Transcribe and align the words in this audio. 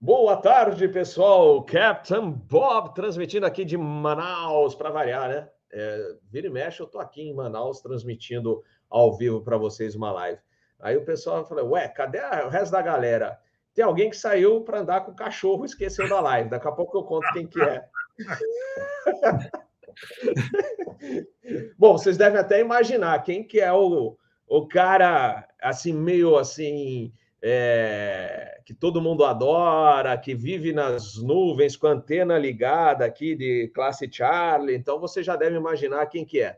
Boa 0.00 0.36
tarde, 0.36 0.86
pessoal. 0.88 1.62
Captain 1.64 2.30
Bob 2.30 2.94
transmitindo 2.94 3.46
aqui 3.46 3.64
de 3.64 3.76
Manaus, 3.76 4.74
para 4.74 4.90
variar, 4.90 5.28
né? 5.28 5.48
É, 5.72 6.16
vira 6.30 6.46
e 6.46 6.50
mexe, 6.50 6.80
eu 6.80 6.86
tô 6.86 6.98
aqui 6.98 7.22
em 7.22 7.34
Manaus 7.34 7.80
transmitindo 7.80 8.62
ao 8.88 9.16
vivo 9.16 9.40
para 9.40 9.56
vocês 9.56 9.94
uma 9.94 10.12
live. 10.12 10.40
Aí 10.78 10.96
o 10.96 11.04
pessoal 11.04 11.44
fala: 11.44 11.64
Ué, 11.64 11.88
cadê 11.88 12.18
o 12.44 12.48
resto 12.48 12.72
da 12.72 12.82
galera? 12.82 13.38
Tem 13.72 13.84
alguém 13.84 14.10
que 14.10 14.16
saiu 14.16 14.60
para 14.60 14.80
andar 14.80 15.04
com 15.04 15.12
o 15.12 15.16
cachorro 15.16 15.64
e 15.64 15.66
esqueceu 15.66 16.08
da 16.08 16.20
live. 16.20 16.50
Daqui 16.50 16.68
a 16.68 16.72
pouco 16.72 16.98
eu 16.98 17.02
conto 17.02 17.26
quem 17.32 17.46
que 17.46 17.60
é. 17.60 17.84
Bom, 21.78 21.98
vocês 21.98 22.16
devem 22.16 22.38
até 22.38 22.60
imaginar 22.60 23.20
quem 23.22 23.42
que 23.42 23.60
é 23.60 23.72
o, 23.72 24.16
o 24.46 24.68
cara 24.68 25.48
assim 25.60 25.92
meio 25.92 26.36
assim 26.36 27.12
é, 27.46 28.58
que 28.64 28.72
todo 28.72 29.02
mundo 29.02 29.22
adora, 29.22 30.16
que 30.16 30.34
vive 30.34 30.72
nas 30.72 31.16
nuvens 31.18 31.76
com 31.76 31.86
a 31.86 31.90
antena 31.90 32.38
ligada 32.38 33.04
aqui 33.04 33.36
de 33.36 33.68
classe 33.74 34.10
Charlie. 34.10 34.74
Então 34.74 34.98
você 34.98 35.22
já 35.22 35.36
deve 35.36 35.54
imaginar 35.54 36.06
quem 36.06 36.24
que 36.24 36.40
é. 36.40 36.56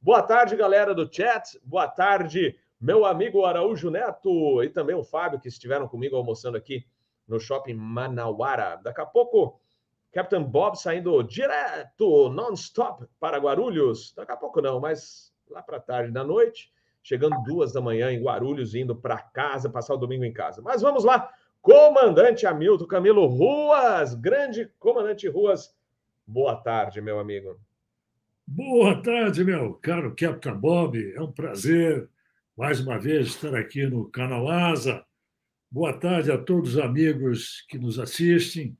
Boa 0.00 0.22
tarde, 0.22 0.54
galera 0.54 0.94
do 0.94 1.12
chat. 1.12 1.58
Boa 1.64 1.88
tarde, 1.88 2.56
meu 2.80 3.04
amigo 3.04 3.44
Araújo 3.44 3.90
Neto 3.90 4.62
e 4.62 4.68
também 4.68 4.94
o 4.94 5.02
Fábio 5.02 5.40
que 5.40 5.48
estiveram 5.48 5.88
comigo 5.88 6.14
almoçando 6.14 6.56
aqui 6.56 6.86
no 7.26 7.40
shopping 7.40 7.74
Manauara. 7.74 8.76
Daqui 8.76 9.00
a 9.00 9.06
pouco 9.06 9.60
Captain 10.12 10.44
Bob 10.44 10.76
saindo 10.76 11.20
direto, 11.24 12.28
non-stop 12.28 13.06
para 13.18 13.38
Guarulhos. 13.38 14.14
Daqui 14.14 14.30
a 14.30 14.36
pouco 14.36 14.62
não, 14.62 14.78
mas 14.78 15.32
lá 15.50 15.64
para 15.64 15.80
tarde 15.80 16.12
da 16.12 16.22
noite, 16.22 16.70
chegando 17.08 17.42
duas 17.42 17.72
da 17.72 17.80
manhã 17.80 18.12
em 18.12 18.22
Guarulhos, 18.22 18.74
indo 18.74 18.94
para 18.94 19.16
casa, 19.16 19.70
passar 19.70 19.94
o 19.94 19.96
domingo 19.96 20.26
em 20.26 20.32
casa. 20.32 20.60
Mas 20.60 20.82
vamos 20.82 21.04
lá, 21.04 21.32
comandante 21.62 22.46
Hamilton 22.46 22.86
Camilo 22.86 23.24
Ruas, 23.24 24.14
grande 24.14 24.70
comandante 24.78 25.26
Ruas. 25.26 25.74
Boa 26.26 26.54
tarde, 26.54 27.00
meu 27.00 27.18
amigo. 27.18 27.58
Boa 28.46 29.02
tarde, 29.02 29.42
meu 29.42 29.72
caro 29.72 30.14
Captain 30.14 30.54
Bob. 30.54 31.14
É 31.14 31.22
um 31.22 31.32
prazer 31.32 32.06
mais 32.54 32.78
uma 32.78 32.98
vez 32.98 33.28
estar 33.28 33.54
aqui 33.54 33.86
no 33.86 34.10
canal 34.10 34.46
Asa. 34.46 35.02
Boa 35.70 35.94
tarde 35.94 36.30
a 36.30 36.36
todos 36.36 36.74
os 36.74 36.78
amigos 36.78 37.64
que 37.70 37.78
nos 37.78 37.98
assistem 37.98 38.76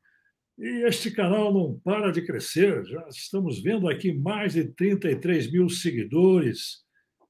e 0.59 0.85
este 0.87 1.11
canal 1.11 1.55
não 1.55 1.79
para 1.79 2.11
de 2.11 2.21
crescer, 2.21 2.85
já 2.85 3.07
estamos 3.09 3.63
vendo 3.63 3.89
aqui 3.89 4.13
mais 4.13 4.55
de 4.55 4.65
33 4.65 5.53
mil 5.53 5.71
seguidores, 5.71 6.85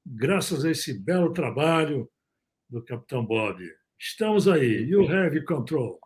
graças 0.05 0.65
a 0.65 0.71
esse 0.71 0.93
belo 0.97 1.33
trabalho 1.33 2.09
do 2.69 2.83
Capitão 2.83 3.25
Bob. 3.25 3.63
Estamos 3.97 4.47
aí, 4.47 4.83
you 4.83 5.09
have 5.11 5.43
control. 5.45 5.99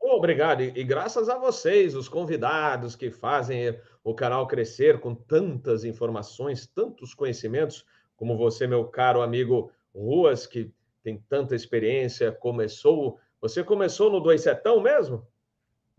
Obrigado, 0.00 0.62
e 0.62 0.84
graças 0.84 1.28
a 1.28 1.36
vocês, 1.36 1.94
os 1.94 2.08
convidados 2.08 2.94
que 2.94 3.10
fazem 3.10 3.76
o 4.04 4.14
canal 4.14 4.46
crescer 4.46 5.00
com 5.00 5.14
tantas 5.14 5.84
informações, 5.84 6.66
tantos 6.66 7.12
conhecimentos, 7.12 7.84
como 8.16 8.36
você, 8.36 8.66
meu 8.66 8.84
caro 8.84 9.20
amigo 9.20 9.70
Ruas, 9.94 10.46
que 10.46 10.72
tem 11.02 11.22
tanta 11.28 11.54
experiência, 11.54 12.32
começou. 12.32 13.18
Você 13.40 13.62
começou 13.62 14.10
no 14.10 14.20
Dois 14.20 14.42
Setão 14.42 14.80
mesmo? 14.80 15.26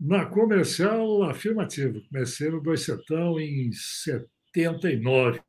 Na 0.00 0.26
comercial, 0.26 1.22
afirmativo. 1.24 2.00
Comecei 2.08 2.50
no 2.50 2.62
Dois 2.62 2.84
Setão 2.84 3.40
em 3.40 3.72
79. 3.72 5.40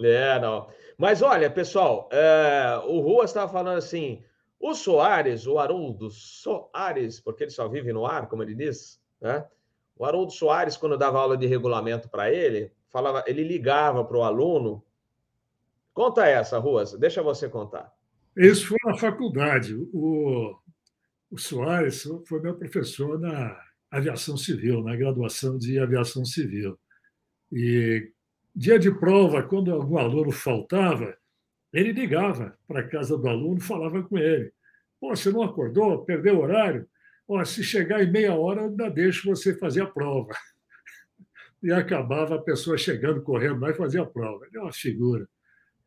É, 0.00 0.38
não. 0.40 0.68
Mas 0.96 1.22
olha, 1.22 1.50
pessoal, 1.50 2.08
é, 2.12 2.80
o 2.86 3.00
Rua 3.00 3.24
estava 3.24 3.50
falando 3.50 3.76
assim: 3.76 4.22
o 4.58 4.74
Soares, 4.74 5.46
o 5.46 5.58
Haroldo 5.58 6.10
Soares, 6.10 7.20
porque 7.20 7.44
ele 7.44 7.50
só 7.50 7.68
vive 7.68 7.92
no 7.92 8.06
ar, 8.06 8.28
como 8.28 8.42
ele 8.42 8.54
diz, 8.54 9.00
né? 9.20 9.44
O 9.96 10.04
Haroldo 10.04 10.32
Soares, 10.32 10.76
quando 10.76 10.96
dava 10.96 11.18
aula 11.18 11.36
de 11.36 11.46
regulamento 11.46 12.08
para 12.08 12.32
ele, 12.32 12.72
falava, 12.90 13.22
ele 13.26 13.42
ligava 13.42 14.04
para 14.04 14.16
o 14.16 14.22
aluno. 14.22 14.84
Conta 15.92 16.26
essa, 16.26 16.58
Ruas, 16.58 16.92
deixa 16.94 17.22
você 17.22 17.48
contar. 17.48 17.92
Isso 18.36 18.68
foi 18.68 18.78
na 18.84 18.96
faculdade. 18.96 19.74
O, 19.92 20.56
o 21.30 21.38
Soares 21.38 22.08
foi 22.26 22.40
meu 22.40 22.56
professor 22.56 23.18
na 23.18 23.60
aviação 23.90 24.36
civil, 24.36 24.82
na 24.82 24.96
graduação 24.96 25.58
de 25.58 25.78
aviação 25.78 26.24
civil. 26.24 26.78
E 27.52 28.10
dia 28.54 28.78
de 28.78 28.90
prova, 28.90 29.42
quando 29.42 29.72
algum 29.72 29.98
aluno 29.98 30.30
faltava, 30.30 31.16
ele 31.72 31.92
ligava 31.92 32.56
para 32.66 32.80
a 32.80 32.88
casa 32.88 33.16
do 33.16 33.28
aluno 33.28 33.60
falava 33.60 34.02
com 34.02 34.18
ele. 34.18 34.52
Pô, 35.00 35.14
você 35.14 35.30
não 35.30 35.42
acordou? 35.42 36.04
Perdeu 36.04 36.36
o 36.36 36.42
horário? 36.42 36.88
Pô, 37.26 37.42
se 37.44 37.64
chegar 37.64 38.02
em 38.02 38.10
meia 38.10 38.34
hora, 38.34 38.62
ainda 38.62 38.90
deixo 38.90 39.28
você 39.28 39.54
fazer 39.54 39.82
a 39.82 39.86
prova. 39.86 40.30
E 41.64 41.70
acabava 41.70 42.34
a 42.34 42.42
pessoa 42.42 42.76
chegando, 42.76 43.22
correndo 43.22 43.60
lá 43.60 43.70
e 43.70 43.74
fazia 43.74 44.02
a 44.02 44.04
prova. 44.04 44.44
Ele 44.46 44.58
é 44.58 44.60
uma 44.60 44.72
figura. 44.72 45.28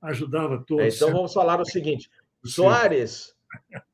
Ajudava 0.02 0.64
todos. 0.66 0.86
É, 0.86 0.88
então 0.88 1.12
vamos 1.12 1.34
falar 1.34 1.60
o 1.60 1.66
seguinte: 1.66 2.10
Soares, 2.46 3.36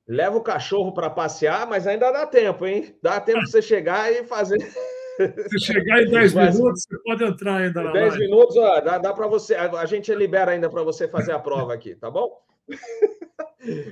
Leva 0.08 0.38
o 0.38 0.44
cachorro 0.44 0.94
para 0.94 1.10
passear, 1.10 1.66
mas 1.68 1.88
ainda 1.88 2.12
dá 2.12 2.26
tempo, 2.26 2.66
hein? 2.66 2.96
Dá 3.02 3.20
tempo 3.20 3.44
de 3.46 3.52
você 3.52 3.62
chegar 3.62 4.12
e 4.12 4.26
fazer. 4.26 4.58
Se 5.50 5.60
chegar 5.60 6.02
em 6.02 6.10
10 6.10 6.34
mas... 6.34 6.56
minutos, 6.56 6.84
você 6.84 6.98
pode 7.04 7.24
entrar 7.24 7.58
ainda 7.58 7.84
na 7.84 7.92
10 7.92 8.18
minutos, 8.18 8.58
ó, 8.58 8.80
dá, 8.82 8.98
dá 8.98 9.14
para 9.14 9.28
você. 9.28 9.56
A 9.56 9.86
gente 9.86 10.14
libera 10.14 10.52
ainda 10.52 10.70
para 10.70 10.84
você 10.84 11.08
fazer 11.08 11.32
a 11.32 11.40
prova 11.40 11.74
aqui, 11.74 11.96
tá 11.96 12.10
bom? 12.10 12.42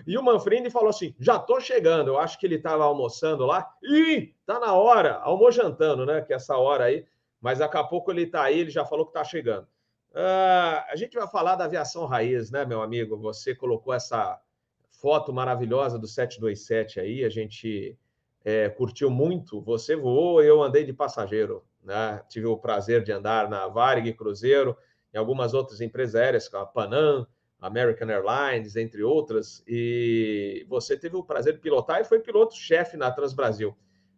E 0.07 0.18
o 0.18 0.24
Manfrini 0.24 0.72
falou 0.72 0.90
assim: 0.90 1.13
já 1.19 1.35
estou 1.35 1.62
chegando. 1.62 2.07
Eu 2.07 2.18
acho 2.18 2.40
que 2.40 2.47
ele 2.47 2.56
estava 2.56 2.84
almoçando 2.85 3.46
lá. 3.46 3.72
Ih, 3.84 4.34
tá 4.44 4.59
na 4.59 4.74
hora, 4.74 5.18
almojantando, 5.18 6.07
né? 6.07 6.22
Que 6.24 6.34
é 6.34 6.38
essa 6.38 6.57
hora 6.57 6.85
aí. 6.85 7.06
Mas 7.40 7.59
daqui 7.59 7.78
a 7.78 7.84
pouco 7.84 8.12
ele 8.12 8.24
está 8.24 8.41
aí, 8.41 8.62
ele 8.62 8.72
já 8.72 8.84
falou 8.84 9.06
que 9.06 9.12
está 9.12 9.24
chegando. 9.24 9.68
Uh, 10.09 10.81
a 10.90 10.96
gente 10.96 11.16
vai 11.16 11.28
falar 11.28 11.56
da 11.56 11.66
aviação 11.66 12.07
raiz, 12.07 12.50
né, 12.50 12.66
meu 12.66 12.81
amigo? 12.81 13.16
Você 13.18 13.53
colocou 13.53 13.94
essa, 13.94 14.41
foto 15.00 15.31
maravilhosa 15.34 15.97
do 15.97 16.07
727 16.07 17.00
aí, 17.00 17.24
a 17.24 17.30
gente 17.30 17.97
é, 18.44 18.69
curtiu 18.69 19.09
muito. 19.09 19.61
Você 19.61 19.95
voou, 19.95 20.41
eu 20.41 20.61
andei 20.61 20.83
de 20.83 20.94
passageiro, 20.94 21.63
né? 21.83 22.22
Tive 22.29 22.47
o 22.47 22.57
prazer 22.57 23.03
de 23.03 23.11
andar 23.11 23.50
na 23.50 23.67
Varig 23.67 24.13
Cruzeiro, 24.13 24.77
em 25.13 25.17
algumas 25.17 25.53
outras 25.53 25.81
empresas 25.81 26.16
aéreas, 26.16 26.47
como 26.47 26.63
a 26.63 26.66
Panam, 26.66 27.27
American 27.59 28.09
Airlines, 28.09 28.75
entre 28.75 29.03
outras, 29.03 29.63
e 29.67 30.66
você 30.69 30.95
teve 30.97 31.17
o 31.17 31.23
prazer 31.23 31.53
de 31.53 31.59
pilotar 31.59 32.00
e 32.00 32.05
foi 32.05 32.19
piloto-chefe 32.19 32.95
na 32.95 33.11
Transbrasil. 33.11 33.75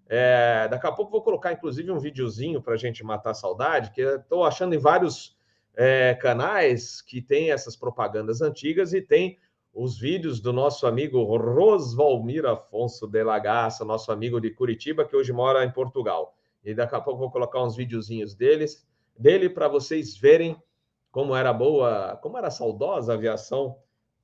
É, 0.07 0.67
daqui 0.67 0.85
a 0.85 0.91
pouco 0.91 1.11
vou 1.11 1.21
colocar, 1.21 1.53
inclusive, 1.53 1.89
um 1.89 1.97
videozinho 1.97 2.61
para 2.61 2.73
a 2.73 2.77
gente 2.77 3.03
matar 3.03 3.31
a 3.31 3.33
saudade, 3.33 3.91
que 3.91 4.01
estou 4.01 4.43
achando 4.43 4.75
em 4.75 4.77
vários 4.77 5.35
é, 5.75 6.13
canais 6.15 7.01
que 7.01 7.21
tem 7.21 7.51
essas 7.51 7.75
propagandas 7.75 8.41
antigas 8.41 8.93
e 8.93 9.01
tem 9.01 9.39
os 9.73 9.97
vídeos 9.97 10.39
do 10.39 10.51
nosso 10.51 10.85
amigo 10.85 11.23
Rosvalmir 11.23 12.45
Afonso 12.45 13.07
de 13.07 13.23
Lagaça, 13.23 13.85
nosso 13.85 14.11
amigo 14.11 14.39
de 14.39 14.51
Curitiba, 14.51 15.05
que 15.05 15.15
hoje 15.15 15.31
mora 15.31 15.63
em 15.63 15.71
Portugal. 15.71 16.35
E 16.63 16.73
daqui 16.73 16.95
a 16.95 17.01
pouco 17.01 17.19
vou 17.19 17.31
colocar 17.31 17.63
uns 17.63 17.75
videozinhos 17.75 18.35
deles, 18.35 18.85
dele 19.17 19.49
para 19.49 19.67
vocês 19.67 20.17
verem 20.17 20.61
como 21.09 21.35
era 21.35 21.51
boa, 21.51 22.17
como 22.21 22.37
era 22.37 22.51
saudosa 22.51 23.11
a 23.11 23.15
aviação 23.15 23.77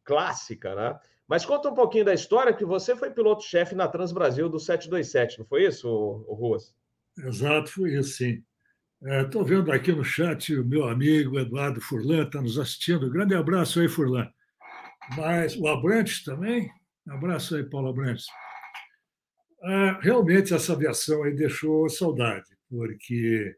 clássica, 0.03 0.75
né? 0.75 1.00
Mas 1.28 1.46
conta 1.46 1.69
um 1.69 1.74
pouquinho 1.74 2.06
da 2.06 2.14
história, 2.14 2.53
que 2.53 2.64
você 2.64 2.96
foi 2.96 3.12
piloto-chefe 3.12 3.75
na 3.75 3.88
Transbrasil 3.88 4.47
do 4.47 4.59
727, 4.59 5.40
não 5.40 5.46
foi 5.46 5.66
isso, 5.66 5.90
Ruas? 6.29 6.74
Exato, 7.18 7.69
foi 7.69 7.96
isso, 7.96 8.12
sim. 8.12 8.44
Estou 9.02 9.41
é, 9.41 9.46
vendo 9.46 9.72
aqui 9.72 9.91
no 9.91 10.03
chat 10.03 10.56
o 10.56 10.66
meu 10.66 10.88
amigo 10.88 11.38
Eduardo 11.38 11.81
Furlan 11.81 12.24
está 12.24 12.41
nos 12.41 12.58
assistindo. 12.58 13.12
Grande 13.12 13.35
abraço 13.35 13.79
aí, 13.79 13.90
Furlan. 13.90 14.28
Mas 15.16 15.56
o 15.56 15.68
Abrantes 15.68 16.23
também, 16.23 16.69
um 17.07 17.13
abraço 17.13 17.56
aí, 17.56 17.63
Paulo 17.63 17.90
Abrantes. 17.90 18.25
Ah, 19.64 19.99
realmente 20.02 20.53
essa 20.53 20.73
aviação 20.73 21.23
aí 21.23 21.34
deixou 21.34 21.90
saudade, 21.90 22.46
porque 22.70 23.55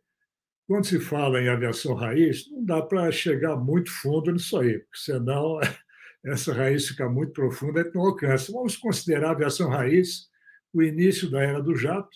quando 0.67 0.85
se 0.85 0.99
fala 0.99 1.41
em 1.41 1.49
aviação 1.49 1.95
raiz, 1.95 2.49
não 2.51 2.63
dá 2.63 2.81
para 2.81 3.11
chegar 3.11 3.55
muito 3.55 3.91
fundo 3.91 4.31
nisso 4.31 4.57
aí, 4.59 4.79
porque 4.79 4.99
senão 4.99 5.59
essa 6.23 6.53
raiz 6.53 6.87
fica 6.87 7.09
muito 7.09 7.33
profunda 7.33 7.81
e 7.81 7.91
não 7.91 8.03
alcança. 8.03 8.51
Vamos 8.51 8.77
considerar 8.77 9.29
a 9.29 9.31
aviação 9.31 9.69
raiz 9.69 10.29
o 10.73 10.83
início 10.83 11.29
da 11.29 11.41
era 11.41 11.61
do 11.61 11.75
jato, 11.75 12.15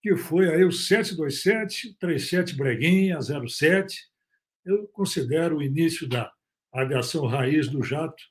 que 0.00 0.16
foi 0.16 0.48
aí 0.48 0.64
o 0.64 0.72
727, 0.72 1.96
37 1.98 2.56
Breguinha, 2.56 3.18
07. 3.20 3.96
Eu 4.64 4.86
considero 4.88 5.58
o 5.58 5.62
início 5.62 6.08
da 6.08 6.30
aviação 6.72 7.26
raiz 7.26 7.68
do 7.68 7.82
jato 7.82 8.22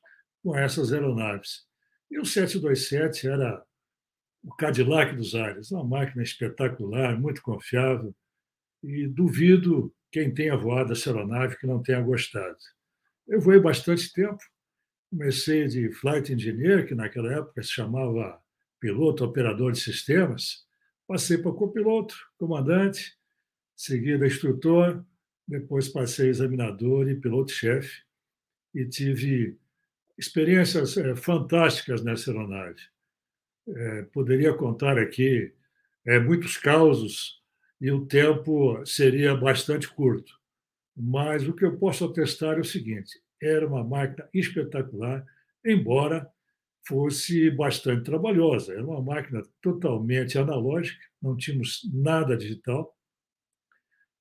com 0.43 0.55
essas 0.55 0.91
aeronaves. 0.91 1.67
E 2.09 2.19
o 2.19 2.25
727 2.25 3.27
era 3.27 3.63
o 4.43 4.55
Cadillac 4.55 5.15
dos 5.15 5.35
ares, 5.35 5.71
uma 5.71 5.83
máquina 5.83 6.23
espetacular, 6.23 7.19
muito 7.19 7.41
confiável, 7.41 8.15
e 8.81 9.07
duvido 9.07 9.93
quem 10.11 10.33
tenha 10.33 10.55
voado 10.55 10.93
essa 10.93 11.09
aeronave 11.09 11.57
que 11.57 11.67
não 11.67 11.81
tenha 11.81 12.01
gostado. 12.01 12.57
Eu 13.27 13.39
voei 13.39 13.59
bastante 13.59 14.11
tempo, 14.11 14.39
comecei 15.11 15.67
de 15.67 15.91
flight 15.91 16.33
engineer, 16.33 16.87
que 16.87 16.95
naquela 16.95 17.31
época 17.33 17.61
se 17.61 17.69
chamava 17.69 18.41
piloto, 18.79 19.25
operador 19.25 19.71
de 19.71 19.79
sistemas, 19.79 20.65
passei 21.05 21.37
para 21.37 21.51
copiloto, 21.51 22.15
comandante, 22.37 23.17
seguida 23.75 24.25
instrutor, 24.25 25.05
depois 25.47 25.89
passei 25.89 26.29
examinador 26.29 27.09
e 27.09 27.19
piloto-chefe 27.19 28.03
e 28.73 28.85
tive 28.87 29.58
experiências 30.19 30.97
é, 30.97 31.15
fantásticas 31.15 32.03
nessa 32.03 32.29
aeronave. 32.29 32.81
É, 33.67 34.01
poderia 34.03 34.53
contar 34.53 34.97
aqui 34.97 35.53
é, 36.05 36.19
muitos 36.19 36.57
causos 36.57 37.41
e 37.79 37.89
o 37.89 38.05
tempo 38.05 38.85
seria 38.85 39.33
bastante 39.35 39.87
curto. 39.87 40.37
Mas 40.95 41.47
o 41.47 41.53
que 41.53 41.63
eu 41.63 41.77
posso 41.77 42.03
atestar 42.03 42.57
é 42.57 42.59
o 42.59 42.65
seguinte: 42.65 43.21
era 43.41 43.65
uma 43.65 43.83
máquina 43.83 44.27
espetacular, 44.33 45.25
embora 45.65 46.29
fosse 46.85 47.49
bastante 47.51 48.03
trabalhosa. 48.03 48.73
Era 48.73 48.85
uma 48.85 49.01
máquina 49.01 49.41
totalmente 49.61 50.37
analógica, 50.37 51.05
não 51.21 51.37
tínhamos 51.37 51.81
nada 51.93 52.35
digital. 52.35 52.93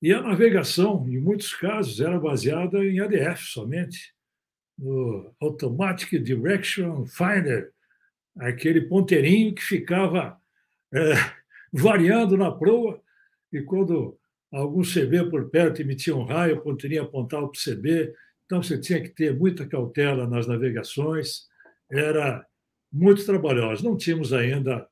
E 0.01 0.13
a 0.13 0.21
navegação, 0.21 1.05
em 1.09 1.19
muitos 1.19 1.53
casos, 1.53 1.99
era 1.99 2.17
baseada 2.17 2.85
em 2.85 3.01
ADF 3.01 3.43
somente, 3.47 4.13
no 4.79 5.35
Automatic 5.41 6.23
Direction 6.23 7.05
Finder, 7.05 7.71
aquele 8.39 8.81
ponteirinho 8.81 9.53
que 9.53 9.61
ficava 9.61 10.39
é, 10.93 11.13
variando 11.73 12.37
na 12.37 12.51
proa, 12.51 13.01
e 13.51 13.61
quando 13.61 14.17
algum 14.51 14.81
CB 14.81 15.29
por 15.29 15.49
perto 15.49 15.81
emitia 15.81 16.15
um 16.15 16.23
raio, 16.23 16.57
o 16.57 16.61
ponteirinho 16.61 17.03
apontava 17.03 17.47
para 17.47 17.57
o 17.57 17.75
CB, 17.75 18.13
então 18.45 18.63
você 18.63 18.79
tinha 18.79 19.01
que 19.01 19.09
ter 19.09 19.37
muita 19.37 19.67
cautela 19.67 20.27
nas 20.27 20.47
navegações, 20.47 21.47
era 21.91 22.45
muito 22.91 23.25
trabalhosa. 23.25 23.83
Não 23.83 23.97
tínhamos 23.97 24.33
ainda 24.33 24.87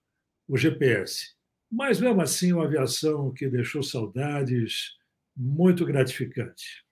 o 0.47 0.57
GPS. 0.57 1.35
Mas, 1.71 1.99
mesmo 1.99 2.21
assim, 2.21 2.53
uma 2.53 2.65
aviação 2.65 3.31
que 3.33 3.49
deixou 3.49 3.81
saudades 3.81 4.95
muito 5.35 5.85
gratificante. 5.85 6.86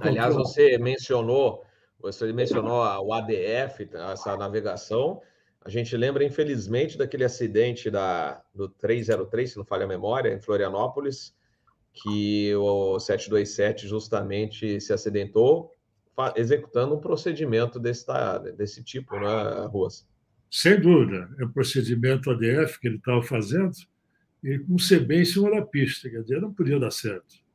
Aliás, 0.00 0.34
você 0.34 0.78
mencionou, 0.78 1.64
você 1.98 2.32
mencionou 2.32 2.80
o 3.04 3.12
ADF, 3.12 3.88
essa 4.12 4.36
navegação. 4.36 5.20
A 5.64 5.70
gente 5.70 5.96
lembra, 5.96 6.24
infelizmente, 6.24 6.96
daquele 6.96 7.24
acidente 7.24 7.90
da, 7.90 8.42
do 8.54 8.68
303, 8.68 9.50
se 9.50 9.56
não 9.56 9.64
falha 9.64 9.84
a 9.84 9.88
memória, 9.88 10.32
em 10.32 10.40
Florianópolis, 10.40 11.34
que 11.92 12.54
o 12.54 13.00
727 13.00 13.88
justamente 13.88 14.80
se 14.80 14.92
acidentou 14.92 15.76
executando 16.34 16.94
um 16.94 17.00
procedimento 17.00 17.78
desse, 17.78 18.06
desse 18.56 18.82
tipo, 18.82 19.18
né, 19.18 19.66
Ruas? 19.66 20.08
Sem 20.50 20.80
dúvida. 20.80 21.28
É 21.38 21.44
o 21.44 21.52
procedimento 21.52 22.30
ADF 22.30 22.80
que 22.80 22.88
ele 22.88 22.96
estava 22.96 23.22
fazendo 23.22 23.72
e 24.42 24.58
com 24.60 24.76
CB 24.76 25.20
em 25.20 25.24
cima 25.24 25.50
da 25.50 25.62
pista. 25.62 26.08
Quer 26.08 26.22
dizer, 26.22 26.40
não 26.40 26.54
podia 26.54 26.78
dar 26.78 26.90
certo. 26.90 27.45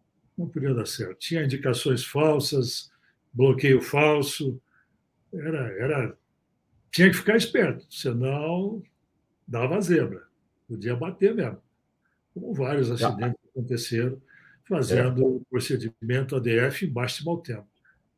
Não 0.42 0.50
podia 0.50 0.74
dar 0.74 0.88
certo. 0.88 1.20
Tinha 1.20 1.44
indicações 1.44 2.04
falsas, 2.04 2.92
bloqueio 3.32 3.80
falso. 3.80 4.60
Era, 5.32 5.68
era... 5.78 6.18
Tinha 6.92 7.10
que 7.10 7.16
ficar 7.16 7.38
esperto, 7.38 7.86
senão 7.94 8.82
dava 9.48 9.80
zebra. 9.80 10.24
Podia 10.68 10.96
bater 10.96 11.36
mesmo. 11.36 11.62
Como 12.34 12.54
vários 12.54 12.90
acidentes 12.90 13.40
aconteceram 13.50 14.20
fazendo 14.68 15.22
é. 15.22 15.26
o 15.26 15.42
procedimento 15.50 16.36
ADF 16.36 16.86
em 16.86 16.92
baixo 16.92 17.24
mau 17.24 17.38
tempo. 17.38 17.68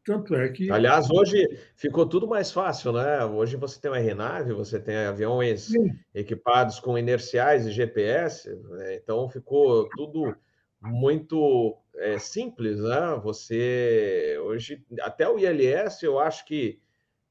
Tanto 0.05 0.35
é 0.35 0.49
que. 0.49 0.71
Aliás, 0.71 1.09
hoje 1.09 1.45
ficou 1.75 2.05
tudo 2.05 2.27
mais 2.27 2.51
fácil, 2.51 2.93
né? 2.93 3.23
Hoje 3.25 3.57
você 3.57 3.79
tem 3.79 3.91
uma 3.91 3.97
aeronave, 3.97 4.53
você 4.53 4.79
tem 4.79 4.95
aviões 4.95 5.63
Sim. 5.63 5.91
equipados 6.13 6.79
com 6.79 6.97
inerciais 6.97 7.65
e 7.65 7.71
GPS, 7.71 8.49
né? 8.49 8.95
então 8.95 9.29
ficou 9.29 9.87
tudo 9.89 10.35
muito 10.81 11.77
é, 12.03 12.19
simples, 12.19 12.79
né? 12.79 13.19
Você 13.23 14.37
hoje 14.43 14.83
até 15.01 15.27
o 15.27 15.39
ILS, 15.39 16.03
eu 16.03 16.19
acho 16.19 16.45
que 16.45 16.79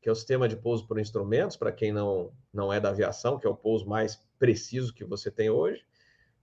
que 0.00 0.08
é 0.08 0.12
o 0.12 0.16
sistema 0.16 0.48
de 0.48 0.56
pouso 0.56 0.84
por 0.88 0.98
instrumentos, 0.98 1.56
para 1.56 1.70
quem 1.70 1.92
não, 1.92 2.32
não 2.52 2.72
é 2.72 2.80
da 2.80 2.88
aviação, 2.88 3.38
que 3.38 3.46
é 3.46 3.50
o 3.50 3.54
pouso 3.54 3.88
mais 3.88 4.20
preciso 4.36 4.92
que 4.92 5.04
você 5.04 5.30
tem 5.30 5.48
hoje. 5.48 5.86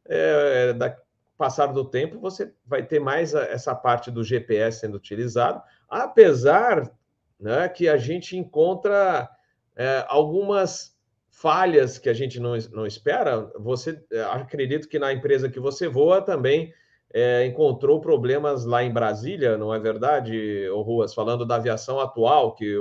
É, 0.05 0.71
da, 0.71 0.97
passar 1.37 1.67
do 1.67 1.83
tempo, 1.83 2.21
você 2.21 2.53
vai 2.65 2.85
ter 2.85 3.01
mais 3.01 3.33
essa 3.33 3.75
parte 3.75 4.09
do 4.09 4.23
GPS 4.23 4.79
sendo 4.79 4.95
utilizado, 4.95 5.61
apesar 5.89 6.89
né, 7.37 7.67
que 7.67 7.89
a 7.89 7.97
gente 7.97 8.37
encontra 8.37 9.29
é, 9.75 10.05
algumas 10.07 10.97
falhas 11.29 11.97
que 11.97 12.09
a 12.09 12.13
gente 12.13 12.39
não, 12.39 12.57
não 12.71 12.87
espera. 12.87 13.51
Você 13.59 14.01
é, 14.09 14.21
acredito 14.21 14.87
que 14.87 14.99
na 14.99 15.11
empresa 15.11 15.49
que 15.49 15.59
você 15.59 15.89
voa 15.89 16.21
também 16.21 16.73
é, 17.13 17.45
encontrou 17.45 17.99
problemas 17.99 18.65
lá 18.65 18.83
em 18.83 18.91
Brasília, 18.91 19.57
não 19.57 19.73
é 19.73 19.79
verdade, 19.79 20.67
Ruas? 20.69 21.13
Falando 21.13 21.45
da 21.45 21.55
aviação 21.55 21.99
atual, 21.99 22.53
que 22.53 22.77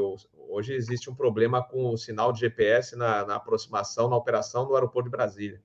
hoje 0.49 0.75
existe 0.75 1.09
um 1.09 1.15
problema 1.15 1.63
com 1.63 1.91
o 1.91 1.97
sinal 1.97 2.33
de 2.33 2.41
GPS 2.41 2.97
na, 2.97 3.27
na 3.27 3.37
aproximação, 3.37 4.09
na 4.09 4.17
operação 4.17 4.67
do 4.67 4.75
aeroporto 4.75 5.09
de 5.09 5.17
Brasília. 5.17 5.63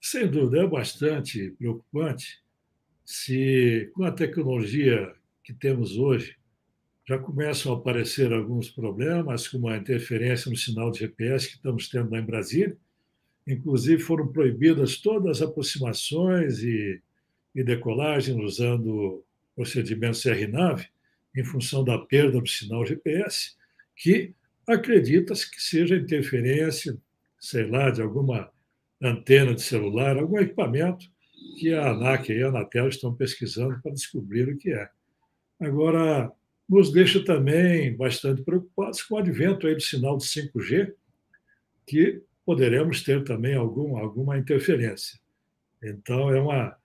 Sem 0.00 0.28
dúvida, 0.28 0.62
é 0.62 0.66
bastante 0.66 1.50
preocupante 1.52 2.44
se, 3.04 3.90
com 3.94 4.04
a 4.04 4.12
tecnologia 4.12 5.12
que 5.42 5.52
temos 5.52 5.98
hoje, 5.98 6.36
já 7.06 7.18
começam 7.18 7.72
a 7.72 7.76
aparecer 7.76 8.32
alguns 8.32 8.70
problemas, 8.70 9.46
como 9.46 9.68
a 9.68 9.76
interferência 9.76 10.50
no 10.50 10.56
sinal 10.56 10.90
de 10.90 11.00
GPS 11.00 11.48
que 11.48 11.56
estamos 11.56 11.88
tendo 11.88 12.10
lá 12.10 12.18
em 12.18 12.24
Brasília. 12.24 12.76
Inclusive, 13.46 14.02
foram 14.02 14.28
proibidas 14.28 14.96
todas 14.96 15.42
as 15.42 15.48
aproximações 15.48 16.60
e, 16.60 17.02
e 17.54 17.62
decolagens 17.62 18.36
usando 18.38 19.24
procedimentos 19.54 20.22
CRNAV, 20.22 20.84
em 21.36 21.44
função 21.44 21.84
da 21.84 21.98
perda 21.98 22.40
do 22.40 22.46
sinal 22.46 22.84
GPS, 22.84 23.52
que 23.96 24.34
acredita-se 24.66 25.50
que 25.50 25.60
seja 25.60 25.96
interferência, 25.96 26.96
sei 27.38 27.68
lá, 27.68 27.90
de 27.90 28.02
alguma 28.02 28.50
antena 29.02 29.54
de 29.54 29.62
celular, 29.62 30.16
algum 30.16 30.38
equipamento 30.38 31.06
que 31.58 31.72
a 31.72 31.90
ANAC 31.90 32.32
e 32.32 32.42
a 32.42 32.48
Anatel 32.48 32.88
estão 32.88 33.14
pesquisando 33.14 33.78
para 33.82 33.92
descobrir 33.92 34.48
o 34.48 34.56
que 34.56 34.72
é. 34.72 34.88
Agora, 35.60 36.32
nos 36.68 36.90
deixa 36.92 37.22
também 37.24 37.94
bastante 37.96 38.42
preocupados 38.42 39.02
com 39.02 39.14
o 39.14 39.18
advento 39.18 39.66
aí 39.66 39.74
do 39.74 39.82
sinal 39.82 40.16
de 40.16 40.24
5G, 40.24 40.92
que 41.86 42.22
poderemos 42.44 43.02
ter 43.02 43.22
também 43.24 43.54
algum, 43.54 43.96
alguma 43.96 44.38
interferência. 44.38 45.18
Então, 45.82 46.30
é 46.30 46.40
uma, 46.40 46.76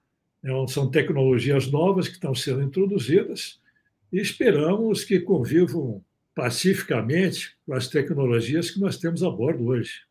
são 0.67 0.89
tecnologias 0.89 1.69
novas 1.69 2.07
que 2.07 2.15
estão 2.15 2.33
sendo 2.33 2.61
introduzidas 2.61 3.59
e 4.11 4.19
esperamos 4.19 5.03
que 5.03 5.19
convivam 5.19 6.03
pacificamente 6.33 7.57
com 7.65 7.73
as 7.73 7.87
tecnologias 7.87 8.71
que 8.71 8.79
nós 8.79 8.97
temos 8.97 9.23
a 9.23 9.29
bordo 9.29 9.67
hoje. 9.67 10.07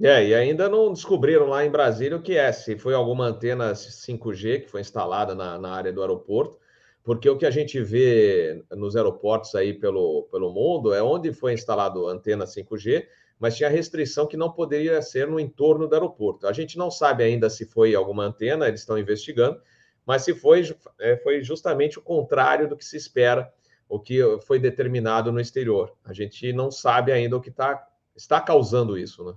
É, 0.00 0.26
e 0.26 0.34
ainda 0.34 0.68
não 0.68 0.92
descobriram 0.92 1.46
lá 1.46 1.64
em 1.64 1.70
Brasília 1.70 2.18
o 2.18 2.22
que 2.22 2.36
é, 2.36 2.52
se 2.52 2.76
foi 2.76 2.92
alguma 2.92 3.26
antena 3.26 3.72
5G 3.72 4.62
que 4.62 4.70
foi 4.70 4.82
instalada 4.82 5.34
na, 5.34 5.58
na 5.58 5.70
área 5.70 5.92
do 5.92 6.02
aeroporto, 6.02 6.58
porque 7.02 7.28
o 7.30 7.38
que 7.38 7.46
a 7.46 7.50
gente 7.50 7.80
vê 7.80 8.62
nos 8.72 8.94
aeroportos 8.94 9.54
aí 9.54 9.72
pelo, 9.72 10.28
pelo 10.30 10.52
mundo 10.52 10.92
é 10.92 11.02
onde 11.02 11.32
foi 11.32 11.54
instalado 11.54 12.08
antena 12.08 12.44
5G, 12.44 13.06
mas 13.38 13.56
tinha 13.56 13.68
restrição 13.68 14.26
que 14.26 14.36
não 14.36 14.50
poderia 14.50 15.00
ser 15.02 15.26
no 15.26 15.38
entorno 15.38 15.86
do 15.86 15.94
aeroporto. 15.94 16.46
A 16.46 16.52
gente 16.52 16.78
não 16.78 16.90
sabe 16.90 17.22
ainda 17.22 17.50
se 17.50 17.66
foi 17.66 17.94
alguma 17.94 18.24
antena, 18.24 18.66
eles 18.66 18.80
estão 18.80 18.98
investigando, 18.98 19.60
mas 20.06 20.22
se 20.22 20.34
foi, 20.34 20.62
é, 21.00 21.16
foi 21.18 21.42
justamente 21.42 21.98
o 21.98 22.02
contrário 22.02 22.68
do 22.68 22.76
que 22.76 22.84
se 22.84 22.96
espera, 22.96 23.52
o 23.88 24.00
que 24.00 24.20
foi 24.46 24.58
determinado 24.58 25.30
no 25.30 25.40
exterior. 25.40 25.92
A 26.04 26.12
gente 26.12 26.52
não 26.52 26.70
sabe 26.70 27.12
ainda 27.12 27.36
o 27.36 27.40
que 27.40 27.50
tá, 27.50 27.86
está 28.16 28.40
causando 28.40 28.98
isso, 28.98 29.24
né? 29.24 29.34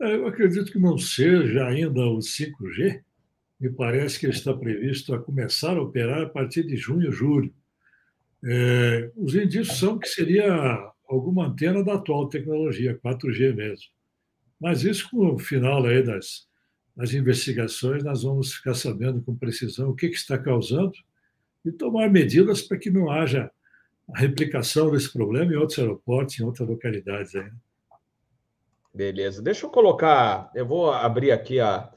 É, 0.00 0.14
eu 0.16 0.26
acredito 0.26 0.72
que 0.72 0.78
não 0.78 0.98
seja 0.98 1.66
ainda 1.66 2.00
o 2.00 2.18
5G. 2.18 3.02
Me 3.60 3.70
parece 3.70 4.18
que 4.18 4.26
está 4.26 4.52
previsto 4.52 5.14
a 5.14 5.18
começar 5.18 5.76
a 5.76 5.82
operar 5.82 6.22
a 6.22 6.28
partir 6.28 6.64
de 6.64 6.76
junho, 6.76 7.12
julho. 7.12 7.54
É, 8.44 9.10
os 9.16 9.34
indícios 9.34 9.78
são 9.78 9.98
que 9.98 10.08
seria 10.08 10.92
alguma 11.08 11.46
antena 11.46 11.82
da 11.82 11.94
atual 11.94 12.28
tecnologia, 12.28 12.98
4G 13.04 13.54
mesmo. 13.54 13.86
Mas 14.60 14.84
isso, 14.84 15.10
com 15.10 15.34
o 15.34 15.38
final 15.38 15.84
aí 15.84 16.02
das, 16.02 16.46
das 16.96 17.12
investigações, 17.12 18.02
nós 18.02 18.22
vamos 18.22 18.54
ficar 18.54 18.74
sabendo 18.74 19.22
com 19.22 19.36
precisão 19.36 19.90
o 19.90 19.94
que, 19.94 20.08
que 20.08 20.16
está 20.16 20.38
causando 20.38 20.94
e 21.64 21.72
tomar 21.72 22.10
medidas 22.10 22.62
para 22.62 22.78
que 22.78 22.90
não 22.90 23.10
haja 23.10 23.50
a 24.12 24.18
replicação 24.18 24.90
desse 24.90 25.12
problema 25.12 25.52
em 25.52 25.56
outros 25.56 25.78
aeroportos, 25.78 26.38
em 26.38 26.44
outras 26.44 26.68
localidades 26.68 27.34
ainda. 27.34 27.56
Beleza. 28.94 29.42
Deixa 29.42 29.66
eu 29.66 29.70
colocar, 29.70 30.50
eu 30.54 30.66
vou 30.66 30.92
abrir 30.92 31.32
aqui 31.32 31.58
a 31.58 31.90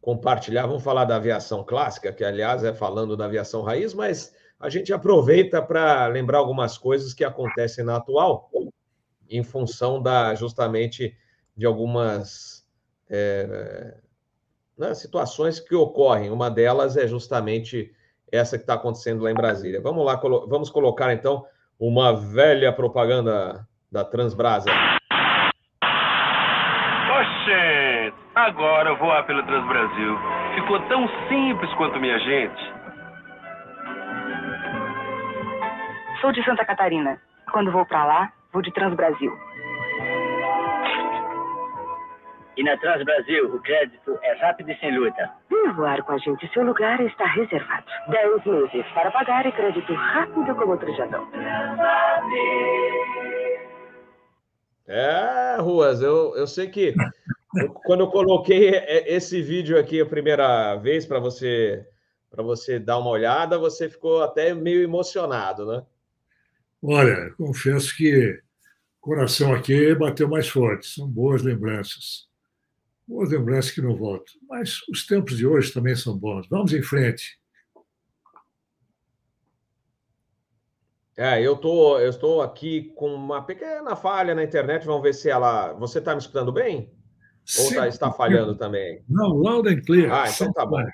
compartilhar, 0.00 0.66
vamos 0.66 0.82
falar 0.82 1.04
da 1.04 1.16
aviação 1.16 1.62
clássica, 1.64 2.12
que 2.12 2.24
aliás 2.24 2.64
é 2.64 2.72
falando 2.72 3.16
da 3.16 3.26
aviação 3.26 3.62
raiz, 3.62 3.92
mas 3.92 4.34
a 4.60 4.68
gente 4.68 4.92
aproveita 4.92 5.62
para 5.62 6.06
lembrar 6.06 6.38
algumas 6.38 6.76
coisas 6.76 7.14
que 7.14 7.24
acontecem 7.24 7.84
na 7.84 7.96
atual. 7.96 8.50
em 9.30 9.42
função 9.42 10.00
da 10.02 10.34
justamente 10.34 11.14
de 11.54 11.66
algumas 11.66 12.66
é, 13.10 13.94
né, 14.76 14.94
situações 14.94 15.60
que 15.60 15.74
ocorrem. 15.74 16.30
Uma 16.30 16.50
delas 16.50 16.96
é 16.96 17.06
justamente 17.06 17.92
essa 18.32 18.56
que 18.56 18.62
está 18.62 18.72
acontecendo 18.72 19.22
lá 19.22 19.30
em 19.30 19.34
Brasília. 19.34 19.82
Vamos 19.82 20.02
lá, 20.06 20.16
vamos 20.16 20.70
colocar 20.70 21.12
então 21.12 21.44
uma 21.78 22.14
velha 22.16 22.72
propaganda 22.72 23.66
da 23.92 24.02
Transbrasa. 24.02 24.70
Oxê, 27.10 28.12
agora 28.34 28.90
eu 28.90 28.96
vou 28.96 29.08
lá 29.08 29.22
pelo 29.24 29.42
Transbrasil. 29.42 30.18
Ficou 30.54 30.80
tão 30.88 31.06
simples 31.28 31.72
quanto 31.74 32.00
minha 32.00 32.18
gente. 32.18 32.77
Sou 36.20 36.32
de 36.32 36.44
Santa 36.44 36.64
Catarina. 36.64 37.20
Quando 37.52 37.70
vou 37.70 37.86
para 37.86 38.04
lá, 38.04 38.32
vou 38.52 38.60
de 38.60 38.72
Transbrasil. 38.72 39.32
E 42.56 42.64
na 42.64 42.76
Transbrasil, 42.76 43.54
o 43.54 43.60
crédito 43.60 44.18
é 44.20 44.32
rápido 44.40 44.72
e 44.72 44.76
sem 44.80 44.98
luta. 44.98 45.30
Vem 45.48 45.72
voar 45.74 46.02
com 46.02 46.12
a 46.12 46.18
gente. 46.18 46.52
Seu 46.52 46.64
lugar 46.64 47.00
está 47.00 47.24
reservado. 47.24 47.86
10 48.08 48.44
meses 48.46 48.84
para 48.94 49.12
pagar 49.12 49.46
e 49.46 49.52
crédito 49.52 49.94
rápido 49.94 50.54
como 50.56 50.72
outro 50.72 50.92
Jadão. 50.96 51.28
É, 54.88 55.56
Ruas, 55.60 56.02
eu, 56.02 56.34
eu 56.34 56.48
sei 56.48 56.68
que 56.68 56.94
quando 57.84 58.00
eu 58.00 58.10
coloquei 58.10 58.70
esse 59.06 59.40
vídeo 59.40 59.78
aqui 59.78 60.00
a 60.00 60.06
primeira 60.06 60.74
vez 60.76 61.06
para 61.06 61.20
você 61.20 61.86
para 62.30 62.42
você 62.42 62.78
dar 62.78 62.98
uma 62.98 63.08
olhada, 63.08 63.56
você 63.56 63.88
ficou 63.88 64.22
até 64.22 64.52
meio 64.52 64.82
emocionado, 64.82 65.64
né? 65.64 65.82
Olha, 66.82 67.32
confesso 67.36 67.96
que 67.96 68.40
o 68.98 69.00
coração 69.00 69.52
aqui 69.54 69.94
bateu 69.94 70.28
mais 70.28 70.48
forte. 70.48 70.86
São 70.86 71.08
boas 71.08 71.42
lembranças 71.42 72.28
boas 73.08 73.30
lembranças 73.30 73.70
que 73.70 73.80
não 73.80 73.96
voltam. 73.96 74.34
Mas 74.46 74.82
os 74.90 75.06
tempos 75.06 75.38
de 75.38 75.46
hoje 75.46 75.72
também 75.72 75.96
são 75.96 76.16
bons. 76.16 76.46
Vamos 76.50 76.74
em 76.74 76.82
frente. 76.82 77.38
É, 81.16 81.42
eu 81.42 81.56
tô, 81.56 81.98
eu 81.98 82.10
estou 82.10 82.42
aqui 82.42 82.92
com 82.94 83.12
uma 83.12 83.42
pequena 83.42 83.96
falha 83.96 84.34
na 84.34 84.44
internet. 84.44 84.84
Vamos 84.86 85.02
ver 85.02 85.14
se 85.14 85.28
ela. 85.28 85.72
Você 85.72 85.98
está 85.98 86.12
me 86.12 86.20
escutando 86.20 86.52
bem? 86.52 86.92
Ou 87.58 87.74
tá, 87.74 87.88
está 87.88 88.12
falhando 88.12 88.54
também? 88.54 89.02
Não, 89.08 89.30
loud 89.30 89.68
and 89.68 89.80
clear. 89.80 90.12
Ah, 90.12 90.28
então 90.28 90.52
tá 90.52 90.66
bom. 90.66 90.84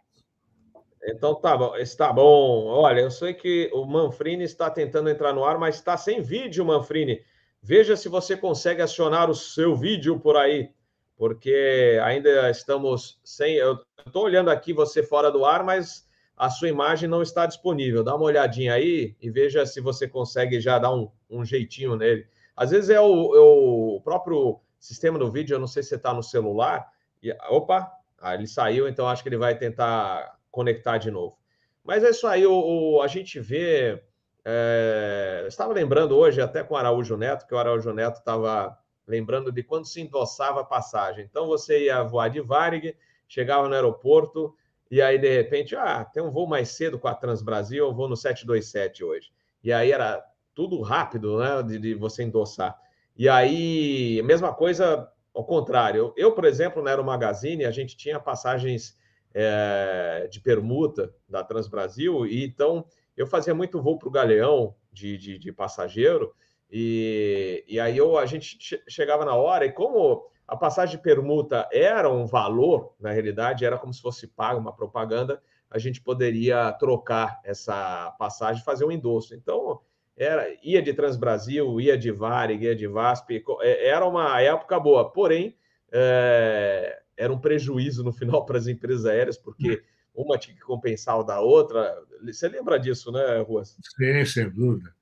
Então 1.06 1.34
tá 1.34 1.56
bom, 1.56 1.76
está 1.76 2.12
bom. 2.12 2.66
Olha, 2.66 3.00
eu 3.00 3.11
sei 3.11 3.34
que 3.34 3.70
o 3.73 3.84
Manfrini 3.84 4.44
está 4.44 4.70
tentando 4.70 5.11
entrar 5.11 5.32
no 5.32 5.44
ar, 5.44 5.58
mas 5.58 5.76
está 5.76 5.96
sem 5.96 6.23
vídeo, 6.23 6.64
Manfrini. 6.64 7.23
Veja 7.62 7.96
se 7.96 8.08
você 8.08 8.37
consegue 8.37 8.82
acionar 8.82 9.30
o 9.30 9.34
seu 9.34 9.76
vídeo 9.76 10.18
por 10.18 10.37
aí 10.37 10.70
porque 11.16 11.99
ainda 12.02 12.50
estamos 12.50 13.20
sem. 13.25 13.54
Eu 13.54 13.78
estou 14.06 14.25
olhando 14.25 14.50
aqui 14.50 14.73
você 14.73 15.02
fora 15.02 15.30
do 15.30 15.44
ar, 15.44 15.64
mas 15.64 16.08
a 16.37 16.50
sua 16.50 16.68
imagem 16.68 17.08
não 17.08 17.23
está 17.23 17.46
disponível. 17.46 18.02
Dá 18.02 18.14
uma 18.14 18.25
olhadinha 18.25 18.75
aí 18.75 19.16
e 19.20 19.30
veja 19.30 19.64
se 19.64 19.80
você 19.80 20.08
consegue 20.08 20.61
já 20.61 20.78
dar 20.78 20.92
um, 20.92 21.11
um 21.30 21.44
jeitinho 21.44 21.96
nele. 21.96 22.26
Às 22.56 22.70
vezes 22.70 22.90
é 22.90 23.00
o, 23.00 23.34
é 23.34 23.40
o, 23.40 24.00
próprio 24.02 24.61
sistema 24.78 25.18
do 25.18 25.30
vídeo, 25.30 25.54
eu 25.54 25.61
não 25.61 25.66
sei 25.66 25.82
se 25.82 25.94
está 25.94 26.12
no 26.12 26.23
celular. 26.23 26.87
E, 27.23 27.32
opa, 27.49 27.90
ah, 28.20 28.34
ele 28.34 28.46
saiu, 28.46 28.88
então 28.88 29.08
acho 29.08 29.23
que 29.23 29.28
ele 29.28 29.37
vai 29.37 29.56
tentar 29.56 30.33
conectar 30.54 30.99
de 30.99 31.11
novo. 31.11 31.37
Mas 31.82 32.04
é 32.04 32.11
isso 32.11 32.26
aí, 32.26 32.46
o, 32.46 32.54
o 32.54 33.02
a 33.02 33.08
gente 33.08 33.40
vê. 33.40 34.00
É, 34.46 35.44
estava 35.49 35.73
lembrando 35.73 36.16
hoje, 36.16 36.40
até 36.40 36.62
com 36.62 36.75
o 36.75 36.76
Araújo 36.76 37.16
Neto, 37.16 37.46
que 37.46 37.54
o 37.54 37.58
Araújo 37.58 37.92
Neto 37.92 38.18
estava 38.18 38.78
lembrando 39.06 39.50
de 39.50 39.62
quando 39.62 39.87
se 39.87 40.00
endossava 40.00 40.61
a 40.61 40.64
passagem. 40.64 41.25
Então 41.25 41.46
você 41.46 41.87
ia 41.87 42.02
voar 42.02 42.28
de 42.28 42.40
Varig, 42.40 42.96
chegava 43.26 43.66
no 43.68 43.75
aeroporto 43.75 44.54
e 44.90 45.00
aí 45.02 45.18
de 45.18 45.28
repente, 45.28 45.75
ah, 45.75 46.04
tem 46.04 46.23
um 46.23 46.30
voo 46.30 46.46
mais 46.46 46.68
cedo 46.68 46.99
com 46.99 47.08
a 47.08 47.14
Transbrasil, 47.14 47.87
eu 47.87 47.94
vou 47.94 48.08
no 48.08 48.16
727 48.16 49.02
hoje. 49.02 49.32
E 49.62 49.73
aí 49.73 49.90
era 49.90 50.23
tudo 50.54 50.80
rápido, 50.82 51.38
né, 51.38 51.62
de, 51.62 51.78
de 51.78 51.94
você 51.94 52.23
endossar. 52.23 52.78
E 53.16 53.28
aí, 53.28 54.23
mesma 54.23 54.52
coisa 54.52 55.11
ao 55.34 55.44
contrário. 55.44 56.12
Eu, 56.16 56.32
por 56.32 56.44
exemplo, 56.44 56.82
na 56.82 56.90
Aero 56.90 57.02
Magazine, 57.02 57.64
a 57.64 57.70
gente 57.70 57.96
tinha 57.96 58.20
passagens 58.20 58.96
é, 59.34 60.28
de 60.30 60.40
permuta 60.40 61.12
da 61.28 61.42
Transbrasil, 61.42 62.24
e 62.24 62.44
então 62.44 62.86
eu 63.16 63.26
fazia 63.26 63.54
muito 63.54 63.82
voo 63.82 63.98
para 63.98 64.08
o 64.08 64.12
Galeão 64.12 64.74
de, 64.92 65.18
de, 65.18 65.38
de 65.38 65.52
passageiro, 65.52 66.32
e, 66.70 67.64
e 67.68 67.78
aí 67.78 67.96
eu, 67.96 68.16
a 68.16 68.24
gente 68.24 68.56
chegava 68.88 69.24
na 69.24 69.34
hora, 69.34 69.66
e 69.66 69.72
como 69.72 70.26
a 70.46 70.56
passagem 70.56 70.96
de 70.96 71.02
permuta 71.02 71.68
era 71.72 72.10
um 72.10 72.26
valor, 72.26 72.94
na 73.00 73.10
realidade, 73.10 73.64
era 73.64 73.78
como 73.78 73.92
se 73.92 74.00
fosse 74.00 74.26
pago 74.26 74.60
uma 74.60 74.74
propaganda, 74.74 75.42
a 75.70 75.78
gente 75.78 76.00
poderia 76.00 76.70
trocar 76.72 77.40
essa 77.44 78.14
passagem 78.18 78.62
fazer 78.62 78.84
um 78.84 78.92
endosso. 78.92 79.34
Então, 79.34 79.80
era, 80.16 80.46
ia 80.62 80.80
de 80.80 80.92
Transbrasil, 80.92 81.80
ia 81.80 81.98
de 81.98 82.12
Varig, 82.12 82.64
ia 82.64 82.76
de 82.76 82.86
VASP, 82.86 83.42
é, 83.60 83.88
era 83.88 84.06
uma 84.06 84.40
época 84.40 84.78
boa, 84.78 85.10
porém, 85.10 85.56
é, 85.90 87.02
era 87.16 87.33
um 87.33 87.38
prejuízo 87.38 88.02
no 88.02 88.12
final 88.12 88.44
para 88.44 88.59
as 88.59 88.66
empresas 88.66 89.06
aéreas, 89.06 89.37
porque 89.37 89.83
uma 90.14 90.38
tinha 90.38 90.54
que 90.54 90.62
compensar 90.62 91.18
o 91.18 91.25
da 91.25 91.40
outra. 91.40 91.92
Você 92.25 92.49
lembra 92.49 92.78
disso, 92.78 93.11
né, 93.11 93.40
Ruas? 93.40 93.76
Sim, 93.97 94.25
sem 94.25 94.50
dúvida. 94.50 94.94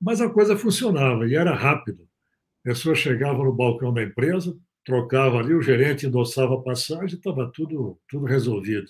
Mas 0.00 0.20
a 0.20 0.28
coisa 0.28 0.56
funcionava 0.56 1.26
e 1.26 1.34
era 1.34 1.54
rápido. 1.54 2.08
A 2.64 2.68
pessoa 2.70 2.94
chegava 2.94 3.42
no 3.42 3.52
balcão 3.52 3.92
da 3.92 4.02
empresa, 4.02 4.56
trocava 4.84 5.38
ali, 5.38 5.54
o 5.54 5.62
gerente 5.62 6.06
endossava 6.06 6.54
a 6.54 6.62
passagem, 6.62 7.16
estava 7.16 7.50
tudo, 7.52 7.98
tudo 8.08 8.26
resolvido. 8.26 8.88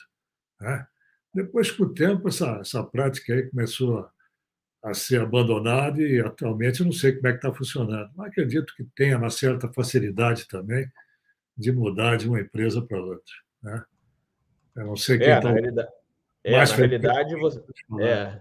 Né? 0.61 0.87
Depois, 1.33 1.71
com 1.71 1.85
o 1.85 1.95
tempo, 1.95 2.29
essa, 2.29 2.59
essa 2.61 2.83
prática 2.83 3.33
aí 3.33 3.49
começou 3.49 3.99
a, 3.99 4.91
a 4.91 4.95
ser 4.95 5.21
abandonada 5.21 6.01
e 6.01 6.21
atualmente 6.21 6.81
eu 6.81 6.87
não 6.87 6.93
sei 6.93 7.13
como 7.13 7.29
é 7.29 7.33
que 7.33 7.39
está 7.39 7.53
funcionando. 7.53 8.11
Mas 8.17 8.29
acredito 8.29 8.75
que 8.77 8.85
tenha 8.95 9.19
uma 9.19 9.31
certa 9.31 9.73
facilidade 9.73 10.49
também 10.49 10.89
de 11.61 11.71
mudar 11.71 12.17
de 12.17 12.29
uma 12.29 12.41
empresa 12.41 12.81
para 12.81 13.01
outra. 13.01 13.35
Né? 13.63 13.85
Eu 14.77 14.87
não 14.87 14.97
sei 14.97 15.19
quem 15.19 15.29
é, 15.29 15.41
tá... 15.41 15.49
na 15.49 15.55
realidade, 15.55 15.89
é, 16.43 16.57
na 16.57 16.65
realidade 16.65 17.37
você, 17.37 17.63
é, 18.01 18.41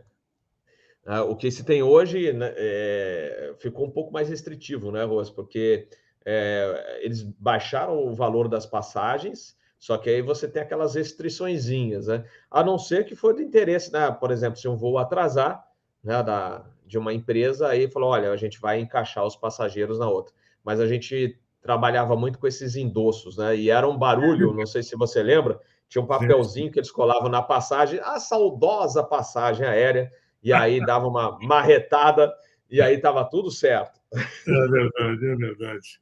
ah, 1.05 1.23
o 1.23 1.35
que 1.35 1.51
se 1.51 1.65
tem 1.65 1.83
hoje 1.83 2.31
né, 2.31 2.53
é, 2.55 3.53
ficou 3.59 3.85
um 3.85 3.91
pouco 3.91 4.13
mais 4.13 4.29
restritivo, 4.29 4.91
né, 4.91 5.03
Ros? 5.03 5.29
Porque 5.29 5.87
é, 6.25 6.99
eles 7.01 7.23
baixaram 7.23 8.07
o 8.07 8.13
valor 8.13 8.47
das 8.47 8.65
passagens, 8.65 9.57
só 9.77 9.97
que 9.97 10.09
aí 10.09 10.21
você 10.21 10.47
tem 10.47 10.61
aquelas 10.61 10.95
restriçõezinhas, 10.95 12.07
né? 12.07 12.25
A 12.51 12.63
não 12.63 12.77
ser 12.77 13.05
que 13.05 13.15
for 13.15 13.33
de 13.33 13.41
interesse, 13.41 13.91
né? 13.91 14.11
Por 14.11 14.29
exemplo, 14.29 14.59
se 14.59 14.67
um 14.67 14.75
voo 14.75 14.97
atrasar 14.97 15.65
né, 16.03 16.21
da, 16.21 16.65
de 16.85 16.97
uma 16.97 17.13
empresa, 17.13 17.67
aí 17.67 17.89
falou: 17.89 18.09
olha, 18.09 18.31
a 18.31 18.37
gente 18.37 18.59
vai 18.59 18.79
encaixar 18.79 19.25
os 19.25 19.35
passageiros 19.35 19.97
na 19.97 20.09
outra. 20.09 20.33
Mas 20.63 20.79
a 20.79 20.87
gente 20.87 21.39
trabalhava 21.69 22.15
muito 22.15 22.39
com 22.39 22.47
esses 22.47 22.75
endossos, 22.75 23.37
né? 23.37 23.55
E 23.55 23.69
era 23.69 23.87
um 23.87 23.95
barulho, 23.95 24.55
não 24.55 24.65
sei 24.65 24.81
se 24.81 24.95
você 24.95 25.21
lembra, 25.21 25.59
tinha 25.87 26.01
um 26.01 26.07
papelzinho 26.07 26.71
que 26.71 26.79
eles 26.79 26.89
colavam 26.89 27.29
na 27.29 27.43
passagem, 27.43 27.99
a 27.99 28.19
saudosa 28.19 29.03
passagem 29.03 29.67
aérea 29.67 30.11
e 30.41 30.51
aí 30.51 30.79
dava 30.83 31.05
uma 31.05 31.37
marretada 31.43 32.33
e 32.71 32.81
aí 32.81 32.95
estava 32.95 33.23
tudo 33.23 33.51
certo. 33.51 34.01
É 34.11 34.67
verdade, 34.67 35.27
é 35.27 35.35
verdade. 35.35 36.01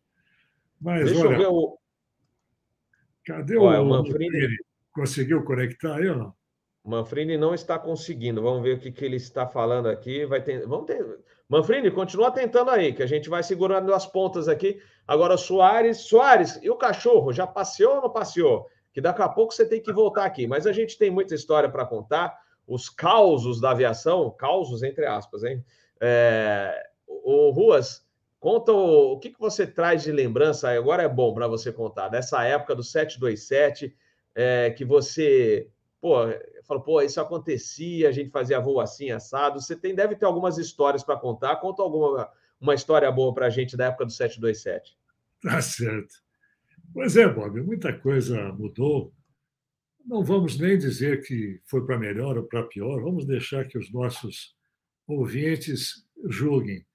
Mas, 0.79 1.11
Deixa 1.11 1.27
olha, 1.27 1.33
eu 1.33 1.37
ver 1.37 1.47
o. 1.47 1.77
Cadê 3.25 3.57
olha, 3.57 3.81
o, 3.81 3.83
o 3.83 3.89
Manfrini? 3.89 4.47
Conseguiu 4.93 5.43
conectar 5.43 5.97
aí 5.97 6.07
ou 6.07 6.15
não? 6.15 6.33
Manfrini 6.81 7.37
não 7.37 7.53
está 7.53 7.77
conseguindo. 7.77 8.41
Vamos 8.41 8.63
ver 8.63 8.77
o 8.77 8.79
que, 8.79 8.89
que 8.89 9.03
ele 9.03 9.17
está 9.17 9.45
falando 9.45 9.89
aqui. 9.89 10.25
Vai 10.25 10.41
ter... 10.41 10.65
Vamos 10.65 10.85
ter... 10.85 11.05
Manfrini, 11.49 11.89
continua 11.91 12.29
tentando 12.29 12.71
aí, 12.71 12.93
que 12.93 13.01
a 13.01 13.07
gente 13.07 13.29
vai 13.29 13.41
segurando 13.41 13.93
as 13.93 14.05
pontas 14.05 14.47
aqui. 14.47 14.81
Agora, 15.07 15.37
Soares. 15.37 15.99
Soares, 15.99 16.59
e 16.61 16.69
o 16.69 16.75
cachorro? 16.75 17.31
Já 17.31 17.47
passeou 17.47 17.95
ou 17.95 18.01
não 18.01 18.09
passeou? 18.09 18.67
Que 18.91 18.99
daqui 18.99 19.21
a 19.21 19.29
pouco 19.29 19.53
você 19.53 19.65
tem 19.65 19.81
que 19.81 19.93
voltar 19.93 20.25
aqui. 20.25 20.45
Mas 20.45 20.67
a 20.67 20.73
gente 20.73 20.97
tem 20.97 21.09
muita 21.09 21.33
história 21.35 21.69
para 21.69 21.85
contar 21.85 22.37
os 22.67 22.89
causos 22.89 23.61
da 23.61 23.71
aviação, 23.71 24.29
causos 24.31 24.83
entre 24.83 25.05
aspas, 25.05 25.43
hein? 25.43 25.63
É, 26.01 26.87
o 27.07 27.49
Ruas, 27.51 28.05
conta 28.39 28.73
o, 28.73 29.13
o 29.13 29.19
que, 29.19 29.29
que 29.29 29.39
você 29.39 29.65
traz 29.65 30.03
de 30.03 30.11
lembrança, 30.11 30.69
agora 30.69 31.03
é 31.03 31.07
bom 31.07 31.33
para 31.33 31.47
você 31.47 31.71
contar, 31.71 32.09
dessa 32.09 32.43
época 32.43 32.75
do 32.75 32.83
727, 32.83 33.95
é, 34.35 34.71
que 34.71 34.83
você, 34.83 35.69
pô, 36.01 36.17
falou, 36.67 36.83
pô, 36.83 37.01
isso 37.01 37.19
acontecia, 37.21 38.09
a 38.09 38.11
gente 38.11 38.29
fazia 38.29 38.59
voo 38.59 38.79
assim, 38.79 39.09
assado. 39.11 39.61
Você 39.61 39.75
tem, 39.75 39.95
deve 39.95 40.15
ter 40.15 40.25
algumas 40.25 40.57
histórias 40.57 41.03
para 41.03 41.17
contar. 41.17 41.55
Conta 41.57 41.81
alguma 41.81 42.29
uma 42.59 42.73
história 42.73 43.11
boa 43.11 43.33
para 43.33 43.45
a 43.45 43.49
gente 43.49 43.77
da 43.77 43.85
época 43.85 44.05
do 44.05 44.11
727. 44.11 44.97
Tá 45.41 45.61
certo. 45.61 46.15
Pois 46.93 47.15
é, 47.15 47.27
Bob, 47.27 47.61
muita 47.61 47.93
coisa 47.93 48.51
mudou 48.53 49.13
não 50.07 50.23
vamos 50.23 50.57
nem 50.57 50.77
dizer 50.77 51.21
que 51.21 51.59
foi 51.65 51.85
para 51.85 51.99
melhor 51.99 52.37
ou 52.37 52.43
para 52.45 52.63
pior, 52.63 53.01
vamos 53.01 53.25
deixar 53.25 53.67
que 53.67 53.77
os 53.77 53.91
nossos 53.91 54.55
ouvintes 55.05 56.07
julguem. 56.29 56.85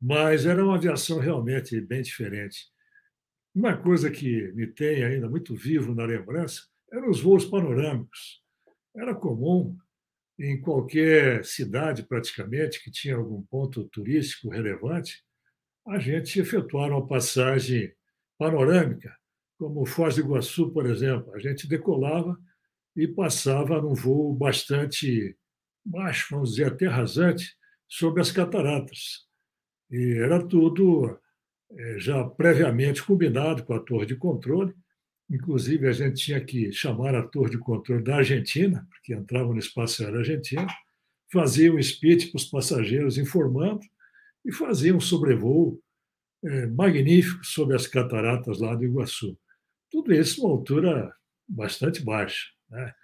mas 0.00 0.46
era 0.46 0.62
uma 0.62 0.76
aviação 0.76 1.18
realmente 1.18 1.80
bem 1.80 2.02
diferente. 2.02 2.68
Uma 3.54 3.76
coisa 3.76 4.10
que 4.10 4.52
me 4.52 4.66
tem 4.66 5.02
ainda 5.02 5.28
muito 5.28 5.54
vivo 5.54 5.94
na 5.94 6.04
lembrança 6.04 6.62
eram 6.92 7.10
os 7.10 7.20
voos 7.20 7.44
panorâmicos. 7.44 8.43
Era 8.94 9.14
comum 9.14 9.76
em 10.38 10.60
qualquer 10.60 11.44
cidade, 11.44 12.02
praticamente, 12.02 12.82
que 12.82 12.90
tinha 12.90 13.16
algum 13.16 13.42
ponto 13.42 13.84
turístico 13.84 14.50
relevante, 14.50 15.22
a 15.86 15.98
gente 15.98 16.40
efetuar 16.40 16.90
uma 16.90 17.06
passagem 17.06 17.92
panorâmica, 18.38 19.14
como 19.58 19.86
Foz 19.86 20.16
do 20.16 20.22
Iguaçu, 20.22 20.72
por 20.72 20.86
exemplo. 20.86 21.34
A 21.34 21.38
gente 21.38 21.68
decolava 21.68 22.36
e 22.96 23.06
passava 23.06 23.80
num 23.80 23.94
voo 23.94 24.34
bastante 24.34 25.36
baixo, 25.84 26.28
vamos 26.30 26.50
dizer, 26.50 26.66
até 26.66 26.86
rasante, 26.86 27.56
sobre 27.86 28.22
as 28.22 28.32
cataratas. 28.32 29.26
E 29.90 30.18
era 30.18 30.44
tudo 30.44 31.18
eh, 31.70 31.98
já 31.98 32.24
previamente 32.24 33.02
combinado 33.02 33.64
com 33.64 33.74
a 33.74 33.80
torre 33.80 34.06
de 34.06 34.16
controle. 34.16 34.74
Inclusive, 35.30 35.88
a 35.88 35.92
gente 35.92 36.22
tinha 36.22 36.40
que 36.44 36.70
chamar 36.72 37.14
a 37.14 37.22
torre 37.22 37.50
de 37.50 37.58
controle 37.58 38.02
da 38.02 38.16
Argentina, 38.16 38.86
porque 38.90 39.14
entrava 39.14 39.52
no 39.52 39.58
espaço 39.58 40.02
aéreo 40.02 40.18
argentino, 40.18 40.66
fazia 41.32 41.72
um 41.72 41.82
speech 41.82 42.28
para 42.28 42.36
os 42.36 42.44
passageiros 42.44 43.18
informando 43.18 43.80
e 44.44 44.52
fazia 44.52 44.94
um 44.94 45.00
sobrevoo 45.00 45.80
é, 46.44 46.66
magnífico 46.66 47.44
sobre 47.44 47.74
as 47.74 47.86
cataratas 47.86 48.60
lá 48.60 48.74
do 48.74 48.84
Iguaçu. 48.84 49.38
Tudo 49.90 50.12
isso 50.12 50.42
uma 50.44 50.52
altura 50.52 51.14
bastante 51.48 52.02
baixa. 52.02 52.50
Né? 52.68 52.94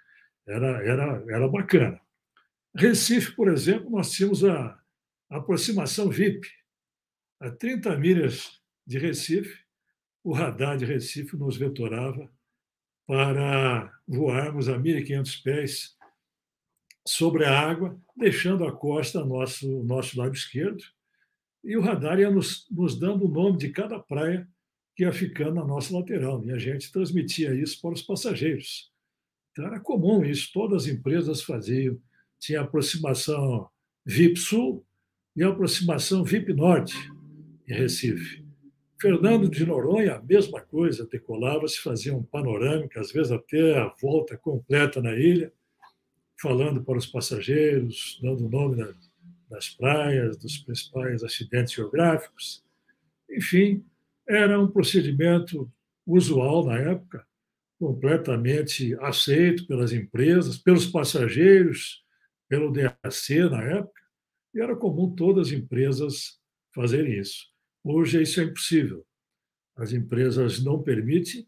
Era, 0.47 0.67
era, 0.85 1.23
era 1.27 1.47
bacana. 1.47 1.99
Recife, 2.75 3.35
por 3.35 3.49
exemplo, 3.49 3.89
nós 3.89 4.11
tínhamos 4.11 4.45
a 4.45 4.79
aproximação 5.29 6.09
VIP. 6.09 6.47
A 7.39 7.49
30 7.49 7.97
milhas 7.97 8.61
de 8.85 8.99
Recife, 8.99 9.60
o 10.23 10.33
radar 10.33 10.77
de 10.77 10.85
Recife 10.85 11.35
nos 11.35 11.57
vetorava 11.57 12.29
para 13.07 13.91
voarmos 14.07 14.69
a 14.69 14.77
1.500 14.77 15.43
pés 15.43 15.97
sobre 17.05 17.45
a 17.45 17.59
água, 17.59 17.99
deixando 18.15 18.65
a 18.65 18.71
costa 18.71 19.25
nosso 19.25 19.83
nosso 19.83 20.17
lado 20.17 20.35
esquerdo, 20.35 20.83
e 21.63 21.75
o 21.75 21.81
radar 21.81 22.19
ia 22.19 22.29
nos, 22.29 22.67
nos 22.69 22.97
dando 22.97 23.25
o 23.25 23.31
nome 23.31 23.57
de 23.57 23.69
cada 23.69 23.99
praia 23.99 24.47
que 24.95 25.03
ia 25.03 25.11
ficando 25.11 25.55
na 25.55 25.65
nossa 25.65 25.95
lateral, 25.97 26.43
e 26.45 26.51
a 26.51 26.57
gente 26.57 26.91
transmitia 26.91 27.53
isso 27.53 27.81
para 27.81 27.93
os 27.93 28.01
passageiros. 28.01 28.91
Então 29.51 29.65
era 29.65 29.79
comum 29.79 30.23
isso, 30.23 30.51
todas 30.53 30.83
as 30.83 30.89
empresas 30.89 31.41
faziam. 31.41 31.99
Tinha 32.39 32.61
aproximação 32.61 33.69
VIP 34.05 34.39
Sul 34.39 34.85
e 35.35 35.43
aproximação 35.43 36.23
VIP 36.23 36.53
Norte 36.53 36.95
em 37.67 37.73
Recife. 37.73 38.40
Fernando 39.01 39.49
de 39.49 39.65
Noronha, 39.65 40.17
a 40.17 40.21
mesma 40.21 40.61
coisa, 40.61 41.07
decolava, 41.07 41.67
se 41.67 41.79
fazia 41.79 42.15
um 42.15 42.21
panorâmica, 42.21 43.01
às 43.01 43.11
vezes 43.11 43.31
até 43.31 43.79
a 43.79 43.87
volta 43.99 44.37
completa 44.37 45.01
na 45.01 45.15
ilha, 45.15 45.51
falando 46.39 46.83
para 46.83 46.99
os 46.99 47.07
passageiros, 47.07 48.19
dando 48.21 48.45
o 48.45 48.49
nome 48.49 48.95
das 49.49 49.69
praias, 49.69 50.37
dos 50.37 50.59
principais 50.59 51.23
acidentes 51.23 51.73
geográficos. 51.73 52.63
Enfim, 53.27 53.83
era 54.29 54.59
um 54.59 54.67
procedimento 54.67 55.67
usual 56.05 56.67
na 56.67 56.77
época, 56.77 57.25
completamente 57.79 58.95
aceito 58.99 59.65
pelas 59.65 59.91
empresas, 59.91 60.59
pelos 60.59 60.85
passageiros, 60.85 62.05
pelo 62.47 62.71
DAC 62.71 63.49
na 63.49 63.63
época, 63.63 64.01
e 64.53 64.61
era 64.61 64.75
comum 64.75 65.15
todas 65.15 65.47
as 65.47 65.53
empresas 65.53 66.39
fazerem 66.71 67.19
isso. 67.19 67.50
Hoje 67.83 68.21
isso 68.21 68.39
é 68.39 68.43
impossível. 68.43 69.05
As 69.75 69.93
empresas 69.93 70.63
não 70.63 70.81
permitem 70.81 71.47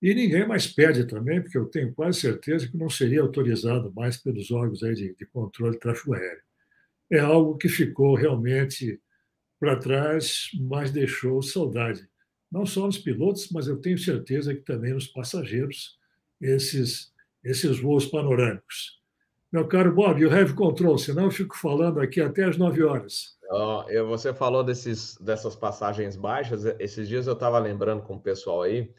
e 0.00 0.14
ninguém 0.14 0.46
mais 0.46 0.66
pede 0.66 1.06
também, 1.06 1.40
porque 1.40 1.56
eu 1.56 1.66
tenho 1.66 1.94
quase 1.94 2.20
certeza 2.20 2.68
que 2.68 2.76
não 2.76 2.90
seria 2.90 3.22
autorizado 3.22 3.92
mais 3.94 4.16
pelos 4.16 4.50
órgãos 4.50 4.82
aí 4.82 4.94
de, 4.94 5.14
de 5.14 5.26
controle 5.26 5.74
de 5.74 5.78
tráfego 5.78 6.14
aéreo. 6.14 6.42
É 7.10 7.20
algo 7.20 7.56
que 7.56 7.68
ficou 7.68 8.14
realmente 8.14 9.00
para 9.60 9.76
trás, 9.76 10.48
mas 10.60 10.90
deixou 10.90 11.40
saudade. 11.40 12.08
Não 12.50 12.66
só 12.66 12.84
nos 12.84 12.98
pilotos, 12.98 13.48
mas 13.52 13.68
eu 13.68 13.76
tenho 13.76 13.96
certeza 13.96 14.52
que 14.54 14.62
também 14.62 14.92
nos 14.92 15.06
passageiros, 15.06 15.96
esses, 16.40 17.12
esses 17.44 17.78
voos 17.78 18.06
panorâmicos. 18.06 19.00
Meu 19.52 19.68
caro 19.68 19.94
Bob, 19.94 20.20
you 20.20 20.30
have 20.32 20.54
control, 20.54 20.98
senão 20.98 21.24
eu 21.24 21.30
fico 21.30 21.56
falando 21.56 22.00
aqui 22.00 22.20
até 22.20 22.44
as 22.44 22.56
nove 22.56 22.82
horas. 22.82 23.36
Eu, 23.88 24.06
você 24.06 24.32
falou 24.32 24.64
desses, 24.64 25.16
dessas 25.18 25.54
passagens 25.54 26.16
baixas. 26.16 26.64
Esses 26.78 27.08
dias 27.08 27.26
eu 27.26 27.34
estava 27.34 27.58
lembrando 27.58 28.02
com 28.02 28.14
o 28.14 28.20
pessoal 28.20 28.62
aí, 28.62 28.90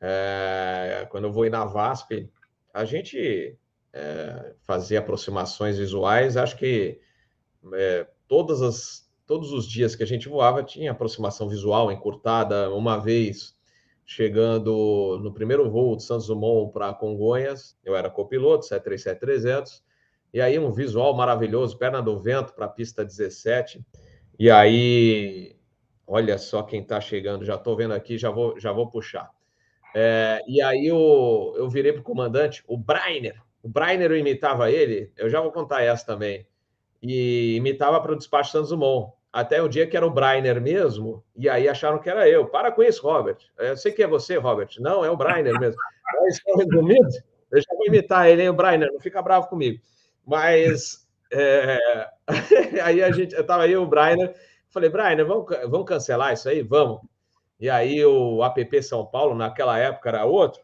é, 0.00 1.06
quando 1.10 1.24
eu 1.24 1.32
vou 1.32 1.44
ir 1.44 1.50
na 1.50 1.64
VASP, 1.64 2.30
a 2.72 2.84
gente 2.84 3.58
é, 3.92 4.54
fazia 4.62 5.00
aproximações 5.00 5.78
visuais. 5.78 6.36
Acho 6.36 6.56
que 6.56 7.00
é, 7.72 8.06
todas 8.28 8.62
as, 8.62 9.10
todos 9.26 9.52
os 9.52 9.66
dias 9.66 9.96
que 9.96 10.02
a 10.02 10.06
gente 10.06 10.28
voava 10.28 10.62
tinha 10.62 10.92
aproximação 10.92 11.48
visual 11.48 11.90
encurtada. 11.90 12.70
Uma 12.72 12.98
vez 12.98 13.56
chegando 14.04 15.18
no 15.20 15.34
primeiro 15.34 15.68
voo 15.68 15.96
de 15.96 16.04
Santos 16.04 16.28
Dumont 16.28 16.72
para 16.72 16.94
Congonhas, 16.94 17.76
eu 17.84 17.96
era 17.96 18.08
copiloto, 18.08 18.64
737-300 18.66 19.82
e 20.36 20.40
aí 20.42 20.58
um 20.58 20.70
visual 20.70 21.16
maravilhoso, 21.16 21.78
perna 21.78 22.02
do 22.02 22.18
vento 22.18 22.52
para 22.52 22.66
a 22.66 22.68
pista 22.68 23.02
17. 23.02 23.82
E 24.38 24.50
aí, 24.50 25.56
olha 26.06 26.36
só 26.36 26.62
quem 26.62 26.82
está 26.82 27.00
chegando, 27.00 27.42
já 27.42 27.54
estou 27.54 27.74
vendo 27.74 27.94
aqui, 27.94 28.18
já 28.18 28.30
vou, 28.30 28.60
já 28.60 28.70
vou 28.70 28.86
puxar. 28.90 29.30
É, 29.94 30.42
e 30.46 30.60
aí 30.60 30.88
eu, 30.88 31.54
eu 31.56 31.70
virei 31.70 31.90
para 31.90 32.02
o 32.02 32.04
comandante, 32.04 32.62
o 32.66 32.76
Brainer. 32.76 33.40
O 33.62 33.68
Brainer 33.70 34.10
eu 34.10 34.18
imitava 34.18 34.70
ele, 34.70 35.10
eu 35.16 35.30
já 35.30 35.40
vou 35.40 35.50
contar 35.50 35.82
essa 35.82 36.04
também. 36.04 36.46
E 37.02 37.56
imitava 37.56 37.98
para 38.02 38.12
o 38.12 38.16
despacho 38.16 38.52
Santos 38.52 38.68
Dumont. 38.68 39.14
Até 39.32 39.62
o 39.62 39.70
dia 39.70 39.86
que 39.86 39.96
era 39.96 40.06
o 40.06 40.10
Brainer 40.10 40.60
mesmo, 40.60 41.24
e 41.34 41.48
aí 41.48 41.66
acharam 41.66 41.98
que 41.98 42.10
era 42.10 42.28
eu. 42.28 42.46
Para 42.46 42.70
com 42.70 42.82
isso, 42.82 43.02
Robert. 43.02 43.38
Eu 43.56 43.74
sei 43.78 43.90
que 43.90 44.02
é 44.02 44.06
você, 44.06 44.36
Robert. 44.36 44.68
Não, 44.80 45.02
é 45.02 45.10
o 45.10 45.16
Brainer 45.16 45.58
mesmo. 45.58 45.80
Mas, 46.20 46.38
resumido, 46.58 47.08
eu 47.50 47.58
já 47.58 47.74
vou 47.74 47.86
imitar 47.86 48.28
ele, 48.28 48.42
hein, 48.42 48.50
o 48.50 48.52
Brainer, 48.54 48.92
não 48.92 49.00
fica 49.00 49.22
bravo 49.22 49.48
comigo. 49.48 49.80
Mas 50.26 51.06
é, 51.32 51.78
aí 52.82 53.02
a 53.02 53.10
gente, 53.10 53.34
eu 53.34 53.42
estava 53.42 53.62
aí, 53.62 53.76
o 53.76 53.86
Brian, 53.86 54.32
falei, 54.68 54.90
Brian, 54.90 55.24
vamos, 55.24 55.46
vamos 55.68 55.86
cancelar 55.86 56.32
isso 56.32 56.48
aí? 56.48 56.62
Vamos. 56.62 57.00
E 57.58 57.70
aí 57.70 58.04
o 58.04 58.44
app 58.44 58.82
São 58.82 59.06
Paulo, 59.06 59.34
naquela 59.34 59.78
época, 59.78 60.10
era 60.10 60.24
outro, 60.24 60.60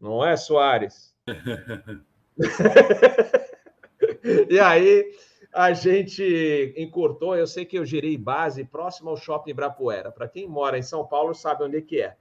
não 0.00 0.24
é, 0.24 0.36
Soares? 0.36 1.14
e 4.50 4.58
aí 4.58 5.10
a 5.52 5.72
gente 5.72 6.74
encurtou, 6.76 7.36
eu 7.36 7.46
sei 7.46 7.64
que 7.64 7.78
eu 7.78 7.86
girei 7.86 8.18
base 8.18 8.64
próximo 8.64 9.10
ao 9.10 9.16
Shopping 9.16 9.52
Ibrapuera. 9.52 10.10
Para 10.10 10.28
quem 10.28 10.48
mora 10.48 10.76
em 10.76 10.82
São 10.82 11.06
Paulo, 11.06 11.32
sabe 11.32 11.64
onde 11.64 11.78
é 11.78 11.80
que 11.80 12.02
é. 12.02 12.16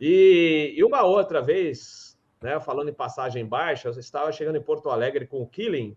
E, 0.00 0.74
e 0.76 0.84
uma 0.84 1.04
outra 1.04 1.40
vez, 1.40 2.18
né, 2.42 2.60
falando 2.60 2.90
em 2.90 2.94
passagem 2.94 3.46
baixa, 3.46 3.88
eu 3.88 3.92
estava 3.92 4.32
chegando 4.32 4.56
em 4.56 4.62
Porto 4.62 4.90
Alegre 4.90 5.26
com 5.26 5.40
o 5.40 5.46
Killing, 5.46 5.96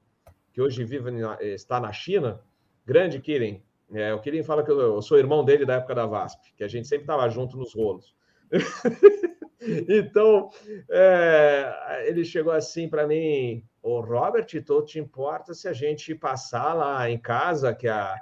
que 0.60 0.62
hoje 0.62 0.84
vive 0.84 1.10
está 1.40 1.80
na 1.80 1.94
China, 1.94 2.42
grande 2.86 3.22
Kirin. 3.22 3.64
É, 3.94 4.14
o 4.14 4.20
Kirin 4.20 4.44
fala 4.44 4.62
que 4.62 4.70
eu, 4.70 5.02
sou 5.02 5.18
irmão 5.18 5.46
dele 5.46 5.66
da 5.66 5.76
época 5.76 5.96
da 5.96 6.06
VASP, 6.06 6.54
que 6.54 6.66
a 6.66 6.68
gente 6.68 6.86
sempre 6.86 7.04
estava 7.04 7.30
junto 7.30 7.56
nos 7.56 7.74
rolos. 7.74 8.14
então, 9.88 10.50
é, 10.90 12.04
ele 12.08 12.26
chegou 12.26 12.52
assim 12.52 12.90
para 12.90 13.08
mim, 13.08 13.64
o 13.82 14.02
Robert, 14.02 14.48
tu 14.66 14.82
te 14.82 15.00
importa 15.00 15.54
se 15.54 15.66
a 15.66 15.72
gente 15.72 16.14
passar 16.14 16.74
lá 16.74 17.10
em 17.10 17.18
casa, 17.18 17.74
que 17.74 17.88
a, 17.88 18.18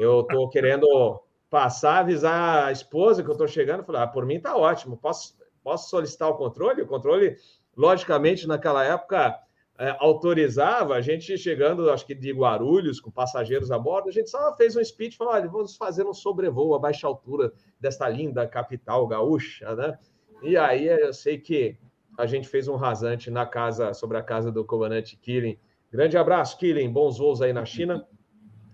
eu 0.00 0.22
estou 0.22 0.48
querendo 0.48 1.20
passar, 1.50 1.98
avisar 1.98 2.64
a 2.64 2.72
esposa 2.72 3.22
que 3.22 3.28
eu 3.28 3.32
estou 3.34 3.46
chegando? 3.46 3.84
Falei, 3.84 4.00
ah, 4.00 4.06
por 4.06 4.24
mim 4.24 4.36
está 4.36 4.56
ótimo, 4.56 4.96
posso, 4.96 5.36
posso 5.62 5.90
solicitar 5.90 6.30
o 6.30 6.38
controle? 6.38 6.80
O 6.80 6.86
controle, 6.86 7.36
logicamente, 7.76 8.48
naquela 8.48 8.82
época 8.82 9.38
é, 9.76 9.96
autorizava, 9.98 10.94
a 10.94 11.00
gente 11.00 11.36
chegando, 11.36 11.90
acho 11.90 12.06
que 12.06 12.14
de 12.14 12.32
Guarulhos, 12.32 13.00
com 13.00 13.10
passageiros 13.10 13.72
a 13.72 13.78
bordo, 13.78 14.08
a 14.08 14.12
gente 14.12 14.30
só 14.30 14.54
fez 14.56 14.76
um 14.76 14.84
speech, 14.84 15.16
falou, 15.16 15.32
olha, 15.32 15.48
vamos 15.48 15.76
fazer 15.76 16.06
um 16.06 16.14
sobrevoo 16.14 16.74
a 16.74 16.78
baixa 16.78 17.06
altura 17.06 17.52
desta 17.80 18.08
linda 18.08 18.46
capital 18.46 19.06
gaúcha, 19.06 19.74
né? 19.74 19.98
E 20.42 20.56
aí 20.56 20.86
eu 20.86 21.12
sei 21.12 21.38
que 21.38 21.76
a 22.16 22.26
gente 22.26 22.46
fez 22.46 22.68
um 22.68 22.76
rasante 22.76 23.30
na 23.30 23.44
casa, 23.44 23.92
sobre 23.94 24.16
a 24.16 24.22
casa 24.22 24.52
do 24.52 24.64
comandante 24.64 25.16
Killing. 25.16 25.58
Grande 25.90 26.16
abraço, 26.16 26.56
Killing, 26.58 26.92
bons 26.92 27.18
voos 27.18 27.42
aí 27.42 27.52
na 27.52 27.64
China. 27.64 28.06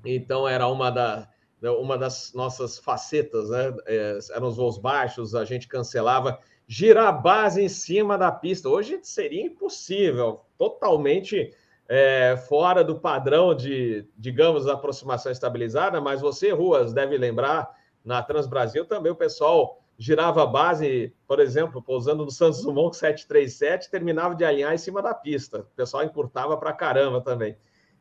Então 0.04 0.46
era 0.46 0.68
uma, 0.68 0.90
da, 0.90 1.28
uma 1.62 1.96
das 1.96 2.32
nossas 2.34 2.78
facetas, 2.78 3.48
né? 3.48 3.74
É, 3.86 4.18
eram 4.32 4.48
os 4.48 4.56
voos 4.56 4.76
baixos, 4.76 5.34
a 5.34 5.44
gente 5.46 5.66
cancelava 5.66 6.38
girar 6.70 7.09
a 7.09 7.12
base 7.12 7.61
em 7.61 7.68
cima 7.68 8.16
da 8.16 8.30
pista. 8.30 8.68
Hoje 8.68 9.00
seria 9.02 9.44
impossível, 9.44 10.42
totalmente 10.56 11.52
é, 11.88 12.37
fora 12.48 12.85
do 12.85 13.00
padrão 13.00 13.52
de, 13.52 14.06
digamos, 14.16 14.68
aproximação 14.68 15.33
estabilizada, 15.33 16.00
mas 16.00 16.20
você, 16.20 16.52
Ruas, 16.52 16.92
deve 16.92 17.18
lembrar 17.18 17.68
na 18.04 18.22
Transbrasil 18.22 18.85
também 18.85 19.11
o 19.11 19.16
pessoal 19.16 19.83
girava 19.98 20.44
a 20.44 20.46
base, 20.46 21.12
por 21.26 21.40
exemplo, 21.40 21.83
pousando 21.83 22.24
no 22.24 22.30
Santos 22.30 22.62
Dumont 22.62 22.96
737, 22.96 23.90
terminava 23.90 24.37
de 24.37 24.44
alinhar 24.44 24.72
em 24.72 24.78
cima 24.78 25.02
da 25.02 25.12
pista. 25.12 25.62
O 25.62 25.76
pessoal 25.76 26.04
encurtava 26.04 26.56
para 26.56 26.72
caramba 26.72 27.20
também. 27.20 27.56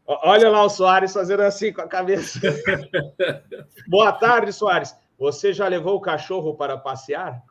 Olha 0.06 0.48
lá 0.48 0.64
o 0.64 0.70
Soares 0.70 1.12
fazendo 1.12 1.42
assim 1.42 1.74
com 1.74 1.82
a 1.82 1.88
cabeça. 1.88 2.40
Boa 3.90 4.12
tarde, 4.12 4.54
Soares. 4.54 4.96
Você 5.18 5.54
já 5.54 5.68
levou 5.68 5.96
o 5.96 6.02
cachorro 6.02 6.56
para 6.56 6.78
passear? 6.78 7.44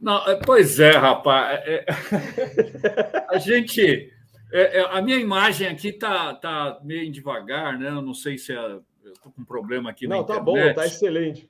Não, 0.00 0.26
é, 0.28 0.36
pois 0.36 0.78
é, 0.78 0.92
rapaz. 0.92 1.60
É, 1.64 1.84
é 1.88 3.26
a 3.34 3.38
gente. 3.38 4.12
É, 4.52 4.78
é, 4.78 4.96
a 4.96 5.02
minha 5.02 5.16
imagem 5.16 5.66
aqui 5.66 5.92
tá, 5.92 6.34
tá 6.34 6.78
meio 6.82 7.10
devagar, 7.10 7.78
né? 7.78 7.88
Eu 7.88 8.02
não 8.02 8.14
sei 8.14 8.38
se 8.38 8.52
é, 8.52 8.56
eu 8.56 9.12
estou 9.12 9.32
com 9.32 9.42
um 9.42 9.44
problema 9.44 9.90
aqui 9.90 10.06
não, 10.06 10.18
na 10.18 10.22
internet. 10.22 10.46
Não, 10.46 10.54
tá 10.54 10.66
bom, 10.68 10.74
tá 10.74 10.86
excelente. 10.86 11.48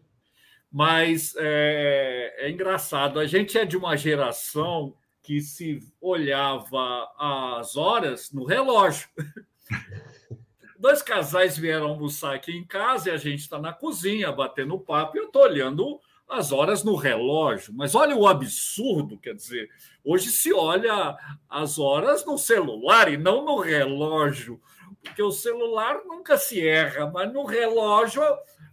Mas 0.70 1.34
é, 1.38 2.34
é 2.38 2.50
engraçado. 2.50 3.18
A 3.18 3.26
gente 3.26 3.58
é 3.58 3.64
de 3.64 3.76
uma 3.76 3.96
geração 3.96 4.94
que 5.22 5.40
se 5.40 5.80
olhava 6.00 7.10
as 7.18 7.76
horas 7.76 8.30
no 8.32 8.44
relógio. 8.44 9.08
Dois 10.78 11.02
casais 11.02 11.56
vieram 11.58 11.88
almoçar 11.88 12.34
aqui 12.34 12.52
em 12.52 12.64
casa 12.64 13.08
e 13.08 13.12
a 13.12 13.16
gente 13.16 13.40
está 13.40 13.58
na 13.58 13.72
cozinha 13.72 14.30
batendo 14.30 14.78
papo 14.78 15.16
e 15.16 15.20
eu 15.20 15.26
estou 15.26 15.42
olhando 15.42 15.98
as 16.28 16.52
horas 16.52 16.82
no 16.82 16.94
relógio. 16.94 17.72
Mas 17.74 17.94
olha 17.94 18.16
o 18.16 18.26
absurdo, 18.26 19.18
quer 19.18 19.34
dizer, 19.34 19.68
hoje 20.04 20.30
se 20.30 20.52
olha 20.52 21.16
as 21.48 21.78
horas 21.78 22.24
no 22.24 22.36
celular 22.36 23.12
e 23.12 23.16
não 23.16 23.44
no 23.44 23.58
relógio, 23.60 24.60
porque 25.02 25.22
o 25.22 25.30
celular 25.30 26.00
nunca 26.04 26.36
se 26.36 26.66
erra, 26.66 27.10
mas 27.12 27.32
no 27.32 27.44
relógio 27.44 28.22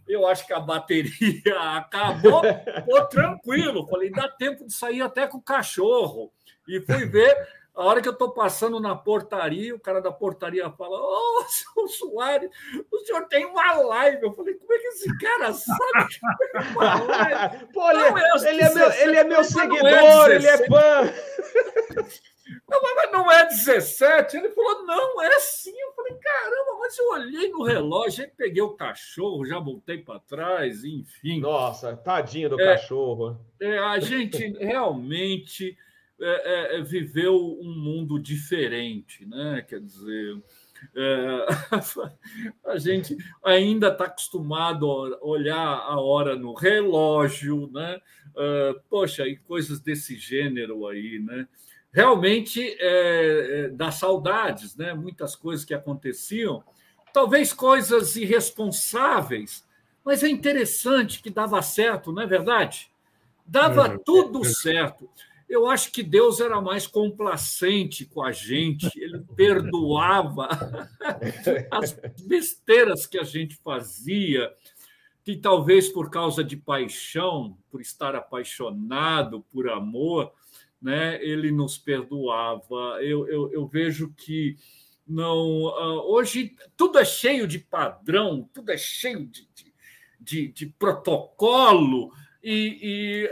eu 0.06 0.26
acho 0.26 0.46
que 0.46 0.52
a 0.52 0.60
bateria 0.60 1.42
acabou, 1.76 2.42
ficou 2.42 3.06
tranquilo. 3.06 3.86
Falei, 3.86 4.10
dá 4.10 4.28
tempo 4.28 4.66
de 4.66 4.72
sair 4.72 5.00
até 5.02 5.26
com 5.26 5.38
o 5.38 5.42
cachorro. 5.42 6.32
E 6.68 6.80
fui 6.80 7.06
ver 7.06 7.34
a 7.74 7.84
hora 7.84 8.00
que 8.00 8.06
eu 8.06 8.12
estou 8.12 8.30
passando 8.30 8.78
na 8.78 8.94
portaria, 8.94 9.74
o 9.74 9.80
cara 9.80 10.00
da 10.00 10.12
portaria 10.12 10.70
fala: 10.70 10.96
Ô, 10.96 11.40
oh, 11.40 11.44
seu 11.48 11.88
Soares, 11.88 12.48
o 12.90 12.98
senhor 13.00 13.26
tem 13.26 13.44
uma 13.44 13.72
live. 13.72 14.22
Eu 14.22 14.32
falei: 14.32 14.54
como 14.54 14.72
é 14.72 14.78
que 14.78 14.86
esse 14.86 15.18
cara 15.18 15.52
sabe 15.52 16.08
que 16.08 16.20
tem 16.20 16.70
uma 16.70 17.02
live? 17.02 17.66
Pô, 17.74 17.90
ele, 17.90 17.98
não, 17.98 18.18
é, 18.18 18.50
ele, 18.50 18.62
é 18.62 18.74
meu, 18.74 18.92
ele 18.92 19.16
é 19.16 19.24
meu 19.24 19.44
seguidor, 19.44 20.30
é 20.30 20.34
ele 20.36 20.46
é 20.46 20.58
fã. 20.58 21.12
Não, 22.68 22.80
mas 22.80 23.10
não 23.10 23.32
é 23.32 23.46
17? 23.46 24.36
Ele 24.36 24.50
falou: 24.50 24.86
não, 24.86 25.20
é 25.20 25.40
sim. 25.40 25.74
Eu 25.76 25.92
falei: 25.94 26.14
caramba, 26.14 26.78
mas 26.78 26.96
eu 26.96 27.08
olhei 27.08 27.48
no 27.50 27.64
relógio, 27.64 28.24
aí 28.24 28.30
peguei 28.30 28.62
o 28.62 28.76
cachorro, 28.76 29.44
já 29.44 29.58
voltei 29.58 29.98
para 29.98 30.20
trás, 30.20 30.84
enfim. 30.84 31.40
Nossa, 31.40 31.96
tadinho 31.96 32.50
do 32.50 32.60
é, 32.60 32.76
cachorro. 32.76 33.36
É, 33.60 33.78
a 33.78 33.98
gente 33.98 34.52
realmente 34.58 35.76
é, 36.26 36.76
é, 36.76 36.78
é, 36.78 36.82
viveu 36.82 37.36
um 37.60 37.74
mundo 37.74 38.18
diferente, 38.18 39.26
né? 39.26 39.62
Quer 39.68 39.78
dizer, 39.78 40.42
é, 40.96 41.46
a 42.64 42.78
gente 42.78 43.14
ainda 43.44 43.88
está 43.88 44.06
acostumado 44.06 44.90
a 44.90 45.22
olhar 45.22 45.58
a 45.58 46.00
hora 46.00 46.34
no 46.34 46.54
relógio, 46.54 47.70
né? 47.70 48.00
Uh, 48.30 48.80
poxa, 48.88 49.28
e 49.28 49.36
coisas 49.36 49.80
desse 49.80 50.16
gênero 50.16 50.86
aí, 50.86 51.18
né? 51.18 51.46
Realmente 51.92 52.74
é, 52.80 53.66
é, 53.66 53.68
dá 53.68 53.90
saudades, 53.90 54.74
né? 54.76 54.94
Muitas 54.94 55.36
coisas 55.36 55.62
que 55.62 55.74
aconteciam, 55.74 56.64
talvez 57.12 57.52
coisas 57.52 58.16
irresponsáveis, 58.16 59.62
mas 60.02 60.22
é 60.22 60.28
interessante 60.28 61.22
que 61.22 61.28
dava 61.28 61.60
certo, 61.60 62.12
não 62.12 62.22
é 62.22 62.26
verdade? 62.26 62.90
Dava 63.46 63.88
é, 63.88 63.98
tudo 63.98 64.42
certo. 64.42 65.06
Eu 65.48 65.66
acho 65.66 65.92
que 65.92 66.02
Deus 66.02 66.40
era 66.40 66.60
mais 66.60 66.86
complacente 66.86 68.04
com 68.06 68.22
a 68.22 68.32
gente, 68.32 68.90
ele 68.96 69.22
perdoava 69.36 70.48
as 71.70 71.92
besteiras 72.26 73.06
que 73.06 73.18
a 73.18 73.22
gente 73.22 73.56
fazia, 73.56 74.52
que 75.22 75.36
talvez 75.36 75.88
por 75.88 76.10
causa 76.10 76.42
de 76.42 76.56
paixão, 76.56 77.56
por 77.70 77.80
estar 77.80 78.14
apaixonado 78.14 79.42
por 79.50 79.68
amor, 79.68 80.32
né, 80.80 81.22
ele 81.24 81.50
nos 81.50 81.78
perdoava. 81.78 82.98
Eu, 83.00 83.26
eu, 83.26 83.52
eu 83.52 83.66
vejo 83.66 84.12
que 84.16 84.56
não. 85.06 85.64
Uh, 85.64 86.12
hoje 86.12 86.54
tudo 86.76 86.98
é 86.98 87.04
cheio 87.04 87.46
de 87.46 87.58
padrão, 87.58 88.48
tudo 88.52 88.70
é 88.70 88.76
cheio 88.76 89.26
de, 89.26 89.48
de, 89.54 89.74
de, 90.20 90.48
de 90.48 90.66
protocolo, 90.66 92.12
e, 92.44 92.78
e 92.82 93.30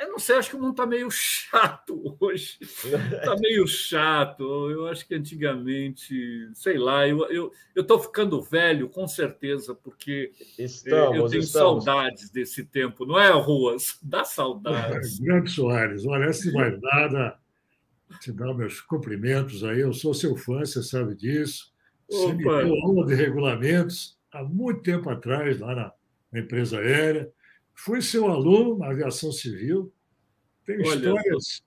eu 0.00 0.12
não 0.12 0.18
sei, 0.18 0.36
acho 0.36 0.50
que 0.50 0.56
o 0.56 0.58
mundo 0.58 0.72
está 0.72 0.86
meio 0.86 1.08
chato 1.10 2.16
hoje. 2.20 2.58
Está 2.60 3.36
meio 3.38 3.66
chato. 3.66 4.70
Eu 4.70 4.86
acho 4.86 5.06
que 5.06 5.14
antigamente, 5.14 6.50
sei 6.54 6.78
lá, 6.78 7.06
eu 7.06 7.18
estou 7.24 7.52
eu, 7.74 7.86
eu 7.88 7.98
ficando 7.98 8.42
velho, 8.42 8.88
com 8.88 9.06
certeza, 9.06 9.74
porque 9.74 10.32
estamos, 10.58 11.16
eu 11.16 11.28
tenho 11.28 11.42
estamos. 11.42 11.84
saudades 11.84 12.30
desse 12.30 12.64
tempo, 12.64 13.06
não 13.06 13.18
é, 13.18 13.30
Ruas? 13.30 13.98
Dá 14.02 14.24
saudades. 14.24 15.18
Grande 15.20 15.50
Soares, 15.50 16.06
olha, 16.06 16.26
antes 16.26 16.40
de 16.40 16.52
mais 16.52 16.80
nada, 16.80 17.38
te 18.20 18.32
dar 18.32 18.52
meus 18.54 18.80
cumprimentos 18.80 19.62
aí. 19.64 19.80
Eu 19.80 19.92
sou 19.92 20.12
seu 20.12 20.36
fã, 20.36 20.60
você 20.60 20.82
sabe 20.82 21.14
disso. 21.14 21.72
Você 22.08 22.32
me 22.34 22.44
deu 22.44 22.74
aula 22.82 23.06
de 23.06 23.14
regulamentos 23.14 24.18
há 24.30 24.42
muito 24.42 24.82
tempo 24.82 25.08
atrás, 25.08 25.58
lá 25.60 25.74
na, 25.74 25.92
na 26.32 26.40
empresa 26.40 26.78
aérea. 26.78 27.30
Fui 27.74 28.00
seu 28.00 28.28
aluno 28.28 28.78
na 28.78 28.90
aviação 28.90 29.32
civil. 29.32 29.92
Tem 30.64 30.76
Olha, 30.80 30.94
histórias 30.94 31.62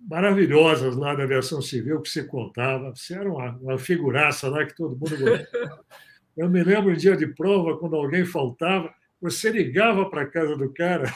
maravilhosas 0.00 0.96
lá 0.96 1.14
da 1.14 1.24
aviação 1.24 1.62
civil 1.62 2.00
que 2.00 2.08
você 2.08 2.24
contava. 2.24 2.94
Você 2.94 3.14
era 3.14 3.30
uma, 3.30 3.56
uma 3.56 3.78
figuraça 3.78 4.48
lá 4.48 4.64
que 4.64 4.76
todo 4.76 4.96
mundo 4.96 5.16
gostava. 5.16 5.84
Eu 6.36 6.50
me 6.50 6.62
lembro 6.62 6.92
em 6.92 6.96
dia 6.96 7.16
de 7.16 7.26
prova, 7.28 7.78
quando 7.78 7.96
alguém 7.96 8.22
faltava, 8.26 8.92
você 9.18 9.48
ligava 9.48 10.10
para 10.10 10.22
a 10.22 10.26
casa 10.26 10.54
do 10.54 10.70
cara 10.70 11.10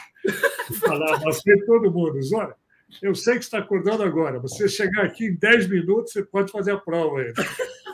e 0.67 0.73
falava 0.73 1.29
assim, 1.29 1.63
todo 1.65 1.91
mundo, 1.91 2.17
olha, 2.33 2.55
eu 3.03 3.13
sei 3.13 3.35
que 3.35 3.43
está 3.43 3.59
acordando 3.59 4.01
agora, 4.01 4.39
você 4.39 4.67
chegar 4.67 5.05
aqui 5.05 5.27
em 5.27 5.35
10 5.35 5.69
minutos, 5.69 6.11
você 6.11 6.23
pode 6.23 6.51
fazer 6.51 6.71
a 6.71 6.77
prova 6.77 7.19
aí. 7.19 7.31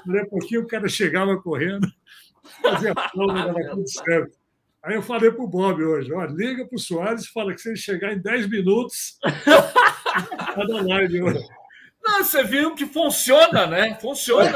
Daí 0.05 0.21
a 0.21 0.25
pouquinho 0.25 0.61
o 0.61 0.67
cara 0.67 0.87
chegava 0.87 1.35
correndo, 1.41 1.85
fazia 2.61 2.93
a 2.93 3.09
prova, 3.09 3.33
dava 3.33 3.69
tudo 3.71 3.89
certo. 3.89 4.37
Aí 4.83 4.95
eu 4.95 5.01
falei 5.01 5.31
para 5.31 5.43
o 5.43 5.47
Bob 5.47 5.83
hoje: 5.83 6.13
ó, 6.13 6.25
liga 6.25 6.65
para 6.65 6.75
o 6.75 6.79
Soares 6.79 7.25
e 7.25 7.31
fala 7.31 7.53
que 7.53 7.61
se 7.61 7.69
ele 7.69 7.77
chegar 7.77 8.13
em 8.13 8.19
10 8.19 8.49
minutos, 8.49 9.17
está 9.25 10.63
na 10.67 10.81
live 10.81 11.23
hoje. 11.23 11.47
Não, 12.03 12.23
você 12.23 12.43
viu 12.43 12.73
que 12.73 12.85
funciona, 12.85 13.67
né? 13.67 13.97
Funciona. 13.99 14.49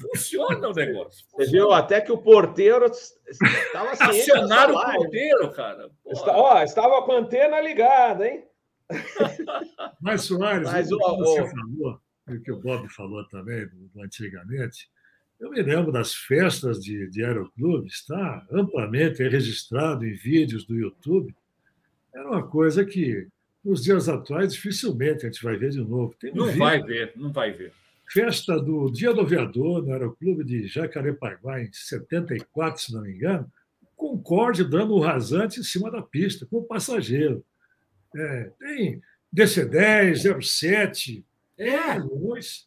funciona 0.00 0.68
o 0.68 0.72
negócio. 0.72 1.26
Funciona. 1.30 1.44
Você 1.44 1.50
viu 1.50 1.72
até 1.72 2.00
que 2.00 2.12
o 2.12 2.18
porteiro 2.18 2.86
estava 2.86 3.90
Acionaram 3.90 4.76
o 4.76 4.92
porteiro, 4.94 5.50
cara. 5.52 5.90
Está, 6.06 6.36
ó, 6.36 6.62
estava 6.62 7.02
com 7.02 7.12
a 7.12 7.18
antena 7.18 7.60
ligada, 7.60 8.28
hein? 8.28 8.44
Mas, 10.00 10.22
Soares, 10.22 10.70
Mas, 10.70 10.92
o 10.92 10.98
que 10.98 11.16
você 11.16 11.50
falou, 11.50 12.00
o 12.28 12.40
que 12.40 12.52
o 12.52 12.60
Bob 12.60 12.88
falou 12.88 13.26
também, 13.28 13.66
do, 13.66 13.88
do 13.88 14.02
antigamente, 14.02 14.88
eu 15.40 15.50
me 15.50 15.62
lembro 15.62 15.92
das 15.92 16.14
festas 16.14 16.80
de, 16.80 17.08
de 17.08 17.24
aeroclube, 17.24 17.86
está 17.88 18.44
amplamente 18.50 19.22
registrado 19.22 20.04
em 20.04 20.12
vídeos 20.12 20.64
do 20.64 20.74
YouTube. 20.74 21.34
Era 22.12 22.28
uma 22.28 22.46
coisa 22.46 22.84
que, 22.84 23.28
nos 23.64 23.84
dias 23.84 24.08
atuais, 24.08 24.52
dificilmente 24.52 25.24
a 25.24 25.30
gente 25.30 25.42
vai 25.42 25.56
ver 25.56 25.70
de 25.70 25.78
novo. 25.78 26.14
Um 26.24 26.34
não 26.34 26.46
vídeo, 26.46 26.58
vai 26.58 26.82
ver, 26.82 27.12
não 27.14 27.32
vai 27.32 27.52
ver. 27.52 27.72
Festa 28.10 28.58
do 28.58 28.90
Dia 28.90 29.12
do 29.12 29.20
Aviador, 29.20 29.82
no 29.82 29.92
Aeroclube 29.92 30.42
de 30.42 30.66
Jacarepaguá, 30.66 31.62
em 31.62 31.70
74, 31.72 32.82
se 32.82 32.92
não 32.92 33.02
me 33.02 33.12
engano. 33.12 33.50
Concorde 33.94 34.64
dando 34.64 34.96
um 34.96 35.00
rasante 35.00 35.60
em 35.60 35.64
cima 35.64 35.90
da 35.90 36.02
pista, 36.02 36.46
com 36.46 36.58
o 36.58 36.64
passageiro. 36.64 37.44
É, 38.16 38.50
tem 38.58 39.02
DC-10, 39.32 40.42
07, 40.42 41.24
é, 41.56 41.94
luz. 41.98 42.66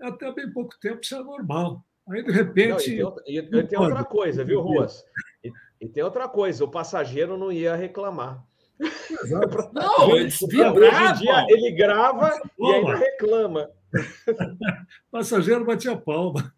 Até 0.00 0.30
bem 0.32 0.50
pouco 0.52 0.78
tempo 0.80 1.00
isso 1.02 1.14
é 1.14 1.22
normal. 1.22 1.84
Aí, 2.08 2.22
de 2.22 2.32
repente. 2.32 2.96
Não, 2.96 3.16
e, 3.26 3.42
tem, 3.42 3.60
e, 3.60 3.66
tem 3.66 3.78
outra 3.78 4.04
coisa, 4.04 4.44
viu, 4.44 4.60
Ruas? 4.60 5.04
E, 5.42 5.50
e, 5.80 5.88
tem 5.88 6.02
outra 6.02 6.28
coisa: 6.28 6.64
o 6.64 6.70
passageiro 6.70 7.36
não 7.36 7.50
ia 7.50 7.74
reclamar. 7.74 8.44
Não, 9.72 10.16
em 10.18 10.26
dia 10.26 11.46
ele 11.48 11.70
grava 11.70 12.32
e 12.58 12.72
ainda 12.72 12.96
reclama. 12.96 13.70
o 13.94 15.10
passageiro 15.12 15.64
batia 15.64 15.96
palma. 15.96 16.52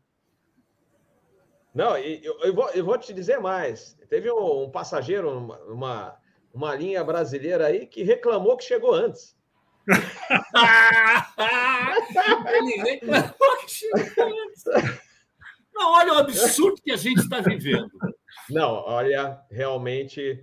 Não, 1.75 1.97
eu, 1.99 2.41
eu, 2.41 2.55
vou, 2.55 2.71
eu 2.71 2.83
vou 2.83 2.97
te 2.97 3.13
dizer 3.13 3.39
mais. 3.39 3.99
Teve 4.09 4.31
um, 4.31 4.63
um 4.63 4.71
passageiro, 4.71 5.31
uma, 5.69 6.17
uma 6.53 6.75
linha 6.75 7.05
brasileira 7.05 7.67
aí, 7.67 7.87
que 7.87 8.03
reclamou 8.03 8.57
que 8.57 8.65
chegou 8.65 8.95
antes. 8.95 9.37
ele 12.49 12.77
reclamou 12.83 13.57
que 13.59 13.71
chegou 13.71 14.25
antes. 14.25 14.65
Não, 15.77 15.93
olha 15.93 16.15
o 16.15 16.19
absurdo 16.19 16.81
que 16.83 16.91
a 16.91 16.97
gente 16.97 17.21
está 17.21 17.41
vivendo. 17.41 17.91
Não, 18.49 18.83
olha, 18.87 19.39
realmente 19.51 20.43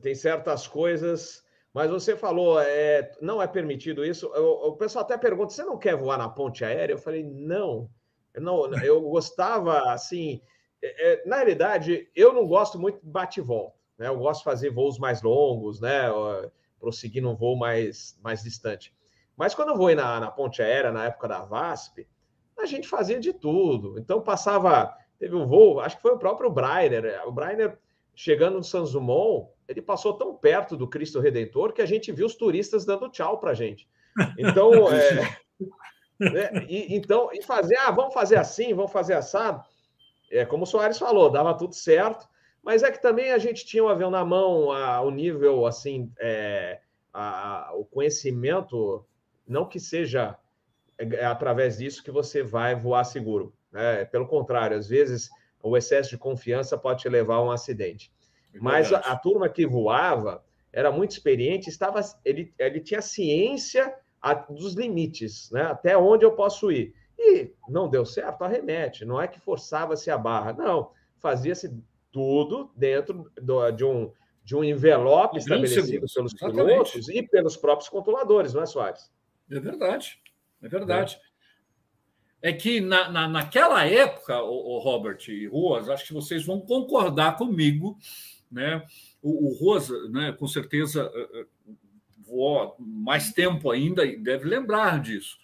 tem 0.00 0.14
certas 0.14 0.66
coisas. 0.66 1.44
Mas 1.72 1.90
você 1.90 2.16
falou, 2.16 2.58
é, 2.58 3.12
não 3.20 3.42
é 3.42 3.46
permitido 3.46 4.04
isso. 4.04 4.26
O, 4.26 4.72
pessoal 4.76 5.04
até 5.04 5.18
pergunta: 5.18 5.52
você 5.52 5.62
não 5.62 5.78
quer 5.78 5.96
voar 5.96 6.16
na 6.16 6.28
ponte 6.28 6.64
aérea? 6.64 6.94
Eu 6.94 6.98
falei, 6.98 7.22
não. 7.22 7.90
não 8.34 8.72
eu 8.82 9.02
gostava, 9.02 9.92
assim. 9.92 10.40
É, 10.82 11.12
é, 11.12 11.26
na 11.26 11.36
realidade, 11.36 12.08
eu 12.16 12.32
não 12.32 12.46
gosto 12.46 12.78
muito 12.78 13.00
de 13.00 13.06
bate-volta. 13.06 13.76
Né? 13.98 14.08
Eu 14.08 14.16
gosto 14.16 14.40
de 14.40 14.44
fazer 14.44 14.70
voos 14.70 14.98
mais 14.98 15.20
longos, 15.20 15.78
né? 15.80 16.08
prosseguir 16.80 17.22
num 17.22 17.36
voo 17.36 17.56
mais, 17.56 18.18
mais 18.22 18.42
distante. 18.42 18.94
Mas 19.36 19.54
quando 19.54 19.68
eu 19.70 19.76
vou 19.76 19.94
na, 19.94 20.18
na 20.20 20.30
ponte 20.30 20.62
aérea, 20.62 20.90
na 20.90 21.04
época 21.04 21.28
da 21.28 21.44
VASP, 21.44 22.08
a 22.60 22.66
gente 22.66 22.88
fazia 22.88 23.18
de 23.18 23.32
tudo. 23.32 23.98
Então 23.98 24.20
passava, 24.20 24.94
teve 25.18 25.34
um 25.34 25.46
voo, 25.46 25.80
acho 25.80 25.96
que 25.96 26.02
foi 26.02 26.12
o 26.12 26.18
próprio 26.18 26.50
Breiner. 26.50 27.22
O 27.26 27.32
Breiner 27.32 27.78
chegando 28.14 28.56
no 28.56 28.64
San 28.64 28.82
Dumont, 28.82 29.48
ele 29.68 29.80
passou 29.80 30.14
tão 30.14 30.34
perto 30.34 30.76
do 30.76 30.88
Cristo 30.88 31.20
Redentor 31.20 31.72
que 31.72 31.80
a 31.80 31.86
gente 31.86 32.10
viu 32.10 32.26
os 32.26 32.34
turistas 32.34 32.84
dando 32.84 33.08
tchau 33.08 33.38
para 33.38 33.52
a 33.52 33.54
gente. 33.54 33.88
Então, 34.36 34.72
é, 34.92 35.14
né, 36.18 36.66
e, 36.68 36.96
então, 36.96 37.30
e 37.32 37.42
fazer, 37.42 37.76
ah, 37.76 37.92
vamos 37.92 38.12
fazer 38.12 38.36
assim, 38.36 38.74
vamos 38.74 38.90
fazer 38.90 39.14
assado. 39.14 39.62
É 40.30 40.44
como 40.44 40.64
o 40.64 40.66
Soares 40.66 40.98
falou, 40.98 41.30
dava 41.30 41.56
tudo 41.56 41.74
certo, 41.74 42.28
mas 42.62 42.82
é 42.82 42.90
que 42.90 43.00
também 43.00 43.30
a 43.30 43.38
gente 43.38 43.64
tinha 43.64 43.84
o 43.84 43.86
um 43.86 43.88
avião 43.88 44.10
na 44.10 44.24
mão, 44.24 44.72
a, 44.72 45.00
o 45.00 45.10
nível, 45.10 45.64
assim, 45.64 46.12
é, 46.18 46.80
a, 47.14 47.70
o 47.74 47.84
conhecimento, 47.84 49.06
não 49.46 49.64
que 49.64 49.78
seja 49.78 50.36
é, 50.98 51.24
através 51.24 51.78
disso 51.78 52.02
que 52.02 52.10
você 52.10 52.42
vai 52.42 52.74
voar 52.74 53.04
seguro. 53.04 53.54
Né? 53.70 54.04
Pelo 54.06 54.26
contrário, 54.26 54.76
às 54.76 54.88
vezes 54.88 55.30
o 55.62 55.76
excesso 55.76 56.10
de 56.10 56.18
confiança 56.18 56.76
pode 56.76 57.02
te 57.02 57.08
levar 57.08 57.36
a 57.36 57.42
um 57.42 57.50
acidente. 57.50 58.12
É 58.54 58.58
Mas 58.60 58.92
a, 58.92 58.98
a, 58.98 59.16
turma 59.16 59.48
que 59.48 59.66
voava 59.66 60.44
era 60.72 60.90
muito 60.90 61.12
experiente, 61.12 61.68
estava, 61.68 62.00
ele, 62.24 62.52
ele 62.58 62.80
tinha 62.80 63.00
ciência 63.00 63.94
a, 64.20 64.34
dos 64.34 64.74
limites, 64.74 65.50
né? 65.50 65.62
até 65.62 65.96
onde 65.96 66.24
eu 66.24 66.32
posso 66.32 66.70
ir. 66.70 66.94
E 67.18 67.52
não 67.68 67.88
deu 67.88 68.04
certo, 68.04 68.42
arremete. 68.42 69.04
Não 69.04 69.20
é 69.20 69.26
que 69.26 69.40
forçava-se 69.40 70.10
a 70.10 70.16
barra, 70.16 70.52
não. 70.52 70.90
Fazia-se 71.18 71.76
tudo 72.12 72.70
dentro 72.76 73.30
do, 73.40 73.70
de, 73.72 73.84
um, 73.84 74.12
de 74.44 74.56
um 74.56 74.62
envelope 74.62 75.36
estabelecido 75.36 76.06
pelos 76.14 76.34
Exatamente. 76.34 76.54
pilotos 76.54 77.08
e 77.08 77.22
pelos 77.22 77.56
próprios 77.56 77.88
controladores, 77.88 78.54
não 78.54 78.62
é, 78.62 78.66
Soares? 78.66 79.12
É 79.50 79.58
verdade, 79.58 80.20
é 80.62 80.68
verdade. 80.68 81.18
É, 82.42 82.50
é 82.50 82.52
que 82.52 82.80
na, 82.80 83.10
na, 83.10 83.28
naquela 83.28 83.84
época, 83.84 84.40
o, 84.42 84.76
o 84.76 84.78
Robert 84.78 85.18
e 85.28 85.46
Ruas, 85.46 85.88
acho 85.88 86.06
que 86.06 86.12
vocês 86.12 86.44
vão 86.44 86.60
concordar 86.60 87.36
comigo, 87.36 87.98
né? 88.50 88.84
O, 89.20 89.48
o 89.48 89.54
Ruas, 89.54 89.88
né, 90.10 90.32
com 90.32 90.46
certeza, 90.46 91.10
eh, 91.14 91.28
eh, 91.40 91.46
voou 92.18 92.76
mais 92.78 93.32
tempo 93.32 93.70
ainda 93.70 94.04
e 94.04 94.16
deve 94.16 94.48
lembrar 94.48 95.00
disso 95.00 95.38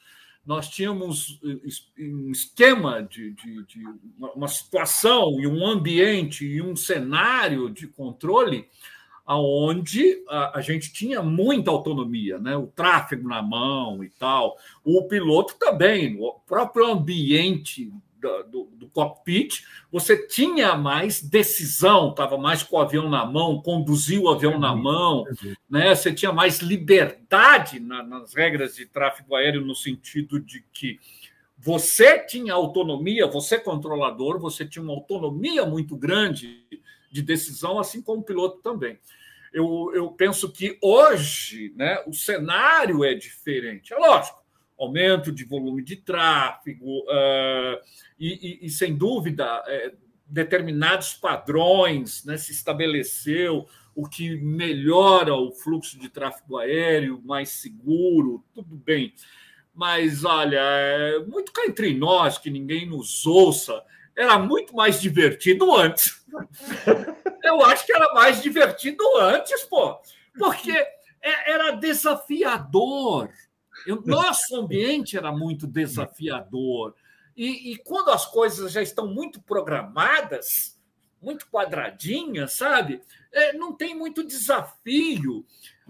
nós 0.47 0.69
tínhamos 0.69 1.41
eh, 1.43 2.05
um 2.05 2.31
esquema 2.31 3.03
de, 3.03 3.33
de, 3.33 3.65
de, 3.65 3.85
uma 4.19 4.49
situação 4.49 5.41
e 5.41 5.47
um 5.47 5.67
ambiente 5.67 6.45
e 6.45 6.61
um 6.61 6.77
cenário 6.77 7.71
de 7.71 7.87
controle 7.87 8.69
aonde 9.27 10.23
a, 10.29 10.59
a, 10.59 10.61
gente 10.61 10.93
tinha 10.93 11.23
muita 11.23 11.71
autonomia, 11.71 12.39
né? 12.39 12.57
o 12.57 12.67
tráfego 12.67 13.29
na 13.29 13.43
mão 13.43 14.05
e 14.05 14.11
tal, 14.11 14.57
o 14.85 15.03
piloto 15.09 15.55
também, 15.59 16.17
o 16.21 16.33
próprio 16.47 16.87
ambiente 16.87 17.91
do, 18.51 18.69
do, 18.73 18.89
cockpit, 18.89 19.65
você 19.91 20.17
tinha 20.27 20.77
mais 20.77 21.21
decisão, 21.21 22.11
estava 22.11 22.39
mais 22.39 22.63
com 22.63 22.77
o 22.77 22.81
avião 22.81 23.09
na 23.11 23.27
mão, 23.27 23.61
conduzia 23.61 24.21
o 24.21 24.29
avião 24.29 24.59
na 24.59 24.75
mão, 24.75 25.27
né? 25.69 25.95
você 25.95 26.13
tinha 26.13 26.33
mais 26.33 26.61
liberdade 26.61 27.81
na, 27.81 28.03
nas 28.03 28.35
regras 28.35 28.77
de 28.77 28.87
tráfego 28.87 29.35
aéreo, 29.35 29.65
no 29.65 29.75
sentido 29.75 30.41
de 30.41 30.65
que 30.73 30.99
você 31.59 32.19
tinha 32.19 32.53
autonomia, 32.53 33.27
você 33.27 33.59
controlador, 33.59 34.39
você 34.39 34.67
tinha 34.67 34.83
uma 34.83 34.93
autonomia 34.93 35.65
muito 35.65 35.97
grande 35.97 36.63
de 37.15 37.23
decisão, 37.23 37.79
assim 37.79 38.03
como 38.03 38.23
o 38.23 38.25
piloto 38.25 38.61
também. 38.61 38.99
Eu, 39.53 39.93
eu 39.95 40.11
penso 40.11 40.51
que 40.51 40.77
hoje 40.83 41.73
né, 41.77 42.03
o 42.09 42.13
cenário 42.13 43.05
é 43.05 43.15
diferente. 43.15 43.95
É 43.95 43.97
lógico, 43.97 44.43
aumento 44.77 45.31
de 45.31 45.45
volume 45.45 45.85
de 45.85 45.95
tráfego, 45.95 47.03
uh, 47.03 47.79
e, 48.19 48.65
e, 48.65 48.67
e, 48.67 48.69
sem 48.69 48.97
dúvida, 48.97 49.63
é, 49.69 49.95
determinados 50.27 51.15
padrões 51.15 52.25
né, 52.25 52.37
se 52.37 52.51
estabeleceu, 52.51 53.65
o 53.95 54.09
que 54.09 54.37
melhora 54.37 55.37
o 55.37 55.53
fluxo 55.53 55.97
de 55.97 56.09
tráfego 56.09 56.59
aéreo, 56.59 57.23
mais 57.25 57.51
seguro, 57.51 58.45
tudo 58.53 58.75
bem. 58.75 59.15
Mas, 59.73 60.25
olha, 60.25 60.59
é 60.59 61.21
muito 61.21 61.53
cá 61.53 61.65
entre 61.65 61.95
nós, 61.95 62.39
que 62.39 62.51
ninguém 62.51 62.87
nos 62.87 63.25
ouça, 63.25 63.85
era 64.17 64.39
muito 64.39 64.75
mais 64.75 65.01
divertido 65.01 65.75
antes. 65.75 66.25
Eu 67.43 67.65
acho 67.65 67.85
que 67.85 67.93
era 67.93 68.15
mais 68.15 68.43
divertido 68.43 69.05
antes, 69.19 69.63
pô, 69.65 70.01
porque 70.39 70.73
é, 70.73 71.53
era 71.53 71.73
desafiador. 71.73 73.31
O 73.87 73.97
nosso 74.07 74.57
ambiente 74.57 75.17
era 75.17 75.31
muito 75.31 75.67
desafiador. 75.67 76.95
E, 77.37 77.73
e, 77.73 77.77
quando 77.79 78.11
as 78.11 78.25
coisas 78.25 78.71
já 78.73 78.81
estão 78.81 79.09
muito 79.09 79.43
programadas, 79.43 80.79
muito 81.21 81.49
quadradinhas, 81.49 82.53
sabe? 82.53 83.03
É, 83.33 83.53
não 83.55 83.75
tem 83.75 83.95
muito 83.95 84.25
desafio. 84.25 85.45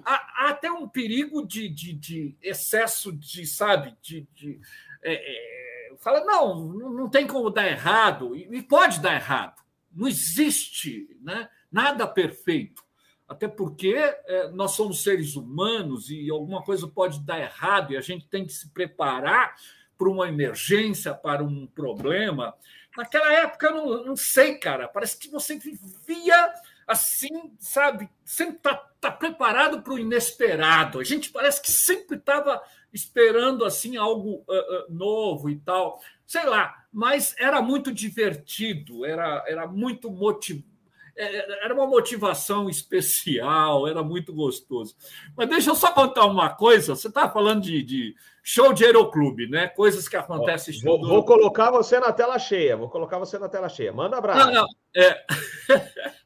Há, 0.05 0.47
há 0.47 0.49
até 0.51 0.71
um 0.71 0.89
perigo 0.89 1.47
de, 1.47 1.69
de, 1.69 1.93
de, 1.93 2.37
excesso 2.41 3.13
de, 3.13 3.47
sabe, 3.47 3.95
de. 4.01 4.27
de 4.35 4.61
é, 5.03 5.15
é, 5.15 5.63
fala, 5.99 6.25
não, 6.25 6.65
não 6.65 7.09
tem 7.09 7.27
como 7.27 7.51
dar 7.51 7.67
errado, 7.67 8.35
e, 8.37 8.63
pode 8.63 9.01
dar 9.01 9.15
errado. 9.15 9.63
Não 9.93 10.09
existe 10.09 11.09
né? 11.23 11.49
nada 11.71 12.07
perfeito. 12.07 12.83
Até 13.27 13.49
porque 13.49 13.95
é, 13.97 14.49
nós 14.51 14.73
somos 14.73 15.03
seres 15.03 15.35
humanos 15.35 16.11
e 16.11 16.29
alguma 16.31 16.63
coisa 16.63 16.87
pode 16.87 17.21
dar 17.21 17.41
errado 17.41 17.93
e 17.93 17.97
a 17.97 18.01
gente 18.01 18.29
tem 18.29 18.45
que 18.45 18.53
se 18.53 18.69
preparar 18.71 19.57
para 19.97 20.09
uma 20.09 20.29
emergência, 20.29 21.15
para 21.15 21.43
um 21.43 21.67
problema. 21.67 22.55
Naquela 22.97 23.33
época, 23.33 23.69
eu 23.69 23.75
não, 23.75 24.05
não 24.05 24.17
sei, 24.17 24.57
cara, 24.59 24.89
parece 24.89 25.19
que 25.19 25.31
você 25.31 25.59
vivia 25.59 26.53
assim, 26.87 27.55
sabe, 27.59 28.11
sempre 28.25 28.57
está 28.57 28.75
tá 29.01 29.11
preparado 29.11 29.83
para 29.83 29.95
o 29.95 29.99
inesperado. 29.99 31.01
A 31.01 31.05
gente 31.05 31.31
parece 31.31 31.61
que 31.63 31.71
sempre 31.71 32.17
estava 32.17 32.63
esperando 32.95 33.65
assim 33.65 33.97
algo 33.97 34.45
uh, 34.49 34.53
uh, 34.53 34.87
novo 34.89 35.51
e 35.51 35.57
tal, 35.57 36.01
sei 36.25 36.47
lá. 36.47 36.75
Mas 36.93 37.35
era 37.39 37.61
muito 37.61 37.93
divertido, 37.93 39.05
era, 39.05 39.45
era 39.47 39.67
muito 39.67 40.11
motivado 40.11 40.73
era 41.17 41.73
uma 41.73 41.87
motivação 41.87 42.69
especial, 42.69 43.87
era 43.87 44.03
muito 44.03 44.33
gostoso. 44.33 44.97
Mas 45.37 45.49
deixa 45.49 45.71
eu 45.71 45.75
só 45.77 45.93
contar 45.93 46.27
uma 46.27 46.51
coisa. 46.51 46.97
Você 46.97 47.07
estava 47.07 47.33
falando 47.33 47.63
de, 47.63 47.83
de, 47.85 48.15
show 48.43 48.73
de 48.73 48.85
aeroclube, 48.85 49.49
né? 49.49 49.69
Coisas 49.69 50.09
que 50.09 50.17
acontecem. 50.17 50.79
Vou, 50.83 51.01
vou, 51.01 51.25
colocar 51.25 51.71
você 51.71 52.01
na 52.01 52.13
tela 52.13 52.39
cheia. 52.39 52.77
Vou 52.77 52.89
colocar 52.89 53.19
você 53.19 53.39
na 53.39 53.49
tela 53.49 53.69
cheia. 53.69 53.93
Manda 53.93 54.19
abraço. 54.19 54.47
Não, 54.47 54.53
não. 54.53 54.67
É... 54.97 55.25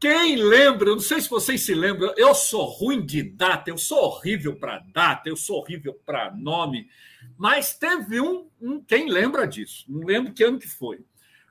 Quem 0.00 0.36
lembra, 0.36 0.90
não 0.90 1.00
sei 1.00 1.20
se 1.20 1.28
vocês 1.28 1.62
se 1.62 1.74
lembram, 1.74 2.14
eu 2.16 2.34
sou 2.34 2.64
ruim 2.64 3.04
de 3.04 3.22
data, 3.22 3.68
eu 3.68 3.76
sou 3.76 3.98
horrível 3.98 4.56
para 4.56 4.78
data, 4.78 5.28
eu 5.28 5.36
sou 5.36 5.58
horrível 5.58 5.92
para 6.06 6.34
nome, 6.34 6.88
mas 7.36 7.74
teve 7.74 8.20
um, 8.20 8.48
um, 8.60 8.80
quem 8.80 9.10
lembra 9.10 9.46
disso, 9.46 9.84
não 9.88 10.06
lembro 10.06 10.32
que 10.32 10.44
ano 10.44 10.58
que 10.58 10.68
foi 10.68 11.00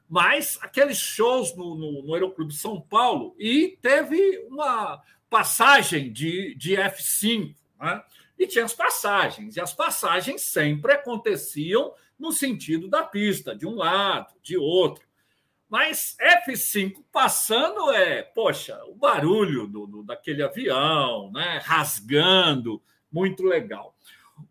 mas 0.10 0.58
aqueles 0.62 0.98
shows 0.98 1.56
no, 1.56 1.76
no, 1.76 2.04
no 2.04 2.14
Aeroclube 2.14 2.54
São 2.54 2.80
Paulo 2.80 3.36
e 3.38 3.78
teve 3.82 4.40
uma 4.50 5.02
passagem 5.30 6.12
de, 6.12 6.56
de 6.56 6.76
F5, 6.76 7.54
né? 7.80 8.02
e 8.40 8.48
tinha 8.48 8.64
as 8.64 8.74
passagens, 8.74 9.56
e 9.56 9.62
as 9.62 9.74
passagens 9.74 10.42
sempre 10.42 10.94
aconteciam 10.94 11.94
no 12.18 12.32
sentido 12.32 12.88
da 12.88 13.04
pista, 13.04 13.56
de 13.56 13.66
um 13.66 13.76
lado, 13.76 14.34
de 14.42 14.58
outro. 14.58 15.06
Mas 15.70 16.16
F5 16.48 17.04
passando 17.12 17.92
é, 17.92 18.24
poxa, 18.24 18.80
o 18.86 18.96
barulho 18.96 19.68
do, 19.68 19.86
do, 19.86 20.04
daquele 20.04 20.42
avião, 20.42 21.32
né? 21.32 21.60
rasgando, 21.64 22.82
muito 23.12 23.44
legal. 23.44 23.96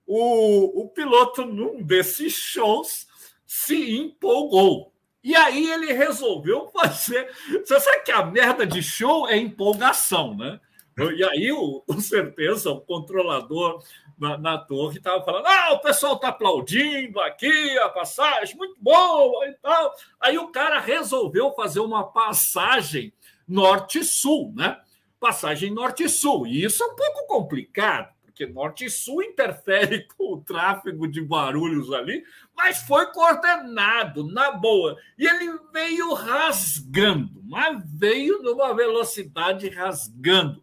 O, 0.06 0.82
o 0.82 0.88
piloto, 0.88 1.44
num 1.44 1.82
desses 1.82 2.34
shows, 2.34 3.06
se 3.46 3.96
empolgou 3.96 4.92
e 5.26 5.34
aí 5.34 5.68
ele 5.72 5.92
resolveu 5.92 6.68
fazer. 6.68 7.28
Você 7.50 7.80
sabe 7.80 8.04
que 8.04 8.12
a 8.12 8.24
merda 8.24 8.64
de 8.64 8.80
show 8.80 9.28
é 9.28 9.36
empolgação, 9.36 10.36
né? 10.36 10.60
E 10.96 11.24
aí, 11.24 11.50
o, 11.50 11.82
com 11.84 12.00
certeza, 12.00 12.70
o 12.70 12.80
controlador 12.80 13.82
na, 14.18 14.38
na 14.38 14.58
torre 14.58 14.98
estava 14.98 15.24
falando: 15.24 15.46
ah, 15.46 15.72
o 15.72 15.80
pessoal 15.80 16.14
está 16.14 16.28
aplaudindo 16.28 17.20
aqui 17.20 17.78
a 17.78 17.88
passagem, 17.88 18.56
muito 18.56 18.76
boa 18.80 19.46
e 19.48 19.52
tal. 19.54 19.94
Aí 20.20 20.38
o 20.38 20.48
cara 20.48 20.80
resolveu 20.80 21.52
fazer 21.52 21.80
uma 21.80 22.04
passagem 22.04 23.12
norte-sul, 23.46 24.52
né? 24.54 24.80
passagem 25.26 25.72
norte 25.72 26.04
e 26.04 26.64
isso 26.64 26.82
é 26.82 26.86
um 26.86 26.94
pouco 26.94 27.26
complicado, 27.26 28.14
porque 28.24 28.46
norte 28.46 28.84
e 28.84 28.90
sul 28.90 29.22
interfere 29.22 30.06
com 30.16 30.34
o 30.34 30.40
tráfego 30.40 31.08
de 31.08 31.20
barulhos 31.20 31.92
ali, 31.92 32.22
mas 32.54 32.78
foi 32.82 33.06
coordenado, 33.12 34.26
na 34.26 34.52
boa. 34.52 34.96
E 35.18 35.26
ele 35.26 35.58
veio 35.72 36.12
rasgando, 36.14 37.42
mas 37.44 37.82
veio 37.86 38.42
numa 38.42 38.74
velocidade 38.74 39.68
rasgando. 39.68 40.62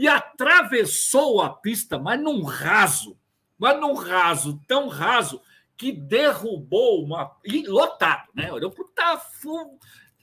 E 0.00 0.08
atravessou 0.08 1.42
a 1.42 1.50
pista, 1.50 1.98
mas 1.98 2.18
num 2.18 2.42
raso, 2.42 3.18
mas 3.58 3.78
num 3.78 3.92
raso, 3.92 4.58
tão 4.66 4.88
raso, 4.88 5.42
que 5.76 5.92
derrubou 5.92 7.04
uma. 7.04 7.36
E 7.44 7.66
lotado, 7.66 8.26
né? 8.34 8.50
Olhou 8.50 8.70
para 8.70 9.18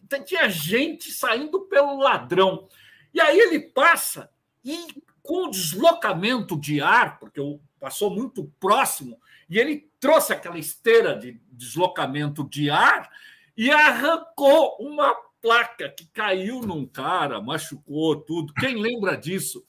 tá 0.09 0.19
tinha 0.25 0.49
gente 0.49 1.11
saindo 1.11 1.61
pelo 1.65 1.99
ladrão. 1.99 2.67
E 3.13 3.21
aí 3.21 3.37
ele 3.37 3.59
passa 3.59 4.31
e 4.65 4.87
com 5.21 5.47
deslocamento 5.47 6.59
de 6.59 6.81
ar, 6.81 7.19
porque 7.19 7.39
passou 7.79 8.09
muito 8.09 8.51
próximo, 8.59 9.21
e 9.47 9.59
ele 9.59 9.91
trouxe 9.99 10.33
aquela 10.33 10.57
esteira 10.57 11.15
de 11.15 11.39
deslocamento 11.51 12.43
de 12.43 12.71
ar 12.71 13.11
e 13.55 13.69
arrancou 13.69 14.75
uma 14.79 15.15
placa 15.41 15.89
que 15.89 16.05
caiu 16.07 16.61
num 16.61 16.85
cara, 16.85 17.41
machucou 17.41 18.15
tudo. 18.15 18.53
Quem 18.53 18.75
lembra 18.75 19.15
disso? 19.15 19.65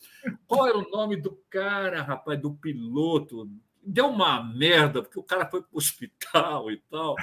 Qual 0.46 0.66
era 0.66 0.78
o 0.78 0.90
nome 0.90 1.16
do 1.16 1.40
cara, 1.50 2.02
rapaz, 2.02 2.40
do 2.40 2.54
piloto? 2.54 3.50
Deu 3.82 4.08
uma 4.08 4.42
merda, 4.42 5.02
porque 5.02 5.18
o 5.18 5.22
cara 5.22 5.48
foi 5.48 5.62
para 5.62 5.74
o 5.74 5.78
hospital 5.78 6.70
e 6.70 6.78
tal. 6.90 7.16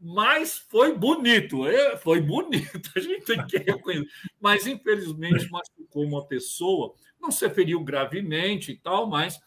Mas 0.00 0.58
foi 0.58 0.94
bonito, 0.96 1.66
é, 1.66 1.96
foi 1.96 2.20
bonito, 2.20 2.90
a 2.94 3.00
gente 3.00 3.24
tem 3.24 3.46
que 3.46 3.56
reconhecer. 3.58 4.06
Mas, 4.38 4.66
infelizmente, 4.66 5.48
machucou 5.50 6.04
uma 6.04 6.26
pessoa, 6.26 6.94
não 7.18 7.30
se 7.30 7.48
feriu 7.48 7.82
gravemente 7.82 8.72
e 8.72 8.76
tal, 8.76 9.06
mas 9.06 9.40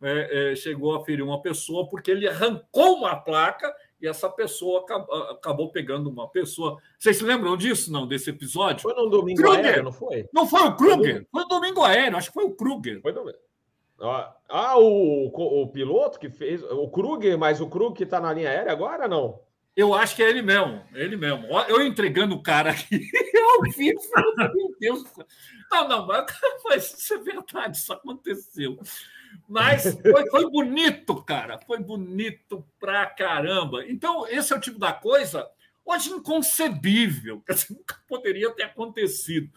é, 0.00 0.52
é, 0.52 0.56
chegou 0.56 0.94
a 0.94 1.04
ferir 1.04 1.24
uma 1.24 1.40
pessoa 1.42 1.88
porque 1.88 2.10
ele 2.10 2.28
arrancou 2.28 2.98
uma 2.98 3.16
placa 3.16 3.74
e 4.00 4.06
essa 4.06 4.28
pessoa 4.28 4.80
acabou, 4.80 5.22
acabou, 5.30 5.72
pegando 5.72 6.10
uma 6.10 6.28
pessoa. 6.28 6.78
Vocês 6.98 7.16
se 7.16 7.24
lembram 7.24 7.56
disso, 7.56 7.90
não, 7.90 8.06
desse 8.06 8.30
episódio? 8.30 8.82
Foi 8.82 8.94
no 8.94 9.08
domingo 9.08 9.40
Kruger. 9.40 9.64
aéreo, 9.64 9.84
não 9.84 9.92
foi? 9.92 10.28
Não 10.32 10.46
foi 10.46 10.62
o 10.62 10.76
Kruger, 10.76 11.26
foi 11.30 11.42
no 11.42 11.48
domingo 11.48 11.82
aéreo, 11.82 12.16
acho 12.16 12.28
que 12.28 12.34
foi 12.34 12.44
o 12.44 12.54
Kruger. 12.54 13.00
Foi 13.00 13.12
domingo. 13.12 13.38
Ah, 14.48 14.78
o, 14.78 15.28
o, 15.62 15.68
piloto 15.68 16.18
que 16.18 16.28
fez, 16.28 16.62
o 16.62 16.88
Kruger, 16.88 17.38
mas 17.38 17.60
o 17.60 17.68
Kruger 17.68 17.96
que 17.96 18.04
está 18.04 18.20
na 18.20 18.32
linha 18.32 18.50
aérea 18.50 18.70
agora, 18.70 19.08
não? 19.08 19.40
Eu 19.74 19.92
acho 19.94 20.16
que 20.16 20.22
é 20.22 20.28
ele 20.28 20.42
mesmo, 20.42 20.82
ele 20.94 21.16
mesmo. 21.16 21.46
Eu 21.68 21.82
entregando 21.82 22.34
o 22.34 22.42
cara 22.42 22.70
aqui 22.70 22.98
ao 23.36 23.62
vivo, 23.72 24.00
meu 24.54 24.74
Deus. 24.78 25.04
Não, 25.70 25.88
não, 25.88 26.06
mas 26.64 26.98
isso 26.98 27.14
é 27.14 27.18
verdade, 27.18 27.76
isso 27.76 27.92
aconteceu. 27.92 28.78
Mas 29.48 29.96
foi, 30.00 30.28
foi 30.28 30.50
bonito, 30.50 31.22
cara, 31.22 31.58
foi 31.58 31.78
bonito 31.78 32.66
pra 32.80 33.06
caramba. 33.06 33.86
Então, 33.86 34.26
esse 34.28 34.52
é 34.52 34.56
o 34.56 34.60
tipo 34.60 34.78
da 34.78 34.92
coisa 34.92 35.48
hoje 35.84 36.10
inconcebível, 36.10 37.40
que 37.40 37.72
nunca 37.72 37.96
poderia 38.08 38.50
ter 38.50 38.64
acontecido. 38.64 39.48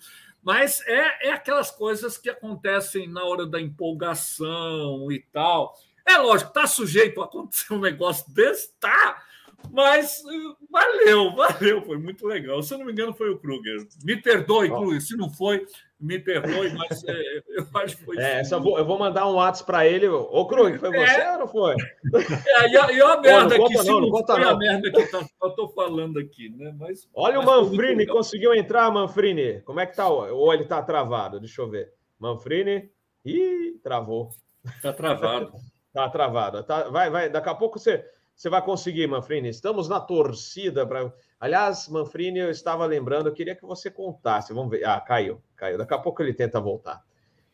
Mas 0.42 0.82
é, 0.88 1.30
é 1.30 1.32
aquelas 1.32 1.72
coisas 1.72 2.18
que 2.18 2.30
acontecem 2.30 3.10
na 3.10 3.24
hora 3.24 3.46
da 3.46 3.60
empolgação 3.60 5.12
e 5.12 5.20
tal. 5.34 5.76
É 6.06 6.18
lógico, 6.18 6.50
está 6.50 6.66
sujeito 6.66 7.22
a 7.22 7.26
acontecer 7.26 7.74
um 7.74 7.80
negócio 7.80 8.32
desse? 8.32 8.72
Tá. 8.80 9.24
Mas 9.72 10.24
valeu, 10.70 11.36
valeu, 11.36 11.82
foi 11.82 11.98
muito 11.98 12.26
legal. 12.26 12.64
Se 12.64 12.74
eu 12.74 12.78
não 12.78 12.86
me 12.86 12.94
engano, 12.94 13.14
foi 13.14 13.30
o 13.30 13.38
Kruger. 13.38 13.86
Me 14.04 14.16
perdoe, 14.16 14.70
Kruger, 14.70 15.02
se 15.02 15.18
não 15.18 15.30
foi, 15.30 15.66
me 16.00 16.18
perdoe, 16.18 16.74
mas 16.74 17.04
é, 17.04 17.14
eu 17.50 17.68
acho 17.74 17.98
que 17.98 18.06
foi. 18.06 18.18
É, 18.18 18.42
eu 18.50 18.62
vou, 18.62 18.78
eu 18.78 18.86
vou 18.86 18.98
mandar 18.98 19.28
um 19.28 19.36
WhatsApp 19.36 19.66
para 19.66 19.86
ele. 19.86 20.08
Ô, 20.08 20.46
Kruger, 20.46 20.80
foi 20.80 20.90
você 20.90 21.22
é. 21.22 21.34
ou 21.34 21.40
não 21.40 21.48
foi? 21.48 21.76
É, 21.76 22.70
e 22.70 22.78
a, 22.78 22.92
e 22.92 23.02
a 23.02 23.20
merda 23.20 23.56
Pô, 23.56 23.58
não 23.58 23.66
aqui, 23.66 23.74
conta, 23.74 23.84
se 23.84 23.90
não, 23.90 24.02
não, 24.02 24.10
não 24.10 24.26
foi 24.26 24.40
não. 24.40 24.50
a 24.50 24.58
merda 24.58 24.92
que 24.92 25.06
tá, 25.08 25.28
eu 25.44 25.50
estou 25.50 25.70
falando 25.70 26.20
aqui, 26.20 26.50
né? 26.50 26.74
Mas, 26.78 27.08
Olha 27.14 27.40
mas 27.42 27.48
o 27.48 27.52
Manfrini, 27.52 28.08
conseguiu 28.08 28.54
entrar, 28.54 28.90
Manfrini. 28.92 29.62
Como 29.62 29.80
é 29.80 29.86
que 29.86 29.96
tá? 29.96 30.08
Ou 30.08 30.54
ele 30.54 30.64
está 30.64 30.82
travado? 30.82 31.40
Deixa 31.40 31.62
eu 31.62 31.70
ver. 31.70 31.92
Manfrini. 32.18 32.90
Ih, 33.26 33.80
travou. 33.84 34.30
Está 34.66 34.94
travado. 34.94 35.52
Tá 35.92 36.08
travado. 36.08 36.64
Tá, 36.64 36.88
vai, 36.90 37.10
vai. 37.10 37.30
Daqui 37.32 37.50
a 37.50 37.56
pouco 37.56 37.80
você 37.80 38.06
você 38.40 38.50
vai 38.50 38.64
conseguir, 38.64 39.06
Manfrini. 39.06 39.50
Estamos 39.50 39.90
na 39.90 40.00
torcida 40.00 40.88
para. 40.88 41.14
Aliás, 41.38 41.90
Manfrini, 41.90 42.40
eu 42.40 42.50
estava 42.50 42.86
lembrando, 42.86 43.28
eu 43.28 43.34
queria 43.34 43.54
que 43.54 43.66
você 43.66 43.92
contasse. 43.92 44.54
Vamos 44.54 44.72
ver. 44.72 44.86
Ah, 44.86 45.02
caiu, 45.02 45.42
caiu. 45.58 45.78
Daqui 45.78 45.94
a 45.94 45.98
pouco 45.98 46.24
ele 46.24 46.34
tenta 46.34 46.58
voltar. 46.58 47.04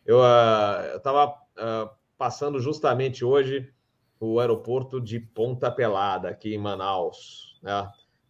Eu 0.05 0.19
uh, 0.19 0.95
estava 0.95 1.29
uh, 1.31 1.89
passando 2.15 2.59
justamente 2.59 3.25
hoje 3.25 3.67
o 4.19 4.39
aeroporto 4.39 5.01
de 5.01 5.19
Ponta 5.19 5.71
Pelada, 5.71 6.29
aqui 6.29 6.53
em 6.53 6.59
Manaus, 6.59 7.59
né? 7.63 7.89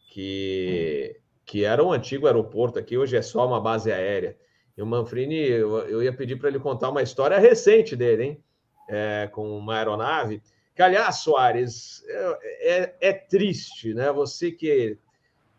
que, 0.09 1.19
que 1.45 1.65
era 1.65 1.83
um 1.83 1.91
antigo 1.91 2.25
aeroporto 2.25 2.79
aqui, 2.79 2.97
hoje 2.97 3.17
é 3.17 3.21
só 3.21 3.45
uma 3.45 3.59
base 3.59 3.91
aérea. 3.91 4.37
E 4.77 4.81
o 4.81 4.85
Manfrini, 4.85 5.35
eu, 5.35 5.79
eu 5.89 6.01
ia 6.01 6.15
pedir 6.15 6.37
para 6.37 6.47
ele 6.47 6.59
contar 6.59 6.89
uma 6.89 7.01
história 7.01 7.37
recente 7.37 7.97
dele, 7.97 8.23
hein? 8.23 8.43
É, 8.87 9.29
com 9.33 9.57
uma 9.57 9.75
aeronave. 9.75 10.41
Aliás, 10.77 11.17
Soares, 11.17 12.03
é, 12.07 12.39
é, 12.61 12.95
é, 13.09 13.13
triste, 13.13 13.93
né? 13.93 14.11
Você 14.11 14.51
que 14.51 14.97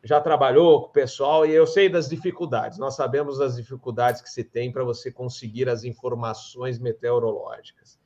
já 0.03 0.21
trabalhou 0.21 0.83
com 0.83 0.89
o 0.89 0.93
pessoal 0.93 1.47
e 1.47 1.53
eu 1.53 1.67
sei 1.67 1.89
das 1.89 2.09
dificuldades, 2.09 2.79
nós 2.79 2.95
sabemos 2.95 3.39
das 3.39 3.57
dificuldades 3.57 4.21
que 4.21 4.31
se 4.31 4.45
tem 4.45 4.71
para 4.71 4.85
você 4.85 5.11
conseguir 5.11 5.69
as 5.69 5.85
informações 5.85 6.79
meteorológicas. 6.79 7.99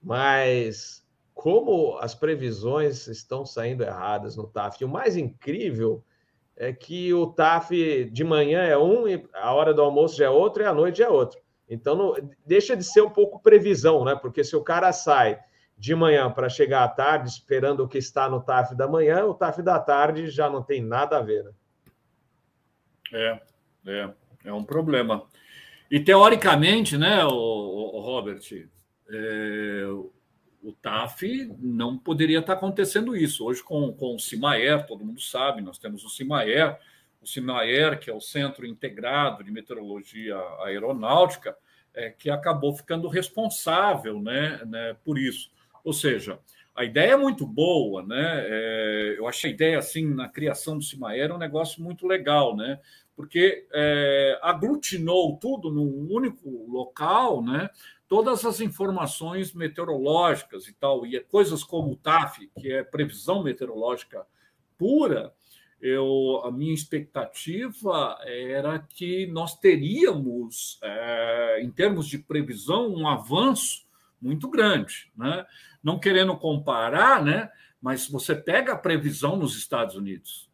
Mas 0.00 1.04
como 1.34 1.96
as 1.98 2.14
previsões 2.14 3.06
estão 3.08 3.44
saindo 3.44 3.82
erradas 3.82 4.36
no 4.36 4.46
TAF, 4.46 4.80
e 4.80 4.84
o 4.84 4.88
mais 4.88 5.16
incrível 5.16 6.04
é 6.54 6.72
que 6.72 7.12
o 7.14 7.26
TAF 7.26 8.04
de 8.12 8.22
manhã 8.22 8.62
é 8.62 8.76
um, 8.76 9.04
a 9.34 9.52
hora 9.52 9.72
do 9.72 9.82
almoço 9.82 10.16
já 10.16 10.26
é 10.26 10.30
outro 10.30 10.62
e 10.62 10.66
à 10.66 10.74
noite 10.74 11.02
é 11.02 11.08
outro. 11.08 11.40
Então, 11.68 11.96
não, 11.96 12.14
deixa 12.44 12.76
de 12.76 12.84
ser 12.84 13.00
um 13.00 13.10
pouco 13.10 13.40
previsão, 13.40 14.04
né? 14.04 14.14
Porque 14.14 14.44
se 14.44 14.54
o 14.54 14.62
cara 14.62 14.92
sai 14.92 15.40
de 15.82 15.96
manhã 15.96 16.30
para 16.30 16.48
chegar 16.48 16.84
à 16.84 16.88
tarde, 16.88 17.28
esperando 17.28 17.80
o 17.80 17.88
que 17.88 17.98
está 17.98 18.28
no 18.28 18.40
TAF 18.40 18.72
da 18.76 18.86
manhã, 18.86 19.24
o 19.24 19.34
TAF 19.34 19.60
da 19.62 19.80
tarde 19.80 20.30
já 20.30 20.48
não 20.48 20.62
tem 20.62 20.80
nada 20.80 21.18
a 21.18 21.20
ver. 21.20 21.42
Né? 21.42 21.52
É, 23.12 23.40
é, 23.88 24.10
é 24.44 24.52
um 24.52 24.62
problema. 24.62 25.26
E 25.90 25.98
teoricamente, 25.98 26.96
né, 26.96 27.24
o, 27.24 27.32
o 27.32 28.00
Robert, 28.00 28.42
é, 29.10 29.82
o 30.62 30.72
TAF 30.72 31.52
não 31.58 31.98
poderia 31.98 32.38
estar 32.38 32.52
acontecendo 32.52 33.16
isso. 33.16 33.44
Hoje, 33.44 33.60
com, 33.60 33.92
com 33.92 34.14
o 34.14 34.20
CIMAER, 34.20 34.86
todo 34.86 35.04
mundo 35.04 35.20
sabe, 35.20 35.62
nós 35.62 35.78
temos 35.78 36.04
o 36.04 36.08
CIMAER, 36.08 36.78
o 37.20 37.26
CIMAER, 37.26 37.98
que 37.98 38.08
é 38.08 38.14
o 38.14 38.20
Centro 38.20 38.64
Integrado 38.64 39.42
de 39.42 39.50
Meteorologia 39.50 40.36
Aeronáutica, 40.64 41.56
é, 41.92 42.08
que 42.08 42.30
acabou 42.30 42.72
ficando 42.72 43.08
responsável 43.08 44.22
né, 44.22 44.60
né, 44.64 44.96
por 45.04 45.18
isso. 45.18 45.50
Ou 45.84 45.92
seja, 45.92 46.38
a 46.74 46.84
ideia 46.84 47.12
é 47.12 47.16
muito 47.16 47.46
boa, 47.46 48.02
né? 48.02 48.44
É, 48.46 49.14
eu 49.18 49.26
achei 49.26 49.50
a 49.50 49.54
ideia 49.54 49.78
assim 49.78 50.06
na 50.06 50.28
criação 50.28 50.78
do 50.78 50.84
Cimaera 50.84 51.34
um 51.34 51.38
negócio 51.38 51.82
muito 51.82 52.06
legal, 52.06 52.56
né? 52.56 52.80
Porque 53.14 53.66
é, 53.72 54.38
aglutinou 54.42 55.36
tudo 55.38 55.70
num 55.70 56.08
único 56.10 56.48
local, 56.70 57.42
né? 57.42 57.68
Todas 58.08 58.44
as 58.44 58.60
informações 58.60 59.52
meteorológicas 59.52 60.66
e 60.66 60.72
tal, 60.72 61.06
e 61.06 61.20
coisas 61.20 61.62
como 61.62 61.92
o 61.92 61.96
TAF, 61.96 62.50
que 62.58 62.72
é 62.72 62.82
previsão 62.82 63.42
meteorológica 63.42 64.26
pura, 64.78 65.32
eu, 65.80 66.40
a 66.44 66.50
minha 66.50 66.72
expectativa 66.72 68.16
era 68.24 68.78
que 68.78 69.26
nós 69.26 69.58
teríamos, 69.58 70.78
é, 70.82 71.60
em 71.62 71.70
termos 71.70 72.06
de 72.06 72.18
previsão, 72.18 72.88
um 72.94 73.08
avanço 73.08 73.84
muito 74.22 74.48
grande, 74.48 75.10
né? 75.16 75.44
não 75.82 75.98
querendo 75.98 76.36
comparar, 76.36 77.22
né? 77.22 77.50
Mas 77.80 78.08
você 78.08 78.34
pega 78.34 78.72
a 78.72 78.78
previsão 78.78 79.36
nos 79.36 79.56
Estados 79.56 79.96
Unidos. 79.96 80.48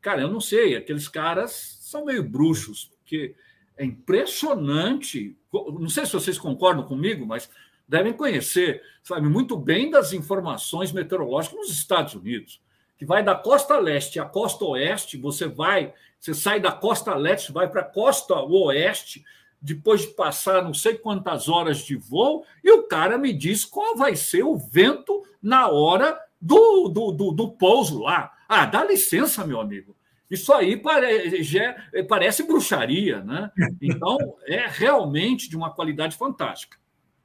Cara, 0.00 0.22
eu 0.22 0.30
não 0.30 0.40
sei, 0.40 0.74
aqueles 0.74 1.06
caras 1.06 1.78
são 1.82 2.06
meio 2.06 2.22
bruxos, 2.22 2.90
porque 2.96 3.34
é 3.76 3.84
impressionante. 3.84 5.36
Não 5.52 5.88
sei 5.88 6.06
se 6.06 6.12
vocês 6.12 6.38
concordam 6.38 6.84
comigo, 6.84 7.26
mas 7.26 7.50
devem 7.86 8.14
conhecer, 8.14 8.82
sabe, 9.02 9.28
muito 9.28 9.56
bem 9.56 9.90
das 9.90 10.12
informações 10.12 10.90
meteorológicas 10.90 11.58
nos 11.58 11.70
Estados 11.70 12.14
Unidos, 12.14 12.62
que 12.96 13.04
vai 13.04 13.22
da 13.22 13.34
costa 13.34 13.78
leste 13.78 14.18
à 14.18 14.24
costa 14.24 14.64
oeste, 14.64 15.18
você 15.18 15.46
vai, 15.46 15.92
você 16.18 16.32
sai 16.32 16.60
da 16.60 16.72
costa 16.72 17.14
leste, 17.14 17.52
vai 17.52 17.68
para 17.68 17.82
a 17.82 17.84
costa 17.84 18.34
oeste, 18.34 19.22
depois 19.64 20.02
de 20.02 20.08
passar 20.08 20.62
não 20.62 20.74
sei 20.74 20.98
quantas 20.98 21.48
horas 21.48 21.78
de 21.78 21.96
voo, 21.96 22.44
e 22.62 22.70
o 22.70 22.82
cara 22.82 23.16
me 23.16 23.32
diz 23.32 23.64
qual 23.64 23.96
vai 23.96 24.14
ser 24.14 24.42
o 24.42 24.58
vento 24.58 25.22
na 25.42 25.68
hora 25.68 26.20
do, 26.38 26.88
do, 26.88 27.10
do, 27.10 27.32
do 27.32 27.50
pouso 27.52 28.02
lá. 28.02 28.30
Ah, 28.46 28.66
dá 28.66 28.84
licença, 28.84 29.46
meu 29.46 29.58
amigo. 29.58 29.96
Isso 30.30 30.52
aí 30.52 30.80
parece 32.06 32.42
bruxaria, 32.42 33.22
né? 33.22 33.50
Então, 33.80 34.18
é 34.46 34.66
realmente 34.68 35.48
de 35.48 35.56
uma 35.56 35.72
qualidade 35.72 36.14
fantástica. 36.14 36.76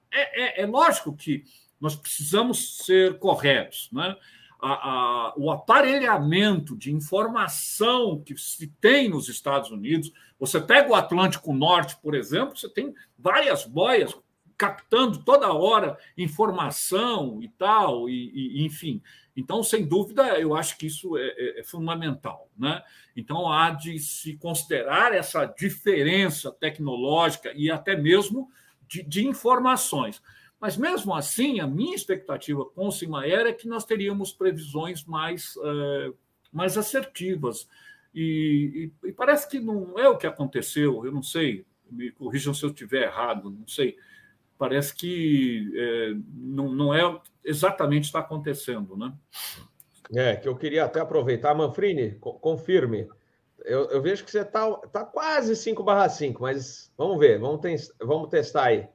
É, 0.09 0.61
é, 0.61 0.63
é 0.63 0.65
lógico 0.65 1.13
que 1.13 1.43
nós 1.79 1.95
precisamos 1.95 2.77
ser 2.85 3.19
corretos, 3.19 3.89
né? 3.91 4.15
A, 4.61 4.71
a, 4.71 5.33
o 5.37 5.51
aparelhamento 5.51 6.77
de 6.77 6.93
informação 6.93 8.21
que 8.25 8.35
se 8.37 8.67
tem 8.79 9.09
nos 9.09 9.27
Estados 9.27 9.71
Unidos. 9.71 10.11
Você 10.39 10.61
pega 10.61 10.89
o 10.89 10.95
Atlântico 10.95 11.53
Norte, 11.53 11.97
por 12.01 12.15
exemplo, 12.15 12.57
você 12.57 12.69
tem 12.69 12.93
várias 13.17 13.65
boias 13.65 14.15
captando 14.57 15.23
toda 15.23 15.53
hora 15.53 15.97
informação 16.17 17.41
e 17.41 17.47
tal, 17.47 18.09
e, 18.09 18.59
e 18.59 18.65
enfim. 18.65 19.01
Então, 19.35 19.63
sem 19.63 19.87
dúvida, 19.87 20.37
eu 20.37 20.53
acho 20.53 20.77
que 20.77 20.85
isso 20.85 21.17
é, 21.17 21.27
é, 21.27 21.59
é, 21.61 21.63
fundamental. 21.63 22.49
Né? 22.57 22.83
Então, 23.15 23.49
há 23.49 23.69
de 23.69 23.97
se 23.99 24.35
considerar 24.35 25.13
essa 25.15 25.45
diferença 25.45 26.51
tecnológica 26.51 27.53
e 27.55 27.71
até 27.71 27.95
mesmo 27.95 28.51
de, 28.85 29.01
de 29.01 29.25
informações. 29.25 30.21
Mas, 30.59 30.75
mesmo 30.75 31.15
assim, 31.15 31.61
a 31.61 31.67
minha 31.67 31.95
expectativa 31.95 32.65
com 32.65 32.87
o 32.87 32.91
Cimaer 32.91 33.47
é 33.47 33.53
que 33.53 33.65
nós 33.65 33.85
teríamos 33.85 34.33
previsões 34.33 35.05
mais, 35.05 35.53
é, 35.63 36.11
mais 36.51 36.77
assertivas. 36.77 37.65
E, 38.14 38.91
e, 39.03 39.07
e, 39.10 39.12
parece 39.12 39.47
que 39.47 39.60
não 39.60 39.97
é 39.97 40.07
o 40.10 40.18
que 40.18 40.26
aconteceu, 40.26 41.05
eu 41.05 41.12
não 41.12 41.22
sei, 41.22 41.66
me 41.89 42.12
corrijam 42.12 42.53
se 42.53 42.64
eu 42.64 42.70
estiver 42.70 43.03
errado, 43.03 43.49
não 43.51 43.68
sei. 43.68 43.97
Parece 44.57 44.93
que 44.93 45.72
é, 45.76 46.14
não, 46.34 46.70
não 46.72 46.93
é 46.93 47.22
exatamente 47.43 48.05
está 48.05 48.20
acontecendo, 48.20 48.97
né? 48.97 49.14
É, 50.14 50.36
que 50.36 50.47
eu 50.47 50.55
queria 50.55 50.86
até 50.86 50.99
aproveitar. 50.99 51.53
Manfrini, 51.53 52.18
confirme. 52.20 53.07
Eu, 53.60 53.89
eu 53.89 54.01
vejo 54.01 54.26
que 54.26 54.32
você 54.32 54.41
está 54.41 54.72
tá 54.88 55.05
quase 55.05 55.55
5 55.55 55.84
barra 55.84 56.10
5, 56.10 56.41
mas 56.41 56.91
vamos 56.97 57.20
ver, 57.20 57.39
vamos, 57.39 57.62
ter, 57.62 57.78
vamos 57.99 58.30
testar 58.30 58.66
aí. 58.66 58.88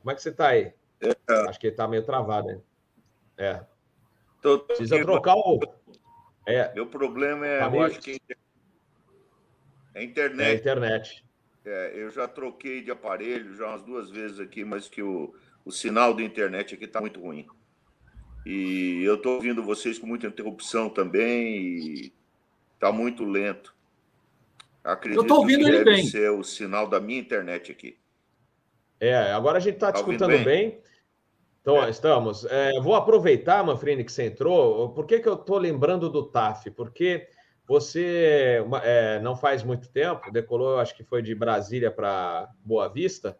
Como 0.00 0.10
é 0.10 0.14
que 0.14 0.22
você 0.22 0.30
está 0.30 0.48
aí? 0.48 0.72
É. 1.00 1.14
Acho 1.48 1.58
que 1.58 1.68
ele 1.68 1.74
está 1.74 1.88
meio 1.88 2.04
travado, 2.04 2.48
né? 2.48 2.60
É. 3.38 3.64
Tô, 4.42 4.58
tô 4.58 4.66
Precisa 4.66 4.96
aqui, 4.96 5.04
trocar 5.04 5.34
o. 5.34 5.60
É. 6.46 6.72
Meu 6.74 6.86
problema 6.86 7.46
é, 7.46 7.58
tá 7.58 7.74
eu 7.74 7.82
acho 7.82 8.00
que 8.00 8.20
é 10.00 10.04
internet. 10.04 10.48
É 10.48 10.54
internet. 10.54 11.24
É, 11.64 11.92
eu 11.94 12.10
já 12.10 12.26
troquei 12.26 12.82
de 12.82 12.90
aparelho 12.90 13.54
já 13.54 13.68
umas 13.68 13.82
duas 13.82 14.10
vezes 14.10 14.40
aqui, 14.40 14.64
mas 14.64 14.88
que 14.88 15.02
o, 15.02 15.34
o 15.64 15.70
sinal 15.70 16.14
da 16.14 16.22
internet 16.22 16.74
aqui 16.74 16.84
está 16.84 17.00
muito 17.00 17.20
ruim. 17.20 17.46
E 18.46 19.02
eu 19.04 19.16
estou 19.16 19.34
ouvindo 19.34 19.62
vocês 19.62 19.98
com 19.98 20.06
muita 20.06 20.26
interrupção 20.26 20.88
também 20.88 21.56
e 21.56 22.12
está 22.74 22.90
muito 22.90 23.24
lento. 23.24 23.74
Acredito 24.82 25.18
eu 25.18 25.22
estou 25.22 25.38
ouvindo 25.38 25.64
que 25.64 25.68
ele 25.70 25.84
deve 25.84 25.96
bem. 25.96 26.06
ser 26.06 26.30
o 26.30 26.42
sinal 26.42 26.86
da 26.88 26.98
minha 26.98 27.20
internet 27.20 27.70
aqui. 27.70 27.98
É, 28.98 29.32
agora 29.32 29.58
a 29.58 29.60
gente 29.60 29.74
está 29.74 29.92
tá 29.92 29.98
escutando 29.98 30.30
bem. 30.30 30.44
bem. 30.44 30.80
Então, 31.60 31.84
é. 31.84 31.90
estamos. 31.90 32.46
É, 32.46 32.80
vou 32.80 32.94
aproveitar, 32.94 33.62
Manfrini, 33.62 34.04
que 34.04 34.12
você 34.12 34.24
entrou. 34.24 34.90
Por 34.94 35.06
que, 35.06 35.20
que 35.20 35.28
eu 35.28 35.34
estou 35.34 35.58
lembrando 35.58 36.08
do 36.08 36.24
TAF? 36.24 36.70
Porque 36.70 37.28
você 37.70 38.64
é, 38.82 39.20
não 39.20 39.36
faz 39.36 39.62
muito 39.62 39.88
tempo, 39.90 40.32
decolou, 40.32 40.80
acho 40.80 40.92
que 40.92 41.04
foi 41.04 41.22
de 41.22 41.36
Brasília 41.36 41.88
para 41.88 42.50
Boa 42.64 42.88
Vista, 42.88 43.36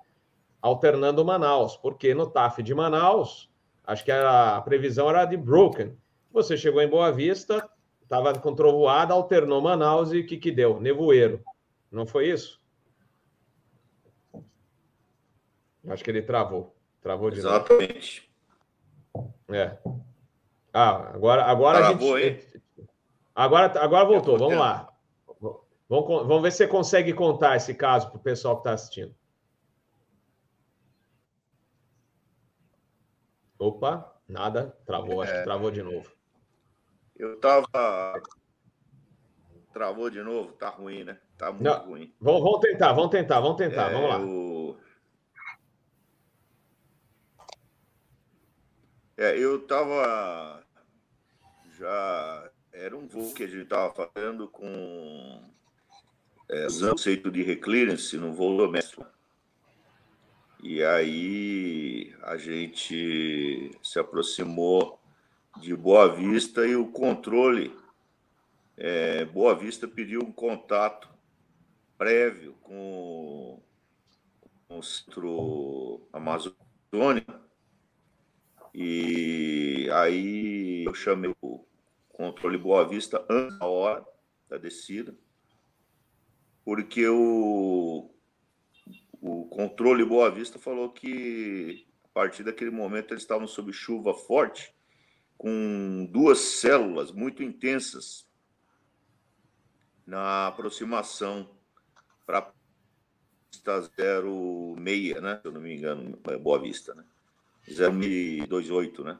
alternando 0.62 1.24
Manaus. 1.24 1.76
Porque 1.76 2.14
no 2.14 2.30
TAF 2.30 2.62
de 2.62 2.72
Manaus, 2.72 3.50
acho 3.84 4.04
que 4.04 4.12
a 4.12 4.62
previsão 4.64 5.10
era 5.10 5.24
de 5.24 5.36
Broken. 5.36 5.98
Você 6.30 6.56
chegou 6.56 6.80
em 6.80 6.86
Boa 6.86 7.10
Vista, 7.10 7.68
estava 8.04 8.38
com 8.38 8.54
trovoada, 8.54 9.12
alternou 9.12 9.60
Manaus 9.60 10.12
e 10.12 10.20
o 10.20 10.26
que, 10.26 10.36
que 10.36 10.52
deu? 10.52 10.78
Nevoeiro. 10.78 11.42
Não 11.90 12.06
foi 12.06 12.28
isso? 12.28 12.60
Acho 15.88 16.04
que 16.04 16.10
ele 16.10 16.22
travou. 16.22 16.76
Travou 17.00 17.32
de 17.32 17.40
Exatamente. 17.40 18.30
novo. 19.12 19.34
É. 19.48 19.76
Ah, 20.72 21.10
agora, 21.14 21.42
agora 21.46 21.78
Travou, 21.80 22.14
a 22.14 22.20
gente. 22.20 22.46
Hein? 22.54 22.59
Agora, 23.34 23.82
agora 23.82 24.04
voltou. 24.04 24.38
Vamos 24.38 24.58
lá. 24.58 24.92
Vamos, 25.88 26.06
vamos 26.06 26.42
ver 26.42 26.52
se 26.52 26.58
você 26.58 26.68
consegue 26.68 27.12
contar 27.12 27.56
esse 27.56 27.74
caso 27.74 28.08
para 28.10 28.16
o 28.16 28.22
pessoal 28.22 28.56
que 28.56 28.60
está 28.60 28.72
assistindo. 28.72 29.14
Opa, 33.58 34.16
nada. 34.28 34.76
Travou, 34.86 35.20
acho 35.20 35.32
que 35.32 35.38
é. 35.38 35.42
travou 35.42 35.70
de 35.70 35.82
novo. 35.82 36.10
Eu 37.16 37.34
estava. 37.34 38.22
Travou 39.72 40.08
de 40.10 40.22
novo, 40.22 40.52
tá 40.52 40.68
ruim, 40.68 41.04
né? 41.04 41.20
Tá 41.36 41.52
muito 41.52 41.64
Não, 41.64 41.86
ruim. 41.86 42.14
Vamos, 42.20 42.42
vamos 42.42 42.60
tentar, 42.60 42.92
vamos 42.92 43.10
tentar, 43.10 43.40
vamos 43.40 43.56
tentar, 43.56 43.90
é, 43.90 43.92
vamos 43.92 44.08
lá. 44.08 44.18
Eu... 44.20 44.78
É, 49.16 49.38
eu 49.38 49.56
estava 49.56 50.64
já 51.78 52.50
era 52.80 52.96
um 52.96 53.06
voo 53.06 53.34
que 53.34 53.42
a 53.42 53.46
gente 53.46 53.64
estava 53.64 53.92
fazendo 53.92 54.48
com 54.48 55.42
é, 56.48 56.66
usando 56.66 56.88
o 56.88 56.92
conceito 56.92 57.30
de 57.30 57.42
reclearance 57.42 58.16
no 58.16 58.32
voo 58.32 58.56
doméstico. 58.56 59.06
E 60.62 60.82
aí 60.82 62.14
a 62.22 62.38
gente 62.38 63.70
se 63.82 63.98
aproximou 63.98 64.98
de 65.58 65.76
Boa 65.76 66.08
Vista 66.08 66.66
e 66.66 66.74
o 66.74 66.86
controle 66.86 67.76
é, 68.78 69.26
Boa 69.26 69.54
Vista 69.54 69.86
pediu 69.86 70.22
um 70.22 70.32
contato 70.32 71.10
prévio 71.98 72.54
com, 72.62 73.60
com 74.66 74.78
o 74.78 74.82
centro 74.82 76.08
amazônico 76.12 77.34
e 78.72 79.88
aí 79.92 80.84
eu 80.86 80.94
chamei 80.94 81.34
o 81.42 81.69
controle 82.20 82.58
Boa 82.58 82.86
Vista 82.86 83.24
antes 83.30 83.58
da 83.58 83.64
hora 83.64 84.04
da 84.46 84.58
descida, 84.58 85.16
porque 86.62 87.08
o, 87.08 88.10
o 89.22 89.46
controle 89.46 90.04
Boa 90.04 90.30
Vista 90.30 90.58
falou 90.58 90.90
que 90.90 91.88
a 92.04 92.08
partir 92.08 92.44
daquele 92.44 92.70
momento 92.70 93.14
eles 93.14 93.22
estavam 93.22 93.46
sob 93.46 93.72
chuva 93.72 94.12
forte, 94.12 94.74
com 95.38 96.06
duas 96.12 96.38
células 96.38 97.10
muito 97.10 97.42
intensas 97.42 98.28
na 100.06 100.48
aproximação 100.48 101.56
para 102.26 102.52
pista 103.50 103.80
06, 103.80 105.22
né? 105.22 105.38
Se 105.40 105.48
eu 105.48 105.52
não 105.52 105.60
me 105.62 105.74
engano, 105.74 106.20
é 106.24 106.36
Boa 106.36 106.60
Vista, 106.60 106.94
né? 106.94 107.02
028, 107.66 109.04
né? 109.04 109.18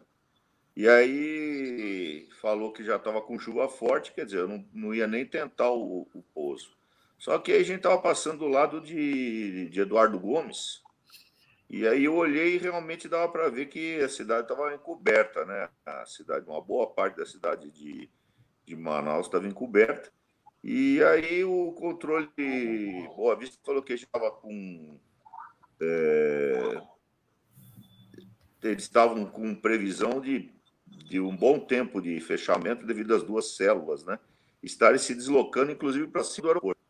E 0.77 0.89
aí 0.89 2.29
falou 2.41 2.73
que 2.73 2.85
já 2.85 2.97
estava 2.97 3.21
com 3.21 3.39
chuva 3.39 3.69
forte, 3.69 4.13
quer 4.13 4.25
dizer, 4.25 4.39
eu 4.39 4.49
não, 4.49 4.65
não 4.73 4.95
ia 4.95 5.07
nem 5.07 5.27
tentar 5.27 5.71
o, 5.71 6.09
o 6.15 6.23
pouso. 6.35 6.71
Só 7.19 7.39
que 7.39 7.53
aí 7.53 7.61
a 7.61 7.65
gente 7.65 7.79
estava 7.79 8.01
passando 8.01 8.39
do 8.39 8.49
lado 8.49 8.81
de, 8.81 9.69
de 9.69 9.81
Eduardo 9.81 10.19
Gomes, 10.19 10.83
e 11.69 11.87
aí 11.87 12.05
eu 12.05 12.15
olhei 12.15 12.57
e 12.57 12.59
realmente 12.59 13.09
dava 13.09 13.31
para 13.31 13.49
ver 13.49 13.67
que 13.67 14.01
a 14.01 14.09
cidade 14.09 14.43
estava 14.43 14.75
encoberta, 14.75 15.45
né? 15.45 15.69
A 15.87 16.05
cidade, 16.07 16.49
uma 16.49 16.61
boa 16.61 16.87
parte 16.89 17.17
da 17.17 17.27
cidade 17.27 17.71
de, 17.71 18.11
de 18.65 18.75
Manaus 18.75 19.27
estava 19.27 19.47
encoberta. 19.47 20.11
E 20.65 21.03
aí 21.05 21.45
o 21.45 21.73
controle 21.73 22.29
Boa 23.17 23.37
Vista 23.37 23.57
falou 23.65 23.83
que 23.83 23.93
estava 23.93 24.31
com 24.33 24.99
é, 25.81 26.83
eles 28.63 28.83
estavam 28.83 29.25
com 29.25 29.55
previsão 29.55 30.21
de, 30.21 30.53
de 31.05 31.21
um 31.21 31.37
bom 31.37 31.59
tempo 31.59 32.01
de 32.01 32.21
fechamento 32.21 32.87
devido 32.87 33.15
às 33.15 33.23
duas 33.23 33.57
células, 33.57 34.05
né? 34.05 34.19
Estarem 34.63 34.99
se 34.99 35.15
deslocando, 35.15 35.73
inclusive, 35.73 36.07
para 36.07 36.23
cima 36.23 36.45
do 36.45 36.49
aeroporto. 36.49 36.81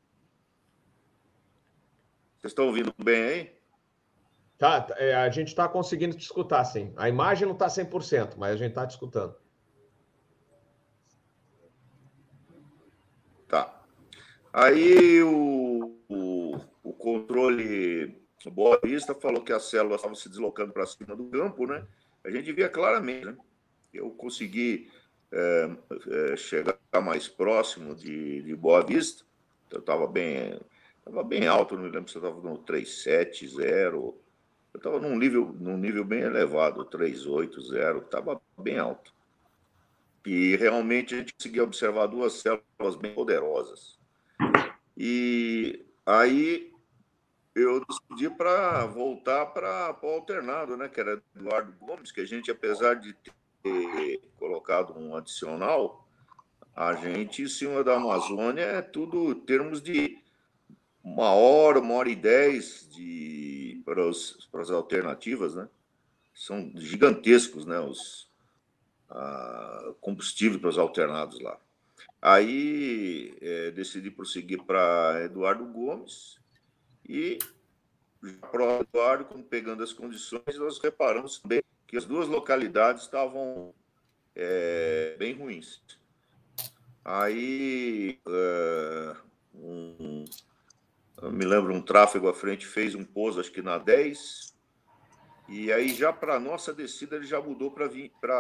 Vocês 2.39 2.51
estão 2.53 2.67
ouvindo 2.67 2.93
bem 3.03 3.23
aí? 3.23 3.61
Tá, 4.59 4.81
tá 4.81 4.95
é, 4.99 5.15
a 5.15 5.29
gente 5.31 5.49
está 5.49 5.69
conseguindo 5.69 6.17
te 6.17 6.23
escutar, 6.23 6.65
sim. 6.65 6.93
A 6.97 7.09
imagem 7.09 7.47
não 7.47 7.55
está 7.55 7.67
100%, 7.67 8.35
mas 8.37 8.55
a 8.55 8.57
gente 8.57 8.71
está 8.71 8.87
te 8.87 8.91
escutando. 8.91 9.35
Tá. 13.47 13.83
Aí 14.53 15.23
o, 15.23 15.97
o, 16.09 16.57
o 16.83 16.93
controle 16.93 18.21
o 18.47 18.51
Boa 18.51 18.81
Vista 18.83 19.15
falou 19.15 19.43
que 19.43 19.53
as 19.53 19.65
células 19.65 19.97
estavam 19.97 20.15
se 20.15 20.29
deslocando 20.29 20.73
para 20.73 20.87
cima 20.87 21.15
do 21.15 21.27
campo, 21.27 21.67
né? 21.67 21.87
A 22.25 22.31
gente 22.31 22.53
via 22.53 22.69
claramente, 22.69 23.27
né? 23.27 23.37
Eu 23.93 24.11
consegui 24.11 24.91
é, 25.33 25.71
é, 26.33 26.37
chegar 26.37 26.77
mais 27.03 27.29
próximo 27.29 27.95
de, 27.95 28.43
de 28.43 28.55
Boa 28.55 28.85
Vista, 28.85 29.25
eu 29.71 29.81
estava 29.81 30.07
bem, 30.07 30.61
estava 30.99 31.23
bem 31.23 31.47
alto, 31.47 31.77
não 31.77 31.85
me 31.85 31.91
lembro 31.91 32.11
se 32.11 32.17
eu 32.17 32.23
estava 32.23 32.41
no 32.41 32.59
370, 32.59 33.97
eu 33.97 34.21
estava 34.75 34.99
num 34.99 35.17
nível, 35.17 35.55
num 35.59 35.77
nível 35.77 36.05
bem 36.05 36.21
elevado, 36.21 36.85
380, 36.85 37.99
estava 37.99 38.41
bem 38.59 38.79
alto. 38.79 39.13
E 40.27 40.57
realmente 40.57 41.15
a 41.15 41.19
gente 41.19 41.35
conseguia 41.35 41.65
observar 41.65 42.07
duas 42.07 42.35
células 42.35 42.97
bem 43.01 43.15
poderosas. 43.15 43.99
E 44.97 45.85
aí 46.05 46.71
eu 47.55 47.85
decidi 47.85 48.29
para 48.29 48.85
voltar 48.87 49.47
para 49.47 49.97
o 50.03 50.07
alternado, 50.07 50.77
né? 50.77 50.89
Que 50.89 51.01
era 51.01 51.23
Eduardo 51.35 51.73
Gomes, 51.81 52.13
que 52.13 52.21
a 52.21 52.27
gente, 52.27 52.51
apesar 52.51 52.95
de 52.95 53.15
ter 53.15 53.33
colocado 54.39 54.99
um 54.99 55.15
adicional, 55.15 56.07
a 56.75 56.95
gente, 56.95 57.43
em 57.43 57.49
cima 57.49 57.85
da 57.85 57.97
Amazônia, 57.97 58.63
é 58.63 58.83
tudo 58.83 59.35
termos 59.35 59.83
de 59.83 60.19
uma 61.03 61.33
hora, 61.33 61.81
uma 61.81 61.95
hora 61.95 62.09
e 62.09 62.17
dez 62.17 62.89
de, 62.91 63.83
para, 63.85 64.07
os, 64.07 64.49
para 64.51 64.63
as 64.63 64.71
alternativas, 64.71 65.55
né? 65.55 65.69
São 66.35 66.73
gigantescos, 66.77 67.67
né? 67.67 67.81
Os 67.81 68.31
a, 69.11 69.93
combustíveis 70.01 70.61
para 70.61 70.71
os 70.71 70.79
alternados 70.79 71.41
lá. 71.41 71.59
Aí 72.23 73.35
é, 73.41 73.71
decidi 73.71 74.11
prosseguir 74.11 74.63
para 74.63 75.23
Eduardo 75.25 75.65
Gomes 75.65 76.39
e 77.09 77.39
para 78.51 78.81
Eduardo, 78.81 79.43
pegando 79.45 79.83
as 79.83 79.93
condições, 79.93 80.57
nós 80.59 80.79
reparamos 80.79 81.39
também 81.39 81.63
que 81.91 81.97
as 81.97 82.05
duas 82.05 82.29
localidades 82.29 83.03
estavam 83.03 83.75
é, 84.37 85.17
bem 85.19 85.35
ruins. 85.35 85.83
Aí, 87.05 88.21
é, 88.29 89.17
um, 89.53 90.25
me 91.33 91.45
lembro, 91.45 91.75
um 91.75 91.83
tráfego 91.83 92.29
à 92.29 92.33
frente 92.33 92.65
fez 92.65 92.95
um 92.95 93.05
pouso, 93.05 93.41
acho 93.41 93.51
que 93.51 93.61
na 93.61 93.77
10, 93.77 94.55
e 95.49 95.73
aí 95.73 95.93
já 95.93 96.13
para 96.13 96.39
nossa 96.39 96.73
descida 96.73 97.17
ele 97.17 97.27
já 97.27 97.41
mudou 97.41 97.73
para 97.73 97.89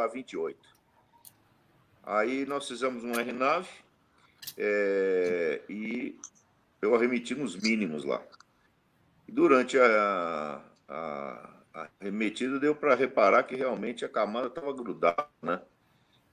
28. 0.06 0.56
Aí 2.04 2.46
nós 2.46 2.68
fizemos 2.68 3.02
um 3.02 3.10
RNAV 3.10 3.66
é, 4.56 5.60
e 5.68 6.16
eu 6.80 6.94
arremeti 6.94 7.34
nos 7.34 7.56
mínimos 7.56 8.04
lá. 8.04 8.22
E 9.26 9.32
durante 9.32 9.76
a, 9.76 10.62
a, 10.88 11.59
a 11.72 11.88
remetida 12.00 12.58
deu 12.58 12.74
para 12.74 12.94
reparar 12.94 13.44
que 13.44 13.54
realmente 13.54 14.04
a 14.04 14.08
camada 14.08 14.48
estava 14.48 14.72
grudada, 14.72 15.28
né? 15.40 15.60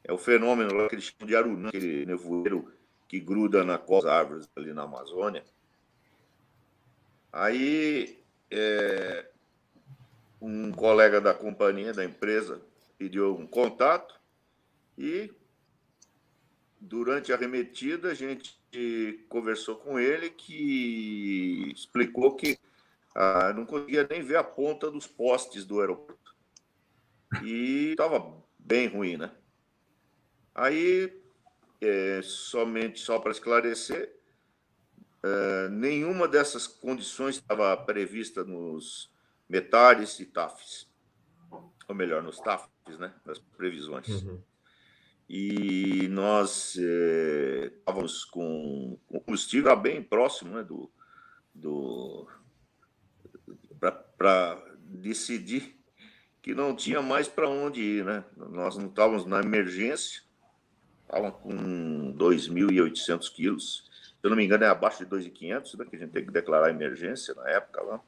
É 0.04 0.12
o 0.12 0.18
fenômeno 0.18 0.74
lá 0.74 0.88
que 0.88 0.96
eles 0.96 1.06
chamam 1.06 1.28
de 1.28 1.36
arunã, 1.36 1.70
aquele 1.70 2.06
nevoeiro 2.06 2.72
que 3.08 3.20
gruda 3.20 3.64
na 3.64 3.78
costa 3.78 4.08
das 4.08 4.18
árvores 4.18 4.50
ali 4.56 4.74
na 4.74 4.84
Amazônia. 4.84 5.44
Aí, 7.32 8.18
é, 8.50 9.26
um 10.42 10.72
colega 10.72 11.20
da 11.20 11.34
companhia, 11.34 11.94
da 11.94 12.04
empresa, 12.04 12.62
pediu 12.98 13.36
um 13.36 13.46
contato 13.46 14.20
e, 14.98 15.32
durante 16.80 17.32
a 17.32 17.38
remetida, 17.38 18.12
a 18.12 18.14
gente 18.14 18.58
conversou 19.30 19.76
com 19.76 20.00
ele 20.00 20.30
que 20.30 21.72
explicou 21.74 22.36
que 22.36 22.58
ah, 23.20 23.52
não 23.52 23.66
conseguia 23.66 24.06
nem 24.08 24.22
ver 24.22 24.36
a 24.36 24.44
ponta 24.44 24.92
dos 24.92 25.08
postes 25.08 25.66
do 25.66 25.80
aeroporto. 25.80 26.36
E 27.44 27.90
estava 27.92 28.32
bem 28.60 28.88
ruim, 28.88 29.18
né? 29.18 29.32
Aí, 30.54 31.20
é, 31.82 32.22
somente 32.22 33.00
só 33.00 33.18
para 33.18 33.32
esclarecer, 33.32 34.16
é, 35.24 35.70
nenhuma 35.70 36.28
dessas 36.28 36.68
condições 36.68 37.38
estava 37.38 37.76
prevista 37.76 38.44
nos 38.44 39.12
metares 39.50 40.20
e 40.20 40.26
TAFs. 40.28 40.88
Ou 41.88 41.96
melhor, 41.96 42.22
nos 42.22 42.40
TAFs, 42.40 42.70
né? 43.00 43.16
Nas 43.26 43.40
previsões. 43.40 44.08
Uhum. 44.10 44.44
E 45.28 46.08
nós 46.10 46.78
é, 46.80 47.72
estávamos 47.80 48.24
com, 48.26 49.00
com 49.08 49.20
combustível 49.22 49.76
bem 49.76 50.04
próximo 50.04 50.56
né, 50.56 50.64
do, 50.64 50.90
do 51.54 52.28
para 54.18 54.62
decidir 54.80 55.78
que 56.42 56.56
não 56.56 56.76
tinha 56.76 57.02
mais 57.02 57.28
para 57.28 57.50
onde 57.50 57.82
ir, 57.82 58.06
né? 58.06 58.24
Nós 58.36 58.78
não 58.78 58.88
estávamos 58.88 59.26
na 59.26 59.40
emergência, 59.40 60.22
estavam 61.04 61.32
com 61.32 62.14
2.800 62.18 63.32
quilos. 63.34 63.86
Se 63.92 64.16
eu 64.24 64.30
não 64.30 64.38
me 64.38 64.46
engano, 64.46 64.64
é 64.64 64.68
abaixo 64.68 65.06
de 65.06 65.12
2.500, 65.12 65.78
né, 65.78 65.86
que 65.86 65.96
a 65.96 66.00
gente 66.00 66.12
tem 66.12 66.26
que 66.26 66.32
declarar 66.32 66.70
emergência 66.70 67.34
na 67.36 67.50
época 67.50 67.82
lá. 67.82 68.02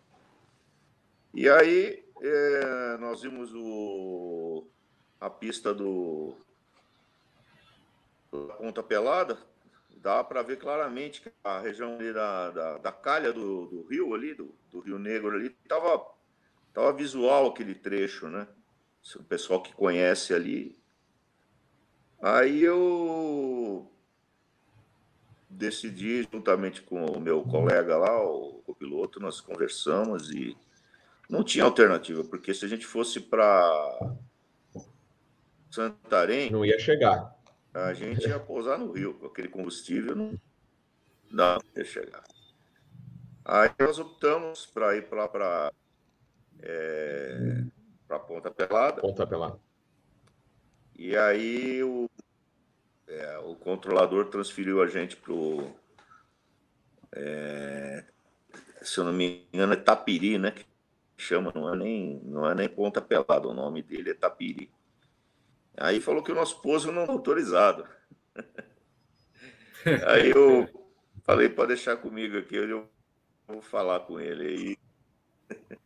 E 1.33 1.47
aí 1.47 2.03
é, 2.21 2.97
nós 2.97 3.21
vimos 3.21 3.53
o, 3.53 4.65
a 5.19 5.29
pista 5.29 5.73
do 5.73 6.35
da 8.31 8.53
Ponta 8.55 8.83
Pelada, 8.83 9.37
dá 9.97 10.23
para 10.23 10.43
ver 10.43 10.57
claramente 10.57 11.21
que 11.21 11.31
a 11.43 11.59
região 11.59 11.95
ali 11.95 12.13
da, 12.13 12.51
da, 12.51 12.77
da 12.77 12.91
calha 12.91 13.33
do, 13.33 13.65
do, 13.65 13.87
rio 13.87 14.13
ali, 14.13 14.33
do, 14.33 14.53
do 14.71 14.79
Rio 14.79 14.99
Negro 14.99 15.35
ali, 15.35 15.55
estava 15.63 16.05
tava 16.73 16.93
visual 16.93 17.47
aquele 17.47 17.75
trecho, 17.75 18.27
né? 18.27 18.47
O 19.15 19.23
pessoal 19.23 19.61
que 19.61 19.73
conhece 19.73 20.33
ali 20.33 20.79
Aí 22.21 22.61
eu 22.61 23.89
decidi, 25.49 26.27
juntamente 26.31 26.81
com 26.81 27.05
o 27.05 27.19
meu 27.19 27.41
colega 27.43 27.97
lá, 27.97 28.21
o, 28.21 28.61
o 28.67 28.75
piloto, 28.75 29.19
nós 29.21 29.39
conversamos 29.39 30.29
e 30.29 30.55
não 31.29 31.43
tinha 31.43 31.63
alternativa, 31.63 32.23
porque 32.23 32.53
se 32.53 32.65
a 32.65 32.67
gente 32.67 32.85
fosse 32.85 33.21
para 33.21 34.15
Santarém. 35.71 36.51
Não 36.51 36.65
ia 36.65 36.77
chegar. 36.77 37.35
A 37.73 37.93
gente 37.93 38.27
ia 38.27 38.39
pousar 38.39 38.77
no 38.77 38.91
Rio, 38.91 39.13
com 39.13 39.27
aquele 39.27 39.47
combustível 39.47 40.15
não, 40.15 40.39
não 41.31 41.61
ia 41.75 41.85
chegar. 41.85 42.23
Aí 43.51 43.71
nós 43.79 43.97
optamos 43.97 44.67
para 44.67 44.95
ir 44.95 45.09
para 45.09 45.27
para 45.27 45.73
é, 46.61 47.63
Ponta 48.27 48.51
Pelada. 48.51 49.01
Ponta 49.01 49.25
Pelada. 49.25 49.59
E 50.95 51.17
aí 51.17 51.83
o, 51.83 52.07
é, 53.07 53.39
o 53.39 53.55
controlador 53.55 54.25
transferiu 54.25 54.83
a 54.83 54.87
gente 54.87 55.15
para 55.15 55.33
o. 55.33 55.75
É, 57.11 58.05
se 58.83 58.99
eu 58.99 59.05
não 59.05 59.13
me 59.13 59.47
engano, 59.51 59.73
é 59.73 59.77
Tapiri, 59.77 60.37
né? 60.37 60.51
Que 60.51 60.63
chama, 61.17 61.51
não 61.55 61.73
é 61.73 61.75
nem, 61.75 62.21
não 62.25 62.47
é 62.47 62.53
nem 62.53 62.69
ponta 62.69 63.01
pelada, 63.01 63.47
o 63.47 63.53
nome 63.53 63.81
dele 63.81 64.11
é 64.11 64.13
Tapiri. 64.13 64.71
Aí 65.75 65.99
falou 65.99 66.21
que 66.21 66.31
o 66.31 66.35
nosso 66.35 66.61
pouso 66.61 66.91
não 66.91 67.01
é 67.01 67.09
autorizado. 67.09 67.87
aí 70.05 70.29
eu 70.29 70.69
falei, 71.23 71.49
pode 71.49 71.69
deixar 71.69 71.97
comigo 71.97 72.37
aqui, 72.37 72.55
eu 72.55 72.87
vou 73.49 73.61
falar 73.61 74.01
com 74.01 74.19
ele 74.19 74.47
aí. 74.47 74.77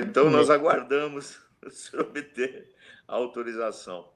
Então 0.00 0.30
nós 0.30 0.48
aguardamos 0.48 1.38
o 1.66 1.68
senhor 1.68 2.06
obter 2.06 2.74
a 3.06 3.16
autorização. 3.16 4.08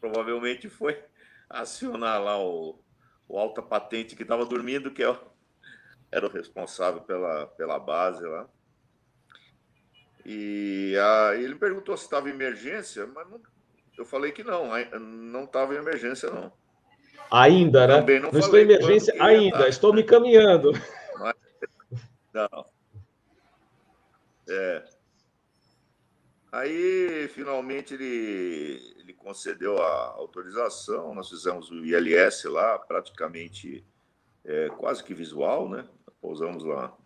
Provavelmente 0.00 0.68
foi 0.68 1.00
acionar 1.48 2.20
lá 2.20 2.42
o, 2.42 2.82
o 3.28 3.38
alta 3.38 3.62
patente 3.62 4.16
que 4.16 4.22
estava 4.22 4.44
dormindo, 4.44 4.90
que 4.90 5.04
é 5.04 5.16
era 6.10 6.26
o 6.26 6.30
responsável 6.30 7.02
pela, 7.02 7.46
pela 7.46 7.78
base 7.78 8.24
lá. 8.24 8.48
E 10.24 10.96
a, 10.98 11.36
ele 11.36 11.54
perguntou 11.54 11.96
se 11.96 12.04
estava 12.04 12.28
em 12.28 12.32
emergência, 12.32 13.06
mas 13.06 13.28
não, 13.30 13.40
eu 13.96 14.04
falei 14.04 14.32
que 14.32 14.42
não, 14.42 14.70
não 14.98 15.44
estava 15.44 15.74
em 15.74 15.78
emergência, 15.78 16.30
não. 16.30 16.52
Ainda, 17.30 17.86
né? 17.86 17.96
Também 18.00 18.18
não, 18.18 18.32
não 18.32 18.40
estou 18.40 18.58
em 18.58 18.62
emergência 18.62 19.14
ainda, 19.22 19.68
estou 19.68 19.92
me 19.92 20.02
caminhando. 20.02 20.72
Não. 22.32 22.66
É. 24.48 24.84
Aí, 26.52 27.28
finalmente, 27.28 27.94
ele, 27.94 28.94
ele 28.98 29.12
concedeu 29.14 29.80
a 29.80 30.06
autorização, 30.14 31.14
nós 31.14 31.28
fizemos 31.28 31.70
o 31.70 31.84
ILS 31.84 32.44
lá, 32.44 32.78
praticamente 32.78 33.84
é, 34.44 34.68
quase 34.70 35.04
que 35.04 35.14
visual, 35.14 35.68
né? 35.68 35.88
Pousamos 36.20 36.64
lá. 36.64 36.96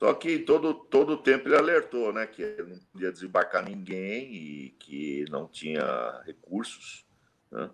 Só 0.00 0.14
que 0.14 0.38
todo, 0.40 0.74
todo 0.74 1.12
o 1.12 1.22
tempo 1.22 1.46
ele 1.46 1.56
alertou, 1.56 2.12
né? 2.12 2.26
Que 2.26 2.56
não 2.62 2.78
podia 2.92 3.12
desembarcar 3.12 3.62
ninguém 3.62 4.34
e 4.34 4.70
que 4.78 5.26
não 5.30 5.46
tinha 5.46 6.22
recursos, 6.24 7.06
né? 7.50 7.70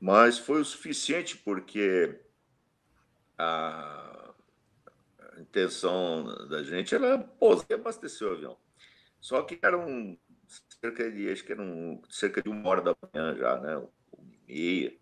Mas 0.00 0.38
foi 0.38 0.62
o 0.62 0.64
suficiente 0.64 1.36
porque 1.36 2.18
a 3.36 4.29
intenção 5.50 6.24
da 6.48 6.62
gente 6.62 6.94
era 6.94 7.18
pousar 7.18 7.66
e 7.68 7.74
abastecer 7.74 8.26
o 8.26 8.32
avião. 8.32 8.56
Só 9.20 9.42
que 9.42 9.58
eram 9.60 10.16
cerca 10.80 11.10
de, 11.10 11.30
acho 11.30 11.44
que 11.44 11.52
eram 11.52 12.00
cerca 12.08 12.40
de 12.40 12.48
uma 12.48 12.68
hora 12.68 12.80
da 12.80 12.96
manhã 13.02 13.36
já, 13.36 13.58
né? 13.60 13.76
Uma 13.76 13.90
e 14.48 14.52
meia. 14.52 15.00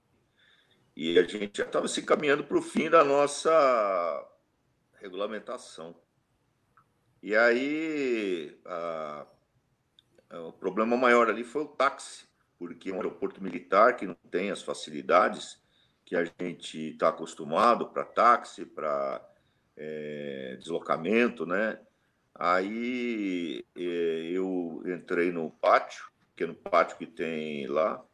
E 0.97 1.19
a 1.19 1.23
gente 1.23 1.59
já 1.59 1.65
estava 1.65 1.87
se 1.87 2.01
encaminhando 2.01 2.43
para 2.43 2.59
o 2.59 2.63
fim 2.63 2.91
da 2.91 3.05
nossa 3.05 4.29
regulamentação. 4.95 5.95
E 7.23 7.37
aí, 7.37 8.59
a, 8.65 9.27
a, 10.31 10.41
o 10.41 10.53
problema 10.53 10.97
maior 10.97 11.29
ali 11.29 11.45
foi 11.45 11.63
o 11.63 11.69
táxi, 11.69 12.27
porque 12.59 12.91
é 12.91 12.93
um 12.93 12.97
aeroporto 12.97 13.43
militar 13.43 13.97
que 13.97 14.07
não 14.07 14.17
tem 14.31 14.51
as 14.51 14.63
facilidades 14.63 15.61
que 16.05 16.17
a 16.17 16.25
gente 16.25 16.91
está 16.91 17.09
acostumado 17.09 17.89
para 17.91 18.05
táxi, 18.05 18.65
para 18.65 19.25
é, 19.79 20.57
deslocamento, 20.59 21.47
né? 21.47 21.79
Aí 22.35 23.65
é, 23.77 23.81
eu 24.33 24.83
entrei 24.87 25.33
no 25.33 25.51
pátio, 25.51 26.05
que 26.37 26.45
é 26.45 26.47
no 26.47 26.55
pátio 26.55 26.97
que 26.97 27.07
tem 27.07 27.67
lá. 27.67 28.05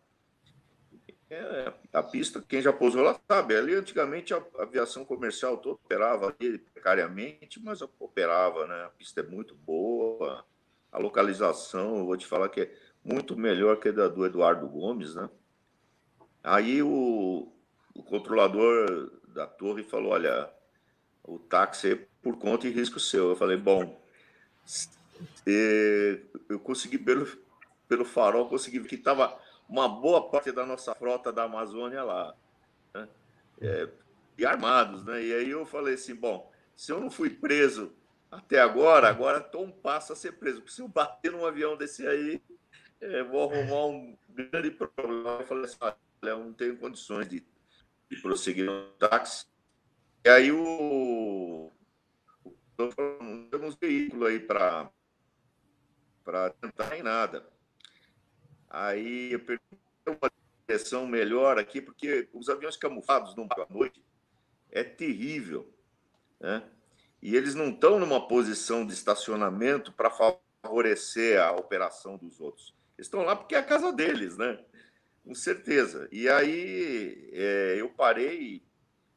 É, 1.30 1.72
a 1.92 2.02
pista, 2.02 2.44
quem 2.46 2.62
já 2.62 2.72
pousou 2.72 3.02
lá 3.02 3.18
sabe, 3.26 3.56
ali 3.56 3.74
antigamente 3.74 4.32
a 4.32 4.42
aviação 4.58 5.04
comercial 5.04 5.56
toda 5.56 5.76
operava 5.76 6.34
ali 6.38 6.58
precariamente, 6.58 7.60
mas 7.60 7.82
operava, 7.82 8.66
né? 8.66 8.84
A 8.84 8.88
pista 8.90 9.20
é 9.20 9.24
muito 9.24 9.54
boa, 9.54 10.44
a 10.92 10.98
localização, 10.98 11.98
eu 11.98 12.06
vou 12.06 12.16
te 12.16 12.26
falar 12.26 12.48
que 12.50 12.60
é 12.60 12.74
muito 13.02 13.36
melhor 13.36 13.80
que 13.80 13.88
a 13.88 14.08
do 14.08 14.24
Eduardo 14.24 14.68
Gomes, 14.68 15.14
né? 15.14 15.28
Aí 16.42 16.82
o, 16.82 17.52
o 17.94 18.02
controlador 18.02 19.10
da 19.28 19.46
torre 19.46 19.82
falou: 19.82 20.12
olha, 20.12 20.50
o 21.24 21.38
táxi 21.38 21.92
é 21.92 22.06
por 22.22 22.38
conta 22.38 22.68
e 22.68 22.70
risco 22.70 23.00
seu. 23.00 23.30
Eu 23.30 23.36
falei: 23.36 23.56
bom, 23.56 24.00
eu 26.48 26.60
consegui 26.60 26.98
pelo, 26.98 27.26
pelo 27.88 28.04
farol, 28.04 28.48
consegui 28.48 28.78
ver 28.78 28.88
que 28.88 28.94
estava 28.94 29.38
uma 29.68 29.88
boa 29.88 30.28
parte 30.28 30.52
da 30.52 30.66
nossa 30.66 30.94
frota 30.94 31.32
da 31.32 31.44
Amazônia 31.44 32.02
lá. 32.02 32.34
Né? 32.94 33.08
É, 33.60 33.88
e 34.36 34.44
armados, 34.44 35.04
né? 35.04 35.22
E 35.22 35.32
aí 35.32 35.50
eu 35.50 35.64
falei 35.64 35.94
assim: 35.94 36.14
bom, 36.14 36.52
se 36.76 36.92
eu 36.92 37.00
não 37.00 37.10
fui 37.10 37.30
preso 37.30 37.92
até 38.30 38.60
agora, 38.60 39.08
agora 39.08 39.38
estou 39.38 39.64
um 39.64 39.70
passo 39.70 40.12
a 40.12 40.16
ser 40.16 40.32
preso. 40.32 40.58
Porque 40.58 40.72
se 40.72 40.82
eu 40.82 40.88
bater 40.88 41.32
num 41.32 41.46
avião 41.46 41.76
desse 41.76 42.06
aí, 42.06 42.42
é, 43.00 43.22
vou 43.22 43.50
arrumar 43.50 43.86
um 43.86 44.16
grande 44.28 44.70
problema. 44.70 45.38
Eu 45.40 45.46
falei 45.46 45.64
assim: 45.64 45.76
olha, 45.80 45.96
eu 46.22 46.38
não 46.38 46.52
tenho 46.52 46.76
condições 46.76 47.28
de, 47.28 47.42
de 48.10 48.16
prosseguir 48.20 48.66
no 48.66 48.88
táxi. 48.98 49.46
E 50.24 50.28
aí 50.28 50.50
o. 50.50 51.70
Temos 53.50 53.76
veículo 53.76 54.24
aí 54.24 54.40
para 54.40 54.90
para 56.24 56.48
tentar 56.50 56.96
em 56.96 57.02
nada. 57.02 57.46
Aí 58.70 59.32
eu 59.32 59.40
perguntei 59.40 59.78
uma 60.06 60.32
direção 60.66 61.06
melhor 61.06 61.58
aqui, 61.58 61.82
porque 61.82 62.26
os 62.32 62.48
aviões 62.48 62.76
camuflados 62.78 63.36
no 63.36 63.44
à 63.44 63.66
noite 63.68 64.02
é 64.70 64.82
terrível, 64.82 65.70
né? 66.40 66.66
E 67.20 67.36
eles 67.36 67.54
não 67.54 67.68
estão 67.68 67.98
numa 67.98 68.26
posição 68.26 68.86
de 68.86 68.94
estacionamento 68.94 69.92
para 69.92 70.10
favorecer 70.10 71.38
a 71.38 71.52
operação 71.52 72.16
dos 72.16 72.40
outros. 72.40 72.74
Eles 72.96 73.06
estão 73.06 73.22
lá 73.22 73.36
porque 73.36 73.54
é 73.54 73.58
a 73.58 73.62
casa 73.62 73.92
deles, 73.92 74.38
né? 74.38 74.58
Com 75.22 75.34
certeza. 75.34 76.08
E 76.10 76.28
aí 76.30 77.30
é, 77.32 77.76
eu 77.78 77.90
parei 77.90 78.62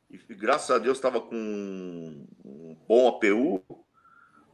e, 0.10 0.18
graças 0.36 0.72
a 0.72 0.78
Deus, 0.78 0.98
estava 0.98 1.20
com 1.20 1.36
um 1.36 2.78
bom 2.88 3.08
APU, 3.08 3.64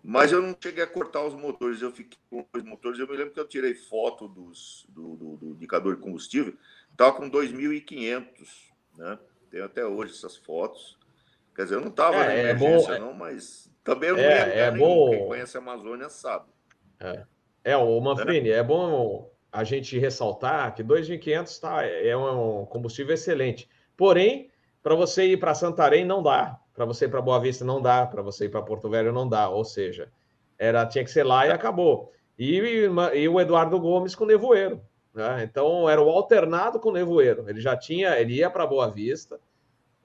mas 0.03 0.31
eu 0.31 0.41
não 0.41 0.55
cheguei 0.61 0.83
a 0.83 0.87
cortar 0.87 1.23
os 1.23 1.33
motores. 1.33 1.81
Eu 1.81 1.91
fiquei 1.91 2.17
com 2.29 2.45
os 2.53 2.63
motores. 2.63 2.99
Eu 2.99 3.07
me 3.07 3.15
lembro 3.15 3.33
que 3.33 3.39
eu 3.39 3.47
tirei 3.47 3.73
foto 3.73 4.27
dos, 4.27 4.85
do, 4.89 5.15
do, 5.15 5.37
do 5.37 5.45
indicador 5.51 5.95
de 5.95 6.01
combustível. 6.01 6.53
Estava 6.91 7.13
com 7.13 7.29
2.500, 7.29 8.25
né? 8.97 9.17
Tenho 9.49 9.65
até 9.65 9.85
hoje 9.85 10.13
essas 10.13 10.35
fotos. 10.35 10.97
Quer 11.55 11.63
dizer, 11.63 11.75
eu 11.75 11.81
não 11.81 11.89
estava 11.89 12.15
é, 12.17 12.25
na 12.25 12.33
é 12.33 12.39
emergência, 12.49 12.93
é 12.93 12.99
bom, 12.99 13.05
não, 13.05 13.13
mas 13.13 13.71
também 13.83 14.09
eu 14.09 14.17
não 14.17 14.23
é, 14.23 14.27
ia 14.27 14.63
é 14.65 14.71
bom. 14.71 15.11
Quem 15.11 15.27
conhece 15.27 15.55
a 15.55 15.59
Amazônia 15.59 16.09
sabe. 16.09 16.45
É, 16.99 17.25
é 17.63 17.77
o 17.77 17.99
Manfrini, 18.01 18.49
é. 18.49 18.55
é 18.55 18.63
bom 18.63 19.31
a 19.51 19.63
gente 19.63 19.99
ressaltar 19.99 20.73
que 20.73 20.83
2.500 20.83 21.59
tá, 21.59 21.85
é 21.85 22.17
um 22.17 22.65
combustível 22.65 23.13
excelente. 23.13 23.69
Porém, 23.95 24.49
para 24.83 24.93
você 24.93 25.27
ir 25.27 25.37
para 25.37 25.55
Santarém 25.55 26.05
não 26.05 26.21
dá, 26.21 26.59
para 26.73 26.83
você 26.83 27.05
ir 27.05 27.09
para 27.09 27.21
Boa 27.21 27.39
Vista 27.39 27.63
não 27.63 27.81
dá, 27.81 28.05
para 28.05 28.21
você 28.21 28.45
ir 28.45 28.49
para 28.49 28.61
Porto 28.61 28.89
Velho 28.89 29.13
não 29.13 29.27
dá, 29.27 29.47
ou 29.47 29.63
seja, 29.63 30.11
era 30.59 30.85
tinha 30.85 31.05
que 31.05 31.09
ser 31.09 31.23
lá 31.23 31.47
e 31.47 31.51
acabou. 31.51 32.11
E, 32.37 32.57
e 32.57 33.29
o 33.29 33.39
Eduardo 33.39 33.79
Gomes 33.79 34.13
com 34.13 34.25
nevoeiro, 34.25 34.81
né? 35.13 35.43
Então 35.43 35.89
era 35.89 36.01
o 36.01 36.09
alternado 36.09 36.79
com 36.79 36.91
nevoeiro. 36.91 37.49
Ele 37.49 37.61
já 37.61 37.77
tinha, 37.77 38.19
ele 38.19 38.35
ia 38.35 38.49
para 38.49 38.67
Boa 38.67 38.89
Vista, 38.89 39.39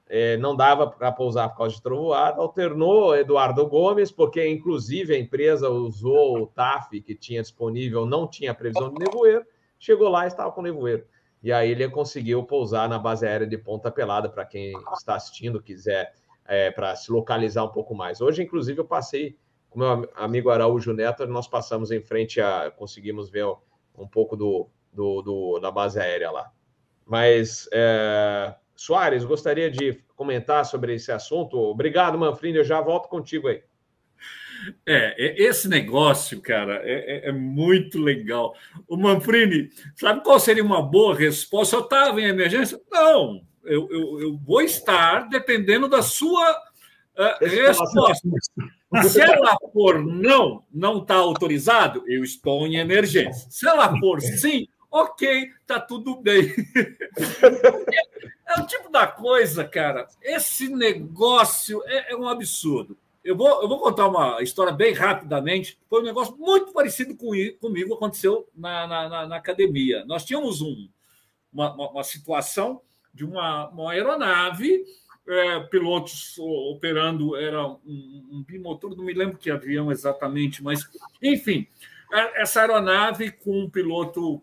é, 0.09 0.37
não 0.37 0.55
dava 0.55 0.87
para 0.87 1.11
pousar 1.11 1.49
por 1.51 1.59
causa 1.59 1.75
de 1.75 1.83
trovoada, 1.83 2.41
alternou 2.41 3.17
Eduardo 3.17 3.67
Gomes, 3.67 4.13
porque 4.13 4.47
inclusive 4.49 5.15
a 5.15 5.19
empresa 5.19 5.69
usou 5.69 6.43
o 6.43 6.47
TAF 6.47 7.01
que 7.01 7.15
tinha 7.15 7.43
disponível, 7.43 8.07
não 8.07 8.29
tinha 8.29 8.55
previsão 8.55 8.93
de 8.93 9.05
nevoeiro, 9.05 9.45
chegou 9.79 10.09
lá 10.09 10.25
e 10.25 10.29
estava 10.29 10.53
com 10.53 10.63
nevoeiro. 10.63 11.05
E 11.43 11.53
aí 11.53 11.71
ele 11.71 11.89
conseguiu 11.89 12.43
pousar 12.43 12.89
na 12.89 12.99
base 12.99 13.27
aérea 13.27 13.47
de 13.47 13.57
Ponta 13.57 13.91
Pelada, 13.91 14.29
para 14.29 14.45
quem 14.45 14.73
está 14.93 15.15
assistindo, 15.15 15.63
quiser, 15.63 16.15
é, 16.45 16.71
para 16.71 16.97
se 16.97 17.13
localizar 17.13 17.65
um 17.65 17.73
pouco 17.73 17.95
mais. 17.95 18.21
Hoje, 18.21 18.43
inclusive, 18.43 18.81
eu 18.81 18.85
passei 18.85 19.37
com 19.71 19.79
meu 19.79 20.11
amigo 20.17 20.51
Araújo 20.51 20.93
Neto, 20.93 21.27
nós 21.27 21.47
passamos 21.47 21.91
em 21.91 22.01
frente 22.01 22.41
a. 22.41 22.71
conseguimos 22.71 23.31
ver 23.31 23.47
um 23.97 24.09
pouco 24.09 24.37
do, 24.37 24.69
do, 24.93 25.23
do 25.23 25.59
da 25.61 25.71
base 25.71 26.01
aérea 26.01 26.31
lá. 26.31 26.51
Mas, 27.05 27.69
é, 27.73 28.55
Soares, 28.75 29.25
gostaria 29.25 29.71
de 29.71 29.95
comentar 30.15 30.65
sobre 30.65 30.95
esse 30.95 31.13
assunto. 31.13 31.59
Obrigado, 31.59 32.19
Manfrini, 32.19 32.59
eu 32.59 32.65
já 32.65 32.81
volto 32.81 33.09
contigo 33.09 33.49
aí. 33.49 33.63
É, 34.87 35.43
esse 35.43 35.69
negócio, 35.69 36.41
cara, 36.41 36.81
é, 36.85 37.27
é, 37.27 37.29
é, 37.29 37.33
muito 37.33 37.99
legal. 37.99 38.55
O 38.89 38.97
Manfrini, 38.97 39.71
sabe 39.95 40.23
qual 40.23 40.41
seria 40.41 40.65
uma 40.65 40.83
boa 40.83 41.15
resposta? 41.15 41.77
Eu 41.77 41.83
estava 41.83 42.21
em 42.21 42.27
emergência? 42.27 42.81
Não, 42.91 43.43
eu, 43.65 43.89
eu, 43.91 44.21
eu, 44.21 44.39
vou 44.39 44.63
estar 44.63 45.29
dependendo 45.29 45.89
da 45.89 46.03
sua 46.03 46.51
uh, 46.53 47.45
resposta. 47.45 48.29
Se 49.09 49.21
ela 49.21 49.57
for 49.73 50.03
não, 50.03 50.65
não 50.73 50.99
está 50.99 51.17
autorizado, 51.17 52.03
eu 52.07 52.25
estou 52.25 52.67
em 52.67 52.77
emergência. 52.77 53.47
Se 53.51 53.69
ela 53.69 53.97
for 53.99 54.21
sim, 54.21 54.67
ok, 54.91 55.51
tá 55.67 55.79
tudo 55.81 56.21
bem. 56.21 56.55
É 58.49 58.61
o 58.61 58.67
tipo 58.67 58.91
da 58.91 59.07
coisa, 59.07 59.63
cara. 59.63 60.09
Esse 60.23 60.69
negócio 60.75 61.83
é, 61.85 62.13
é 62.13 62.17
um 62.17 62.27
absurdo. 62.27 62.97
Eu 63.29 63.37
vou, 63.37 63.61
eu 63.61 63.69
vou 63.69 63.79
contar 63.79 64.09
uma 64.09 64.43
história 64.43 64.73
bem 64.73 64.95
rapidamente. 64.95 65.79
Foi 65.87 66.01
um 66.01 66.05
negócio 66.07 66.35
muito 66.39 66.73
parecido 66.73 67.15
com, 67.15 67.33
comigo, 67.61 67.93
aconteceu 67.93 68.49
na, 68.57 68.87
na, 68.87 69.27
na 69.27 69.37
academia. 69.37 70.03
Nós 70.07 70.25
tínhamos 70.25 70.63
um, 70.63 70.89
uma, 71.53 71.75
uma, 71.75 71.91
uma 71.91 72.03
situação 72.03 72.81
de 73.13 73.27
uma, 73.27 73.69
uma 73.69 73.93
aeronave, 73.93 74.83
é, 75.29 75.61
pilotos 75.61 76.39
operando, 76.39 77.37
era 77.37 77.67
um, 77.67 77.79
um, 78.33 78.45
bimotor, 78.49 78.97
não 78.97 79.05
me 79.05 79.13
lembro 79.13 79.37
que 79.37 79.51
avião 79.51 79.93
exatamente, 79.93 80.65
mas, 80.65 80.89
enfim, 81.23 81.67
é, 82.11 82.41
essa 82.41 82.63
aeronave 82.63 83.31
com 83.31 83.65
um 83.65 83.69
piloto, 83.69 84.41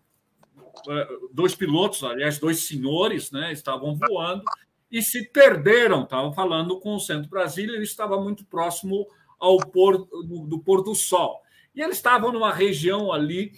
é, 0.87 1.07
dois 1.33 1.55
pilotos, 1.55 2.03
aliás, 2.03 2.37
dois 2.37 2.59
senhores, 2.67 3.31
né, 3.31 3.51
estavam 3.51 3.95
voando 3.95 4.43
e 4.91 5.01
se 5.01 5.29
perderam. 5.29 6.03
Estavam 6.03 6.33
falando 6.33 6.79
com 6.79 6.95
o 6.95 6.99
Centro 6.99 7.29
Brasília, 7.29 7.75
ele 7.75 7.83
estava 7.83 8.21
muito 8.21 8.45
próximo 8.45 9.07
ao 9.39 9.57
pôr 9.57 9.97
do, 9.97 10.45
do 10.47 10.59
pôr 10.59 10.83
do 10.83 10.95
sol. 10.95 11.41
E 11.75 11.81
eles 11.81 11.97
estavam 11.97 12.31
numa 12.31 12.53
região 12.53 13.11
ali 13.11 13.51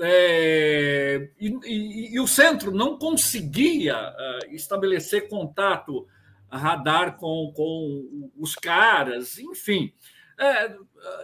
é, 0.00 1.30
e, 1.40 1.48
e, 1.64 2.14
e, 2.14 2.20
o 2.20 2.26
centro 2.26 2.70
não 2.70 2.96
conseguia 2.96 3.96
uh, 3.96 4.54
estabelecer 4.54 5.28
contato 5.28 6.06
radar 6.48 7.16
com, 7.16 7.52
com 7.54 8.30
os 8.38 8.54
caras, 8.54 9.38
enfim. 9.38 9.92
É, 10.38 10.76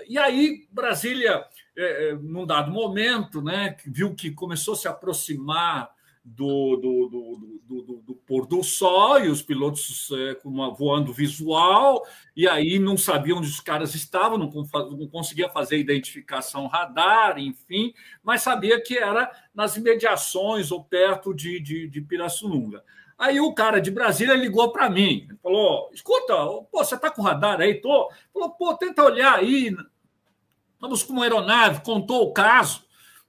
e 0.08 0.18
aí, 0.18 0.66
Brasília, 0.70 1.44
é, 1.76 2.08
é 2.08 2.14
num 2.14 2.44
dado 2.44 2.72
momento, 2.72 3.40
né, 3.40 3.76
viu 3.86 4.14
que 4.14 4.32
começou 4.32 4.74
a 4.74 4.76
se 4.76 4.88
aproximar 4.88 5.93
do, 6.24 6.76
do, 6.76 7.08
do, 7.08 7.82
do, 7.82 8.02
do, 8.06 8.14
pôr 8.14 8.46
do 8.46 8.62
sol 8.62 9.20
e 9.20 9.28
os 9.28 9.42
pilotos 9.42 10.08
é, 10.10 10.38
voando 10.76 11.12
visual, 11.12 12.02
e 12.34 12.48
aí 12.48 12.78
não 12.78 12.96
sabiam 12.96 13.38
onde 13.38 13.48
os 13.48 13.60
caras 13.60 13.94
estavam, 13.94 14.38
não, 14.38 14.50
não 14.50 15.06
conseguia 15.08 15.50
fazer 15.50 15.76
identificação 15.76 16.66
radar, 16.66 17.38
enfim, 17.38 17.92
mas 18.22 18.40
sabia 18.40 18.80
que 18.80 18.96
era 18.96 19.30
nas 19.54 19.76
imediações 19.76 20.72
ou 20.72 20.82
perto 20.82 21.34
de, 21.34 21.60
de, 21.60 21.88
de 21.88 22.00
Pirassununga. 22.00 22.82
Aí 23.18 23.38
o 23.38 23.52
cara 23.52 23.78
de 23.78 23.90
Brasília 23.90 24.34
ligou 24.34 24.72
para 24.72 24.88
mim, 24.88 25.28
falou: 25.42 25.90
escuta, 25.92 26.34
pô, 26.72 26.78
você 26.78 26.94
está 26.94 27.10
com 27.10 27.22
radar 27.22 27.60
aí? 27.60 27.74
Tô. 27.74 28.10
Falou, 28.32 28.50
pô, 28.50 28.74
tenta 28.74 29.04
olhar 29.04 29.38
aí. 29.38 29.76
Vamos 30.80 31.02
com 31.02 31.12
uma 31.12 31.22
aeronave, 31.22 31.82
contou 31.82 32.24
o 32.24 32.32
caso 32.32 32.84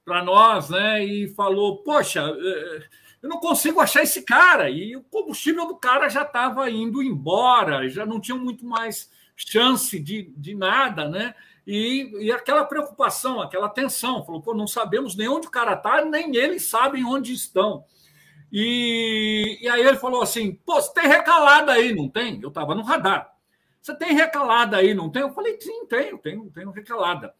para 0.06 0.24
nós, 0.24 0.70
né? 0.70 1.04
E 1.04 1.28
falou: 1.34 1.82
Poxa, 1.82 2.20
eh, 2.20 2.82
eu 3.20 3.28
não 3.28 3.40
consigo 3.40 3.80
achar 3.80 4.04
esse 4.04 4.22
cara. 4.22 4.70
E 4.70 4.96
o 4.96 5.02
combustível 5.02 5.66
do 5.66 5.76
cara 5.76 6.08
já 6.08 6.22
estava 6.22 6.70
indo 6.70 7.02
embora, 7.02 7.88
já 7.90 8.06
não 8.06 8.20
tinha 8.20 8.38
muito 8.38 8.64
mais 8.64 9.10
chance 9.34 9.98
de, 9.98 10.32
de 10.36 10.54
nada, 10.54 11.08
né? 11.08 11.34
E, 11.66 12.26
e 12.26 12.32
aquela 12.32 12.64
preocupação, 12.64 13.42
aquela 13.42 13.68
tensão. 13.68 14.24
Falou, 14.24 14.40
pô, 14.40 14.54
não 14.54 14.68
sabemos 14.68 15.16
nem 15.16 15.28
onde 15.28 15.48
o 15.48 15.50
cara 15.50 15.72
está, 15.72 16.04
nem 16.04 16.34
eles 16.36 16.62
sabem 16.62 17.04
onde 17.04 17.32
estão. 17.32 17.84
E, 18.52 19.58
e 19.60 19.68
aí 19.68 19.82
ele 19.82 19.96
falou 19.96 20.22
assim: 20.22 20.54
pô, 20.64 20.80
você 20.80 20.94
tem 20.94 21.08
recalada 21.08 21.72
aí, 21.72 21.92
não 21.92 22.08
tem? 22.08 22.40
Eu 22.40 22.48
estava 22.48 22.76
no 22.76 22.82
radar. 22.82 23.34
Você 23.82 23.94
tem 23.96 24.14
recalada 24.14 24.76
aí, 24.76 24.94
não 24.94 25.10
tem? 25.10 25.22
Eu 25.22 25.32
falei, 25.32 25.60
sim, 25.60 25.86
tenho, 25.86 26.18
tenho, 26.18 26.50
tenho 26.50 26.70
recalada. 26.70 27.34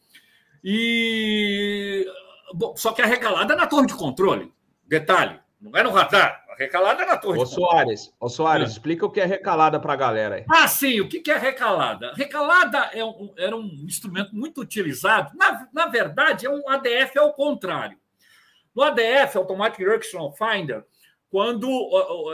E. 0.62 2.07
Bom, 2.55 2.77
só 2.77 2.93
que 2.93 3.03
a 3.03 3.07
recalada 3.07 3.55
é 3.55 3.57
na 3.57 3.67
torre 3.67 3.87
de 3.87 3.95
controle. 3.95 4.53
Detalhe, 4.85 5.41
não 5.61 5.77
é 5.79 5.83
no 5.83 5.91
radar. 5.91 6.45
A 6.49 6.55
recalada 6.55 7.03
é 7.03 7.07
na 7.07 7.17
torre 7.17 7.41
ô, 7.41 7.45
de 7.45 7.51
Soares, 7.51 8.15
Ô, 8.19 8.29
Soares, 8.29 8.69
é. 8.69 8.73
explica 8.73 9.05
o 9.05 9.11
que 9.11 9.21
é 9.21 9.27
recalada 9.27 9.79
para 9.79 9.93
a 9.93 9.97
galera 9.97 10.37
aí. 10.37 10.45
Ah, 10.49 10.67
sim, 10.67 11.01
o 11.01 11.09
que 11.09 11.31
é 11.31 11.37
recalada? 11.37 12.13
Recalada 12.15 12.79
é 12.93 13.05
um, 13.05 13.33
era 13.37 13.57
um 13.57 13.67
instrumento 13.85 14.35
muito 14.35 14.61
utilizado. 14.61 15.37
Na, 15.37 15.69
na 15.73 15.87
verdade, 15.87 16.47
é 16.47 16.51
um 16.51 16.69
ADF 16.69 17.19
ao 17.19 17.33
contrário. 17.33 17.99
No 18.75 18.83
ADF, 18.83 19.37
Automatic 19.37 19.79
Directional 19.79 20.33
Finder, 20.33 20.85
quando 21.31 21.69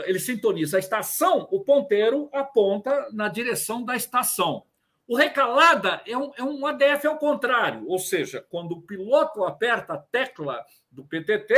ele 0.05 0.19
sintoniza 0.19 0.77
a 0.77 0.79
estação, 0.79 1.47
o 1.51 1.61
ponteiro 1.61 2.29
aponta 2.31 3.07
na 3.11 3.27
direção 3.27 3.83
da 3.83 3.95
estação. 3.95 4.63
O 5.07 5.17
recalada 5.17 6.01
é 6.07 6.17
um, 6.17 6.31
é 6.37 6.43
um 6.43 6.65
ADF 6.65 7.07
ao 7.07 7.17
contrário, 7.17 7.85
ou 7.87 7.99
seja, 7.99 8.45
quando 8.49 8.71
o 8.71 8.81
piloto 8.81 9.43
aperta 9.43 9.93
a 9.93 9.97
tecla 9.97 10.65
do 10.89 11.03
PTT, 11.03 11.53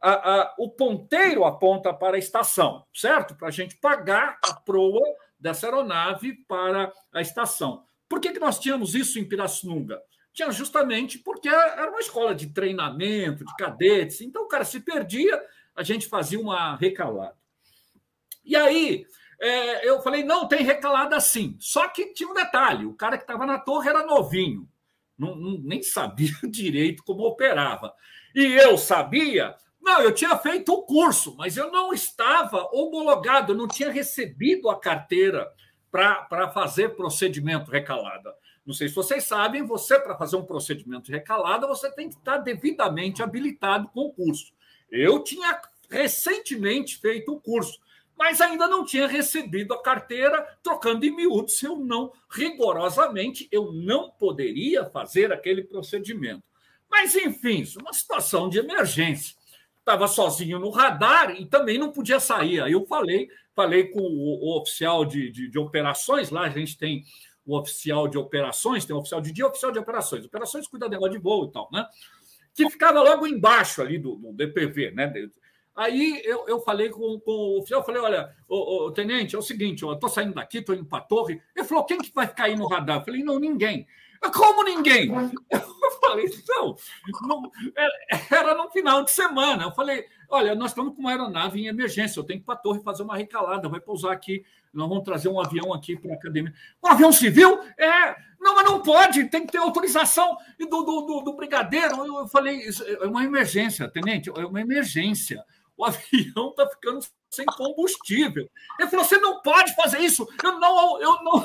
a, 0.00 0.10
a, 0.12 0.54
o 0.58 0.68
ponteiro 0.68 1.44
aponta 1.44 1.94
para 1.94 2.16
a 2.16 2.18
estação, 2.18 2.84
certo? 2.92 3.34
Para 3.34 3.48
a 3.48 3.50
gente 3.50 3.76
pagar 3.76 4.38
a 4.44 4.52
proa 4.52 5.00
dessa 5.38 5.66
aeronave 5.66 6.34
para 6.46 6.92
a 7.12 7.22
estação. 7.22 7.84
Por 8.06 8.20
que, 8.20 8.32
que 8.32 8.38
nós 8.38 8.58
tínhamos 8.58 8.94
isso 8.94 9.18
em 9.18 9.24
Pirassununga? 9.24 10.02
Tinha 10.32 10.50
justamente 10.50 11.18
porque 11.18 11.48
era 11.48 11.88
uma 11.88 12.00
escola 12.00 12.34
de 12.34 12.48
treinamento, 12.48 13.46
de 13.46 13.56
cadetes, 13.56 14.20
então 14.20 14.44
o 14.44 14.48
cara 14.48 14.64
se 14.64 14.80
perdia, 14.80 15.42
a 15.74 15.82
gente 15.82 16.06
fazia 16.06 16.38
uma 16.38 16.76
recalada. 16.76 17.36
E 18.44 18.54
aí, 18.54 19.06
é, 19.44 19.88
eu 19.88 20.00
falei, 20.00 20.24
não, 20.24 20.48
tem 20.48 20.62
recalada 20.62 21.20
sim. 21.20 21.56
Só 21.60 21.86
que 21.88 22.12
tinha 22.12 22.28
um 22.28 22.34
detalhe: 22.34 22.86
o 22.86 22.94
cara 22.94 23.16
que 23.18 23.24
estava 23.24 23.44
na 23.44 23.58
torre 23.58 23.90
era 23.90 24.06
novinho, 24.06 24.68
não, 25.18 25.36
não, 25.36 25.58
nem 25.58 25.82
sabia 25.82 26.32
direito 26.50 27.02
como 27.04 27.24
operava. 27.24 27.92
E 28.34 28.42
eu 28.42 28.76
sabia, 28.78 29.54
não, 29.80 30.00
eu 30.00 30.12
tinha 30.12 30.36
feito 30.38 30.72
o 30.72 30.82
curso, 30.82 31.36
mas 31.36 31.56
eu 31.56 31.70
não 31.70 31.92
estava 31.92 32.68
homologado, 32.72 33.54
não 33.54 33.68
tinha 33.68 33.92
recebido 33.92 34.70
a 34.70 34.80
carteira 34.80 35.52
para 35.90 36.50
fazer 36.50 36.96
procedimento 36.96 37.70
recalada. 37.70 38.34
Não 38.66 38.72
sei 38.72 38.88
se 38.88 38.94
vocês 38.94 39.24
sabem, 39.24 39.62
você, 39.62 40.00
para 40.00 40.16
fazer 40.16 40.36
um 40.36 40.44
procedimento 40.44 41.12
recalada, 41.12 41.66
você 41.66 41.90
tem 41.92 42.08
que 42.08 42.16
estar 42.16 42.38
devidamente 42.38 43.22
habilitado 43.22 43.88
com 43.88 44.06
o 44.06 44.12
curso. 44.12 44.52
Eu 44.90 45.22
tinha 45.22 45.60
recentemente 45.90 46.96
feito 46.96 47.32
o 47.32 47.40
curso, 47.40 47.78
mas 48.16 48.40
ainda 48.40 48.68
não 48.68 48.84
tinha 48.84 49.06
recebido 49.06 49.74
a 49.74 49.82
carteira, 49.82 50.42
trocando 50.62 51.04
em 51.04 51.14
miúdos, 51.14 51.62
eu 51.62 51.76
não, 51.76 52.12
rigorosamente, 52.30 53.48
eu 53.50 53.72
não 53.72 54.10
poderia 54.10 54.84
fazer 54.86 55.32
aquele 55.32 55.62
procedimento. 55.62 56.42
Mas, 56.90 57.14
enfim, 57.14 57.64
uma 57.80 57.92
situação 57.92 58.48
de 58.48 58.58
emergência. 58.58 59.34
Estava 59.78 60.08
sozinho 60.08 60.58
no 60.58 60.70
radar 60.70 61.38
e 61.38 61.44
também 61.44 61.76
não 61.76 61.92
podia 61.92 62.18
sair. 62.18 62.60
Aí 62.60 62.72
eu 62.72 62.86
falei, 62.86 63.28
falei 63.54 63.88
com 63.88 64.00
o, 64.00 64.56
oficial 64.56 65.04
de, 65.04 65.30
de, 65.30 65.48
de, 65.50 65.58
operações, 65.58 66.30
lá 66.30 66.42
a 66.42 66.48
gente 66.48 66.78
tem 66.78 67.04
o 67.44 67.58
oficial 67.58 68.08
de 68.08 68.16
operações, 68.16 68.86
tem 68.86 68.96
o 68.96 69.00
oficial 69.00 69.20
de 69.20 69.32
dia 69.32 69.46
oficial 69.46 69.70
de 69.70 69.78
operações. 69.78 70.24
Operações 70.24 70.66
cuida 70.66 70.88
negócio 70.88 71.12
de 71.12 71.18
voo 71.18 71.46
e 71.46 71.52
tal, 71.52 71.68
né? 71.70 71.86
que 72.54 72.70
ficava 72.70 73.02
logo 73.02 73.26
embaixo 73.26 73.82
ali 73.82 73.98
do, 73.98 74.14
do 74.14 74.32
DPV, 74.32 74.92
né? 74.92 75.12
Aí 75.76 76.22
eu, 76.24 76.46
eu 76.46 76.60
falei 76.60 76.88
com, 76.88 77.18
com 77.18 77.32
o 77.32 77.58
oficial, 77.58 77.80
eu 77.80 77.84
falei, 77.84 78.00
olha, 78.00 78.34
o, 78.48 78.92
tenente, 78.92 79.34
é 79.34 79.38
o 79.38 79.42
seguinte, 79.42 79.82
eu 79.82 79.92
estou 79.92 80.08
saindo 80.08 80.34
daqui, 80.34 80.58
estou 80.58 80.74
indo 80.74 80.84
para 80.84 80.98
a 80.98 81.06
torre. 81.06 81.42
Ele 81.54 81.66
falou, 81.66 81.84
quem 81.84 81.98
que 81.98 82.12
vai 82.14 82.32
aí 82.38 82.54
no 82.54 82.68
radar? 82.68 82.98
Eu 82.98 83.04
falei, 83.04 83.24
não, 83.24 83.40
ninguém. 83.40 83.86
Como 84.32 84.62
ninguém? 84.64 85.10
Eu 85.10 86.00
falei, 86.00 86.30
não, 86.48 86.76
não, 87.22 87.52
era 88.30 88.54
no 88.54 88.70
final 88.70 89.04
de 89.04 89.10
semana. 89.10 89.64
Eu 89.64 89.72
falei, 89.72 90.04
olha, 90.28 90.54
nós 90.54 90.70
estamos 90.70 90.94
com 90.94 91.00
uma 91.00 91.10
aeronave 91.10 91.60
em 91.60 91.66
emergência, 91.66 92.20
eu 92.20 92.24
tenho 92.24 92.38
que 92.38 92.44
ir 92.44 92.46
para 92.46 92.54
a 92.54 92.58
torre 92.58 92.80
fazer 92.82 93.02
uma 93.02 93.16
recalada, 93.16 93.68
vai 93.68 93.80
pousar 93.80 94.12
aqui, 94.12 94.44
nós 94.72 94.88
vamos 94.88 95.04
trazer 95.04 95.28
um 95.28 95.40
avião 95.40 95.72
aqui 95.72 95.96
para 95.96 96.12
a 96.12 96.14
academia. 96.14 96.52
Um 96.82 96.88
avião 96.88 97.12
civil? 97.12 97.60
É, 97.78 98.16
não, 98.40 98.54
mas 98.54 98.64
não 98.64 98.80
pode, 98.80 99.24
tem 99.24 99.46
que 99.46 99.52
ter 99.52 99.58
autorização 99.58 100.36
do, 100.58 100.66
do, 100.66 101.00
do, 101.02 101.20
do 101.22 101.32
brigadeiro. 101.32 102.04
Eu 102.06 102.28
falei, 102.28 102.62
é 103.00 103.06
uma 103.06 103.24
emergência, 103.24 103.88
tenente, 103.88 104.30
é 104.30 104.46
uma 104.46 104.60
emergência. 104.60 105.44
O 105.76 105.84
avião 105.84 106.50
está 106.50 106.68
ficando 106.68 107.00
sem 107.30 107.46
combustível. 107.46 108.48
Ele 108.78 108.88
falou: 108.88 109.04
você 109.04 109.18
não 109.18 109.40
pode 109.42 109.74
fazer 109.74 109.98
isso. 109.98 110.26
Eu 110.42 110.58
não, 110.58 111.00
eu 111.00 111.22
não. 111.22 111.40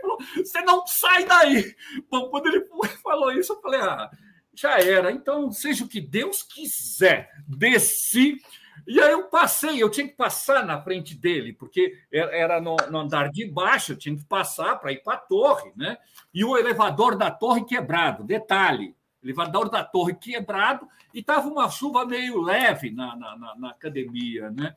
Falou, 0.00 0.18
você 0.36 0.60
não 0.62 0.86
sai 0.86 1.24
daí. 1.24 1.74
Bom, 2.10 2.28
quando 2.28 2.46
ele 2.46 2.66
falou 3.02 3.32
isso, 3.32 3.52
eu 3.52 3.60
falei: 3.60 3.80
ah, 3.80 4.10
já 4.54 4.78
era. 4.78 5.10
Então, 5.12 5.50
seja 5.50 5.84
o 5.84 5.88
que 5.88 6.00
Deus 6.00 6.42
quiser. 6.42 7.30
Desci 7.46 8.38
e 8.86 9.00
aí 9.00 9.12
eu 9.12 9.24
passei, 9.24 9.82
eu 9.82 9.90
tinha 9.90 10.06
que 10.06 10.14
passar 10.14 10.64
na 10.64 10.80
frente 10.80 11.14
dele, 11.14 11.52
porque 11.52 11.98
era 12.10 12.60
no, 12.60 12.76
no 12.90 12.98
andar 12.98 13.30
de 13.30 13.46
baixo, 13.46 13.92
eu 13.92 13.96
tinha 13.96 14.16
que 14.16 14.24
passar 14.24 14.76
para 14.76 14.92
ir 14.92 15.02
para 15.02 15.14
a 15.14 15.20
torre, 15.20 15.72
né? 15.76 15.98
E 16.32 16.44
o 16.44 16.56
elevador 16.56 17.16
da 17.16 17.30
torre 17.30 17.64
quebrado. 17.64 18.24
Detalhe: 18.24 18.94
elevador 19.22 19.68
da 19.68 19.84
torre 19.84 20.14
quebrado 20.14 20.86
e 21.12 21.20
estava 21.20 21.48
uma 21.48 21.68
chuva 21.68 22.04
meio 22.04 22.40
leve 22.40 22.90
na, 22.90 23.16
na, 23.16 23.56
na, 23.56 23.70
academia, 23.70 24.50
né? 24.50 24.74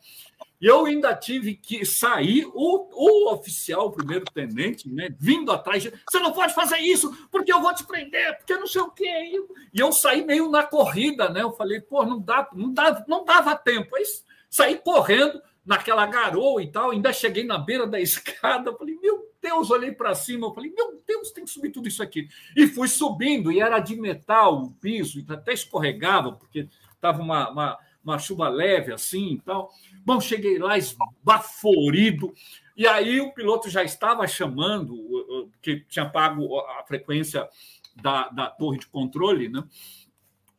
E 0.59 0.65
eu 0.65 0.85
ainda 0.85 1.15
tive 1.15 1.55
que 1.55 1.85
sair, 1.85 2.45
o, 2.53 2.89
o 2.91 3.33
oficial, 3.33 3.87
o 3.87 3.91
primeiro-tenente, 3.91 4.87
né, 4.89 5.09
vindo 5.19 5.51
atrás, 5.51 5.83
você 5.83 6.19
não 6.19 6.31
pode 6.31 6.53
fazer 6.53 6.77
isso, 6.77 7.11
porque 7.31 7.51
eu 7.51 7.61
vou 7.61 7.73
te 7.73 7.83
prender, 7.83 8.37
porque 8.37 8.55
não 8.55 8.67
sei 8.67 8.81
o 8.81 8.91
quê. 8.91 9.43
E 9.73 9.79
eu 9.79 9.91
saí 9.91 10.23
meio 10.23 10.49
na 10.49 10.63
corrida, 10.63 11.29
né? 11.29 11.41
Eu 11.41 11.51
falei, 11.53 11.81
pô, 11.81 12.05
não, 12.05 12.19
dá, 12.19 12.47
não, 12.53 12.73
dá, 12.73 13.03
não 13.07 13.25
dava 13.25 13.55
tempo. 13.55 13.95
Aí 13.95 14.03
saí 14.49 14.77
correndo 14.77 15.41
naquela 15.65 16.05
garoa 16.05 16.61
e 16.61 16.71
tal, 16.71 16.91
ainda 16.91 17.13
cheguei 17.13 17.43
na 17.43 17.57
beira 17.57 17.85
da 17.85 17.99
escada, 17.99 18.75
falei, 18.75 18.97
meu 18.99 19.31
Deus, 19.41 19.71
olhei 19.71 19.91
para 19.91 20.13
cima, 20.13 20.53
falei, 20.53 20.71
meu 20.71 21.01
Deus, 21.05 21.31
tem 21.31 21.43
que 21.43 21.49
subir 21.49 21.71
tudo 21.71 21.87
isso 21.87 22.03
aqui. 22.03 22.27
E 22.55 22.67
fui 22.67 22.87
subindo, 22.87 23.51
e 23.51 23.59
era 23.59 23.79
de 23.79 23.95
metal 23.95 24.63
o 24.63 24.71
piso, 24.71 25.23
até 25.29 25.53
escorregava, 25.53 26.31
porque 26.33 26.67
estava 26.93 27.21
uma, 27.21 27.49
uma, 27.49 27.79
uma, 28.03 28.19
chuva 28.19 28.49
leve 28.49 28.93
assim 28.93 29.33
e 29.33 29.41
tal. 29.41 29.71
Bom, 30.05 30.19
cheguei 30.19 30.59
lá 30.59 30.77
esbaforido, 30.77 32.33
e 32.75 32.87
aí 32.87 33.19
o 33.19 33.33
piloto 33.33 33.69
já 33.69 33.83
estava 33.83 34.27
chamando, 34.27 35.49
que 35.61 35.81
tinha 35.89 36.09
pago 36.09 36.59
a 36.59 36.83
frequência 36.83 37.47
da, 37.95 38.29
da 38.29 38.47
torre 38.47 38.79
de 38.79 38.87
controle, 38.87 39.49
né? 39.49 39.63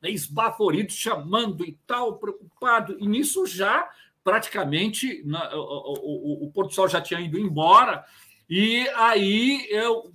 Esbaforido, 0.02 0.92
chamando 0.92 1.64
e 1.64 1.78
tal, 1.86 2.18
preocupado, 2.18 2.96
e 2.98 3.06
nisso 3.06 3.46
já 3.46 3.88
praticamente 4.22 5.22
na, 5.24 5.54
o, 5.54 5.60
o, 5.60 6.46
o, 6.46 6.52
Porto 6.52 6.74
Sol 6.74 6.88
já 6.88 7.00
tinha 7.00 7.20
ido 7.20 7.38
embora, 7.38 8.04
e 8.48 8.88
aí 8.90 9.66
eu 9.70 10.12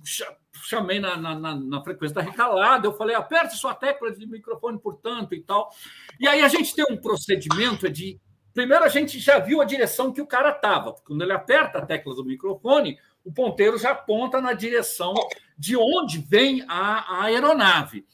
chamei 0.64 1.00
na, 1.00 1.16
na, 1.16 1.54
na, 1.54 1.82
frequência 1.82 2.14
da 2.14 2.22
recalada, 2.22 2.86
eu 2.86 2.92
falei, 2.92 3.14
aperte 3.14 3.56
sua 3.56 3.74
tecla 3.74 4.12
de 4.12 4.26
microfone, 4.26 4.78
portanto, 4.78 5.34
e 5.34 5.42
tal. 5.42 5.70
E 6.18 6.26
aí 6.26 6.42
a 6.42 6.48
gente 6.48 6.74
tem 6.74 6.84
um 6.90 6.96
procedimento 6.96 7.88
de. 7.88 8.20
Primeiro, 8.52 8.84
a 8.84 8.88
gente 8.88 9.18
já 9.18 9.38
viu 9.38 9.60
a 9.60 9.64
direção 9.64 10.12
que 10.12 10.20
o 10.20 10.26
cara 10.26 10.50
estava. 10.50 10.92
Quando 11.04 11.22
ele 11.22 11.32
aperta 11.32 11.78
a 11.78 11.86
tecla 11.86 12.14
do 12.14 12.24
microfone, 12.24 12.98
o 13.24 13.32
ponteiro 13.32 13.78
já 13.78 13.90
aponta 13.90 14.40
na 14.40 14.52
direção 14.52 15.14
de 15.56 15.76
onde 15.76 16.18
vem 16.18 16.64
a, 16.66 17.18
a 17.18 17.24
aeronave. 17.24 18.04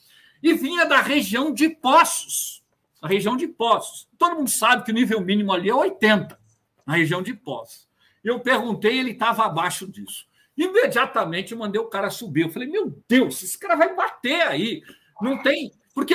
E 0.43 0.53
vinha 0.53 0.85
da 0.85 1.01
região 1.01 1.53
de 1.53 1.71
Poços. 1.71 2.64
A 3.05 3.07
região 3.07 3.37
de 3.37 3.47
Poços. 3.47 4.09
Todo 4.17 4.37
mundo 4.37 4.49
sabe 4.49 4.83
que 4.83 4.91
o 4.91 4.95
nível 4.95 5.21
mínimo 5.21 5.53
ali 5.53 5.69
é 5.69 5.75
80, 5.75 6.41
na 6.87 6.95
região 6.95 7.21
de 7.21 7.35
Poços. 7.35 7.87
Eu 8.25 8.41
perguntei, 8.41 8.99
ele 8.99 9.11
estava 9.11 9.45
abaixo 9.45 9.87
disso. 9.87 10.25
Imediatamente 10.57 11.53
eu 11.53 11.59
mandei 11.59 11.79
o 11.79 11.91
cara 11.91 12.09
subir. 12.09 12.45
Eu 12.45 12.49
falei, 12.49 12.67
meu 12.67 12.99
Deus, 13.07 13.43
esse 13.43 13.59
cara 13.59 13.77
vai 13.77 13.95
bater 13.95 14.41
aí. 14.41 14.83
Não 15.21 15.43
tem. 15.43 15.71
Porque 15.95 16.15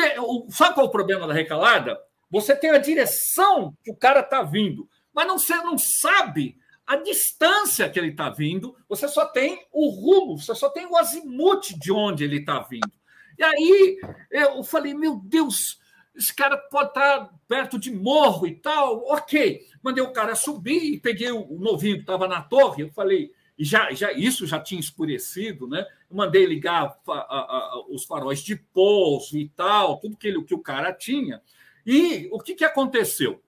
sabe 0.50 0.74
qual 0.74 0.88
é 0.88 0.90
o 0.90 0.92
problema 0.92 1.28
da 1.28 1.34
recalada? 1.34 1.96
Você 2.32 2.56
tem 2.56 2.72
a 2.72 2.80
direção 2.80 3.78
que 3.84 3.92
o 3.92 3.96
cara 3.96 4.22
está 4.22 4.42
vindo, 4.42 4.90
mas 5.14 5.28
não, 5.28 5.38
você 5.38 5.58
não 5.58 5.78
sabe 5.78 6.58
a 6.88 6.96
distância 6.96 7.88
que 7.88 8.00
ele 8.00 8.10
está 8.10 8.32
vindo, 8.32 8.76
você 8.90 9.08
só 9.08 9.28
tem 9.28 9.64
o 9.72 9.90
rumo, 9.90 10.40
você 10.40 10.56
só 10.56 10.72
tem 10.72 10.88
o 10.88 10.98
azimuth 10.98 11.78
de 11.80 11.92
onde 11.92 12.24
ele 12.24 12.38
está 12.38 12.62
vindo. 12.62 12.92
E 13.38 13.44
aí 13.44 14.00
eu 14.32 14.64
falei, 14.64 14.96
meu 14.96 15.18
Deus, 15.24 15.79
esse 16.20 16.36
cara 16.36 16.58
pode 16.58 16.90
estar 16.90 17.34
perto 17.48 17.80
de 17.80 17.92
morro 17.92 18.46
e 18.46 18.56
tal, 18.56 19.06
ok. 19.08 19.66
Mandei 19.82 20.04
o 20.04 20.12
cara 20.12 20.36
subir 20.36 20.94
e 20.94 21.00
peguei 21.00 21.32
o 21.32 21.58
novinho 21.58 21.96
que 21.96 22.02
estava 22.02 22.28
na 22.28 22.42
torre, 22.42 22.84
eu 22.84 22.92
falei, 22.92 23.32
e 23.58 23.64
já, 23.64 23.92
já 23.92 24.12
isso 24.12 24.46
já 24.46 24.60
tinha 24.60 24.80
escurecido, 24.80 25.68
né? 25.68 25.86
Eu 26.10 26.18
mandei 26.18 26.46
ligar 26.46 26.98
a, 27.08 27.12
a, 27.12 27.14
a, 27.14 27.86
os 27.90 28.06
faróis 28.06 28.42
de 28.42 28.56
pouso 28.56 29.38
e 29.38 29.50
tal, 29.50 29.98
tudo 30.00 30.18
que, 30.18 30.28
ele, 30.28 30.44
que 30.44 30.54
o 30.54 30.60
cara 30.60 30.94
tinha. 30.94 31.42
E 31.86 32.28
o 32.32 32.40
que, 32.40 32.54
que 32.56 32.66
aconteceu? 32.66 33.42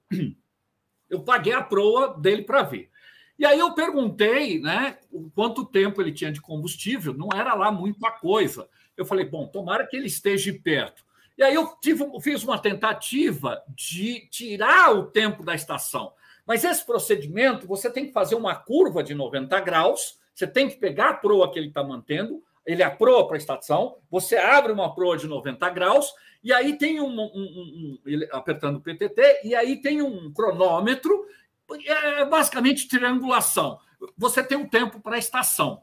Eu 1.09 1.21
paguei 1.23 1.51
a 1.51 1.61
proa 1.61 2.17
dele 2.17 2.43
para 2.43 2.63
ver. 2.63 2.89
E 3.37 3.45
aí 3.45 3.59
eu 3.59 3.73
perguntei, 3.73 4.61
né, 4.61 4.97
quanto 5.35 5.65
tempo 5.65 6.01
ele 6.01 6.13
tinha 6.13 6.31
de 6.31 6.39
combustível. 6.39 7.13
Não 7.13 7.27
era 7.35 7.53
lá 7.53 7.69
muita 7.69 8.09
coisa. 8.11 8.69
Eu 8.95 9.05
falei, 9.05 9.25
bom, 9.25 9.45
tomara 9.45 9.85
que 9.85 9.97
ele 9.97 10.07
esteja 10.07 10.57
perto. 10.63 11.03
E 11.41 11.43
aí 11.43 11.55
eu 11.55 11.75
tive, 11.81 12.05
fiz 12.21 12.43
uma 12.43 12.59
tentativa 12.59 13.63
de 13.67 14.27
tirar 14.29 14.95
o 14.95 15.07
tempo 15.07 15.41
da 15.41 15.55
estação. 15.55 16.13
Mas 16.45 16.63
esse 16.63 16.85
procedimento, 16.85 17.65
você 17.65 17.89
tem 17.89 18.05
que 18.05 18.11
fazer 18.11 18.35
uma 18.35 18.53
curva 18.53 19.01
de 19.01 19.15
90 19.15 19.59
graus, 19.61 20.19
você 20.35 20.45
tem 20.45 20.69
que 20.69 20.75
pegar 20.75 21.09
a 21.09 21.13
proa 21.15 21.51
que 21.51 21.57
ele 21.57 21.69
está 21.69 21.83
mantendo, 21.83 22.43
ele 22.63 22.83
é 22.83 22.85
a 22.85 22.91
proa 22.91 23.25
para 23.25 23.37
a 23.37 23.39
estação, 23.39 23.97
você 24.07 24.37
abre 24.37 24.71
uma 24.71 24.93
proa 24.93 25.17
de 25.17 25.25
90 25.25 25.67
graus, 25.71 26.13
e 26.43 26.53
aí 26.53 26.77
tem 26.77 27.01
um, 27.01 27.09
um, 27.09 27.31
um, 27.33 27.99
um 28.05 28.27
apertando 28.33 28.75
o 28.75 28.81
PTT, 28.81 29.41
e 29.43 29.55
aí 29.55 29.81
tem 29.81 29.99
um 29.99 30.31
cronômetro, 30.31 31.25
é 31.87 32.23
basicamente 32.23 32.87
triangulação. 32.87 33.79
Você 34.15 34.43
tem 34.43 34.59
um 34.59 34.69
tempo 34.69 34.99
para 34.99 35.15
a 35.15 35.19
estação. 35.19 35.81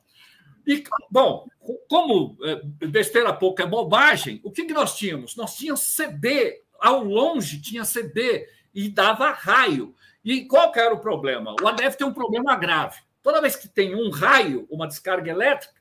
E, 0.68 0.84
bom, 1.10 1.48
como 1.88 2.36
é, 2.44 2.56
besteira 2.86 3.32
pouco 3.32 3.62
é 3.62 3.66
bobagem, 3.66 4.38
o 4.44 4.50
que, 4.52 4.66
que 4.66 4.74
nós 4.74 4.94
tínhamos? 4.94 5.34
Nós 5.34 5.56
tínhamos 5.56 5.80
CD, 5.80 6.62
ao 6.78 7.02
longe 7.02 7.58
tinha 7.62 7.86
CD 7.86 8.46
e 8.74 8.90
dava 8.90 9.30
raio. 9.30 9.94
E 10.22 10.44
qual 10.44 10.70
que 10.70 10.78
era 10.78 10.94
o 10.94 11.00
problema? 11.00 11.56
O 11.62 11.66
ADF 11.66 11.96
tem 11.96 12.06
um 12.06 12.12
problema 12.12 12.54
grave. 12.54 13.00
Toda 13.22 13.40
vez 13.40 13.56
que 13.56 13.66
tem 13.66 13.94
um 13.94 14.10
raio, 14.10 14.66
uma 14.70 14.86
descarga 14.86 15.30
elétrica, 15.30 15.72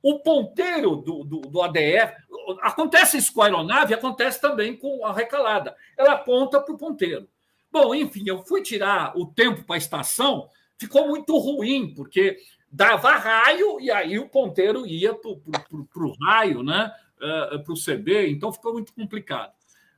o 0.00 0.20
ponteiro 0.20 0.94
do, 0.94 1.24
do, 1.24 1.40
do 1.40 1.60
ADF. 1.60 2.14
Acontece 2.60 3.18
isso 3.18 3.32
com 3.32 3.42
a 3.42 3.46
aeronave, 3.46 3.92
acontece 3.92 4.40
também 4.40 4.76
com 4.76 5.04
a 5.04 5.12
recalada. 5.12 5.76
Ela 5.96 6.12
aponta 6.12 6.60
para 6.60 6.72
o 6.72 6.78
ponteiro. 6.78 7.28
Bom, 7.72 7.92
enfim, 7.92 8.22
eu 8.24 8.44
fui 8.44 8.62
tirar 8.62 9.18
o 9.18 9.26
tempo 9.26 9.64
para 9.64 9.74
a 9.74 9.78
estação, 9.78 10.48
ficou 10.78 11.08
muito 11.08 11.36
ruim, 11.36 11.92
porque 11.92 12.38
dava 12.70 13.12
raio 13.16 13.80
e 13.80 13.90
aí 13.90 14.18
o 14.18 14.28
ponteiro 14.28 14.86
ia 14.86 15.14
para 15.14 15.30
o 15.30 16.14
raio, 16.22 16.62
né? 16.62 16.92
Uh, 17.20 17.54
eh, 17.54 17.58
para 17.58 17.72
o 17.72 17.76
CB, 17.76 18.30
então 18.30 18.52
ficou 18.52 18.72
muito 18.72 18.92
complicado. 18.92 19.52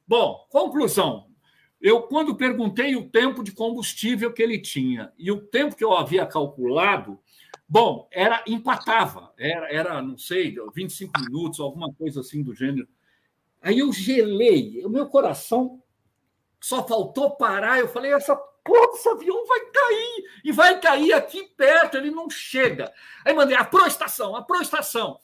Bom, 0.06 0.46
conclusão. 0.48 1.26
Eu, 1.80 2.02
quando 2.02 2.34
perguntei 2.34 2.96
o 2.96 3.08
tempo 3.08 3.42
de 3.42 3.52
combustível 3.52 4.32
que 4.32 4.42
ele 4.42 4.58
tinha 4.58 5.12
e 5.18 5.30
o 5.30 5.40
tempo 5.40 5.76
que 5.76 5.84
eu 5.84 5.92
havia 5.92 6.26
calculado, 6.26 7.18
bom, 7.68 8.08
era 8.10 8.42
empatava, 8.46 9.32
era, 9.38 9.72
era 9.72 10.02
não 10.02 10.16
sei, 10.16 10.54
25 10.74 11.12
minutos, 11.20 11.60
alguma 11.60 11.92
coisa 11.92 12.20
assim 12.20 12.42
do 12.42 12.54
gênero. 12.54 12.88
Aí 13.62 13.78
eu 13.78 13.92
gelei, 13.92 14.84
o 14.84 14.88
meu 14.88 15.06
coração 15.06 15.82
só 16.60 16.86
faltou 16.86 17.36
parar. 17.36 17.78
Eu 17.78 17.88
falei: 17.88 18.12
essa 18.12 18.36
porra 18.64 18.92
desse 18.92 19.08
avião 19.08 19.46
vai 19.46 19.60
cair, 19.60 20.24
e 20.44 20.52
vai 20.52 20.80
cair 20.80 21.12
aqui 21.12 21.44
perto, 21.56 21.96
ele 21.96 22.10
não 22.10 22.28
chega. 22.30 22.92
Aí 23.24 23.32
mandei 23.32 23.56
a 23.56 23.64
proestação, 23.64 24.36
a 24.36 24.42
proestação. 24.42 25.18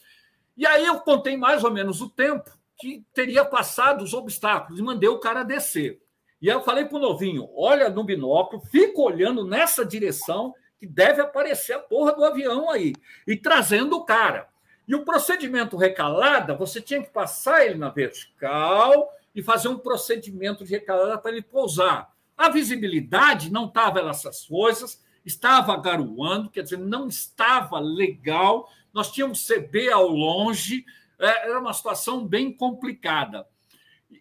E 0.57 0.67
aí 0.67 0.87
eu 0.87 1.01
contei 1.01 1.37
mais 1.37 1.65
ou 1.65 1.71
menos 1.71 2.01
o 2.01 2.09
tempo 2.09 2.51
que 2.79 3.05
teria 3.13 3.45
passado 3.45 4.03
os 4.03 4.15
obstáculos 4.15 4.79
e 4.79 4.83
mandei 4.83 5.09
o 5.09 5.19
cara 5.19 5.43
descer. 5.43 6.01
E 6.41 6.51
aí 6.51 6.57
eu 6.57 6.63
falei 6.63 6.85
para 6.85 6.97
o 6.97 7.01
novinho: 7.01 7.49
olha 7.55 7.89
no 7.89 8.05
binóculo, 8.05 8.63
fica 8.67 9.01
olhando 9.01 9.45
nessa 9.45 9.85
direção 9.85 10.55
que 10.79 10.87
deve 10.87 11.23
aparecer 11.23 11.73
a 11.73 11.79
porra 11.79 12.13
do 12.13 12.25
avião 12.25 12.71
aí, 12.71 12.95
e 13.27 13.37
trazendo 13.37 13.97
o 13.97 14.05
cara. 14.05 14.49
E 14.87 14.95
o 14.95 15.05
procedimento 15.05 15.77
recalada, 15.77 16.55
você 16.55 16.81
tinha 16.81 17.03
que 17.03 17.11
passar 17.11 17.67
ele 17.67 17.77
na 17.77 17.89
vertical 17.89 19.11
e 19.35 19.43
fazer 19.43 19.69
um 19.69 19.79
procedimento 19.79 20.65
de 20.65 20.73
recalada 20.73 21.19
para 21.19 21.33
ele 21.33 21.43
pousar. 21.43 22.15
A 22.37 22.49
visibilidade 22.51 23.51
não 23.51 23.67
estava 23.67 24.01
essas 24.01 24.45
coisas, 24.47 25.03
estava 25.25 25.77
garoando, 25.77 26.51
quer 26.51 26.63
dizer, 26.63 26.79
não 26.79 27.09
estava 27.09 27.79
legal. 27.79 28.71
Nós 28.93 29.11
tínhamos 29.11 29.47
CB 29.47 29.91
ao 29.91 30.09
longe, 30.09 30.85
é, 31.19 31.49
era 31.49 31.59
uma 31.59 31.73
situação 31.73 32.27
bem 32.27 32.53
complicada. 32.53 33.47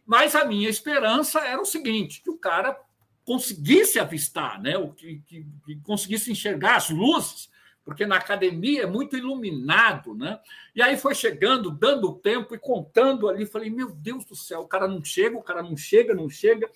Mas 0.05 0.35
a 0.35 0.45
minha 0.45 0.69
esperança 0.69 1.39
era 1.39 1.61
o 1.61 1.65
seguinte: 1.65 2.21
que 2.21 2.29
o 2.29 2.37
cara 2.37 2.79
conseguisse 3.25 3.99
avistar, 3.99 4.61
né? 4.61 4.77
o 4.77 4.89
que, 4.89 5.21
que, 5.25 5.45
que 5.65 5.75
conseguisse 5.81 6.31
enxergar 6.31 6.75
as 6.75 6.89
luzes, 6.91 7.49
porque 7.83 8.05
na 8.05 8.17
academia 8.17 8.83
é 8.83 8.85
muito 8.85 9.17
iluminado, 9.17 10.13
né? 10.13 10.39
E 10.75 10.81
aí 10.81 10.95
foi 10.95 11.15
chegando, 11.15 11.71
dando 11.71 12.13
tempo 12.13 12.53
e 12.55 12.59
contando 12.59 13.27
ali, 13.27 13.45
falei, 13.45 13.69
meu 13.69 13.91
Deus 13.91 14.25
do 14.25 14.35
céu, 14.35 14.61
o 14.61 14.67
cara 14.67 14.87
não 14.87 15.03
chega, 15.03 15.37
o 15.37 15.43
cara 15.43 15.61
não 15.61 15.75
chega, 15.75 16.13
não 16.13 16.29
chega. 16.29 16.69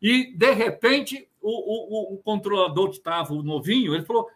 E, 0.00 0.32
de 0.36 0.52
repente, 0.52 1.28
o, 1.40 1.50
o, 1.50 2.14
o 2.14 2.18
controlador 2.18 2.90
que 2.90 2.96
estava, 2.96 3.34
novinho, 3.34 3.94
ele 3.94 4.04
falou, 4.04 4.28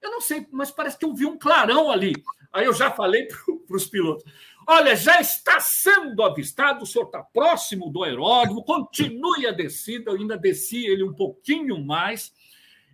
eu 0.00 0.10
não 0.10 0.20
sei, 0.20 0.46
mas 0.50 0.70
parece 0.70 0.98
que 0.98 1.04
eu 1.04 1.14
vi 1.14 1.26
um 1.26 1.38
clarão 1.38 1.90
ali. 1.90 2.12
Aí 2.52 2.64
eu 2.64 2.72
já 2.72 2.90
falei 2.90 3.26
para 3.66 3.76
os 3.76 3.86
pilotos, 3.86 4.24
Olha, 4.68 4.96
já 4.96 5.20
está 5.20 5.60
sendo 5.60 6.24
avistado, 6.24 6.82
o 6.82 6.86
senhor 6.86 7.04
está 7.04 7.22
próximo 7.22 7.88
do 7.88 8.02
aeródromo, 8.02 8.64
continue 8.64 9.46
a 9.46 9.52
descida, 9.52 10.10
eu 10.10 10.16
ainda 10.16 10.36
desci 10.36 10.84
ele 10.84 11.04
um 11.04 11.12
pouquinho 11.12 11.78
mais. 11.78 12.34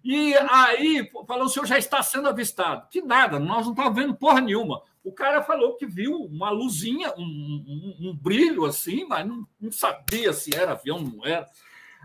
E 0.05 0.35
aí, 0.35 1.11
falou, 1.27 1.47
o 1.47 1.49
senhor 1.49 1.65
já 1.65 1.79
está 1.79 2.03
sendo 2.03 2.29
avistado. 2.29 2.87
Que 2.91 3.01
nada, 3.01 3.39
nós 3.39 3.65
não 3.65 3.73
estávamos 3.73 3.99
vendo 3.99 4.15
porra 4.15 4.43
nenhuma. 4.43 4.83
O 5.03 5.13
cara 5.13 5.43
falou 5.43 5.75
que 5.77 5.87
viu 5.87 6.15
uma 6.25 6.51
luzinha, 6.51 7.15
um, 7.17 7.23
um, 7.23 8.09
um 8.11 8.17
brilho 8.17 8.67
assim, 8.67 9.07
mas 9.07 9.27
não, 9.27 9.47
não, 9.59 9.73
sabia 9.73 10.31
se 10.35 10.55
era 10.55 10.73
avião, 10.73 11.01
não 11.01 11.25
era. 11.25 11.49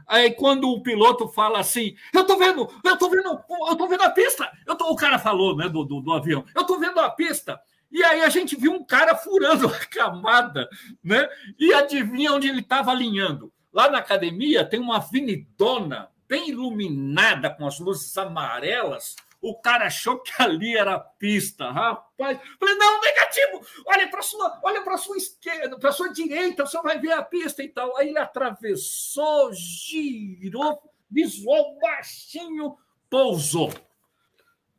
Aí 0.08 0.32
quando 0.32 0.70
o 0.70 0.82
piloto 0.82 1.28
fala 1.28 1.60
assim, 1.60 1.96
eu 2.14 2.22
estou 2.22 2.38
vendo, 2.38 2.70
eu 2.84 2.94
estou 2.94 3.10
vendo, 3.10 3.40
eu 3.50 3.72
estou 3.72 3.90
vendo 3.90 4.04
a 4.04 4.10
pista. 4.10 4.50
Eu 4.66 4.76
tô, 4.76 4.90
o 4.90 4.96
cara 4.96 5.20
falou, 5.20 5.56
né, 5.56 5.68
do, 5.68 5.84
do, 5.84 6.00
do 6.00 6.14
avião, 6.14 6.46
eu 6.56 6.62
estou 6.62 6.80
vendo 6.80 7.00
a 7.00 7.10
pista. 7.10 7.60
E 7.92 8.04
aí 8.04 8.22
a 8.22 8.30
gente 8.30 8.56
viu 8.56 8.72
um 8.72 8.84
cara 8.84 9.16
furando 9.16 9.68
a 9.68 9.86
camada, 9.86 10.70
né? 11.04 11.28
E 11.58 11.74
adivinha 11.74 12.34
onde 12.34 12.48
ele 12.48 12.62
estava 12.62 12.92
alinhando? 12.92 13.52
Lá 13.72 13.90
na 13.90 14.00
academia 14.00 14.66
tem 14.66 14.80
uma 14.80 14.98
avenidona 14.98 16.10
bem 16.28 16.50
iluminada 16.50 17.50
com 17.50 17.66
as 17.66 17.80
luzes 17.80 18.18
amarelas. 18.18 19.16
O 19.50 19.60
cara 19.60 19.88
achou 19.88 20.20
que 20.20 20.32
ali 20.42 20.76
era 20.76 20.96
a 20.96 21.00
pista, 21.00 21.72
rapaz. 21.72 22.40
Falei, 22.60 22.76
não, 22.76 23.02
negativo. 23.02 23.66
Olha 23.86 24.10
para 24.10 24.22
sua, 24.22 24.60
olha 24.64 24.82
para 24.82 24.98
sua 24.98 25.18
esquerda, 25.18 25.78
para 25.78 25.92
sua 25.92 26.10
direita, 26.10 26.66
você 26.66 26.82
vai 26.82 27.00
ver 27.00 27.12
a 27.12 27.24
pista 27.24 27.64
e 27.64 27.70
tal. 27.70 27.96
Aí 27.98 28.10
ele 28.10 28.20
atravessou, 28.20 29.52
girou, 29.54 30.82
visual 31.10 31.78
baixinho, 31.80 32.78
pousou. 33.10 33.74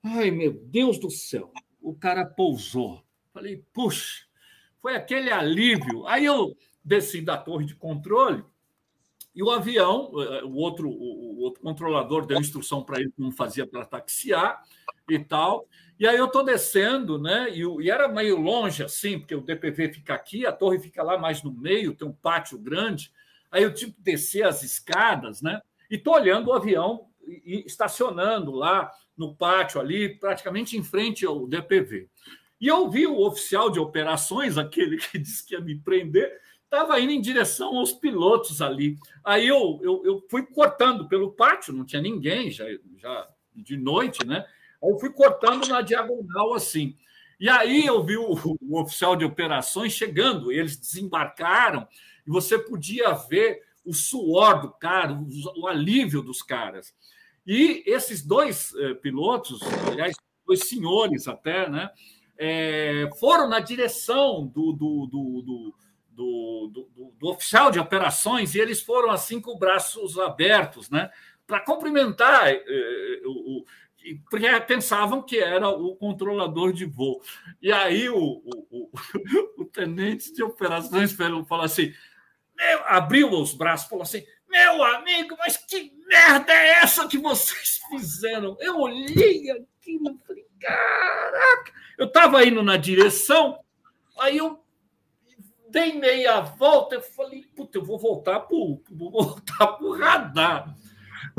Ai, 0.02 0.30
meu 0.30 0.52
Deus 0.52 0.98
do 0.98 1.10
céu 1.10 1.52
o 1.88 1.94
cara 1.94 2.24
pousou. 2.24 3.02
Falei, 3.32 3.64
puxa, 3.72 4.26
foi 4.80 4.94
aquele 4.94 5.30
alívio. 5.30 6.06
Aí 6.06 6.24
eu 6.24 6.56
desci 6.84 7.20
da 7.22 7.38
torre 7.38 7.64
de 7.64 7.74
controle 7.74 8.44
e 9.38 9.42
o 9.42 9.52
avião, 9.52 10.10
eh, 10.20 10.42
o 10.42 10.54
outro, 10.56 10.90
o 10.90 11.38
outro 11.42 11.62
controlador 11.62 12.26
deu 12.26 12.40
instrução 12.40 12.82
para 12.82 12.98
ele 12.98 13.12
como 13.16 13.30
fazia 13.30 13.64
para 13.64 13.84
taxiar 13.84 14.60
e 15.08 15.16
tal. 15.16 15.68
E 15.96 16.08
aí 16.08 16.16
eu 16.16 16.24
estou 16.24 16.44
descendo, 16.44 17.20
né? 17.20 17.48
E, 17.50 17.62
e, 17.62 17.88
era 17.88 18.08
meio 18.08 18.36
longe 18.36 18.82
assim, 18.82 19.16
porque 19.16 19.36
o 19.36 19.40
DPV 19.40 19.92
fica 19.92 20.12
aqui, 20.12 20.44
a 20.44 20.50
torre 20.50 20.80
fica 20.80 21.04
lá 21.04 21.16
mais 21.16 21.40
no 21.44 21.52
meio, 21.52 21.94
tem 21.94 22.08
um 22.08 22.12
pátio 22.12 22.58
grande. 22.58 23.12
Aí 23.48 23.62
eu 23.62 23.72
tive 23.72 23.92
que 23.92 24.02
descer 24.02 24.44
as 24.44 24.64
escadas, 24.64 25.40
né? 25.40 25.62
E 25.88 25.94
estou 25.94 26.14
olhando 26.14 26.48
o 26.48 26.52
avião 26.52 27.06
estacionando 27.64 28.50
lá 28.50 28.90
no 29.16 29.36
pátio 29.36 29.80
ali, 29.80 30.18
praticamente 30.18 30.76
em 30.76 30.82
frente 30.82 31.24
ao 31.24 31.46
DPV. 31.46 32.08
E 32.60 32.66
eu 32.66 32.90
vi 32.90 33.06
o 33.06 33.20
oficial 33.20 33.70
de 33.70 33.78
operações, 33.78 34.58
aquele 34.58 34.96
que 34.96 35.16
disse 35.16 35.46
que 35.46 35.54
ia 35.54 35.60
me 35.60 35.78
prender, 35.78 36.40
estava 36.68 37.00
indo 37.00 37.12
em 37.12 37.20
direção 37.20 37.76
aos 37.78 37.92
pilotos 37.92 38.60
ali. 38.60 38.96
Aí 39.24 39.48
eu, 39.48 39.80
eu, 39.82 40.02
eu, 40.04 40.26
fui 40.30 40.44
cortando 40.44 41.08
pelo 41.08 41.32
pátio, 41.32 41.72
não 41.72 41.84
tinha 41.84 42.02
ninguém, 42.02 42.50
já, 42.50 42.64
já 42.96 43.28
de 43.56 43.76
noite, 43.76 44.24
né? 44.26 44.44
Aí 44.82 44.90
eu 44.90 44.98
fui 44.98 45.10
cortando 45.10 45.66
na 45.66 45.80
diagonal 45.80 46.54
assim. 46.54 46.96
E 47.40 47.48
aí 47.48 47.86
eu 47.86 48.04
vi 48.04 48.16
o, 48.16 48.34
o 48.60 48.80
oficial 48.80 49.16
de 49.16 49.24
operações 49.24 49.92
chegando, 49.92 50.52
eles 50.52 50.76
desembarcaram, 50.76 51.86
e 52.26 52.30
você 52.30 52.58
podia 52.58 53.12
ver 53.12 53.62
o 53.84 53.94
suor 53.94 54.60
do 54.60 54.70
cara, 54.70 55.12
o, 55.12 55.62
o 55.62 55.66
alívio 55.66 56.20
dos 56.20 56.42
caras. 56.42 56.94
E 57.46 57.82
esses 57.86 58.22
dois 58.22 58.74
eh, 58.74 58.94
pilotos, 58.94 59.60
aliás, 59.90 60.14
dois 60.46 60.68
senhores 60.68 61.26
até, 61.26 61.68
né, 61.70 61.88
eh, 62.36 63.08
foram 63.18 63.48
na 63.48 63.60
direção 63.60 64.46
do, 64.46 64.72
do, 64.72 65.06
do, 65.06 65.42
do, 65.42 65.74
do, 66.24 66.88
oficial 67.22 67.70
de 67.70 67.78
operações 67.78 68.54
e 68.54 68.60
eles 68.60 68.80
foram 68.80 69.10
assim 69.10 69.40
com 69.40 69.52
os 69.52 69.58
braços 69.58 70.18
abertos, 70.18 70.90
né, 70.90 71.10
para 71.46 71.60
cumprimentar 71.60 72.48
eh, 72.48 73.22
o, 73.24 73.64
porque 74.30 74.60
pensavam 74.60 75.22
que 75.22 75.38
era 75.38 75.68
o 75.68 75.94
controlador 75.96 76.72
de 76.72 76.86
voo. 76.86 77.20
E 77.60 77.70
aí 77.70 78.08
o, 78.08 78.16
o, 78.16 78.66
o, 78.70 78.90
o 79.62 79.64
tenente 79.64 80.32
de 80.32 80.42
operações 80.42 81.12
falou 81.12 81.64
assim, 81.64 81.92
abriu 82.86 83.30
os 83.30 83.52
braços, 83.52 83.88
falou 83.88 84.02
assim, 84.02 84.24
meu 84.48 84.82
amigo, 84.82 85.36
mas 85.38 85.56
que 85.56 85.92
merda 86.06 86.52
é 86.52 86.80
essa 86.80 87.06
que 87.06 87.18
vocês 87.18 87.80
fizeram? 87.90 88.56
Eu 88.60 88.78
olhei 88.78 89.50
aquilo 89.50 90.18
falei, 90.26 90.46
caraca! 90.58 91.72
Eu 91.98 92.06
estava 92.06 92.44
indo 92.44 92.62
na 92.62 92.76
direção, 92.76 93.58
aí 94.18 94.38
eu 94.38 94.62
dei 95.70 95.98
meia 95.98 96.40
volta, 96.40 96.96
eu 96.96 97.02
falei, 97.02 97.44
puta, 97.54 97.78
eu 97.78 97.84
vou 97.84 97.98
voltar 97.98 98.40
para 98.40 98.56
o 98.56 99.96
radar. 99.96 100.74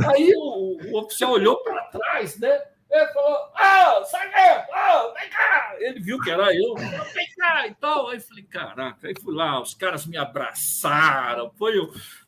Aí 0.08 0.34
o, 0.36 0.78
o 0.92 1.00
oficial 1.00 1.32
olhou 1.32 1.62
para 1.64 1.84
trás, 1.86 2.38
né? 2.40 2.62
Ele 2.90 3.06
falou: 3.08 3.38
Ah, 3.56 4.00
oh, 4.00 4.06
sargento, 4.06 4.68
oh, 4.72 5.14
vem 5.14 5.30
cá! 5.30 5.76
Ele 5.78 6.00
viu 6.00 6.20
que 6.20 6.32
era 6.32 6.56
eu, 6.56 6.74
vem 6.76 7.28
cá 7.38 7.68
e 7.68 7.76
tal. 7.76 8.10
Aí 8.10 8.20
falei: 8.20 8.44
Caraca, 8.44 9.08
aí 9.08 9.14
fui 9.22 9.34
lá, 9.34 9.62
os 9.62 9.76
caras 9.76 10.08
me 10.08 10.18
abraçaram. 10.18 11.52
Foi, 11.52 11.74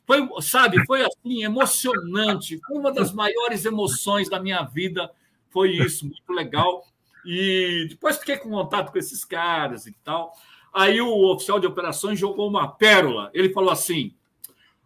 foi 0.06 0.28
sabe, 0.40 0.84
foi 0.86 1.02
assim, 1.02 1.42
emocionante. 1.42 2.60
Uma 2.70 2.92
das 2.92 3.12
maiores 3.12 3.64
emoções 3.64 4.28
da 4.28 4.38
minha 4.38 4.62
vida. 4.62 5.10
Foi 5.50 5.70
isso, 5.70 6.06
muito 6.06 6.32
legal. 6.32 6.86
E 7.24 7.86
depois 7.90 8.16
fiquei 8.16 8.36
com 8.36 8.50
contato 8.50 8.92
com 8.92 8.98
esses 8.98 9.24
caras 9.24 9.86
e 9.86 9.92
tal. 10.04 10.32
Aí 10.72 11.00
o 11.00 11.30
oficial 11.30 11.60
de 11.60 11.66
operações 11.66 12.18
jogou 12.18 12.48
uma 12.48 12.68
pérola. 12.68 13.30
Ele 13.34 13.52
falou 13.52 13.70
assim: 13.70 14.16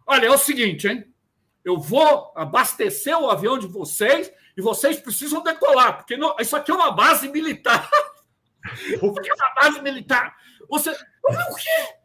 Olha, 0.05 0.27
é 0.27 0.31
o 0.31 0.37
seguinte, 0.37 0.87
hein? 0.87 1.05
Eu 1.63 1.77
vou 1.79 2.31
abastecer 2.35 3.17
o 3.17 3.29
avião 3.29 3.57
de 3.57 3.67
vocês 3.67 4.31
e 4.55 4.61
vocês 4.61 4.99
precisam 4.99 5.43
decolar, 5.43 5.97
porque 5.97 6.17
não, 6.17 6.35
isso 6.39 6.55
aqui 6.55 6.71
é 6.71 6.73
uma 6.73 6.91
base 6.91 7.29
militar. 7.29 7.89
Porque 8.99 9.29
é 9.29 9.33
uma 9.33 9.53
base 9.53 9.81
militar. 9.81 10.35
Você. 10.69 10.91
O 10.91 11.55
quê? 11.55 11.95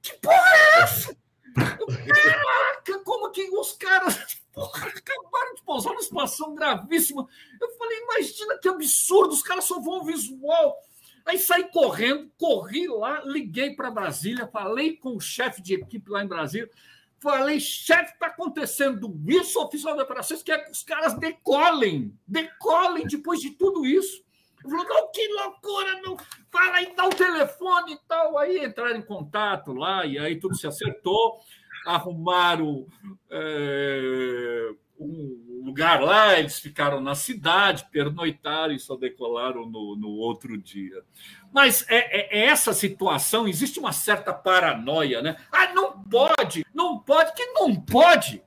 Que 0.00 0.12
porra 0.18 0.50
é 0.54 0.80
essa? 0.80 1.16
Caraca, 1.54 3.04
como 3.04 3.30
que 3.30 3.42
os 3.50 3.72
caras 3.72 4.38
porra, 4.52 4.88
acabaram 4.88 5.54
de 5.54 5.62
pousar 5.62 5.90
numa 5.90 6.02
situação 6.02 6.54
gravíssima? 6.54 7.26
Eu 7.60 7.70
falei, 7.76 7.98
imagina 7.98 8.58
que 8.58 8.68
absurdo, 8.68 9.34
os 9.34 9.42
caras 9.42 9.64
só 9.64 9.80
vão 9.80 10.04
visual. 10.04 10.78
Aí 11.26 11.38
saí 11.38 11.64
correndo, 11.72 12.30
corri 12.38 12.86
lá, 12.86 13.20
liguei 13.24 13.74
para 13.74 13.90
Brasília, 13.90 14.46
falei 14.46 14.96
com 14.96 15.16
o 15.16 15.20
chefe 15.20 15.60
de 15.60 15.74
equipe 15.74 16.08
lá 16.08 16.22
em 16.22 16.28
Brasília. 16.28 16.70
Falei, 17.18 17.58
chefe, 17.58 18.12
está 18.12 18.26
acontecendo 18.26 19.12
isso, 19.26 19.60
oficial 19.60 19.96
de 19.96 20.02
operações, 20.02 20.42
quer 20.42 20.64
que 20.64 20.70
os 20.70 20.84
caras 20.84 21.14
decolem, 21.14 22.16
decolem 22.26 23.06
depois 23.06 23.40
de 23.40 23.50
tudo 23.50 23.84
isso. 23.84 24.22
Ele 24.62 24.70
falou, 24.70 24.86
não, 24.88 25.10
que 25.10 25.28
loucura, 25.28 26.00
não. 26.02 26.16
Fala 26.50 26.76
aí, 26.76 26.94
dá 26.94 27.06
o 27.06 27.10
telefone 27.10 27.94
e 27.94 27.98
tal. 28.06 28.38
Aí 28.38 28.64
entraram 28.64 28.96
em 28.96 29.02
contato 29.02 29.72
lá, 29.72 30.06
e 30.06 30.18
aí 30.18 30.38
tudo 30.38 30.56
se 30.56 30.66
acertou, 30.66 31.40
arrumaram 31.86 32.86
é, 33.30 34.70
um 34.98 35.62
lugar 35.64 36.02
lá, 36.02 36.38
eles 36.38 36.58
ficaram 36.58 37.00
na 37.00 37.14
cidade, 37.14 37.86
pernoitaram 37.90 38.72
e 38.72 38.78
só 38.78 38.96
decolaram 38.96 39.66
no, 39.66 39.96
no 39.96 40.08
outro 40.08 40.56
dia. 40.56 41.02
Mas 41.52 41.84
é, 41.88 41.96
é, 41.96 42.38
é, 42.38 42.46
essa 42.46 42.72
situação, 42.72 43.48
existe 43.48 43.78
uma 43.78 43.92
certa 43.92 44.32
paranoia, 44.32 45.20
né? 45.20 45.36
Ah, 45.50 45.72
não 45.74 46.02
pode, 46.02 46.64
não 46.74 46.98
pode, 46.98 47.34
que 47.34 47.46
não 47.46 47.74
pode. 47.74 48.42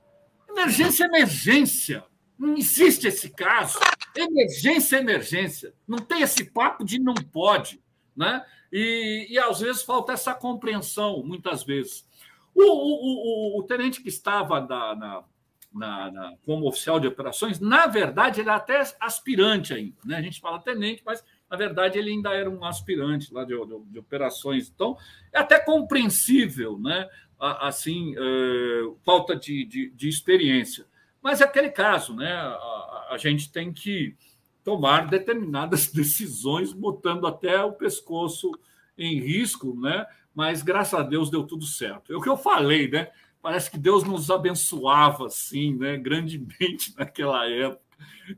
Emergência 0.48 1.04
emergência. 1.04 2.04
Não 2.38 2.56
existe 2.56 3.06
esse 3.06 3.28
caso. 3.30 3.78
Emergência 4.16 4.96
emergência. 4.96 5.74
Não 5.86 5.98
tem 5.98 6.22
esse 6.22 6.44
papo 6.44 6.84
de 6.84 6.98
não 6.98 7.14
pode. 7.14 7.80
Né? 8.16 8.44
E, 8.72 9.26
e 9.30 9.38
às 9.38 9.60
vezes 9.60 9.82
falta 9.82 10.12
essa 10.12 10.34
compreensão, 10.34 11.22
muitas 11.22 11.62
vezes. 11.62 12.06
O, 12.54 12.62
o, 12.62 13.56
o, 13.56 13.60
o 13.60 13.62
tenente 13.64 14.02
que 14.02 14.08
estava 14.08 14.60
na, 14.60 14.96
na, 14.96 15.24
na, 15.72 16.10
na, 16.10 16.34
como 16.44 16.66
oficial 16.66 16.98
de 16.98 17.06
operações, 17.06 17.60
na 17.60 17.86
verdade, 17.86 18.40
ele 18.40 18.50
é 18.50 18.52
até 18.52 18.82
aspirante 18.98 19.72
ainda. 19.72 19.96
Né? 20.04 20.16
A 20.16 20.22
gente 20.22 20.40
fala 20.40 20.58
tenente, 20.58 21.02
mas 21.04 21.24
na 21.50 21.56
verdade, 21.56 21.98
ele 21.98 22.10
ainda 22.10 22.32
era 22.32 22.48
um 22.48 22.64
aspirante 22.64 23.34
lá 23.34 23.44
de, 23.44 23.54
de, 23.66 23.80
de 23.86 23.98
operações. 23.98 24.70
Então, 24.72 24.96
é 25.32 25.40
até 25.40 25.58
compreensível, 25.58 26.78
né? 26.78 27.08
Assim, 27.40 28.14
é, 28.16 28.82
falta 29.04 29.34
de, 29.34 29.64
de, 29.64 29.90
de, 29.90 30.08
experiência. 30.08 30.86
Mas 31.20 31.40
é 31.40 31.44
aquele 31.44 31.70
caso, 31.70 32.14
né? 32.14 32.30
A, 32.32 33.08
a 33.10 33.16
gente 33.18 33.50
tem 33.50 33.72
que 33.72 34.14
tomar 34.62 35.08
determinadas 35.08 35.88
decisões, 35.90 36.72
botando 36.72 37.26
até 37.26 37.60
o 37.64 37.72
pescoço 37.72 38.52
em 38.96 39.18
risco, 39.18 39.74
né? 39.80 40.06
Mas 40.32 40.62
graças 40.62 41.00
a 41.00 41.02
Deus 41.02 41.30
deu 41.30 41.42
tudo 41.42 41.64
certo. 41.66 42.12
É 42.12 42.16
o 42.16 42.20
que 42.20 42.28
eu 42.28 42.36
falei, 42.36 42.88
né? 42.88 43.10
Parece 43.42 43.70
que 43.70 43.78
Deus 43.78 44.04
nos 44.04 44.30
abençoava 44.30 45.26
assim, 45.26 45.74
né? 45.74 45.96
Grandemente 45.96 46.94
naquela 46.98 47.48
época 47.48 47.80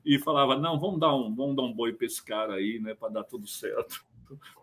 e 0.05 0.19
falava: 0.19 0.57
não, 0.57 0.79
vamos 0.79 1.01
dar 1.01 1.15
um, 1.15 1.35
vamos 1.35 1.57
dar 1.57 1.63
um 1.63 1.73
boi 1.73 1.93
para 1.93 2.07
esse 2.07 2.25
cara 2.25 2.55
aí, 2.55 2.79
né, 2.81 2.95
para 2.95 3.09
dar 3.13 3.25
tudo 3.25 3.47
certo. 3.47 4.05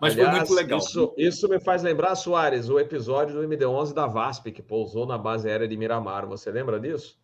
Mas 0.02 0.14
Aliás, 0.14 0.30
foi 0.30 0.40
muito 0.40 0.54
legal. 0.54 0.80
Isso, 0.80 1.14
isso 1.16 1.48
me 1.48 1.60
faz 1.60 1.84
lembrar, 1.84 2.16
Soares, 2.16 2.70
o 2.70 2.80
episódio 2.80 3.36
do 3.36 3.44
MD-11 3.44 3.94
da 3.94 4.08
VASP, 4.08 4.52
que 4.52 4.64
pousou 4.64 5.06
na 5.06 5.18
base 5.18 5.48
aérea 5.48 5.68
de 5.68 5.78
Miramar. 5.78 6.26
Você 6.26 6.50
lembra 6.50 6.80
disso? 6.80 7.20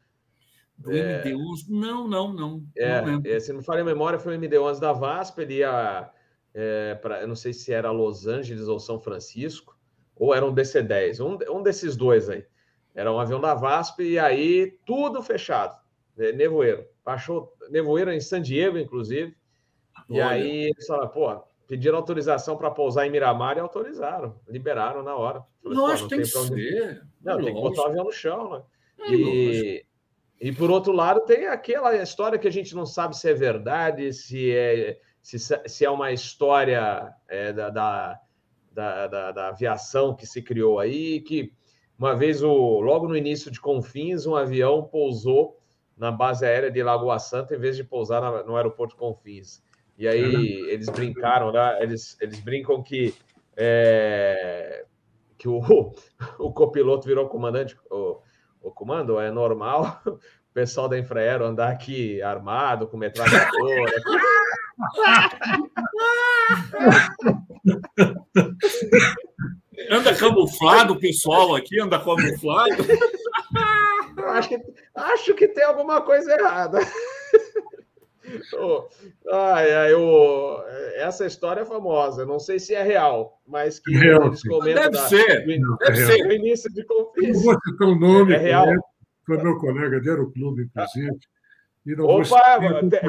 Do 0.77 0.91
é... 0.91 1.23
MD-11? 1.23 1.69
Não, 1.69 2.07
não, 2.07 2.31
não. 2.31 2.63
É, 2.77 3.01
não 3.01 3.21
é, 3.25 3.39
se 3.39 3.51
não 3.51 3.59
me 3.59 3.65
falha 3.65 3.81
a 3.81 3.85
memória, 3.85 4.19
foi 4.19 4.33
o 4.37 4.39
MD-11 4.39 4.79
da 4.79 4.93
VASP. 4.93 5.41
Ele 5.41 5.53
ia 5.55 6.11
é, 6.53 6.95
para, 6.95 7.21
eu 7.21 7.27
não 7.27 7.35
sei 7.35 7.51
se 7.51 7.73
era 7.73 7.91
Los 7.91 8.27
Angeles 8.27 8.67
ou 8.67 8.79
São 8.79 8.99
Francisco, 8.99 9.77
ou 10.15 10.33
era 10.33 10.45
um 10.45 10.53
DC-10, 10.53 11.19
um, 11.19 11.57
um 11.57 11.61
desses 11.63 11.97
dois 11.97 12.29
aí. 12.29 12.45
Era 12.95 13.11
um 13.11 13.19
avião 13.19 13.41
da 13.41 13.53
VASP 13.53 14.03
e 14.03 14.17
aí 14.17 14.79
tudo 14.85 15.21
fechado, 15.21 15.77
é, 16.17 16.31
nevoeiro. 16.31 16.85
Baixou 17.03 17.53
nevoeiro 17.69 18.11
em 18.11 18.21
San 18.21 18.41
Diego, 18.41 18.77
inclusive. 18.77 19.35
Olha. 20.09 20.17
E 20.17 20.21
aí 20.21 20.63
eles 20.69 20.87
falaram, 20.87 21.09
pô, 21.09 21.43
pediram 21.67 21.97
autorização 21.97 22.57
para 22.57 22.71
pousar 22.71 23.05
em 23.05 23.11
Miramar 23.11 23.57
e 23.57 23.59
autorizaram, 23.59 24.39
liberaram 24.47 25.03
na 25.03 25.15
hora. 25.15 25.43
Falei, 25.61 25.93
acho 25.93 26.03
que 26.03 26.09
tem 26.09 26.19
que 26.19 26.25
ser. 26.25 27.03
Não, 27.21 27.37
tem 27.37 27.53
que 27.53 27.61
botar 27.61 27.81
o 27.81 27.85
avião 27.87 28.05
no 28.05 28.11
chão, 28.11 28.51
né? 28.51 28.63
E, 29.09 29.85
e 30.39 30.51
por 30.51 30.71
outro 30.71 30.93
lado, 30.93 31.21
tem 31.21 31.47
aquela 31.47 31.95
história 31.95 32.39
que 32.39 32.47
a 32.47 32.51
gente 32.51 32.73
não 32.73 32.85
sabe 32.85 33.17
se 33.17 33.29
é 33.29 33.33
verdade, 33.33 34.13
se 34.13 34.51
é, 34.51 34.99
se, 35.21 35.37
se 35.39 35.85
é 35.85 35.89
uma 35.89 36.11
história 36.11 37.13
é, 37.27 37.51
da, 37.51 37.69
da, 37.69 38.19
da, 38.71 39.31
da, 39.31 39.47
aviação 39.49 40.15
que 40.15 40.25
se 40.25 40.41
criou 40.41 40.79
aí, 40.79 41.19
que 41.21 41.51
uma 41.97 42.15
vez, 42.15 42.43
o, 42.43 42.81
logo 42.81 43.07
no 43.07 43.15
início 43.15 43.49
de 43.49 43.59
Confins, 43.59 44.25
um 44.25 44.35
avião 44.35 44.83
pousou 44.83 45.59
na 45.97 46.11
base 46.11 46.45
aérea 46.45 46.69
de 46.69 46.83
Lagoa 46.83 47.17
Santa 47.19 47.55
em 47.55 47.59
vez 47.59 47.77
de 47.77 47.83
pousar 47.83 48.21
na, 48.21 48.43
no 48.43 48.55
aeroporto 48.55 48.97
Confins. 48.97 49.63
E 49.97 50.07
aí 50.07 50.59
eles 50.69 50.89
brincaram, 50.89 51.53
né? 51.53 51.81
eles, 51.81 52.17
eles 52.19 52.41
brincam 52.41 52.83
que, 52.83 53.15
é, 53.55 54.83
que 55.37 55.47
o, 55.47 55.59
o 56.37 56.51
copiloto 56.51 57.07
virou 57.07 57.29
comandante, 57.29 57.77
o, 57.89 58.19
o 58.61 58.71
comando 58.71 59.17
é 59.19 59.31
normal 59.31 60.01
o 60.05 60.19
pessoal 60.53 60.89
da 60.89 60.99
Infraero 60.99 61.45
andar 61.45 61.71
aqui 61.71 62.21
armado, 62.21 62.87
com 62.87 62.97
metralhadora. 62.97 63.93
anda 69.89 70.15
camuflado 70.15 70.93
o 70.93 70.99
pessoal 70.99 71.55
aqui, 71.55 71.79
anda 71.79 71.99
camuflado. 71.99 72.83
acho, 74.33 74.49
que, 74.49 74.61
acho 74.95 75.33
que 75.33 75.47
tem 75.47 75.63
alguma 75.63 76.01
coisa 76.01 76.33
errada. 76.33 76.79
oh, 78.57 78.87
ai, 79.31 79.73
ai, 79.73 79.93
oh, 79.93 80.61
essa 80.95 81.25
história 81.25 81.61
é 81.61 81.65
famosa, 81.65 82.25
não 82.25 82.39
sei 82.39 82.59
se 82.59 82.73
é 82.73 82.83
real, 82.83 83.39
mas 83.47 83.79
que 83.79 83.95
real, 83.95 84.27
eles 84.27 84.41
comentam. 84.41 84.83
Deve 84.83 84.89
da, 84.89 85.07
ser, 85.07 85.45
do, 85.45 85.77
deve 85.77 86.01
é 86.01 86.05
ser. 86.05 86.31
início 86.31 86.73
de 86.73 86.83
conflito. 86.85 87.37
Eu 87.37 87.41
vou 87.41 87.59
citar 87.61 87.87
o 87.87 87.95
nome, 87.95 88.33
é, 88.33 88.37
real. 88.37 88.65
foi 89.25 89.37
meu 89.41 89.57
colega 89.57 89.99
de 90.01 90.09
aeroclube, 90.09 90.63
inclusive. 90.63 91.17
Opa, 91.99 92.59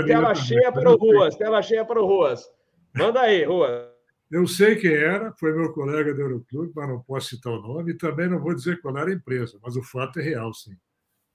tela 0.07 0.35
cheia 0.35 0.71
para 0.71 0.91
o 0.91 0.97
Ruas, 0.97 1.35
tela 1.37 1.63
cheia 1.63 1.85
para 1.85 2.01
o 2.01 2.07
Ruas. 2.07 2.47
Manda 2.95 3.23
aí, 3.23 3.43
Ruas. 3.45 3.96
Eu 4.31 4.47
sei 4.47 4.77
quem 4.77 4.93
era, 4.93 5.33
foi 5.33 5.53
meu 5.53 5.73
colega 5.73 6.13
do 6.13 6.23
Aeroclube, 6.23 6.73
mas 6.75 6.89
não 6.89 7.01
posso 7.01 7.29
citar 7.29 7.53
o 7.53 7.63
nome, 7.63 7.93
e 7.93 7.97
também 7.97 8.29
não 8.29 8.41
vou 8.41 8.55
dizer 8.55 8.81
qual 8.81 8.97
era 8.97 9.11
a 9.11 9.15
empresa, 9.15 9.59
mas 9.63 9.77
o 9.77 9.83
fato 9.83 10.19
é 10.19 10.23
real, 10.23 10.53
sim. 10.53 10.77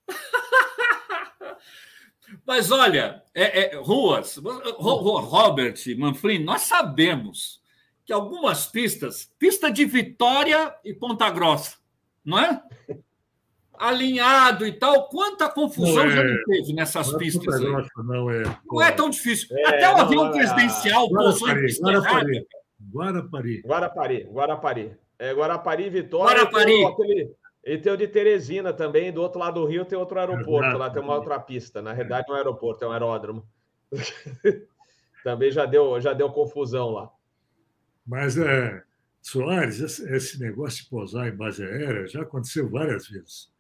Mas 2.47 2.71
olha, 2.71 3.21
é, 3.35 3.75
é, 3.75 3.75
Ruas, 3.75 4.37
Robert 4.77 5.75
Manfrim, 5.97 6.39
nós 6.39 6.61
sabemos 6.61 7.61
que 8.05 8.13
algumas 8.13 8.67
pistas, 8.67 9.29
pista 9.37 9.69
de 9.69 9.83
Vitória 9.83 10.73
e 10.83 10.93
Ponta 10.93 11.29
Grossa, 11.29 11.75
não 12.23 12.39
é? 12.39 12.63
alinhado 13.81 14.65
e 14.65 14.71
tal. 14.71 15.09
Quanta 15.09 15.49
confusão 15.49 16.03
é, 16.03 16.09
já 16.11 16.23
não 16.23 16.43
teve 16.45 16.73
nessas 16.73 17.07
não 17.07 17.15
é 17.15 17.19
pistas 17.19 17.55
aí. 17.55 17.63
Não 17.97 18.29
é, 18.29 18.43
não 18.65 18.81
é 18.81 18.91
tão 18.91 19.09
difícil. 19.09 19.47
É, 19.57 19.67
Até 19.69 19.89
o 19.89 19.97
avião 19.97 20.27
é. 20.27 20.31
presidencial 20.31 21.09
pousou 21.09 21.49
em 21.49 21.61
pista 21.61 21.83
Guarapari, 21.83 22.47
Guarapari. 22.89 23.61
Guarapari. 23.65 24.23
Guarapari. 24.23 24.97
É, 25.19 25.33
Guarapari 25.33 25.89
Vitória. 25.89 26.43
Guarapari. 26.43 26.85
Aquele, 26.85 27.35
e 27.63 27.77
tem 27.77 27.93
o 27.93 27.97
de 27.97 28.07
Teresina 28.07 28.73
também, 28.73 29.11
do 29.11 29.21
outro 29.21 29.39
lado 29.39 29.61
do 29.61 29.67
Rio 29.67 29.85
tem 29.85 29.97
outro 29.97 30.19
aeroporto, 30.19 30.65
Exato. 30.65 30.77
lá 30.77 30.89
tem 30.89 31.01
uma 31.01 31.15
outra 31.15 31.39
pista. 31.39 31.81
Na 31.81 31.93
realidade, 31.93 32.25
não 32.27 32.35
é 32.35 32.37
um 32.37 32.41
aeroporto, 32.41 32.83
é 32.83 32.87
um 32.87 32.91
aeródromo. 32.91 33.47
também 35.23 35.51
já 35.51 35.65
deu, 35.65 36.01
já 36.01 36.13
deu 36.13 36.31
confusão 36.31 36.89
lá. 36.89 37.11
Mas, 38.05 38.35
é, 38.37 38.83
Soares, 39.21 39.79
esse 39.79 40.39
negócio 40.39 40.83
de 40.83 40.89
pousar 40.89 41.27
em 41.27 41.35
base 41.35 41.63
aérea 41.63 42.07
já 42.07 42.23
aconteceu 42.23 42.67
várias 42.67 43.07
vezes. 43.07 43.51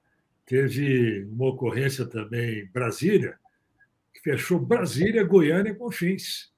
Teve 0.45 1.25
uma 1.25 1.49
ocorrência 1.49 2.05
também 2.05 2.61
em 2.61 2.65
Brasília, 2.65 3.37
que 4.11 4.21
fechou 4.21 4.59
Brasília, 4.59 5.23
Goiânia 5.23 5.69
e 5.69 5.75
Confins. 5.75 6.50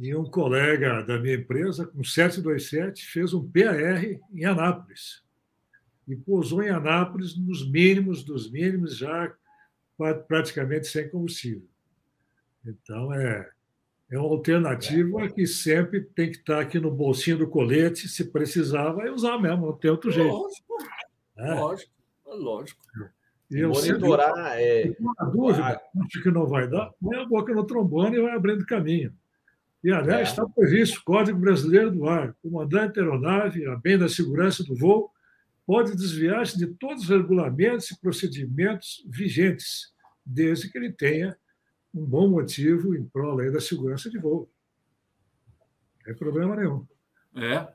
E 0.00 0.16
um 0.16 0.24
colega 0.24 1.02
da 1.02 1.18
minha 1.18 1.34
empresa, 1.34 1.86
com 1.86 2.02
727, 2.02 3.04
fez 3.04 3.34
um 3.34 3.46
PAR 3.46 4.02
em 4.32 4.46
Anápolis. 4.46 5.22
E 6.08 6.16
pousou 6.16 6.62
em 6.62 6.70
Anápolis 6.70 7.36
nos 7.36 7.70
mínimos 7.70 8.24
dos 8.24 8.50
mínimos, 8.50 8.96
já 8.96 9.30
praticamente 10.26 10.86
sem 10.86 11.06
combustível. 11.10 11.68
Então, 12.64 13.12
é, 13.12 13.50
é 14.10 14.18
uma 14.18 14.30
alternativa 14.30 15.28
que 15.28 15.46
sempre 15.46 16.00
tem 16.00 16.30
que 16.30 16.38
estar 16.38 16.60
aqui 16.60 16.80
no 16.80 16.90
bolsinho 16.90 17.36
do 17.36 17.46
colete, 17.46 18.08
se 18.08 18.24
precisar, 18.24 18.92
vai 18.92 19.10
usar 19.10 19.36
mesmo, 19.36 19.66
não 19.66 19.76
tem 19.76 19.90
outro 19.90 20.10
jeito. 20.10 20.32
Lógico, 20.32 20.74
é. 21.36 21.54
lógico, 21.54 21.92
lógico. 22.24 22.80
E 23.50 23.66
monitorar 23.66 24.58
é. 24.58 24.96
Uma 24.98 25.30
dúvida, 25.30 25.82
acho 26.06 26.22
que 26.22 26.30
não 26.30 26.46
vai 26.46 26.66
dar, 26.66 26.90
põe 26.98 27.18
a 27.18 27.26
boca 27.26 27.52
no 27.52 27.66
trombone 27.66 28.16
e 28.16 28.22
vai 28.22 28.34
abrindo 28.34 28.64
caminho. 28.64 29.14
E, 29.82 29.90
aliás, 29.90 30.28
é. 30.28 30.30
está 30.30 30.46
previsto 30.46 31.02
Código 31.04 31.38
Brasileiro 31.38 31.90
do 31.90 32.06
Ar. 32.06 32.30
O 32.42 32.50
comandante 32.50 32.96
da 32.96 33.02
aeronave, 33.02 33.66
a 33.66 33.76
bem 33.76 33.98
da 33.98 34.08
segurança 34.08 34.62
do 34.62 34.76
voo, 34.76 35.10
pode 35.66 35.96
desviar-se 35.96 36.58
de 36.58 36.66
todos 36.66 37.04
os 37.04 37.08
regulamentos 37.08 37.90
e 37.90 38.00
procedimentos 38.00 39.04
vigentes, 39.08 39.92
desde 40.24 40.70
que 40.70 40.76
ele 40.76 40.92
tenha 40.92 41.36
um 41.94 42.04
bom 42.04 42.28
motivo 42.28 42.94
em 42.94 43.04
prol 43.04 43.36
da 43.50 43.60
segurança 43.60 44.10
de 44.10 44.18
voo. 44.18 44.50
Não 45.96 46.04
tem 46.04 46.14
problema 46.14 46.56
nenhum. 46.56 46.86
É. 47.36 47.66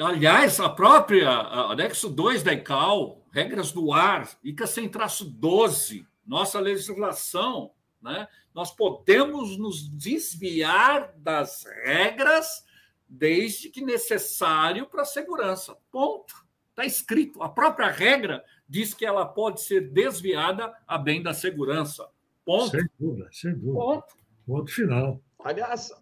Aliás, 0.00 0.60
a 0.60 0.68
própria 0.68 1.28
anexo 1.28 2.08
2 2.08 2.42
da 2.42 2.52
ICAO, 2.52 3.26
regras 3.32 3.72
do 3.72 3.92
ar, 3.92 4.28
ICA 4.44 4.66
sem 4.66 4.88
traço 4.88 5.24
12, 5.24 6.06
nossa 6.24 6.60
legislação, 6.60 7.72
né? 8.00 8.28
nós 8.54 8.74
podemos 8.74 9.56
nos 9.58 9.88
desviar 9.88 11.12
das 11.16 11.64
regras 11.84 12.64
desde 13.08 13.70
que 13.70 13.80
necessário 13.80 14.86
para 14.86 15.02
a 15.02 15.06
segurança. 15.06 15.76
Ponto. 15.90 16.34
Está 16.70 16.84
escrito. 16.84 17.42
A 17.42 17.48
própria 17.48 17.88
regra 17.88 18.44
diz 18.68 18.94
que 18.94 19.04
ela 19.04 19.26
pode 19.26 19.62
ser 19.62 19.90
desviada 19.90 20.72
a 20.86 20.98
bem 20.98 21.22
da 21.22 21.32
segurança. 21.32 22.08
Ponto. 22.44 22.70
Sem 22.70 22.88
dúvida, 22.98 23.28
sem 23.32 23.52
dúvida. 23.52 23.72
Ponto. 23.72 24.16
Ponto 24.46 24.72
final. 24.72 25.20
Aliás, 25.42 25.92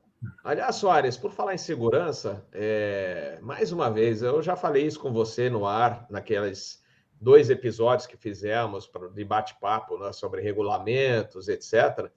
aliás, 0.44 0.76
Soares, 0.76 1.16
por 1.16 1.32
falar 1.32 1.54
em 1.54 1.58
segurança, 1.58 2.46
é, 2.52 3.38
mais 3.42 3.72
uma 3.72 3.90
vez, 3.90 4.22
eu 4.22 4.42
já 4.42 4.56
falei 4.56 4.86
isso 4.86 5.00
com 5.00 5.12
você 5.12 5.50
no 5.50 5.66
ar, 5.66 6.06
naqueles 6.10 6.82
dois 7.20 7.50
episódios 7.50 8.06
que 8.06 8.16
fizemos 8.16 8.90
de 9.14 9.24
bate-papo 9.24 9.98
né, 9.98 10.12
sobre 10.12 10.40
regulamentos, 10.40 11.48
etc. 11.48 12.10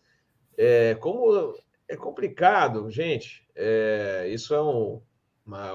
É, 0.57 0.95
como 0.95 1.55
é 1.87 1.95
complicado, 1.95 2.89
gente, 2.89 3.47
é, 3.55 4.27
isso 4.29 4.53
é 4.53 4.61
um, 4.61 5.01
uma, 5.45 5.71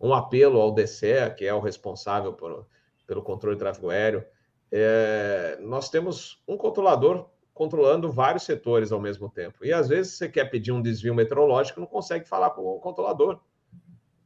um 0.00 0.14
apelo 0.14 0.60
ao 0.60 0.72
DCE, 0.72 1.34
que 1.36 1.44
é 1.44 1.52
o 1.52 1.60
responsável 1.60 2.32
por, 2.32 2.66
pelo 3.06 3.22
controle 3.22 3.56
de 3.56 3.60
tráfego 3.60 3.90
aéreo. 3.90 4.24
É, 4.70 5.58
nós 5.60 5.88
temos 5.88 6.42
um 6.46 6.56
controlador 6.56 7.28
controlando 7.54 8.12
vários 8.12 8.44
setores 8.44 8.92
ao 8.92 9.00
mesmo 9.00 9.28
tempo. 9.28 9.64
E 9.64 9.72
às 9.72 9.88
vezes 9.88 10.12
você 10.12 10.28
quer 10.28 10.44
pedir 10.44 10.70
um 10.70 10.80
desvio 10.80 11.12
meteorológico, 11.12 11.80
não 11.80 11.88
consegue 11.88 12.28
falar 12.28 12.50
com 12.50 12.62
o 12.62 12.78
controlador. 12.78 13.40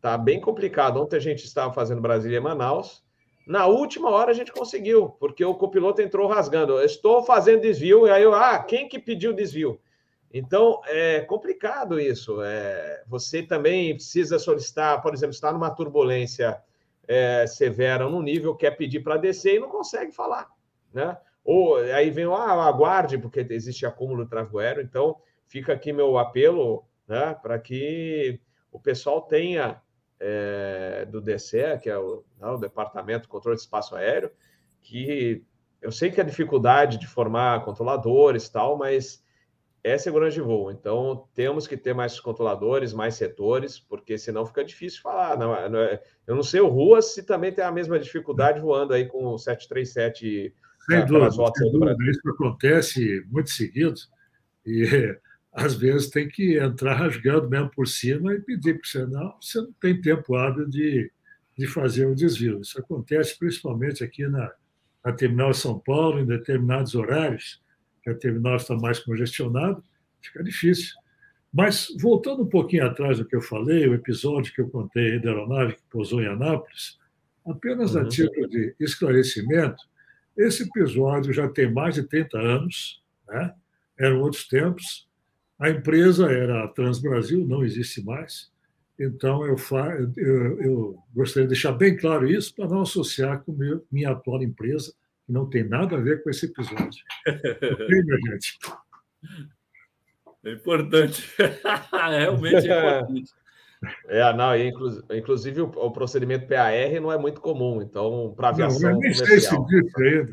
Tá 0.03 0.19
bem 0.19 0.39
complicado. 0.39 1.01
Ontem 1.01 1.17
a 1.17 1.21
gente 1.21 1.45
estava 1.45 1.73
fazendo 1.73 2.03
Brasília 2.03 2.37
e 2.37 2.41
Manaus. 2.41 3.02
Na 3.47 3.67
última 3.67 4.11
hora 4.11 4.31
a 4.31 4.35
gente 4.35 4.53
conseguiu, 4.53 5.11
porque 5.19 5.45
o 5.45 5.55
copiloto 5.55 6.01
entrou 6.01 6.29
rasgando. 6.29 6.79
Eu 6.79 6.85
estou 6.85 7.23
fazendo 7.25 7.63
desvio, 7.63 8.07
e 8.07 8.11
aí 8.11 8.23
eu, 8.23 8.35
ah, 8.35 8.59
quem 8.59 8.89
que 8.89 8.99
pediu 8.99 9.33
desvio? 9.33 9.81
Então 10.33 10.81
é 10.87 11.21
complicado 11.21 12.01
isso. 12.01 12.41
É, 12.43 13.03
você 13.07 13.43
também 13.43 13.95
precisa 13.95 14.39
solicitar, 14.39 15.03
por 15.03 15.13
exemplo, 15.13 15.35
está 15.35 15.53
numa 15.53 15.71
turbulência 15.71 16.63
é, 17.07 17.47
severa 17.47 18.09
no 18.09 18.23
nível, 18.23 18.55
quer 18.55 18.71
pedir 18.73 19.01
para 19.01 19.17
descer 19.17 19.57
e 19.57 19.61
não 19.61 19.69
consegue 19.69 20.13
falar, 20.13 20.49
né? 20.93 21.17
Ou 21.45 21.77
aí 21.77 22.11
vem, 22.11 22.25
ah, 22.27 22.67
aguarde, 22.67 23.19
porque 23.19 23.45
existe 23.51 23.85
acúmulo 23.85 24.25
de 24.25 24.31
tráfego 24.31 24.61
aéreo. 24.61 24.83
Então, 24.83 25.17
fica 25.47 25.73
aqui 25.73 25.93
meu 25.93 26.17
apelo 26.17 26.85
né, 27.07 27.37
para 27.43 27.59
que 27.59 28.41
o 28.71 28.79
pessoal 28.79 29.21
tenha 29.23 29.83
é, 30.25 31.05
do 31.07 31.21
DCE, 31.21 31.79
que 31.83 31.91
é 31.91 31.99
o, 31.99 32.25
né, 32.39 32.47
o 32.47 32.57
Departamento 32.57 33.23
de 33.23 33.29
Controle 33.29 33.57
de 33.57 33.63
Espaço 33.63 33.97
Aéreo, 33.97 34.31
que 34.81 35.45
eu 35.81 35.91
sei 35.91 36.11
que 36.11 36.21
a 36.21 36.25
dificuldade 36.25 36.97
de 36.97 37.09
formar 37.09 37.65
controladores 37.65 38.49
tal, 38.49 38.79
mas 38.79 39.23
é 39.83 39.99
segurança 39.99 40.35
de 40.35 40.41
voo. 40.41 40.71
Então, 40.71 41.27
temos 41.35 41.67
que 41.67 41.77
ter 41.77 41.93
mais 41.93 42.21
controladores, 42.21 42.93
mais 42.93 43.17
setores, 43.17 43.81
porque 43.81 44.17
senão 44.17 44.47
fica 44.47 44.65
difícil 44.65 45.03
falar. 45.03 45.37
Não, 45.37 45.71
não 45.71 45.81
é, 45.81 46.01
eu 46.25 46.37
não 46.37 46.43
sei 46.45 46.61
o 46.61 46.69
Ruas 46.69 47.15
se 47.15 47.25
também 47.25 47.53
tem 47.53 47.65
a 47.65 47.73
mesma 47.73 47.99
dificuldade 47.99 48.61
voando 48.61 48.95
aí 48.95 49.07
com 49.07 49.27
o 49.27 49.39
737 49.39 50.55
sem 50.89 51.07
dúvida, 51.07 51.31
sem 51.31 51.73
dúvida. 51.73 51.97
Isso 52.11 52.29
acontece 52.29 53.25
muito 53.29 53.51
seguido 53.51 54.01
e 54.65 55.19
às 55.53 55.75
vezes 55.75 56.09
tem 56.09 56.29
que 56.29 56.59
entrar 56.59 56.95
rasgando 56.95 57.49
mesmo 57.49 57.71
por 57.71 57.87
cima 57.87 58.35
e 58.35 58.41
pedir 58.41 58.81
para 58.81 58.89
você, 58.89 59.07
não, 59.07 59.37
você 59.41 59.59
não 59.61 59.73
tem 59.75 60.01
tempo 60.01 60.35
hábil 60.35 60.67
de, 60.67 61.11
de 61.59 61.67
fazer 61.67 62.07
o 62.07 62.15
desvio. 62.15 62.61
Isso 62.61 62.79
acontece 62.79 63.39
principalmente 63.39 64.03
aqui 64.03 64.27
na, 64.27 64.51
na 65.05 65.13
terminal 65.13 65.53
São 65.53 65.79
Paulo, 65.79 66.21
em 66.21 66.27
determinados 66.27 66.95
horários, 66.95 67.63
que 68.03 68.11
a 68.11 68.15
terminal 68.15 68.57
está 68.57 68.75
mais 68.77 68.99
congestionada, 68.99 69.83
fica 70.21 70.43
difícil. 70.43 70.95
Mas, 71.53 71.89
voltando 72.01 72.43
um 72.43 72.49
pouquinho 72.49 72.87
atrás 72.87 73.19
do 73.19 73.27
que 73.27 73.37
eu 73.37 73.43
falei, 73.43 73.87
o 73.87 73.95
episódio 73.95 74.55
que 74.55 74.61
eu 74.63 74.71
contei 74.71 75.21
da 75.21 75.31
aeronave 75.31 75.75
que 75.75 75.83
pousou 75.91 76.23
em 76.23 76.27
Anápolis, 76.27 76.99
apenas 77.47 77.95
uhum. 77.95 78.01
a 78.01 78.09
título 78.09 78.49
de 78.49 78.75
esclarecimento, 78.81 79.83
esse 80.35 80.63
episódio 80.63 81.31
já 81.31 81.47
tem 81.47 81.71
mais 81.71 81.97
de 81.97 82.05
30 82.05 82.39
anos, 82.39 83.03
né? 83.29 83.55
eram 83.99 84.21
outros 84.21 84.49
tempos. 84.49 85.07
A 85.59 85.71
empresa 85.71 86.31
era 86.31 86.65
a 86.65 86.69
Transbrasil, 86.69 87.47
não 87.47 87.65
existe 87.65 88.05
mais. 88.05 88.51
Então, 88.99 89.47
eu, 89.47 89.57
eu, 90.17 90.61
eu 90.61 90.99
gostaria 91.15 91.45
de 91.45 91.55
deixar 91.55 91.73
bem 91.73 91.97
claro 91.97 92.29
isso 92.29 92.55
para 92.55 92.69
não 92.69 92.83
associar 92.83 93.43
com 93.43 93.53
meu, 93.53 93.85
minha 93.91 94.11
atual 94.11 94.43
empresa, 94.43 94.93
que 95.27 95.33
não 95.33 95.49
tem 95.49 95.65
nada 95.65 95.97
a 95.97 96.01
ver 96.01 96.23
com 96.23 96.31
esse 96.31 96.47
episódio. 96.47 97.03
ok, 97.27 98.03
minha 98.03 98.19
gente? 98.33 98.59
É 100.45 100.53
importante. 100.53 101.29
Realmente 101.93 102.69
é 102.69 102.99
importante. 102.99 103.33
É, 104.07 104.33
não, 104.33 104.53
inclusive 104.57 105.61
o, 105.61 105.65
o, 105.65 105.91
procedimento 105.91 106.47
PAR 106.47 106.71
não 107.01 107.11
é 107.11 107.19
muito 107.19 107.41
comum, 107.41 107.83
então, 107.83 108.33
para 108.37 108.51
aviação. 108.51 108.81
Não, 108.81 108.91
eu 108.91 108.99
nem 108.99 109.13
sei 109.13 109.41
se 109.41 109.53
ainda. 109.53 110.29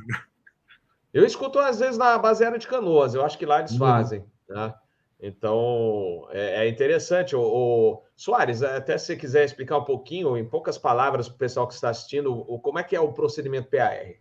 Eu 1.12 1.26
escuto 1.26 1.58
às 1.58 1.80
vezes 1.80 1.98
na 1.98 2.16
base 2.20 2.44
aérea 2.44 2.60
de 2.60 2.68
canoas, 2.68 3.16
eu 3.16 3.26
acho 3.26 3.40
que 3.40 3.48
lá 3.48 3.58
eles 3.58 3.72
uhum. 3.72 3.80
fazem. 3.80 4.24
Né? 4.48 4.72
Então, 5.20 6.28
é, 6.32 6.66
é 6.66 6.70
interessante. 6.70 7.36
O, 7.36 7.42
o, 7.42 8.04
Soares, 8.16 8.64
até 8.64 8.98
se 8.98 9.08
você 9.08 9.16
quiser 9.16 9.46
explicar 9.46 9.78
um 9.78 9.84
pouquinho, 9.84 10.38
em 10.38 10.46
poucas 10.46 10.78
palavras, 10.78 11.28
para 11.28 11.36
o 11.36 11.40
pessoal 11.40 11.68
que 11.68 11.74
está 11.74 11.90
assistindo, 11.90 12.32
o, 12.32 12.60
como 12.60 12.80
é 12.80 12.84
que 12.84 12.96
é 12.96 13.00
o 13.00 13.14
procedimento 13.14 13.70
PAR? 13.70 14.16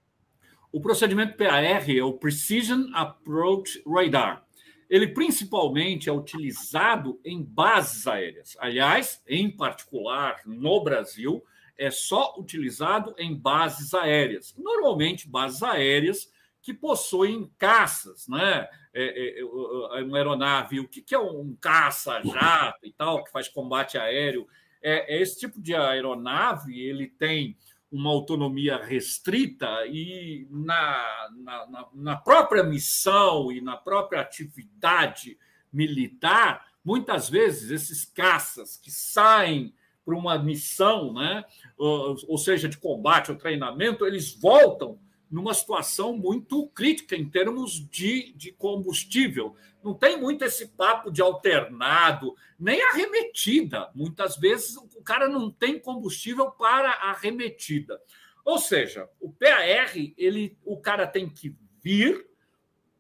O 0.73 0.81
procedimento 0.81 1.37
PAR 1.37 1.65
é 1.65 2.03
o 2.03 2.13
Precision 2.15 2.91
Approach 2.95 3.83
Radar 3.87 4.49
ele 4.89 5.09
principalmente 5.09 6.09
é 6.09 6.13
utilizado 6.13 7.21
em 7.25 7.43
bases 7.43 8.07
aéreas. 8.07 8.57
Aliás, 8.59 9.23
em 9.29 9.51
particular 9.51 10.41
no 10.47 10.83
Brasil, 10.83 11.45
é 11.77 11.91
só 11.91 12.35
utilizado 12.39 13.15
em 13.19 13.35
bases 13.35 13.93
aéreas. 13.93 14.55
Normalmente, 14.57 15.29
bases 15.29 15.63
aéreas 15.63 16.33
que 16.69 16.75
possuem 16.75 17.51
caças, 17.57 18.29
né? 18.29 18.69
É, 18.93 19.03
é, 19.03 19.39
é, 19.39 19.41
é 19.41 20.05
uma 20.05 20.19
aeronave, 20.19 20.81
o 20.81 20.87
que 20.87 21.15
é 21.15 21.19
um 21.19 21.57
caça-jato 21.59 22.85
e 22.85 22.93
tal, 22.93 23.25
que 23.25 23.31
faz 23.31 23.49
combate 23.49 23.97
aéreo. 23.97 24.47
É, 24.83 25.17
é, 25.17 25.23
esse 25.23 25.39
tipo 25.39 25.63
de 25.63 25.75
aeronave, 25.75 26.79
ele 26.79 27.07
tem 27.07 27.57
uma 27.91 28.11
autonomia 28.11 28.77
restrita 28.77 29.67
e 29.87 30.47
na, 30.51 31.31
na, 31.39 31.87
na, 31.95 32.17
própria 32.17 32.63
missão 32.63 33.51
e 33.51 33.63
na 33.63 33.79
própria 33.79 34.21
atividade 34.21 35.39
militar, 35.73 36.67
muitas 36.85 37.31
vezes 37.31 37.71
esses 37.71 38.05
caças 38.05 38.77
que 38.77 38.91
saem 38.91 39.73
para 40.05 40.15
uma 40.15 40.39
missão, 40.39 41.15
né, 41.15 41.47
ou, 41.79 42.15
ou 42.29 42.37
seja, 42.37 42.69
de 42.69 42.77
combate 42.77 43.31
ou 43.31 43.39
treinamento, 43.39 44.05
eles 44.05 44.35
voltam 44.35 44.99
numa 45.31 45.53
situação 45.53 46.17
muito 46.17 46.67
crítica 46.69 47.15
em 47.15 47.29
termos 47.29 47.73
de, 47.89 48.33
de 48.35 48.53
combustível. 48.53 49.55
Não 49.83 49.95
tem 49.95 50.19
muito 50.19 50.45
esse 50.45 50.69
papo 50.69 51.11
de 51.11 51.21
alternado, 51.21 52.35
nem 52.59 52.83
arremetida. 52.83 53.91
Muitas 53.95 54.37
vezes 54.37 54.77
o 54.77 55.03
cara 55.03 55.29
não 55.29 55.51
tem 55.51 55.79
combustível 55.79 56.51
para 56.51 56.91
arremetida. 56.91 58.01
Ou 58.45 58.59
seja, 58.59 59.09
o 59.21 59.31
PAR, 59.31 59.93
ele, 60.17 60.57
o 60.65 60.81
cara 60.81 61.07
tem 61.07 61.29
que 61.29 61.55
vir, 61.83 62.27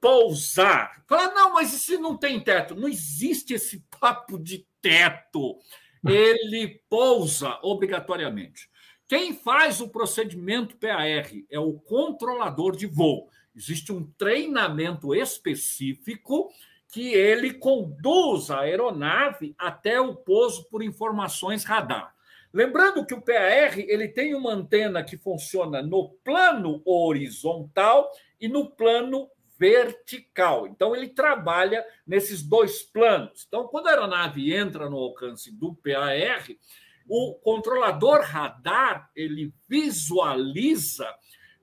pousar. 0.00 1.02
Falar, 1.06 1.32
não, 1.34 1.54
mas 1.54 1.72
e 1.72 1.78
se 1.78 1.98
não 1.98 2.16
tem 2.16 2.40
teto? 2.40 2.74
Não 2.74 2.88
existe 2.88 3.54
esse 3.54 3.84
papo 4.00 4.38
de 4.38 4.66
teto. 4.80 5.58
Ele 6.06 6.80
pousa 6.88 7.58
obrigatoriamente. 7.62 8.70
Quem 9.08 9.32
faz 9.32 9.80
o 9.80 9.88
procedimento 9.88 10.76
PAR 10.76 11.32
é 11.50 11.58
o 11.58 11.72
controlador 11.72 12.76
de 12.76 12.86
voo. 12.86 13.30
Existe 13.56 13.90
um 13.90 14.04
treinamento 14.18 15.14
específico 15.14 16.52
que 16.92 17.14
ele 17.14 17.54
conduz 17.54 18.50
a 18.50 18.60
aeronave 18.60 19.54
até 19.56 19.98
o 19.98 20.14
pouso 20.14 20.68
por 20.68 20.82
informações 20.82 21.64
radar. 21.64 22.14
Lembrando 22.52 23.04
que 23.06 23.14
o 23.14 23.22
PAR 23.22 23.78
ele 23.78 24.08
tem 24.08 24.34
uma 24.34 24.52
antena 24.52 25.02
que 25.02 25.16
funciona 25.16 25.80
no 25.80 26.10
plano 26.22 26.82
horizontal 26.84 28.10
e 28.38 28.46
no 28.46 28.70
plano 28.70 29.30
vertical. 29.58 30.66
Então 30.66 30.94
ele 30.94 31.08
trabalha 31.08 31.82
nesses 32.06 32.42
dois 32.42 32.82
planos. 32.82 33.46
Então 33.48 33.68
quando 33.68 33.86
a 33.86 33.90
aeronave 33.90 34.52
entra 34.52 34.90
no 34.90 34.98
alcance 34.98 35.50
do 35.50 35.74
PAR, 35.74 36.46
o 37.08 37.34
controlador 37.34 38.20
radar 38.22 39.10
ele 39.16 39.52
visualiza 39.68 41.08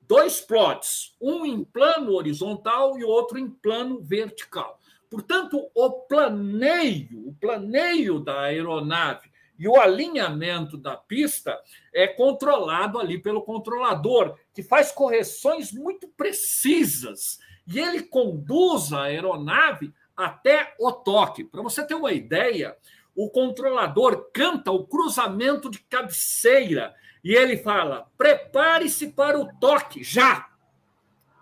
dois 0.01 0.41
plots, 0.41 1.15
um 1.21 1.45
em 1.45 1.63
plano 1.63 2.13
horizontal 2.13 2.97
e 2.97 3.03
outro 3.03 3.37
em 3.37 3.49
plano 3.49 4.01
vertical. 4.01 4.79
Portanto, 5.09 5.69
o 5.73 5.91
planeio, 5.91 7.27
o 7.27 7.33
planeio 7.33 8.19
da 8.19 8.41
aeronave 8.41 9.31
e 9.57 9.67
o 9.67 9.79
alinhamento 9.79 10.77
da 10.77 10.97
pista 10.97 11.57
é 11.93 12.07
controlado 12.07 12.99
ali 12.99 13.17
pelo 13.17 13.43
controlador, 13.43 14.37
que 14.53 14.61
faz 14.61 14.91
correções 14.91 15.71
muito 15.71 16.07
precisas 16.09 17.39
e 17.67 17.79
ele 17.79 18.03
conduz 18.03 18.91
a 18.93 19.03
aeronave 19.03 19.93
até 20.15 20.73
o 20.79 20.91
toque. 20.91 21.43
Para 21.43 21.61
você 21.61 21.85
ter 21.85 21.95
uma 21.95 22.11
ideia, 22.11 22.75
o 23.15 23.29
controlador 23.29 24.29
canta 24.33 24.71
o 24.71 24.85
cruzamento 24.85 25.69
de 25.69 25.79
cabeceira 25.79 26.93
e 27.23 27.33
ele 27.33 27.57
fala: 27.57 28.11
prepare-se 28.17 29.07
para 29.07 29.39
o 29.39 29.51
toque, 29.57 30.03
já. 30.03 30.49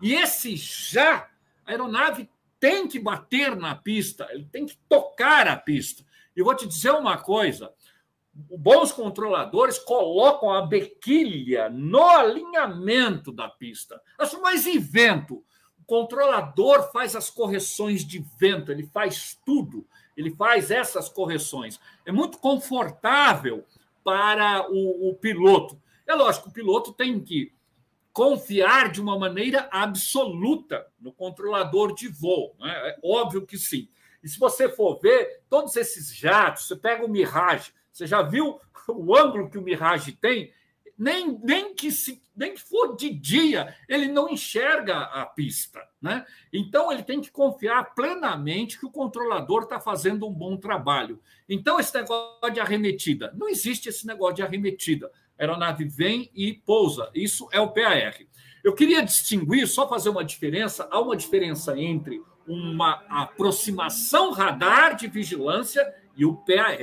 E 0.02 0.14
esse 0.14 0.56
já, 0.56 1.30
a 1.66 1.72
aeronave 1.72 2.30
tem 2.60 2.88
que 2.88 3.00
bater 3.00 3.56
na 3.56 3.76
pista, 3.76 4.28
ele 4.32 4.48
tem 4.52 4.66
que 4.66 4.78
tocar 4.88 5.48
a 5.48 5.58
pista. 5.58 6.06
E 6.36 6.44
vou 6.44 6.56
te 6.56 6.68
dizer 6.68 6.92
uma 6.92 7.18
coisa: 7.18 7.74
bons 8.34 8.92
controladores 8.92 9.80
colocam 9.80 10.52
a 10.52 10.62
bequilha 10.62 11.70
no 11.70 12.04
alinhamento 12.04 13.32
da 13.32 13.50
pista. 13.50 14.00
Mas 14.42 14.66
e 14.68 14.78
vento? 14.78 15.44
O 15.80 15.86
controlador 15.86 16.92
faz 16.92 17.16
as 17.16 17.30
correções 17.30 18.06
de 18.06 18.24
vento, 18.40 18.72
ele 18.72 18.88
faz 18.88 19.38
tudo 19.46 19.86
ele 20.16 20.32
faz 20.36 20.72
essas 20.72 21.10
correções. 21.10 21.80
É 22.06 22.12
muito 22.12 22.38
confortável 22.38 23.66
para 24.04 24.70
o, 24.70 25.10
o 25.10 25.16
piloto. 25.16 25.82
É 26.06 26.14
lógico, 26.14 26.50
o 26.50 26.54
piloto 26.54 26.92
tem 26.92 27.20
que 27.20 27.52
confiar 28.12 28.92
de 28.92 29.02
uma 29.02 29.18
maneira 29.18 29.68
absoluta 29.72 30.86
no 31.00 31.12
controlador 31.12 31.96
de 31.96 32.08
voo. 32.08 32.56
Né? 32.60 32.72
É 32.90 33.00
óbvio 33.04 33.46
que 33.46 33.58
sim. 33.58 33.90
E 34.24 34.30
se 34.30 34.40
você 34.40 34.70
for 34.70 35.00
ver, 35.00 35.42
todos 35.50 35.76
esses 35.76 36.16
jatos, 36.16 36.68
você 36.68 36.76
pega 36.76 37.06
o 37.06 37.10
Mirage, 37.10 37.74
você 37.92 38.06
já 38.06 38.22
viu 38.22 38.60
o 38.88 39.18
ângulo 39.18 39.50
que 39.50 39.58
o 39.58 39.62
Mirage 39.62 40.14
tem? 40.14 40.54
Nem, 40.98 41.40
nem, 41.44 41.74
que 41.74 41.92
se, 41.92 42.22
nem 42.36 42.54
que 42.54 42.62
for 42.62 42.96
de 42.96 43.10
dia, 43.10 43.76
ele 43.90 44.08
não 44.08 44.30
enxerga 44.30 45.00
a 45.00 45.26
pista. 45.26 45.82
Né? 46.02 46.26
Então, 46.52 46.92
ele 46.92 47.04
tem 47.04 47.22
que 47.22 47.32
confiar 47.32 47.94
plenamente 47.96 48.80
que 48.80 48.86
o 48.86 48.92
controlador 48.92 49.64
está 49.64 49.80
fazendo 49.80 50.28
um 50.28 50.34
bom 50.34 50.58
trabalho. 50.58 51.20
Então, 51.50 51.80
esse 51.80 51.94
negócio 51.94 52.52
de 52.52 52.60
arremetida, 52.60 53.34
não 53.36 53.50
existe 53.50 53.90
esse 53.90 54.06
negócio 54.06 54.36
de 54.36 54.44
arremetida. 54.44 55.12
A 55.38 55.44
aeronave 55.44 55.86
vem 55.86 56.30
e 56.34 56.54
pousa. 56.54 57.10
Isso 57.14 57.48
é 57.52 57.60
o 57.60 57.72
PAR. 57.72 58.16
Eu 58.64 58.74
queria 58.74 59.04
distinguir, 59.04 59.68
só 59.68 59.90
fazer 59.90 60.10
uma 60.10 60.24
diferença, 60.24 60.88
há 60.90 61.00
uma 61.00 61.18
diferença 61.18 61.78
entre 61.78 62.22
uma 62.48 63.04
aproximação 63.10 64.32
radar 64.32 64.96
de 64.96 65.08
vigilância 65.08 65.94
e 66.16 66.26
o 66.26 66.36
PAR. 66.36 66.78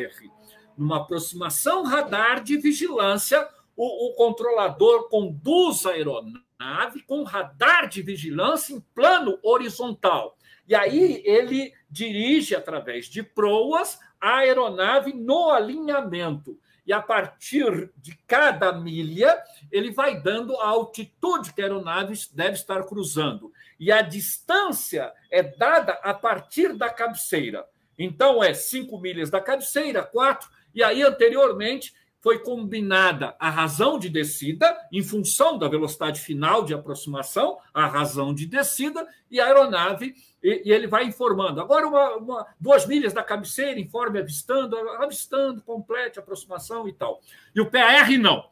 Numa 0.76 0.98
aproximação 0.98 1.84
radar 1.84 2.42
de 2.42 2.56
vigilância, 2.56 3.46
o, 3.76 4.10
o 4.10 4.14
controlador 4.14 5.08
conduz 5.08 5.86
a 5.86 5.90
aeronave 5.90 7.02
com 7.06 7.22
radar 7.22 7.88
de 7.88 8.02
vigilância 8.02 8.74
em 8.74 8.80
plano 8.94 9.38
horizontal. 9.42 10.36
E 10.68 10.74
aí 10.74 11.22
ele 11.24 11.72
dirige 11.90 12.54
através 12.54 13.06
de 13.06 13.22
proas 13.22 13.98
a 14.20 14.38
aeronave 14.38 15.12
no 15.12 15.50
alinhamento. 15.50 16.58
E 16.86 16.92
a 16.92 17.00
partir 17.00 17.90
de 17.96 18.16
cada 18.26 18.72
milha, 18.72 19.40
ele 19.70 19.90
vai 19.90 20.20
dando 20.20 20.56
a 20.56 20.68
altitude 20.68 21.52
que 21.52 21.60
a 21.60 21.64
aeronave 21.64 22.14
deve 22.32 22.54
estar 22.54 22.82
cruzando. 22.84 23.52
E 23.78 23.90
a 23.90 24.02
distância 24.02 25.12
é 25.30 25.42
dada 25.42 25.92
a 26.02 26.12
partir 26.12 26.72
da 26.74 26.90
cabeceira. 26.90 27.66
Então, 27.98 28.42
é 28.42 28.54
5 28.54 28.98
milhas 28.98 29.30
da 29.30 29.40
cabeceira, 29.40 30.02
4, 30.02 30.48
e 30.74 30.82
aí 30.82 31.02
anteriormente 31.02 31.94
foi 32.20 32.38
combinada 32.40 33.34
a 33.38 33.48
razão 33.48 33.98
de 33.98 34.08
descida, 34.08 34.76
em 34.92 35.02
função 35.02 35.56
da 35.56 35.68
velocidade 35.68 36.20
final 36.20 36.64
de 36.64 36.74
aproximação, 36.74 37.58
a 37.72 37.86
razão 37.86 38.34
de 38.34 38.46
descida, 38.46 39.06
e 39.30 39.40
a 39.40 39.46
aeronave, 39.46 40.14
e, 40.42 40.62
e 40.66 40.72
ele 40.72 40.86
vai 40.86 41.04
informando. 41.04 41.60
Agora, 41.60 41.88
uma, 41.88 42.16
uma, 42.16 42.46
duas 42.60 42.86
milhas 42.86 43.12
da 43.12 43.22
cabeceira, 43.22 43.80
informe 43.80 44.18
avistando, 44.18 44.76
avistando, 44.76 45.62
complete 45.62 46.18
aproximação 46.18 46.86
e 46.86 46.92
tal. 46.92 47.20
E 47.54 47.60
o 47.60 47.70
PR 47.70 48.18
não. 48.20 48.48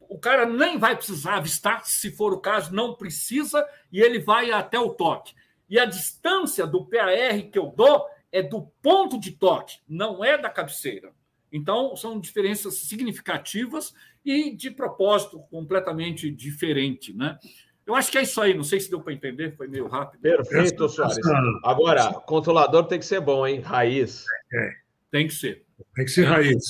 O 0.00 0.18
cara 0.18 0.44
nem 0.44 0.76
vai 0.76 0.96
precisar 0.96 1.36
avistar, 1.36 1.84
se 1.84 2.10
for 2.10 2.32
o 2.32 2.40
caso, 2.40 2.74
não 2.74 2.94
precisa, 2.94 3.66
e 3.90 4.00
ele 4.00 4.18
vai 4.18 4.50
até 4.50 4.78
o 4.78 4.90
toque. 4.90 5.34
E 5.70 5.78
a 5.78 5.84
distância 5.84 6.66
do 6.66 6.84
PAR 6.84 7.08
que 7.50 7.58
eu 7.58 7.72
dou 7.74 8.06
é 8.30 8.42
do 8.42 8.62
ponto 8.82 9.18
de 9.18 9.30
toque, 9.30 9.78
não 9.88 10.24
é 10.24 10.36
da 10.36 10.50
cabeceira. 10.50 11.14
Então, 11.52 11.94
são 11.94 12.18
diferenças 12.18 12.74
significativas 12.78 13.94
e 14.24 14.56
de 14.56 14.70
propósito 14.70 15.38
completamente 15.50 16.30
diferente, 16.30 17.12
né? 17.14 17.38
Eu 17.86 17.94
acho 17.94 18.10
que 18.10 18.18
é 18.18 18.22
isso 18.22 18.40
aí, 18.40 18.54
não 18.54 18.62
sei 18.62 18.80
se 18.80 18.88
deu 18.88 19.00
para 19.00 19.12
entender, 19.12 19.56
foi 19.56 19.66
meio 19.66 19.88
rápido. 19.88 20.20
Perfeito, 20.20 20.88
Soares. 20.88 21.18
Agora, 21.64 22.12
controlador 22.26 22.86
tem 22.86 22.98
que 22.98 23.04
ser 23.04 23.20
bom, 23.20 23.46
hein? 23.46 23.60
Raiz. 23.60 24.24
É. 24.52 24.70
Tem 25.10 25.26
que 25.26 25.34
ser. 25.34 25.64
Tem 25.94 26.04
que 26.04 26.10
ser 26.10 26.24
raiz. 26.24 26.62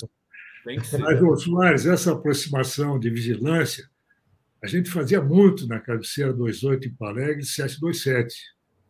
Tem 0.65 0.81
que 0.81 0.87
ser. 0.87 0.99
Mas, 0.99 1.43
Soares, 1.43 1.87
essa 1.87 2.13
aproximação 2.13 2.99
de 2.99 3.11
vigilância, 3.11 3.85
a 4.63 4.67
gente 4.67 4.91
fazia 4.91 5.21
muito 5.21 5.67
na 5.69 5.79
cabeceira 5.79 6.33
28 6.33 6.89
em 6.89 6.95
Palegre, 6.95 7.45
727. 7.45 8.35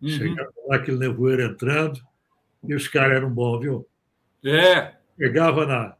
Uhum. 0.01 0.09
Chegava 0.09 0.53
lá 0.69 0.77
aquele 0.77 0.99
nevoeiro 0.99 1.43
entrando 1.43 2.01
e 2.67 2.75
os 2.75 2.87
caras 2.87 3.17
eram 3.17 3.31
bons, 3.31 3.61
viu? 3.61 3.89
É, 4.45 4.95
Pegava 5.17 5.67
na, 5.67 5.97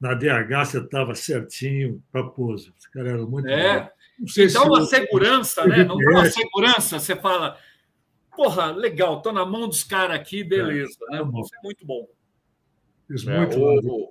na 0.00 0.14
DH, 0.14 0.64
você 0.64 0.78
estava 0.78 1.14
certinho 1.14 2.02
para 2.10 2.24
pouso. 2.24 2.72
Os 2.78 2.86
caras 2.86 3.12
eram 3.12 3.28
muito 3.28 3.48
é. 3.48 3.90
Não 4.18 4.52
dá 4.52 4.62
uma 4.62 4.84
segurança, 4.84 5.66
né? 5.66 5.84
Não 5.84 5.96
dá 5.96 6.10
uma 6.10 6.26
segurança, 6.26 6.98
você 6.98 7.16
fala, 7.16 7.58
porra, 8.36 8.70
legal, 8.70 9.18
estou 9.18 9.32
na 9.32 9.44
mão 9.44 9.68
dos 9.68 9.82
caras 9.82 10.16
aqui, 10.16 10.40
é, 10.40 10.44
beleza. 10.44 10.96
É, 11.10 11.16
né? 11.16 11.30
Isso 11.40 11.54
é 11.54 11.62
muito 11.62 11.86
bom. 11.86 12.08
Isso 13.10 13.30
é, 13.30 13.38
muito 13.38 13.58
o, 13.58 13.82
bom. 13.82 14.10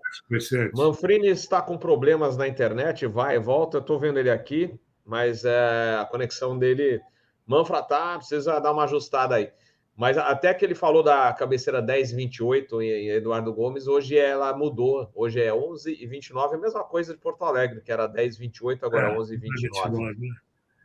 Manfrini 0.73 1.29
está 1.29 1.61
com 1.61 1.77
problemas 1.77 2.37
na 2.37 2.47
internet, 2.47 3.07
vai, 3.07 3.39
volta, 3.39 3.77
estou 3.77 3.99
vendo 3.99 4.19
ele 4.19 4.29
aqui, 4.29 4.73
mas 5.05 5.45
é, 5.45 5.97
a 5.99 6.05
conexão 6.05 6.57
dele. 6.57 7.01
Manfra 7.45 7.81
tá, 7.81 8.17
precisa 8.17 8.59
dar 8.59 8.71
uma 8.71 8.85
ajustada 8.85 9.35
aí. 9.35 9.51
Mas 9.95 10.17
até 10.17 10.53
que 10.53 10.65
ele 10.65 10.73
falou 10.73 11.03
da 11.03 11.31
cabeceira 11.33 11.81
10,28 11.81 12.81
em 12.81 13.09
Eduardo 13.09 13.53
Gomes, 13.53 13.87
hoje 13.87 14.17
ela 14.17 14.55
mudou. 14.55 15.11
Hoje 15.13 15.39
é 15.39 15.51
11,29, 15.51 16.55
a 16.55 16.57
mesma 16.57 16.83
coisa 16.83 17.13
de 17.13 17.19
Porto 17.19 17.45
Alegre, 17.45 17.81
que 17.81 17.91
era 17.91 18.09
10,28, 18.09 18.79
agora 18.83 19.09
é, 19.09 19.15
11,29. 19.15 20.17
Né? 20.17 20.29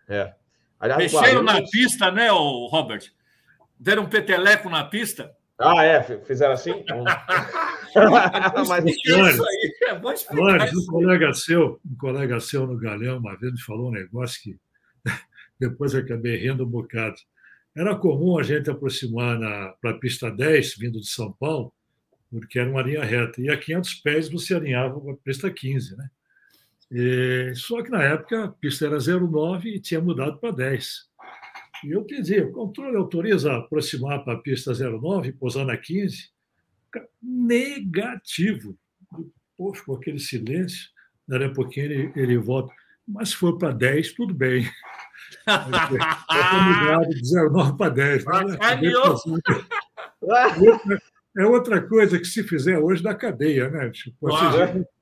É. 0.08 0.34
Aliás, 0.78 1.12
Mexeram 1.12 1.42
na 1.42 1.62
pista, 1.62 2.10
né, 2.10 2.28
Robert? 2.30 3.10
Deram 3.80 4.04
um 4.04 4.08
peteleco 4.08 4.68
na 4.68 4.84
pista? 4.84 5.34
Ah, 5.58 5.82
é? 5.82 6.02
Fizeram 6.02 6.52
assim? 6.52 6.84
Mas 8.68 8.84
isso 8.84 9.44
aí, 9.44 9.76
é 9.86 9.94
bom 9.94 10.12
um 10.12 10.86
colega 10.86 11.32
seu, 11.32 11.80
um 11.84 11.96
colega 11.96 12.38
seu 12.40 12.66
no 12.66 12.78
Galhão, 12.78 13.18
uma 13.18 13.36
vez 13.36 13.52
me 13.52 13.60
falou 13.62 13.88
um 13.88 13.92
negócio 13.92 14.40
que 14.42 14.56
depois 15.58 15.94
acabei 15.94 16.36
rindo 16.36 16.64
um 16.64 16.68
bocado. 16.68 17.16
Era 17.78 17.94
comum 17.94 18.36
a 18.36 18.42
gente 18.42 18.68
aproximar 18.68 19.38
para 19.80 19.90
a 19.92 19.98
pista 19.98 20.28
10, 20.28 20.74
vindo 20.78 21.00
de 21.00 21.06
São 21.06 21.30
Paulo, 21.30 21.72
porque 22.28 22.58
era 22.58 22.68
uma 22.68 22.82
linha 22.82 23.04
reta, 23.04 23.40
e 23.40 23.48
a 23.48 23.56
500 23.56 23.94
pés 23.94 24.28
você 24.28 24.54
alinhava 24.54 25.00
para 25.00 25.12
a 25.12 25.16
pista 25.16 25.48
15, 25.48 25.96
né? 25.96 26.10
E, 26.90 27.52
só 27.54 27.80
que 27.80 27.88
na 27.88 28.02
época 28.02 28.46
a 28.46 28.48
pista 28.48 28.84
era 28.84 28.98
09 28.98 29.76
e 29.76 29.80
tinha 29.80 30.00
mudado 30.00 30.38
para 30.38 30.50
10. 30.50 31.08
E 31.84 31.92
eu 31.92 32.02
pedi, 32.02 32.40
o 32.40 32.50
controle 32.50 32.96
autoriza 32.96 33.56
aproximar 33.56 34.24
para 34.24 34.32
a 34.32 34.38
pista 34.38 34.72
09, 34.74 35.30
pousar 35.34 35.64
na 35.64 35.76
15? 35.76 36.30
Negativo. 37.22 38.76
Pô, 39.56 39.72
ficou 39.72 39.96
aquele 39.96 40.18
silêncio. 40.18 40.88
Daí 41.28 41.44
a 41.44 41.52
pouquinho 41.52 41.86
ele, 41.86 42.12
ele 42.16 42.38
volta. 42.38 42.74
Mas 43.06 43.28
se 43.28 43.36
for 43.36 43.56
para 43.56 43.72
10, 43.72 44.14
tudo 44.14 44.34
bem. 44.34 44.68
De 47.08 47.50
09 47.50 47.76
para 47.76 47.90
10. 47.90 48.24
É 51.36 51.46
outra 51.46 51.80
coisa 51.80 52.18
que 52.18 52.24
se 52.24 52.42
fizer 52.42 52.78
hoje 52.78 53.00
da 53.00 53.14
cadeia, 53.14 53.70
né? 53.70 53.90
Tipo, 53.90 54.34
ah, 54.34 54.50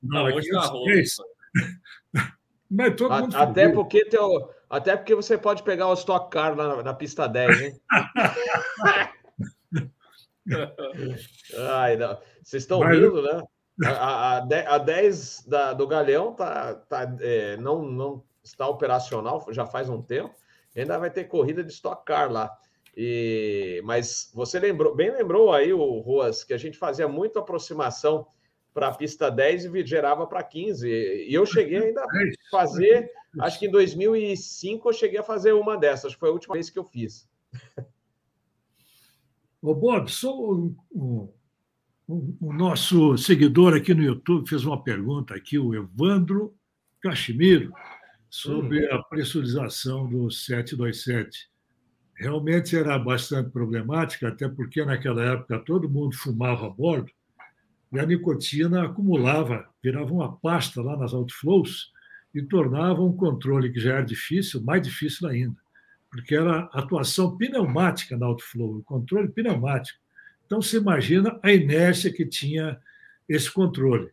não, 0.03 0.25
hoje 0.25 0.51
tá 0.51 0.71
Mas 2.71 2.95
todo 2.95 3.15
mundo 3.15 3.35
até 3.35 3.71
porque 3.71 4.05
teu, 4.05 4.51
até 4.69 4.95
porque 4.97 5.15
você 5.15 5.39
pode 5.39 5.63
pegar 5.63 5.87
o 5.87 5.95
Stock 5.95 6.31
Car 6.31 6.55
na, 6.55 6.83
na 6.83 6.93
pista 6.93 7.27
10, 7.27 7.63
hein? 7.63 7.81
Ai, 11.71 11.97
não. 11.97 12.19
Vocês 12.43 12.65
estão 12.65 12.81
Mas... 12.81 12.99
rindo, 12.99 13.23
né? 13.23 13.43
A, 13.85 14.39
a, 14.39 14.75
a 14.75 14.79
10 14.79 15.45
da, 15.47 15.73
do 15.73 15.87
Galeão 15.87 16.35
tá, 16.35 16.75
tá, 16.75 17.17
é, 17.21 17.57
não, 17.57 17.83
não 17.83 18.23
está 18.47 18.67
operacional 18.69 19.45
já 19.51 19.67
faz 19.67 19.89
um 19.89 20.01
tempo. 20.01 20.35
Ainda 20.75 20.99
vai 20.99 21.11
ter 21.11 21.25
corrida 21.25 21.65
de 21.65 21.73
Stock 21.73 22.05
Car 22.05 22.31
lá. 22.31 22.51
E, 22.97 23.81
mas 23.85 24.31
você 24.35 24.59
lembrou, 24.59 24.95
bem 24.95 25.11
lembrou 25.11 25.53
aí, 25.53 25.73
o 25.73 26.01
Ruas, 26.01 26.45
que 26.45 26.55
a 26.55 26.59
gente 26.59 26.79
fazia 26.79 27.07
muita 27.07 27.41
aproximação 27.41 28.27
para 28.73 28.89
a 28.89 28.95
pista 28.95 29.31
10 29.31 29.67
e 29.67 29.87
gerava 29.87 30.27
para 30.27 30.43
15. 30.43 30.89
E 30.89 31.33
eu 31.33 31.47
cheguei 31.47 31.79
ainda 31.79 32.03
a 32.03 32.07
fazer, 32.51 33.11
acho 33.41 33.59
que 33.59 33.67
em 33.67 33.71
2005 33.71 34.89
eu 34.89 34.93
cheguei 34.93 35.19
a 35.19 35.23
fazer 35.23 35.53
uma 35.53 35.77
dessas, 35.77 36.13
foi 36.13 36.29
a 36.29 36.33
última 36.33 36.55
vez 36.55 36.69
que 36.69 36.79
eu 36.79 36.85
fiz. 36.85 37.29
Ô 39.63 39.75
Bob, 39.75 40.11
só 40.11 40.31
o, 40.31 40.77
o, 40.91 41.35
o, 42.07 42.53
nosso 42.53 43.17
seguidor 43.19 43.75
aqui 43.75 43.93
no 43.95 44.03
YouTube 44.03 44.49
fez 44.49 44.65
uma 44.65 44.83
pergunta 44.83 45.35
aqui, 45.35 45.59
o 45.59 45.75
Evandro 45.75 46.55
Cachimiro, 47.01 47.73
sobre 48.37 48.87
hum. 48.87 48.95
a 48.95 49.03
pressurização 49.03 50.07
do 50.07 50.31
727. 50.31 51.49
Realmente 52.15 52.77
era 52.77 52.99
bastante 52.99 53.51
problemática, 53.51 54.29
até 54.29 54.47
porque 54.49 54.85
naquela 54.85 55.23
época 55.23 55.59
todo 55.61 55.89
mundo 55.89 56.15
fumava 56.15 56.67
a 56.67 56.71
bordo 56.71 57.11
e 57.93 57.99
a 57.99 58.05
nicotina 58.05 58.85
acumulava, 58.85 59.67
virava 59.83 60.13
uma 60.13 60.37
pasta 60.37 60.83
lá 60.83 60.97
nas 60.97 61.15
outflows 61.15 61.93
e 62.35 62.43
tornava 62.43 63.03
um 63.03 63.17
controle 63.17 63.73
que 63.73 63.81
já 63.81 63.95
era 63.95 64.05
difícil, 64.05 64.63
mais 64.63 64.83
difícil 64.83 65.29
ainda, 65.29 65.57
porque 66.11 66.35
era 66.35 66.69
atuação 66.73 67.37
pneumática 67.39 68.19
na 68.19 68.27
outflow, 68.27 68.79
o 68.79 68.83
controle 68.83 69.29
pneumático. 69.29 69.99
Então, 70.45 70.61
se 70.61 70.77
imagina 70.77 71.39
a 71.43 71.53
inércia 71.53 72.13
que 72.13 72.27
tinha 72.27 72.79
esse 73.29 73.51
controle. 73.51 74.11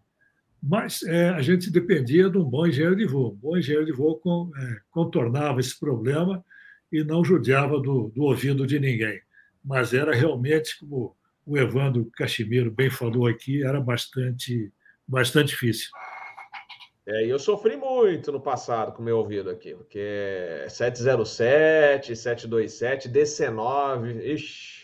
Mas 0.65 1.03
é, 1.03 1.27
a 1.27 1.41
gente 1.41 1.69
dependia 1.69 2.29
de 2.29 2.37
um 2.37 2.45
bom 2.45 2.65
engenheiro 2.65 2.95
de 2.95 3.05
voo. 3.05 3.33
Um 3.33 3.35
bom 3.35 3.57
engenheiro 3.57 3.85
de 3.85 3.91
voo 3.91 4.17
com, 4.17 4.49
é, 4.57 4.77
contornava 4.89 5.59
esse 5.59 5.77
problema 5.77 6.43
e 6.89 7.03
não 7.03 7.21
judiava 7.21 7.81
do, 7.81 8.09
do 8.15 8.23
ouvido 8.23 8.65
de 8.65 8.79
ninguém. 8.79 9.19
Mas 9.61 9.93
era 9.93 10.15
realmente 10.15 10.79
como 10.79 11.17
o 11.45 11.57
Evandro 11.57 12.09
Cachimiro 12.15 12.71
bem 12.71 12.89
falou 12.89 13.27
aqui, 13.27 13.61
era 13.61 13.81
bastante, 13.81 14.71
bastante 15.05 15.49
difícil. 15.49 15.89
É, 17.05 17.25
eu 17.25 17.37
sofri 17.37 17.75
muito 17.75 18.31
no 18.31 18.39
passado 18.39 18.93
com 18.93 19.01
o 19.01 19.05
meu 19.05 19.17
ouvido 19.17 19.49
aqui, 19.49 19.75
porque 19.75 20.65
707, 20.69 22.15
727, 22.15 23.09
DC9, 23.09 24.23
ixi, 24.23 24.82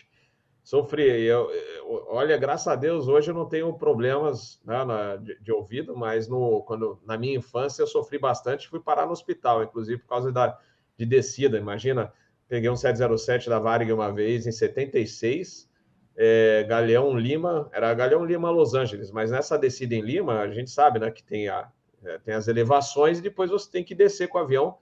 sofri. 0.70 1.02
Eu, 1.02 1.50
eu, 1.50 2.06
olha, 2.08 2.36
graças 2.36 2.68
a 2.68 2.76
Deus, 2.76 3.08
hoje 3.08 3.28
eu 3.28 3.34
não 3.34 3.44
tenho 3.44 3.72
problemas 3.74 4.60
né, 4.64 4.84
na, 4.84 5.16
de, 5.16 5.36
de, 5.40 5.50
ouvido, 5.50 5.96
mas 5.96 6.28
no, 6.28 6.62
quando, 6.62 7.00
na 7.04 7.18
minha 7.18 7.36
infância 7.36 7.82
eu 7.82 7.88
sofri 7.88 8.20
bastante, 8.20 8.68
fui 8.68 8.78
parar 8.78 9.04
no 9.04 9.10
hospital, 9.10 9.64
inclusive 9.64 10.00
por 10.00 10.06
causa 10.06 10.30
da, 10.30 10.56
de 10.96 11.04
descida. 11.04 11.58
Imagina, 11.58 12.12
peguei 12.46 12.70
um 12.70 12.76
707 12.76 13.48
da 13.48 13.58
Varig 13.58 13.92
uma 13.92 14.12
vez 14.12 14.46
em 14.46 14.52
76, 14.52 15.68
é, 16.16 16.64
Galeão 16.68 17.18
Lima, 17.18 17.68
era 17.72 17.92
Galeão 17.92 18.24
Lima 18.24 18.48
Los 18.48 18.72
Angeles, 18.72 19.10
mas 19.10 19.32
nessa 19.32 19.58
descida 19.58 19.96
em 19.96 20.02
Lima, 20.02 20.38
a 20.38 20.48
gente 20.52 20.70
sabe 20.70 21.00
né, 21.00 21.10
que 21.10 21.24
tem, 21.24 21.48
a, 21.48 21.68
é, 22.04 22.18
tem 22.18 22.34
as 22.34 22.46
elevações 22.46 23.18
e 23.18 23.22
depois 23.22 23.50
você 23.50 23.68
tem 23.68 23.82
que 23.82 23.94
descer 23.94 24.28
com 24.28 24.38
o 24.38 24.40
avião 24.40 24.78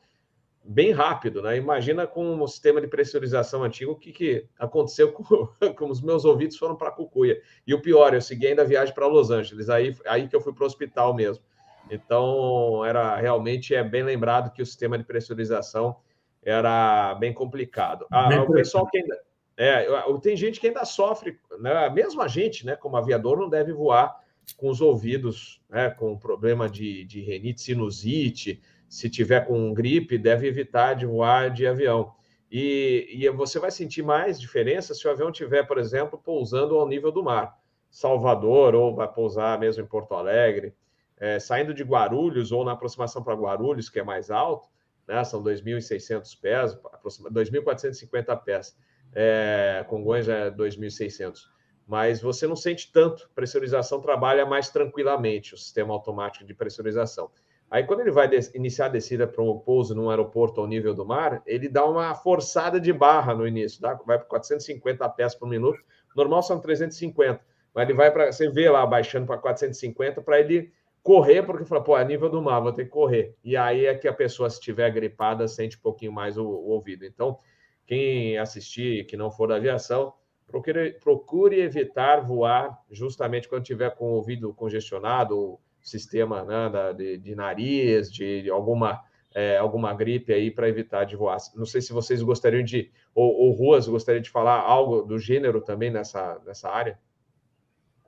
bem 0.68 0.92
rápido, 0.92 1.40
né? 1.40 1.56
Imagina 1.56 2.06
com 2.06 2.38
o 2.40 2.46
sistema 2.46 2.78
de 2.78 2.86
pressurização 2.86 3.64
antigo 3.64 3.92
o 3.92 3.96
que, 3.96 4.12
que 4.12 4.46
aconteceu 4.58 5.10
com, 5.12 5.24
com 5.74 5.90
os 5.90 6.02
meus 6.02 6.26
ouvidos 6.26 6.58
foram 6.58 6.76
para 6.76 6.90
Cucuia. 6.90 7.40
E 7.66 7.72
o 7.72 7.80
pior, 7.80 8.12
eu 8.12 8.20
segui 8.20 8.48
ainda 8.48 8.62
a 8.62 8.66
viagem 8.66 8.94
para 8.94 9.06
Los 9.06 9.30
Angeles, 9.30 9.70
aí, 9.70 9.96
aí 10.06 10.28
que 10.28 10.36
eu 10.36 10.40
fui 10.40 10.52
para 10.52 10.64
o 10.64 10.66
hospital 10.66 11.14
mesmo. 11.14 11.42
Então, 11.90 12.84
era 12.84 13.16
realmente 13.16 13.74
é 13.74 13.82
bem 13.82 14.02
lembrado 14.02 14.52
que 14.52 14.60
o 14.60 14.66
sistema 14.66 14.98
de 14.98 15.04
pressurização 15.04 15.96
era 16.42 17.14
bem 17.14 17.32
complicado. 17.32 18.06
Ah, 18.10 18.28
o 18.42 18.52
pessoal 18.52 18.86
que 18.86 18.98
ainda 18.98 19.18
é, 19.56 19.86
tem 20.22 20.36
gente 20.36 20.60
que 20.60 20.68
ainda 20.68 20.84
sofre, 20.84 21.36
né? 21.58 21.90
mesmo 21.90 22.20
a 22.22 22.28
gente, 22.28 22.64
né, 22.64 22.76
como 22.76 22.96
aviador, 22.96 23.38
não 23.38 23.48
deve 23.48 23.72
voar 23.72 24.16
com 24.56 24.70
os 24.70 24.80
ouvidos, 24.80 25.60
né, 25.68 25.90
com 25.90 26.16
problema 26.16 26.70
de, 26.70 27.04
de 27.04 27.20
renite, 27.22 27.62
sinusite. 27.62 28.62
Se 28.88 29.10
tiver 29.10 29.46
com 29.46 29.72
gripe, 29.74 30.16
deve 30.16 30.46
evitar 30.46 30.94
de 30.94 31.06
voar 31.06 31.50
de 31.50 31.66
avião. 31.66 32.14
E, 32.50 33.08
e 33.12 33.28
você 33.30 33.58
vai 33.58 33.70
sentir 33.70 34.02
mais 34.02 34.40
diferença 34.40 34.94
se 34.94 35.06
o 35.06 35.10
avião 35.10 35.30
tiver, 35.30 35.64
por 35.64 35.78
exemplo, 35.78 36.18
pousando 36.18 36.76
ao 36.76 36.88
nível 36.88 37.12
do 37.12 37.22
mar. 37.22 37.58
Salvador, 37.90 38.74
ou 38.74 38.94
vai 38.94 39.06
pousar 39.06 39.58
mesmo 39.58 39.82
em 39.82 39.86
Porto 39.86 40.14
Alegre, 40.14 40.74
é, 41.18 41.38
saindo 41.38 41.74
de 41.74 41.82
Guarulhos 41.82 42.52
ou 42.52 42.64
na 42.64 42.72
aproximação 42.72 43.22
para 43.22 43.34
Guarulhos, 43.34 43.88
que 43.88 43.98
é 43.98 44.04
mais 44.04 44.30
alto, 44.30 44.68
né, 45.06 45.22
são 45.24 45.42
2.600 45.42 46.38
pés, 46.40 46.78
2.450 47.04 48.44
pés 48.44 48.76
é, 49.12 49.84
Congonhas 49.88 50.28
é 50.28 50.50
2.600. 50.50 51.40
Mas 51.86 52.20
você 52.20 52.46
não 52.46 52.56
sente 52.56 52.92
tanto, 52.92 53.30
pressurização 53.34 54.00
trabalha 54.00 54.44
mais 54.44 54.68
tranquilamente, 54.68 55.54
o 55.54 55.56
sistema 55.56 55.94
automático 55.94 56.44
de 56.44 56.54
pressurização. 56.54 57.30
Aí, 57.70 57.84
quando 57.84 58.00
ele 58.00 58.10
vai 58.10 58.30
iniciar 58.54 58.86
a 58.86 58.88
descida 58.88 59.26
para 59.26 59.42
um 59.42 59.58
pouso 59.58 59.94
num 59.94 60.08
aeroporto 60.08 60.60
ao 60.60 60.66
nível 60.66 60.94
do 60.94 61.04
mar, 61.04 61.42
ele 61.46 61.68
dá 61.68 61.84
uma 61.84 62.14
forçada 62.14 62.80
de 62.80 62.92
barra 62.92 63.34
no 63.34 63.46
início, 63.46 63.80
tá? 63.80 63.94
vai 64.06 64.16
para 64.16 64.26
450 64.26 65.06
pés 65.10 65.34
por 65.34 65.46
minuto, 65.46 65.78
normal 66.16 66.42
são 66.42 66.58
350, 66.58 67.40
mas 67.74 67.84
ele 67.84 67.96
vai 67.96 68.10
para. 68.10 68.32
Você 68.32 68.48
vê 68.48 68.70
lá 68.70 68.86
baixando 68.86 69.26
para 69.26 69.36
450 69.36 70.22
para 70.22 70.40
ele 70.40 70.72
correr, 71.02 71.42
porque 71.42 71.64
fala, 71.64 71.84
pô, 71.84 71.96
é 71.96 72.04
nível 72.04 72.28
do 72.28 72.42
mar, 72.42 72.60
vou 72.60 72.72
ter 72.72 72.84
que 72.84 72.90
correr. 72.90 73.34
E 73.44 73.56
aí 73.56 73.86
é 73.86 73.94
que 73.94 74.08
a 74.08 74.12
pessoa, 74.12 74.48
se 74.48 74.56
estiver 74.56 74.90
gripada, 74.90 75.46
sente 75.46 75.76
um 75.76 75.80
pouquinho 75.80 76.12
mais 76.12 76.36
o, 76.36 76.44
o 76.44 76.70
ouvido. 76.70 77.04
Então, 77.04 77.38
quem 77.86 78.36
assistir, 78.36 79.06
que 79.06 79.16
não 79.16 79.30
for 79.30 79.48
da 79.48 79.56
aviação, 79.56 80.12
procure, 80.46 80.92
procure 81.00 81.60
evitar 81.60 82.20
voar 82.20 82.78
justamente 82.90 83.48
quando 83.48 83.64
tiver 83.64 83.94
com 83.94 84.06
o 84.06 84.14
ouvido 84.16 84.52
congestionado, 84.54 85.58
sistema 85.82 86.44
né, 86.44 86.70
da, 86.70 86.92
de, 86.92 87.18
de, 87.18 87.34
nariz, 87.34 88.12
de 88.12 88.48
alguma, 88.50 89.00
é, 89.34 89.56
alguma 89.56 89.94
gripe 89.94 90.32
aí, 90.32 90.50
para 90.50 90.68
evitar 90.68 91.04
de 91.04 91.16
voar. 91.16 91.38
Não 91.54 91.64
sei 91.64 91.80
se 91.80 91.92
vocês 91.92 92.22
gostariam 92.22 92.62
de, 92.62 92.90
ou, 93.14 93.32
ou 93.32 93.52
Ruas 93.52 93.88
gostaria 93.88 94.20
de 94.20 94.30
falar 94.30 94.60
algo 94.60 95.02
do 95.02 95.18
gênero 95.18 95.60
também 95.60 95.90
nessa, 95.90 96.40
nessa 96.46 96.68
área? 96.68 96.98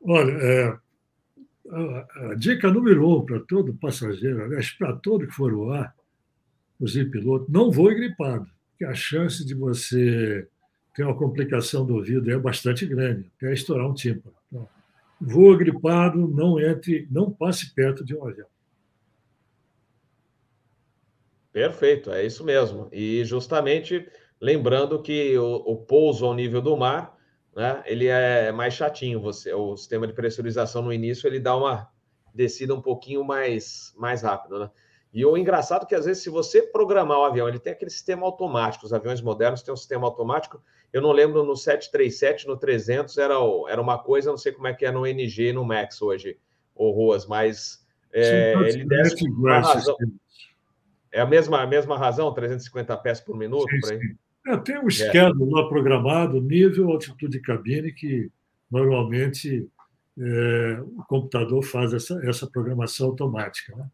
Olha, 0.03 0.33
é, 0.33 0.79
a, 1.71 2.31
a, 2.31 2.35
dica 2.35 2.71
número 2.71 3.09
um 3.09 3.25
para 3.25 3.41
todo 3.41 3.75
passageiro, 3.75 4.45
aliás, 4.45 4.71
para 4.73 4.95
todo 4.95 5.27
que 5.27 5.35
for 5.35 5.53
voar, 5.53 5.95
inclusive 6.75 7.11
piloto, 7.11 7.47
não 7.51 7.71
voe 7.71 7.95
gripado 7.95 8.51
que 8.81 8.85
a 8.87 8.95
chance 8.95 9.45
de 9.45 9.55
você 9.55 10.49
tem 10.95 11.05
uma 11.05 11.15
complicação 11.15 11.85
do 11.85 11.97
ouvido 11.97 12.31
é 12.31 12.39
bastante 12.39 12.87
grande, 12.87 13.31
até 13.37 13.53
estourar 13.53 13.87
um 13.87 13.93
tímpano. 13.93 14.35
Então, 14.49 14.67
voa 15.21 15.57
gripado, 15.57 16.27
não 16.29 16.59
entre, 16.59 17.07
não 17.11 17.31
passe 17.31 17.75
perto 17.75 18.05
de 18.05 18.17
um 18.17 18.27
avião. 18.27 18.49
Perfeito, 21.53 22.11
é 22.13 22.25
isso 22.25 22.45
mesmo. 22.45 22.89
E 22.93 23.25
justamente 23.25 24.09
lembrando 24.41 25.03
que 25.03 25.37
o, 25.37 25.57
o 25.57 25.77
pouso 25.77 26.25
ao 26.25 26.35
nível 26.35 26.63
do 26.63 26.77
mar, 26.77 27.17
né, 27.55 27.83
ele 27.87 28.07
é 28.07 28.53
mais 28.53 28.75
chatinho. 28.75 29.21
Você, 29.21 29.53
o 29.53 29.77
sistema 29.77 30.07
de 30.07 30.13
pressurização 30.13 30.83
no 30.83 30.93
início 30.93 31.27
ele 31.27 31.41
dá 31.41 31.57
uma 31.57 31.91
descida 32.33 32.75
um 32.75 32.81
pouquinho 32.81 33.25
mais, 33.25 33.93
mais 33.97 34.23
rápida, 34.23 34.59
né? 34.59 34.71
E 35.13 35.25
o 35.27 35.37
engraçado 35.37 35.83
é 35.83 35.87
que 35.87 35.95
às 35.95 36.05
vezes 36.05 36.23
se 36.23 36.31
você 36.31 36.63
programar 36.63 37.19
o 37.19 37.25
avião, 37.25 37.49
ele 37.49 37.59
tem 37.59 37.73
aquele 37.73 37.91
sistema 37.91 38.25
automático. 38.25 38.87
Os 38.87 38.93
aviões 38.93 39.21
modernos 39.21 39.61
têm 39.61 39.75
um 39.75 39.77
sistema 39.77 40.07
automático. 40.07 40.63
Eu 40.93 41.01
não 41.01 41.13
lembro 41.13 41.45
no 41.45 41.57
737, 41.57 42.47
no 42.47 42.57
300 42.57 43.17
era, 43.19 43.35
era 43.69 43.81
uma 43.81 43.99
coisa, 43.99 44.31
não 44.31 44.39
sei 44.39 44.53
como 44.53 44.67
é 44.67 44.75
que 44.75 44.85
é 44.85 44.91
no 44.91 45.07
NG 45.07 45.49
e 45.49 45.53
no 45.53 45.65
Max 45.65 46.03
hoje, 46.03 46.37
ou 46.75 46.93
Ruas, 46.93 47.27
mas 47.27 47.87
é, 48.13 48.55
ele 48.55 48.87
razão. 49.49 49.97
É 51.13 51.21
a 51.21 51.27
mesma, 51.27 51.61
a 51.63 51.67
mesma 51.67 51.97
razão, 51.97 52.33
350 52.33 52.97
pés 52.99 53.21
por 53.21 53.37
minuto? 53.37 53.69
Sim, 53.71 53.99
sim. 54.01 54.17
É, 54.47 54.57
tem 54.57 54.79
um 54.79 54.89
schedule 54.91 55.51
lá 55.51 55.69
programado, 55.69 56.41
nível, 56.41 56.91
altitude 56.91 57.39
de 57.39 57.41
cabine, 57.41 57.93
que 57.93 58.31
normalmente 58.71 59.69
é, 60.19 60.81
o 60.81 61.05
computador 61.09 61.63
faz 61.63 61.93
essa, 61.93 62.21
essa 62.25 62.47
programação 62.47 63.09
automática. 63.09 63.77
Né? 63.77 63.87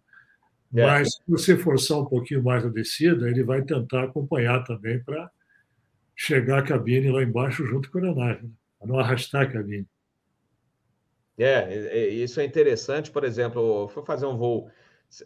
É. 0.77 0.87
Mas 0.87 1.15
se 1.15 1.23
você 1.27 1.57
forçar 1.57 1.99
um 1.99 2.05
pouquinho 2.05 2.43
mais 2.43 2.65
a 2.65 2.69
descida, 2.69 3.29
ele 3.29 3.43
vai 3.43 3.63
tentar 3.63 4.05
acompanhar 4.05 4.63
também 4.65 5.03
para 5.03 5.31
chegar 6.17 6.61
a 6.61 6.63
cabine 6.63 7.13
lá 7.13 7.23
embaixo 7.23 7.65
junto 7.67 7.91
com 7.91 7.99
a 7.99 8.01
aeronave, 8.01 8.43
né? 8.45 8.51
para 8.79 8.89
não 8.89 8.99
arrastar 8.99 9.43
a 9.43 9.53
cabine. 9.53 9.87
É, 11.39 12.09
isso 12.09 12.41
é 12.41 12.45
interessante. 12.45 13.11
Por 13.11 13.23
exemplo, 13.23 13.89
fui 13.89 14.03
fazer 14.05 14.25
um 14.25 14.39
voo 14.39 14.71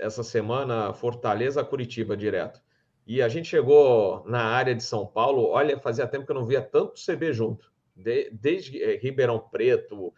essa 0.00 0.24
semana, 0.24 0.92
Fortaleza, 0.92 1.64
Curitiba, 1.64 2.16
direto. 2.16 2.60
E 3.06 3.22
a 3.22 3.28
gente 3.28 3.48
chegou 3.48 4.24
na 4.26 4.42
área 4.42 4.74
de 4.74 4.82
São 4.82 5.06
Paulo. 5.06 5.48
Olha, 5.48 5.78
fazia 5.78 6.06
tempo 6.06 6.26
que 6.26 6.32
eu 6.32 6.36
não 6.36 6.46
via 6.46 6.60
tanto 6.60 6.94
CB 6.94 7.32
junto. 7.32 7.72
De, 7.94 8.30
desde 8.30 8.82
é, 8.82 8.96
Ribeirão 8.96 9.38
Preto, 9.38 10.12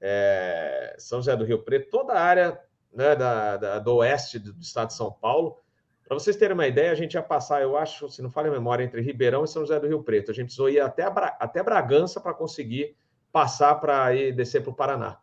é, 0.00 0.96
São 0.98 1.18
José 1.18 1.36
do 1.36 1.44
Rio 1.44 1.62
Preto, 1.62 1.90
toda 1.90 2.12
a 2.14 2.20
área 2.20 2.60
né, 2.92 3.14
da, 3.14 3.56
da, 3.56 3.78
do 3.78 3.96
oeste 3.96 4.38
do 4.38 4.60
estado 4.60 4.88
de 4.88 4.94
São 4.94 5.12
Paulo. 5.12 5.58
Para 6.06 6.18
vocês 6.18 6.36
terem 6.36 6.54
uma 6.54 6.66
ideia, 6.66 6.92
a 6.92 6.94
gente 6.94 7.14
ia 7.14 7.22
passar, 7.22 7.62
eu 7.62 7.76
acho, 7.76 8.08
se 8.08 8.22
não 8.22 8.30
falha 8.30 8.48
a 8.48 8.52
memória, 8.52 8.84
entre 8.84 9.00
Ribeirão 9.00 9.42
e 9.42 9.48
São 9.48 9.62
José 9.62 9.80
do 9.80 9.88
Rio 9.88 10.02
Preto. 10.04 10.30
A 10.30 10.34
gente 10.34 10.46
precisou 10.46 10.70
ir 10.70 10.80
até, 10.80 11.02
até 11.02 11.62
Bragança 11.62 12.20
para 12.20 12.32
conseguir 12.32 12.96
passar 13.32 13.74
para 13.76 14.12
descer 14.32 14.62
para 14.62 14.70
o 14.70 14.74
Paraná. 14.74 15.18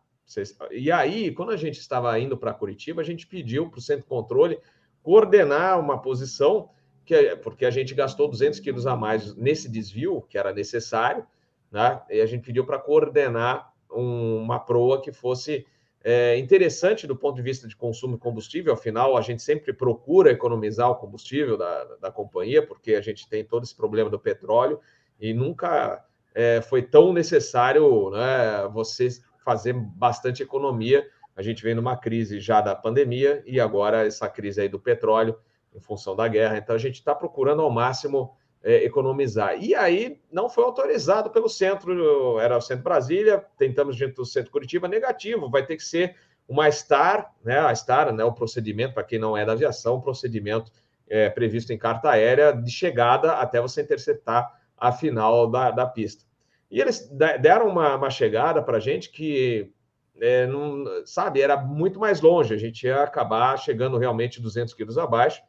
E 0.72 0.92
aí, 0.92 1.32
quando 1.32 1.52
a 1.52 1.58
gente 1.58 1.80
estava 1.80 2.18
indo 2.20 2.38
para 2.38 2.54
Curitiba, 2.54 3.02
a 3.02 3.06
gente 3.06 3.26
pediu 3.26 3.70
para 3.70 3.80
o 3.80 3.82
centro 3.82 4.04
de 4.04 4.10
controle 4.10 4.60
coordenar 5.02 5.80
uma 5.80 6.02
posição, 6.02 6.70
que, 7.06 7.36
porque 7.38 7.66
a 7.66 7.72
gente 7.72 7.94
gastou 7.94 8.28
200 8.28 8.60
quilos 8.60 8.86
a 8.86 8.96
mais 8.96 9.36
nesse 9.36 9.70
desvio, 9.70 10.22
que 10.22 10.38
era 10.38 10.54
necessário, 10.54 11.26
né? 11.72 12.02
e 12.10 12.22
a 12.22 12.26
gente 12.26 12.44
pediu 12.44 12.66
para 12.66 12.80
coordenar 12.80 13.74
um, 13.92 14.38
uma 14.38 14.60
proa 14.60 15.02
que 15.02 15.12
fosse 15.12 15.66
é, 16.04 16.38
interessante 16.38 17.08
do 17.08 17.16
ponto 17.16 17.38
de 17.38 17.42
vista 17.42 17.66
de 17.66 17.76
consumo 17.78 18.16
de 18.16 18.20
combustível, 18.20 18.74
afinal, 18.74 19.16
a 19.16 19.22
gente 19.22 19.42
sempre 19.42 19.72
procura 19.72 20.32
economizar 20.32 20.90
o 20.90 20.96
combustível 20.96 21.58
da, 21.58 21.84
da 22.02 22.12
companhia, 22.12 22.66
porque 22.66 22.96
a 22.96 23.02
gente 23.02 23.28
tem 23.30 23.46
todo 23.46 23.64
esse 23.64 23.76
problema 23.76 24.10
do 24.10 24.20
petróleo 24.20 24.82
e 25.20 25.34
nunca 25.34 26.04
é, 26.36 26.62
foi 26.62 26.82
tão 26.82 27.14
necessário 27.14 28.10
né, 28.10 28.68
você 28.74 29.08
fazer 29.46 29.74
bastante 29.74 30.44
economia. 30.44 31.08
A 31.36 31.42
gente 31.42 31.64
vem 31.64 31.74
numa 31.74 31.96
crise 31.96 32.40
já 32.40 32.60
da 32.60 32.76
pandemia 32.76 33.42
e 33.46 33.60
agora 33.60 34.06
essa 34.06 34.28
crise 34.28 34.60
aí 34.60 34.68
do 34.68 34.80
petróleo 34.80 35.38
em 35.74 35.80
função 35.80 36.16
da 36.16 36.28
guerra. 36.28 36.58
Então, 36.58 36.76
a 36.76 36.80
gente 36.80 36.96
está 36.96 37.16
procurando 37.16 37.62
ao 37.62 37.72
máximo 37.72 38.36
é, 38.64 38.84
economizar. 38.86 39.62
E 39.62 39.76
aí 39.76 40.20
não 40.32 40.50
foi 40.50 40.64
autorizado 40.64 41.30
pelo 41.30 41.50
centro, 41.50 42.40
era 42.40 42.58
o 42.58 42.62
centro 42.62 42.84
Brasília, 42.84 43.46
tentamos 43.58 43.96
junto 43.96 44.16
do 44.16 44.26
centro 44.26 44.52
Curitiba, 44.52 44.88
negativo, 44.88 45.50
vai 45.50 45.66
ter 45.66 45.76
que 45.76 45.84
ser 45.84 46.16
uma 46.48 46.70
STAR, 46.72 47.34
né? 47.44 47.60
A 47.60 47.76
STAR, 47.76 48.14
né? 48.14 48.24
O 48.24 48.32
procedimento, 48.32 48.94
para 48.94 49.04
quem 49.04 49.20
não 49.20 49.36
é 49.36 49.46
da 49.46 49.52
aviação, 49.52 49.96
o 49.96 50.02
procedimento 50.02 50.72
é, 51.10 51.30
previsto 51.30 51.72
em 51.72 51.78
carta 51.78 52.10
aérea 52.10 52.52
de 52.52 52.72
chegada 52.72 53.34
até 53.34 53.62
você 53.62 53.82
interceptar 53.82 54.52
a 54.78 54.92
final 54.92 55.50
da, 55.50 55.72
da 55.72 55.86
pista. 55.86 56.26
E 56.70 56.82
eles 56.82 57.08
deram 57.40 57.68
uma, 57.68 57.96
uma 57.96 58.10
chegada 58.10 58.62
para 58.62 58.78
a 58.78 58.80
gente 58.80 59.12
que, 59.12 59.72
é, 60.20 60.48
não, 60.48 60.84
sabe, 61.06 61.42
era 61.42 61.56
muito 61.56 62.00
mais 62.00 62.20
longe, 62.20 62.54
a 62.54 62.58
gente 62.58 62.88
ia 62.88 63.04
acabar 63.04 63.56
chegando 63.58 63.98
realmente 63.98 64.42
200 64.42 64.74
quilos 64.74 64.98
abaixo. 64.98 65.42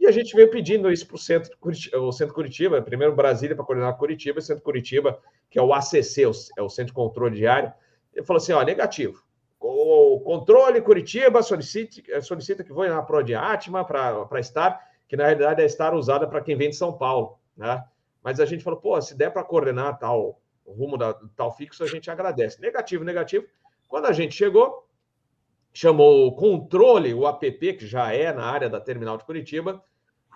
E 0.00 0.06
a 0.06 0.10
gente 0.10 0.34
veio 0.34 0.50
pedindo 0.50 0.90
isso 0.90 1.06
para 1.06 1.16
o 1.16 1.18
centro, 1.18 1.54
o 1.60 2.10
centro 2.10 2.34
Curitiba, 2.34 2.80
primeiro 2.80 3.14
Brasília 3.14 3.54
para 3.54 3.66
coordenar 3.66 3.98
Curitiba, 3.98 4.40
centro 4.40 4.64
Curitiba, 4.64 5.20
que 5.50 5.58
é 5.58 5.62
o 5.62 5.74
ACC, 5.74 6.22
é 6.56 6.62
o 6.62 6.70
Centro 6.70 6.86
de 6.86 6.92
Controle 6.94 7.36
Diário. 7.36 7.70
Ele 8.14 8.24
falou 8.24 8.38
assim: 8.38 8.52
ó, 8.52 8.62
negativo. 8.62 9.22
O 9.60 10.20
controle 10.20 10.80
Curitiba 10.80 11.42
solicita, 11.42 12.22
solicita 12.22 12.64
que 12.64 12.72
voe 12.72 12.88
na 12.88 13.02
Pro 13.02 13.22
de 13.22 13.34
Atma 13.34 13.84
para 13.84 14.40
estar, 14.40 14.80
que 15.06 15.18
na 15.18 15.26
realidade 15.26 15.60
é 15.60 15.66
estar 15.66 15.92
usada 15.92 16.26
para 16.26 16.40
quem 16.40 16.56
vem 16.56 16.70
de 16.70 16.76
São 16.76 16.94
Paulo, 16.94 17.38
né? 17.54 17.84
Mas 18.22 18.40
a 18.40 18.46
gente 18.46 18.64
falou, 18.64 18.80
pô, 18.80 18.98
se 19.02 19.14
der 19.14 19.30
para 19.30 19.44
coordenar 19.44 19.98
tal 19.98 20.40
rumo 20.66 20.96
da 20.96 21.14
tal 21.36 21.54
fixo, 21.54 21.84
a 21.84 21.86
gente 21.86 22.10
agradece. 22.10 22.58
Negativo, 22.58 23.04
negativo. 23.04 23.44
Quando 23.86 24.06
a 24.06 24.12
gente 24.12 24.34
chegou, 24.34 24.86
chamou 25.72 26.26
o 26.26 26.32
controle, 26.32 27.14
o 27.14 27.26
app, 27.26 27.74
que 27.74 27.86
já 27.86 28.12
é 28.12 28.32
na 28.32 28.44
área 28.44 28.68
da 28.68 28.80
terminal 28.80 29.16
de 29.16 29.24
Curitiba, 29.24 29.82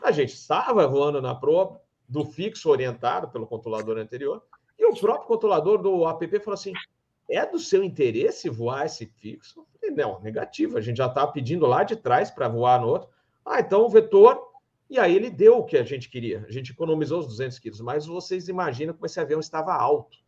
a 0.02 0.11
gente 0.11 0.35
estava 0.35 0.86
voando 0.86 1.20
na 1.20 1.35
proa 1.35 1.81
do 2.09 2.24
fixo 2.24 2.70
orientado 2.70 3.28
pelo 3.28 3.47
controlador 3.47 3.98
anterior, 3.98 4.43
e 4.78 4.85
o 4.86 4.94
próprio 4.94 5.27
controlador 5.27 5.78
do 5.78 6.06
app 6.06 6.39
falou 6.40 6.55
assim: 6.55 6.73
é 7.28 7.47
do 7.47 7.59
seu 7.59 7.82
interesse 7.82 8.48
voar 8.48 8.86
esse 8.86 9.06
fixo? 9.06 9.66
Não, 9.94 10.20
negativo, 10.20 10.77
a 10.77 10.81
gente 10.81 10.97
já 10.97 11.06
está 11.06 11.27
pedindo 11.27 11.66
lá 11.66 11.85
de 11.85 11.97
trás 11.97 12.31
para 12.31 12.48
voar 12.48 12.81
no 12.81 12.89
outro. 12.89 13.09
Ah, 13.44 13.61
então 13.61 13.82
o 13.82 13.89
vetor. 13.89 14.52
E 14.89 14.98
aí 14.98 15.16
ele 15.16 15.31
deu 15.31 15.59
o 15.59 15.65
que 15.65 15.77
a 15.77 15.82
gente 15.82 16.11
queria. 16.11 16.44
A 16.47 16.52
gente 16.52 16.73
economizou 16.73 17.20
os 17.20 17.27
200 17.27 17.59
quilos, 17.59 17.81
mas 17.81 18.06
vocês 18.06 18.48
imaginam 18.48 18.93
como 18.93 19.06
esse 19.06 19.19
avião 19.19 19.40
estava 19.40 19.74
alto. 19.74 20.19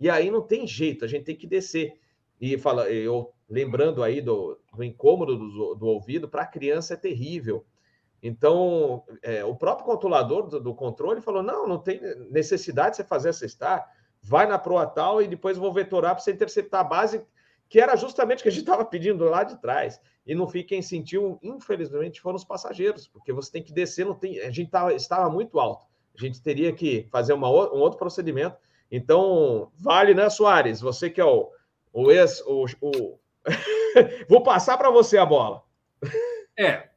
E 0.00 0.08
aí 0.08 0.30
não 0.30 0.40
tem 0.40 0.66
jeito, 0.66 1.04
a 1.04 1.08
gente 1.08 1.24
tem 1.24 1.36
que 1.36 1.46
descer. 1.46 1.98
E 2.40 2.56
fala, 2.56 2.88
eu 2.90 3.32
lembrando 3.48 4.02
aí 4.02 4.20
do, 4.20 4.58
do 4.74 4.84
incômodo 4.84 5.36
do, 5.36 5.74
do 5.74 5.86
ouvido, 5.86 6.28
para 6.28 6.42
a 6.42 6.46
criança 6.46 6.94
é 6.94 6.96
terrível. 6.96 7.64
Então, 8.22 9.04
é, 9.22 9.44
o 9.44 9.54
próprio 9.54 9.86
controlador 9.86 10.48
do, 10.48 10.60
do, 10.60 10.74
controle 10.74 11.20
falou: 11.20 11.42
não, 11.42 11.66
não 11.66 11.78
tem 11.78 12.00
necessidade 12.30 12.90
de 12.90 12.96
você 12.96 13.04
fazer 13.04 13.28
essa 13.30 13.46
star, 13.48 13.88
vai 14.20 14.46
na 14.46 14.58
proa 14.58 14.86
tal 14.86 15.22
e 15.22 15.28
depois 15.28 15.56
vou 15.56 15.72
vetorar 15.72 16.14
para 16.14 16.22
você 16.22 16.32
interceptar 16.32 16.80
a 16.80 16.84
base, 16.84 17.24
que 17.68 17.80
era 17.80 17.96
justamente 17.96 18.40
o 18.40 18.42
que 18.42 18.48
a 18.48 18.52
gente 18.52 18.62
estava 18.62 18.84
pedindo 18.84 19.24
lá 19.24 19.44
de 19.44 19.60
trás. 19.60 20.00
E 20.26 20.34
não 20.34 20.48
fiquem 20.48 20.82
sentiu, 20.82 21.38
infelizmente, 21.42 22.20
foram 22.20 22.36
os 22.36 22.44
passageiros, 22.44 23.06
porque 23.06 23.32
você 23.32 23.50
tem 23.50 23.62
que 23.62 23.72
descer, 23.72 24.04
não 24.04 24.14
tem, 24.14 24.40
a 24.40 24.50
gente 24.50 24.70
tava, 24.70 24.92
estava 24.92 25.30
muito 25.30 25.58
alto. 25.58 25.86
A 26.14 26.20
gente 26.20 26.42
teria 26.42 26.72
que 26.72 27.06
fazer 27.10 27.32
uma, 27.32 27.48
um 27.48 27.78
outro 27.78 27.98
procedimento. 27.98 28.56
Então, 28.90 29.70
vale, 29.78 30.12
né, 30.12 30.28
Soares? 30.28 30.80
Você 30.80 31.08
que 31.08 31.20
é 31.20 31.24
o, 31.24 31.50
o 31.92 32.10
ex. 32.10 32.40
O, 32.46 32.66
o... 32.80 33.18
vou 34.28 34.42
passar 34.42 34.76
para 34.76 34.90
você 34.90 35.18
a 35.18 35.26
bola. 35.26 35.62
É, 36.56 36.88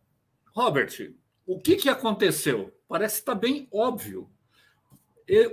Robert, 0.53 1.13
o 1.45 1.59
que, 1.59 1.75
que 1.75 1.89
aconteceu? 1.89 2.73
Parece 2.87 3.19
estar 3.19 3.33
tá 3.35 3.39
bem 3.39 3.67
óbvio. 3.71 4.29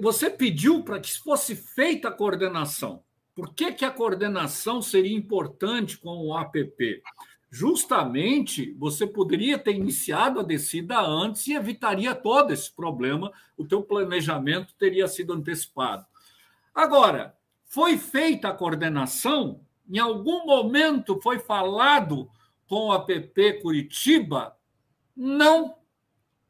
Você 0.00 0.28
pediu 0.28 0.82
para 0.82 0.98
que 0.98 1.16
fosse 1.18 1.54
feita 1.54 2.08
a 2.08 2.12
coordenação. 2.12 3.02
Por 3.34 3.54
que, 3.54 3.72
que 3.72 3.84
a 3.84 3.90
coordenação 3.90 4.82
seria 4.82 5.16
importante 5.16 5.96
com 5.96 6.26
o 6.26 6.36
APP? 6.36 7.00
Justamente 7.50 8.74
você 8.74 9.06
poderia 9.06 9.56
ter 9.56 9.74
iniciado 9.74 10.40
a 10.40 10.42
descida 10.42 11.00
antes 11.00 11.46
e 11.46 11.54
evitaria 11.54 12.14
todo 12.14 12.52
esse 12.52 12.70
problema, 12.70 13.32
o 13.56 13.64
teu 13.64 13.82
planejamento 13.82 14.74
teria 14.76 15.06
sido 15.06 15.32
antecipado. 15.32 16.04
Agora, 16.74 17.37
foi 17.68 17.96
feita 17.96 18.48
a 18.48 18.54
coordenação, 18.54 19.60
em 19.88 19.98
algum 19.98 20.44
momento 20.44 21.20
foi 21.20 21.38
falado 21.38 22.28
com 22.66 22.88
o 22.88 22.92
APP 22.92 23.60
Curitiba 23.62 24.58
não. 25.18 25.76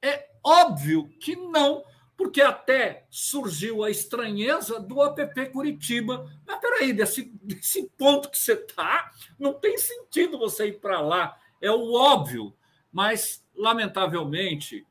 É 0.03 0.29
óbvio 0.45 1.09
que 1.19 1.35
não, 1.35 1.83
porque 2.17 2.43
até 2.43 3.07
surgiu 3.09 3.83
a 3.83 3.91
estranheza 3.91 4.79
do 4.79 5.03
app 5.03 5.51
Curitiba. 5.51 6.31
Mas 6.47 6.61
peraí, 6.61 6.93
desse, 6.93 7.33
desse 7.43 7.91
ponto 7.97 8.31
que 8.31 8.39
você 8.39 8.53
está, 8.53 9.11
não 9.39 9.55
tem 9.55 9.79
sentido 9.79 10.39
você 10.39 10.69
ir 10.69 10.81
para 10.81 11.01
lá. 11.01 11.37
É 11.63 11.71
o 11.71 11.95
óbvio. 11.95 12.55
Mas, 12.93 13.45
lamentavelmente, 13.55 14.87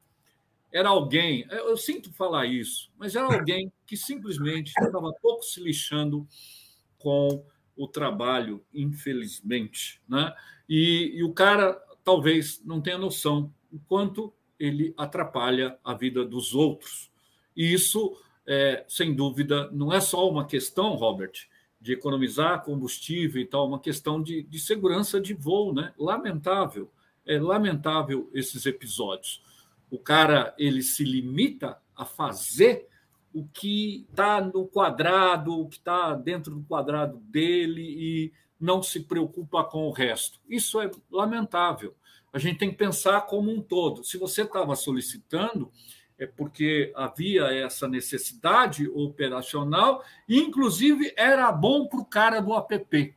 era 0.72 0.90
alguém, 0.90 1.46
eu 1.50 1.78
sinto 1.78 2.12
falar 2.12 2.46
isso, 2.46 2.92
mas 2.98 3.16
era 3.16 3.26
alguém 3.26 3.72
que 3.86 3.96
simplesmente 3.96 4.70
estava 4.70 5.14
pouco 5.22 5.44
se 5.44 5.62
lixando 5.62 6.28
com 6.98 7.46
o 7.76 7.88
trabalho, 7.88 8.64
infelizmente. 8.74 10.02
Né? 10.08 10.34
E, 10.68 11.14
e 11.16 11.24
o 11.24 11.32
cara 11.32 11.74
talvez 12.04 12.62
não 12.66 12.82
tenha 12.82 12.98
noção 12.98 13.54
o 13.72 13.80
quanto 13.80 14.34
ele 14.60 14.94
atrapalha 14.98 15.78
a 15.84 15.94
vida 15.94 16.26
dos 16.26 16.54
outros. 16.56 17.12
E 17.56 17.74
isso, 17.74 18.18
é, 18.46 18.84
sem 18.88 19.14
dúvida, 19.14 19.70
não 19.72 19.94
é 19.94 20.02
só 20.02 20.30
uma 20.30 20.46
questão, 20.46 20.96
Robert, 20.96 21.34
de 21.80 21.94
economizar 21.94 22.64
combustível 22.64 23.42
e 23.42 23.46
tal, 23.46 23.68
uma 23.68 23.80
questão 23.80 24.22
de, 24.22 24.44
de 24.44 24.60
segurança 24.60 25.22
de 25.22 25.34
voo, 25.34 25.74
né? 25.74 25.94
Lamentável, 25.98 26.92
é 27.26 27.40
lamentável 27.40 28.30
esses 28.34 28.66
episódios. 28.66 29.44
O 29.90 29.98
cara 29.98 30.54
ele 30.58 30.82
se 30.82 31.04
limita 31.04 31.78
a 31.96 32.06
fazer 32.06 32.88
o 33.34 33.48
que 33.48 34.06
está 34.10 34.42
no 34.42 34.68
quadrado, 34.68 35.60
o 35.60 35.68
que 35.68 35.78
está 35.78 36.14
dentro 36.14 36.56
do 36.56 36.64
quadrado 36.64 37.18
dele 37.18 37.84
e 37.84 38.34
não 38.60 38.82
se 38.82 39.02
preocupa 39.02 39.64
com 39.64 39.88
o 39.88 39.92
resto. 39.92 40.40
Isso 40.50 40.82
é 40.82 40.90
lamentável. 41.12 41.96
A 42.34 42.40
gente 42.40 42.58
tem 42.58 42.72
que 42.72 42.78
pensar 42.78 43.22
como 43.22 43.52
um 43.52 43.62
todo. 43.62 44.04
Se 44.04 44.18
você 44.18 44.42
estava 44.42 44.76
solicitando, 44.76 45.72
é 46.18 46.26
porque 46.26 46.92
havia 46.96 47.46
essa 47.46 47.88
necessidade 47.88 48.88
operacional, 48.90 50.04
e 50.28 50.40
inclusive 50.40 51.14
era 51.16 51.52
bom 51.52 51.88
para 51.88 52.00
o 52.00 52.06
cara 52.06 52.40
do 52.40 52.54
app. 52.54 53.16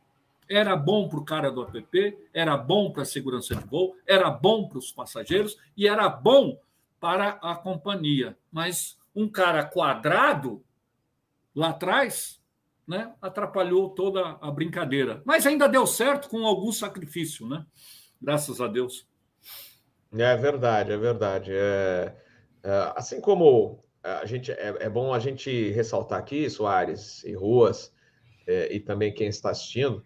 Era 0.53 0.75
bom 0.75 1.07
para 1.07 1.19
o 1.19 1.25
cara 1.25 1.49
do 1.49 1.63
app, 1.63 2.17
era 2.33 2.57
bom 2.57 2.91
para 2.91 3.03
a 3.03 3.05
segurança 3.05 3.55
de 3.55 3.65
voo, 3.65 3.95
era 4.05 4.29
bom 4.29 4.67
para 4.67 4.77
os 4.77 4.91
passageiros 4.91 5.57
e 5.77 5.87
era 5.87 6.09
bom 6.09 6.59
para 6.99 7.39
a 7.41 7.55
companhia. 7.55 8.37
Mas 8.51 8.97
um 9.15 9.29
cara 9.29 9.63
quadrado 9.63 10.63
lá 11.55 11.69
atrás 11.69 12.41
né, 12.87 13.13
atrapalhou 13.21 13.89
toda 13.91 14.37
a 14.41 14.51
brincadeira. 14.51 15.21
Mas 15.25 15.45
ainda 15.47 15.67
deu 15.67 15.87
certo 15.87 16.29
com 16.29 16.45
algum 16.45 16.71
sacrifício, 16.71 17.47
né? 17.47 17.65
Graças 18.21 18.59
a 18.59 18.67
Deus. 18.67 19.07
É 20.13 20.35
verdade, 20.35 20.91
é 20.91 20.97
verdade. 20.97 21.51
É, 21.53 22.15
é, 22.63 22.93
assim 22.95 23.21
como 23.21 23.83
a 24.03 24.25
gente 24.25 24.51
é, 24.51 24.75
é, 24.79 24.89
bom 24.89 25.13
a 25.13 25.19
gente 25.19 25.69
ressaltar 25.71 26.19
aqui, 26.19 26.49
Soares 26.49 27.23
e 27.23 27.33
Ruas, 27.33 27.93
é, 28.45 28.73
e 28.73 28.79
também 28.79 29.13
quem 29.13 29.27
está 29.27 29.51
assistindo, 29.51 30.03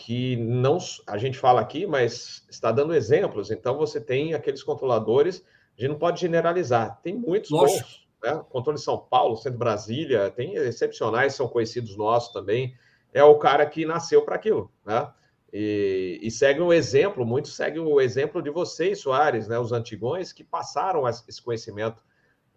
que 0.00 0.34
não 0.36 0.78
a 1.06 1.18
gente 1.18 1.38
fala 1.38 1.60
aqui, 1.60 1.86
mas 1.86 2.46
está 2.48 2.72
dando 2.72 2.94
exemplos. 2.94 3.50
Então 3.50 3.76
você 3.76 4.00
tem 4.00 4.32
aqueles 4.32 4.62
controladores, 4.62 5.44
a 5.76 5.80
gente 5.80 5.90
não 5.90 5.98
pode 5.98 6.20
generalizar. 6.20 7.00
Tem 7.02 7.14
muitos 7.14 7.50
bons 7.50 8.00
né? 8.22 8.42
Controle 8.50 8.78
São 8.78 8.98
Paulo, 8.98 9.36
Centro 9.36 9.58
Brasília, 9.58 10.30
tem 10.30 10.54
excepcionais, 10.54 11.34
são 11.34 11.48
conhecidos 11.48 11.96
nossos 11.96 12.32
também. 12.32 12.74
É 13.12 13.22
o 13.24 13.38
cara 13.38 13.64
que 13.66 13.84
nasceu 13.84 14.22
para 14.22 14.36
aquilo, 14.36 14.70
né? 14.84 15.10
E, 15.52 16.20
e, 16.22 16.30
segue 16.30 16.60
o 16.60 16.72
exemplo, 16.72 17.26
muitos 17.26 17.56
seguem 17.56 17.80
o 17.80 18.00
exemplo 18.00 18.40
de 18.40 18.50
vocês, 18.50 19.00
Soares, 19.00 19.48
né? 19.48 19.58
Os 19.58 19.72
antigões 19.72 20.32
que 20.32 20.44
passaram 20.44 21.08
esse 21.08 21.42
conhecimento 21.42 22.04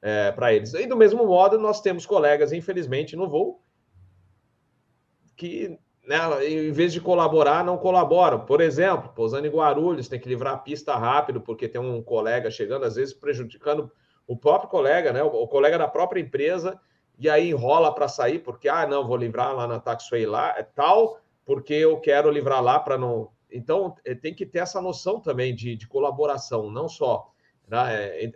é, 0.01 0.31
para 0.31 0.53
eles. 0.53 0.73
E 0.73 0.85
do 0.85 0.95
mesmo 0.95 1.25
modo, 1.25 1.57
nós 1.57 1.81
temos 1.81 2.05
colegas, 2.05 2.51
infelizmente, 2.51 3.15
no 3.15 3.27
voo, 3.27 3.63
que 5.35 5.79
né, 6.05 6.17
em 6.45 6.71
vez 6.71 6.91
de 6.91 6.99
colaborar, 6.99 7.63
não 7.63 7.77
colaboram. 7.77 8.39
Por 8.39 8.61
exemplo, 8.61 9.09
pousando 9.15 9.47
em 9.47 9.49
Guarulhos, 9.49 10.07
tem 10.07 10.19
que 10.19 10.27
livrar 10.27 10.53
a 10.53 10.57
pista 10.57 10.95
rápido, 10.95 11.39
porque 11.41 11.67
tem 11.67 11.79
um 11.79 12.01
colega 12.01 12.51
chegando, 12.51 12.85
às 12.85 12.95
vezes 12.95 13.13
prejudicando 13.13 13.91
o 14.27 14.37
próprio 14.37 14.69
colega, 14.69 15.11
né, 15.11 15.23
o, 15.23 15.47
colega 15.47 15.77
da 15.77 15.87
própria 15.87 16.19
empresa, 16.19 16.79
e 17.17 17.29
aí 17.29 17.49
enrola 17.49 17.93
para 17.93 18.07
sair, 18.07 18.39
porque, 18.39 18.67
ah, 18.67 18.87
não, 18.87 19.07
vou 19.07 19.17
livrar 19.17 19.55
lá 19.55 19.67
na 19.67 19.79
Taxway 19.79 20.25
lá, 20.25 20.53
é 20.57 20.63
tal, 20.63 21.19
porque 21.45 21.73
eu 21.73 21.99
quero 21.99 22.29
livrar 22.29 22.61
lá 22.61 22.79
para 22.79 22.97
não. 22.97 23.31
Então, 23.51 23.95
é, 24.03 24.15
tem 24.15 24.33
que 24.33 24.45
ter 24.45 24.59
essa 24.59 24.81
noção 24.81 25.19
também 25.19 25.53
de, 25.53 25.75
de 25.75 25.87
colaboração, 25.87 26.71
não 26.71 26.89
só 26.89 27.31
né, 27.67 28.31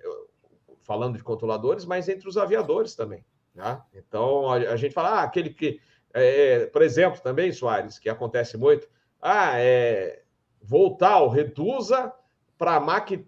falando 0.83 1.17
de 1.17 1.23
controladores, 1.23 1.85
mas 1.85 2.07
entre 2.07 2.29
os 2.29 2.37
aviadores 2.37 2.95
também. 2.95 3.25
Né? 3.53 3.81
Então, 3.93 4.49
a, 4.51 4.55
a, 4.55 4.75
gente 4.77 4.93
fala, 4.93 5.09
ah, 5.09 5.23
aquele 5.23 5.49
que. 5.49 5.81
É, 6.17 6.65
por 6.67 6.81
exemplo, 6.81 7.21
também, 7.21 7.51
Soares, 7.51 7.99
que 7.99 8.09
acontece 8.09 8.57
muito, 8.57 8.87
ah, 9.21 9.59
é, 9.59 10.21
voltar 10.61 11.25
reduza 11.27 12.13
para 12.57 12.75
a 12.75 12.79
MAC 12.79 13.25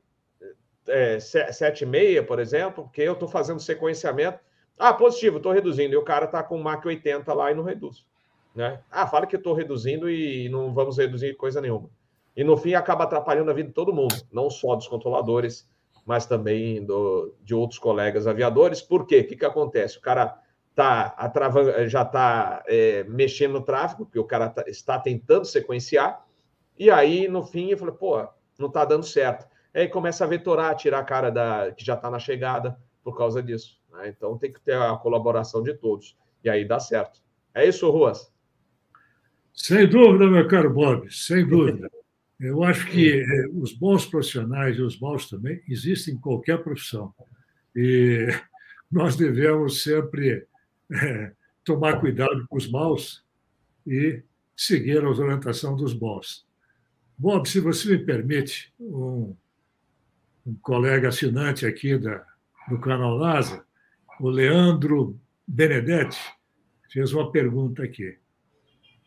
é, 0.88 1.18
7,6, 1.18 2.26
por 2.26 2.40
exemplo, 2.40 2.84
porque 2.84 3.02
eu 3.02 3.14
estou 3.14 3.28
fazendo 3.28 3.60
sequenciamento. 3.60 4.40
Ah, 4.78 4.94
positivo, 4.94 5.38
estou 5.38 5.52
reduzindo. 5.52 5.94
E 5.94 5.98
o 5.98 6.04
cara 6.04 6.26
está 6.26 6.42
com 6.42 6.58
MAC 6.58 6.88
80 6.88 7.34
lá 7.34 7.52
e 7.52 7.56
não 7.56 7.64
reduz. 7.64 8.06
Né? 8.56 8.82
Ah, 8.90 9.06
fala 9.06 9.28
que 9.28 9.36
estou 9.36 9.54
reduzindo 9.54 10.10
e 10.10 10.50
não 10.50 10.74
vamos 10.74 10.98
reduzir 10.98 11.36
coisa 11.36 11.62
nenhuma. 11.62 11.90
E 12.36 12.44
no 12.44 12.58
fim 12.58 12.74
acaba 12.74 13.04
atrapalhando 13.04 13.52
a 13.52 13.54
vida 13.54 13.68
de 13.68 13.74
todo 13.74 13.94
mundo, 13.94 14.16
não 14.32 14.50
só 14.50 14.76
dos 14.76 14.88
controladores, 14.88 15.68
mas 16.06 16.26
também 16.26 16.84
do, 16.84 17.36
de 17.44 17.54
outros 17.54 17.80
colegas 17.80 18.26
aviadores. 18.26 18.82
Por 18.82 19.06
quê? 19.06 19.20
O 19.20 19.28
que, 19.28 19.36
que 19.36 19.46
acontece? 19.46 19.98
O 19.98 20.02
cara 20.02 20.42
tá 20.84 21.88
já 21.88 22.02
está 22.04 22.64
é, 22.68 23.04
mexendo 23.06 23.54
no 23.54 23.62
tráfego, 23.62 24.06
porque 24.06 24.20
o 24.20 24.26
cara 24.26 24.50
tá, 24.50 24.64
está 24.68 25.00
tentando 25.00 25.46
sequenciar, 25.46 26.26
e 26.78 26.90
aí 26.90 27.28
no 27.28 27.44
fim 27.44 27.70
eu 27.70 27.78
falei, 27.78 27.94
pô, 27.94 28.28
não 28.58 28.68
está 28.68 28.86
dando 28.86 29.06
certo 29.06 29.48
aí 29.74 29.88
começa 29.88 30.24
a 30.24 30.28
vetorar, 30.28 30.76
tirar 30.76 31.00
a 31.00 31.04
cara 31.04 31.30
da 31.30 31.72
que 31.72 31.86
já 31.86 31.94
está 31.94 32.10
na 32.10 32.20
chegada 32.20 32.78
por 33.04 33.18
causa 33.18 33.42
disso. 33.42 33.80
Né? 33.92 34.10
Então 34.10 34.38
tem 34.38 34.52
que 34.52 34.62
ter 34.62 34.76
a 34.76 34.96
colaboração 34.98 35.64
de 35.64 35.74
todos. 35.74 36.18
E 36.44 36.50
aí 36.50 36.66
dá 36.66 36.80
certo. 36.80 37.22
É 37.54 37.68
isso, 37.68 37.90
Ruas? 37.90 38.32
Sem 39.54 39.88
dúvida, 39.88 40.28
meu 40.28 40.48
caro 40.48 40.74
Bob, 40.74 41.12
sem 41.14 41.48
dúvida. 41.48 41.90
Eu 42.40 42.64
acho 42.64 42.88
que 42.88 43.22
é, 43.22 43.48
os 43.52 43.74
bons 43.74 44.06
profissionais 44.06 44.78
e 44.78 44.82
os 44.82 44.98
maus 44.98 45.30
também 45.30 45.62
existem 45.68 46.14
em 46.14 46.18
qualquer 46.18 46.64
profissão. 46.64 47.14
E 47.76 48.28
nós 48.90 49.18
devemos 49.18 49.84
sempre 49.84 50.48
é, 50.92 51.32
tomar 51.64 52.00
cuidado 52.00 52.46
com 52.48 52.58
os 52.58 52.70
maus 52.70 53.24
e 53.86 54.22
seguir 54.56 55.04
a 55.04 55.10
orientação 55.10 55.76
dos 55.76 55.94
bons. 55.94 56.46
Bob, 57.18 57.48
se 57.48 57.60
você 57.60 57.90
me 57.90 58.00
permite, 58.00 58.74
um, 58.80 59.36
um 60.46 60.54
colega 60.62 61.10
assinante 61.10 61.66
aqui 61.66 61.98
da, 61.98 62.26
do 62.70 62.80
canal 62.80 63.18
NASA, 63.18 63.66
o 64.20 64.30
Leandro 64.30 65.20
Benedetti, 65.48 66.20
fez 66.92 67.14
uma 67.14 67.32
pergunta 67.32 67.84
aqui. 67.84 68.18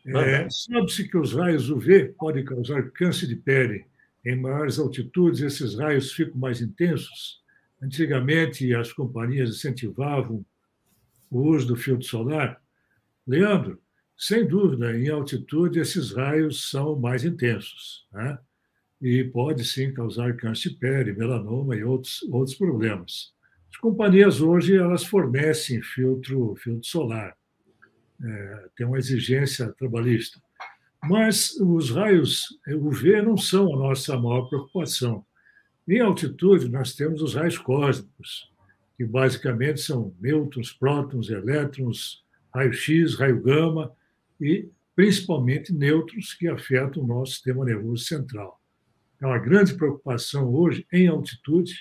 É, 0.05 0.49
Sabe-se 0.49 1.07
que 1.07 1.17
os 1.17 1.33
raios 1.33 1.69
UV 1.69 2.13
podem 2.17 2.43
causar 2.43 2.91
câncer 2.91 3.27
de 3.27 3.35
pele. 3.35 3.85
Em 4.25 4.39
maiores 4.39 4.79
altitudes, 4.79 5.41
esses 5.41 5.77
raios 5.77 6.11
ficam 6.11 6.37
mais 6.37 6.61
intensos. 6.61 7.41
Antigamente, 7.81 8.73
as 8.75 8.91
companhias 8.91 9.49
incentivavam 9.49 10.45
o 11.37 11.49
uso 11.49 11.67
do 11.67 11.75
filtro 11.75 12.07
solar. 12.07 12.61
Leandro, 13.25 13.81
sem 14.17 14.47
dúvida, 14.47 14.97
em 14.97 15.09
altitude, 15.09 15.79
esses 15.79 16.11
raios 16.11 16.69
são 16.69 16.97
mais 16.97 17.25
intensos. 17.25 18.07
Né? 18.11 18.37
e 19.03 19.21
pode 19.25 19.65
sim 19.65 19.93
causar 19.93 20.33
câncer 20.37 20.69
de 20.69 20.75
pele, 20.77 21.11
melanoma 21.11 21.75
e 21.75 21.83
outros, 21.83 22.23
outros 22.31 22.55
problemas. 22.55 23.33
As 23.69 23.77
companhias 23.77 24.39
hoje 24.39 24.77
elas 24.77 25.03
fornecem 25.03 25.81
filtro, 25.81 26.55
filtro 26.55 26.87
solar, 26.87 27.35
é, 28.23 28.69
tem 28.77 28.87
uma 28.87 28.97
exigência 28.97 29.73
trabalhista. 29.73 30.41
Mas 31.03 31.59
os 31.59 31.91
raios 31.91 32.47
UV 32.65 33.21
não 33.21 33.35
são 33.35 33.75
a 33.75 33.77
nossa 33.77 34.17
maior 34.17 34.47
preocupação. 34.47 35.25
Em 35.85 35.99
altitude, 35.99 36.69
nós 36.69 36.95
temos 36.95 37.21
os 37.21 37.35
raios 37.35 37.57
cósmicos, 37.57 38.49
que 38.97 39.05
basicamente 39.05 39.81
são 39.81 40.13
nêutrons, 40.19 40.71
prótons, 40.71 41.29
elétrons, 41.29 42.23
raio-x, 42.53 43.15
raio 43.15 43.41
gama 43.41 43.91
e 44.39 44.69
principalmente 44.95 45.73
nêutrons 45.73 46.33
que 46.33 46.47
afetam 46.47 47.03
o 47.03 47.07
nosso 47.07 47.33
sistema 47.33 47.65
nervoso 47.65 48.05
central. 48.05 48.61
É 49.19 49.25
uma 49.25 49.39
grande 49.39 49.73
preocupação 49.73 50.53
hoje 50.53 50.85
em 50.91 51.07
altitude. 51.07 51.73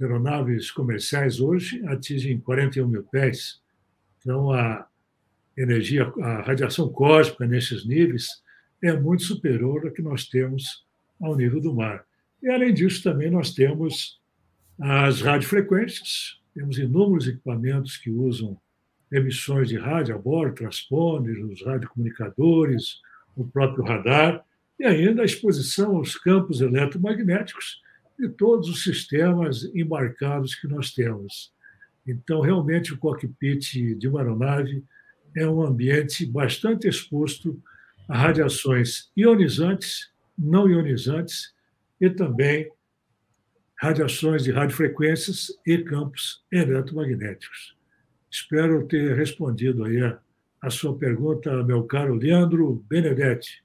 Aeronaves 0.00 0.70
comerciais 0.70 1.40
hoje 1.40 1.84
atingem 1.86 2.40
41 2.40 2.88
mil 2.88 3.02
pés. 3.04 3.60
Então, 4.20 4.52
a 4.52 4.86
energia, 5.56 6.04
a 6.22 6.42
radiação 6.42 6.88
cósmica 6.88 7.46
nesses 7.46 7.86
níveis 7.86 8.42
é 8.82 8.92
muito 8.92 9.24
superior 9.24 9.86
à 9.86 9.90
que 9.90 10.00
nós 10.00 10.26
temos 10.26 10.86
ao 11.20 11.36
nível 11.36 11.60
do 11.60 11.74
mar. 11.74 12.04
E, 12.42 12.48
além 12.48 12.72
disso, 12.72 13.02
também 13.02 13.30
nós 13.30 13.52
temos 13.52 14.20
as 14.80 15.20
radiofrequências, 15.20 16.40
temos 16.58 16.76
inúmeros 16.76 17.28
equipamentos 17.28 17.96
que 17.96 18.10
usam 18.10 18.60
emissões 19.12 19.68
de 19.68 19.78
rádio 19.78 20.16
a 20.16 20.18
bordo, 20.18 20.56
transponders, 20.56 21.38
os 21.38 21.64
radiocomunicadores, 21.64 23.00
o 23.36 23.46
próprio 23.46 23.84
radar, 23.84 24.44
e 24.76 24.84
ainda 24.84 25.22
a 25.22 25.24
exposição 25.24 25.96
aos 25.96 26.16
campos 26.16 26.60
eletromagnéticos, 26.60 27.80
e 28.18 28.28
todos 28.28 28.68
os 28.68 28.82
sistemas 28.82 29.70
embarcados 29.72 30.56
que 30.56 30.66
nós 30.66 30.92
temos. 30.92 31.52
Então, 32.04 32.40
realmente, 32.40 32.92
o 32.92 32.98
cockpit 32.98 33.94
de 33.96 34.08
uma 34.08 34.18
aeronave 34.18 34.82
é 35.36 35.46
um 35.46 35.62
ambiente 35.62 36.26
bastante 36.26 36.88
exposto 36.88 37.62
a 38.08 38.18
radiações 38.18 39.12
ionizantes, 39.16 40.10
não 40.36 40.68
ionizantes 40.68 41.54
e 42.00 42.10
também 42.10 42.68
radiações 43.78 44.42
de 44.42 44.50
radiofrequências 44.50 45.52
e 45.64 45.78
campos 45.78 46.44
eletromagnéticos. 46.50 47.76
Espero 48.30 48.86
ter 48.86 49.16
respondido 49.16 49.84
aí 49.84 50.02
a, 50.02 50.18
a 50.60 50.68
sua 50.68 50.98
pergunta, 50.98 51.62
meu 51.62 51.84
caro 51.84 52.14
Leandro 52.14 52.84
Benedetti. 52.88 53.64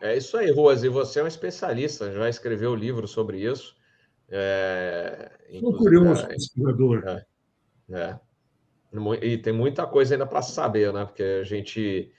É 0.00 0.16
isso 0.16 0.36
aí, 0.36 0.50
Ruas. 0.50 0.84
E 0.84 0.88
você 0.88 1.20
é 1.20 1.24
um 1.24 1.26
especialista, 1.26 2.12
já 2.12 2.28
escreveu 2.28 2.74
livro 2.74 3.08
sobre 3.08 3.40
isso. 3.40 3.74
É, 4.28 5.32
Sou 5.58 5.76
curioso, 5.76 6.22
é, 6.22 6.26
pesquisador. 6.26 7.02
É, 7.08 7.26
é. 7.90 8.20
E 9.22 9.38
tem 9.38 9.52
muita 9.52 9.86
coisa 9.86 10.14
ainda 10.14 10.26
para 10.26 10.42
saber, 10.42 10.92
né? 10.92 11.04
Porque 11.04 11.22
a 11.22 11.44
gente 11.44 12.12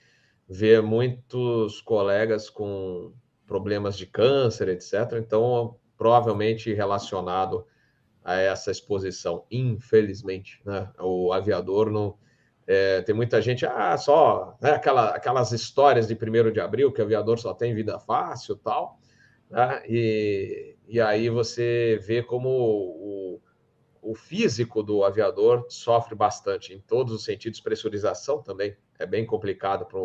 vê 0.48 0.80
muitos 0.80 1.80
colegas 1.80 2.50
com 2.50 3.12
problemas 3.46 3.96
de 3.96 4.06
câncer, 4.06 4.68
etc. 4.68 5.18
Então, 5.18 5.76
provavelmente 6.02 6.74
relacionado 6.74 7.64
a 8.24 8.34
essa 8.34 8.72
exposição, 8.72 9.46
infelizmente, 9.48 10.60
né? 10.64 10.90
O 10.98 11.32
aviador 11.32 11.92
não 11.92 12.18
é, 12.66 13.02
tem 13.02 13.14
muita 13.14 13.40
gente, 13.40 13.64
ah, 13.64 13.96
só 13.96 14.58
né, 14.60 14.72
aquela, 14.72 15.10
aquelas 15.10 15.52
histórias 15.52 16.08
de 16.08 16.14
1 16.14 16.50
de 16.50 16.58
abril 16.58 16.92
que 16.92 17.00
o 17.00 17.04
aviador 17.04 17.38
só 17.38 17.54
tem 17.54 17.72
vida 17.72 18.00
fácil 18.00 18.56
tal, 18.56 18.98
né? 19.48 19.80
e, 19.88 20.76
e 20.88 21.00
aí 21.00 21.30
você 21.30 22.00
vê 22.04 22.20
como 22.20 22.48
o, 22.48 23.40
o 24.02 24.14
físico 24.16 24.82
do 24.82 25.04
aviador 25.04 25.66
sofre 25.68 26.16
bastante, 26.16 26.74
em 26.74 26.80
todos 26.80 27.14
os 27.14 27.24
sentidos, 27.24 27.60
pressurização 27.60 28.42
também 28.42 28.76
é 28.98 29.06
bem 29.06 29.24
complicado 29.24 29.86
para 29.86 30.00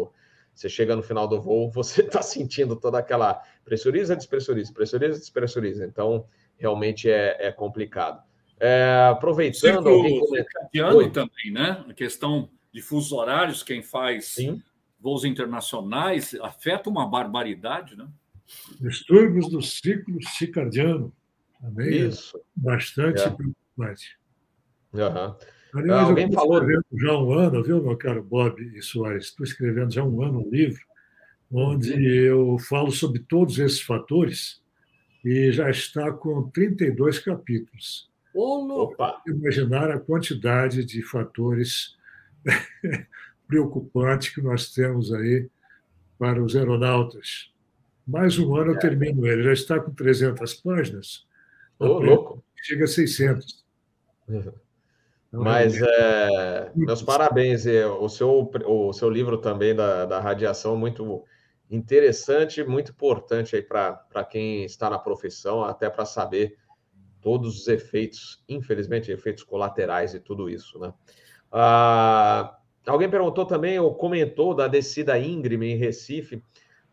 você 0.58 0.68
chega 0.68 0.96
no 0.96 1.04
final 1.04 1.28
do 1.28 1.40
voo, 1.40 1.70
você 1.72 2.02
está 2.02 2.22
sentindo 2.22 2.76
toda 2.76 2.98
aquela 2.98 3.42
pressuriza, 3.64 4.16
despressuriza, 4.16 4.74
pressuriza, 4.74 5.20
despressuriza. 5.20 5.86
Então, 5.86 6.26
realmente 6.58 7.10
é, 7.10 7.48
é 7.48 7.52
complicado. 7.52 8.22
É, 8.60 9.08
aproveitando. 9.12 9.78
Ciclo 9.78 10.86
alguém 10.86 11.12
também, 11.12 11.52
né? 11.52 11.86
A 11.88 11.94
questão 11.94 12.50
de 12.74 12.82
fusos 12.82 13.12
horários, 13.12 13.62
quem 13.62 13.84
faz 13.84 14.26
Sim. 14.30 14.62
voos 15.00 15.24
internacionais, 15.24 16.34
afeta 16.42 16.90
uma 16.90 17.08
barbaridade, 17.08 17.96
né? 17.96 18.08
Distúrbios 18.80 19.50
do 19.50 19.62
ciclo 19.62 20.18
circadiano. 20.24 21.14
Também 21.62 21.88
é 21.88 21.98
Isso. 22.08 22.36
É 22.38 22.42
bastante 22.56 23.22
é. 23.22 23.30
preocupante. 23.30 24.18
Uhum. 24.94 25.36
Aliás, 25.74 26.10
Alguém 26.10 26.26
eu 26.26 26.32
falou. 26.32 26.62
já 26.94 27.12
há 27.12 27.24
um 27.24 27.32
ano, 27.34 27.64
viu, 27.64 27.84
meu 27.84 27.98
caro 27.98 28.24
Bob 28.24 28.62
e 28.76 28.82
Soares? 28.82 29.26
Estou 29.26 29.46
escrevendo 29.46 29.92
já 29.92 30.02
há 30.02 30.06
um 30.06 30.22
ano 30.22 30.46
um 30.46 30.50
livro 30.50 30.82
onde 31.52 31.94
uhum. 31.94 32.00
eu 32.00 32.60
falo 32.60 32.92
sobre 32.92 33.20
todos 33.20 33.58
esses 33.58 33.82
fatores 33.82 34.62
e 35.24 35.52
já 35.52 35.70
está 35.70 36.12
com 36.12 36.50
32 36.50 37.20
capítulos. 37.20 38.10
Opa! 38.34 39.22
Imaginar 39.28 39.90
a 39.90 40.00
quantidade 40.00 40.86
de 40.86 41.02
fatores 41.02 41.98
preocupantes 43.48 44.34
que 44.34 44.42
nós 44.42 44.72
temos 44.74 45.12
aí 45.12 45.50
para 46.20 46.44
os 46.44 46.56
aeronautas. 46.56 47.52
Mais 48.08 48.38
um 48.38 48.56
ano 48.56 48.72
eu 48.72 48.76
é. 48.76 48.80
termino 48.80 49.26
ele. 49.26 49.44
Já 49.44 49.54
está 49.54 49.80
com 49.80 49.92
300 49.92 50.54
páginas. 50.56 51.26
Ô, 51.80 52.00
louco! 52.00 52.44
Chega 52.56 52.86
a 52.86 52.88
600. 52.88 53.66
Uhum. 54.28 54.54
Mas 55.44 55.80
é, 55.82 56.72
meus 56.76 57.02
parabéns. 57.02 57.66
O 58.00 58.10
seu, 58.10 58.52
o 58.66 58.94
seu 58.94 59.10
livro 59.10 59.38
também 59.38 59.76
da, 59.76 60.06
da 60.06 60.20
radiação 60.20 60.76
muito 60.76 61.24
interessante, 61.70 62.64
muito 62.64 62.92
importante 62.92 63.56
aí 63.56 63.62
para 63.62 64.24
quem 64.30 64.64
está 64.64 64.90
na 64.90 64.98
profissão, 64.98 65.64
até 65.64 65.90
para 65.90 66.06
saber 66.06 66.58
todos 67.22 67.62
os 67.62 67.68
efeitos, 67.68 68.44
infelizmente, 68.48 69.12
efeitos 69.12 69.44
colaterais 69.44 70.14
e 70.14 70.20
tudo 70.20 70.50
isso, 70.50 70.80
né? 70.80 70.94
Ah, 71.52 72.58
alguém 72.86 73.10
perguntou 73.10 73.46
também, 73.46 73.80
ou 73.80 73.94
comentou 73.96 74.54
da 74.54 74.68
descida 74.68 75.18
íngreme 75.20 75.72
em 75.72 75.76
Recife. 75.76 76.42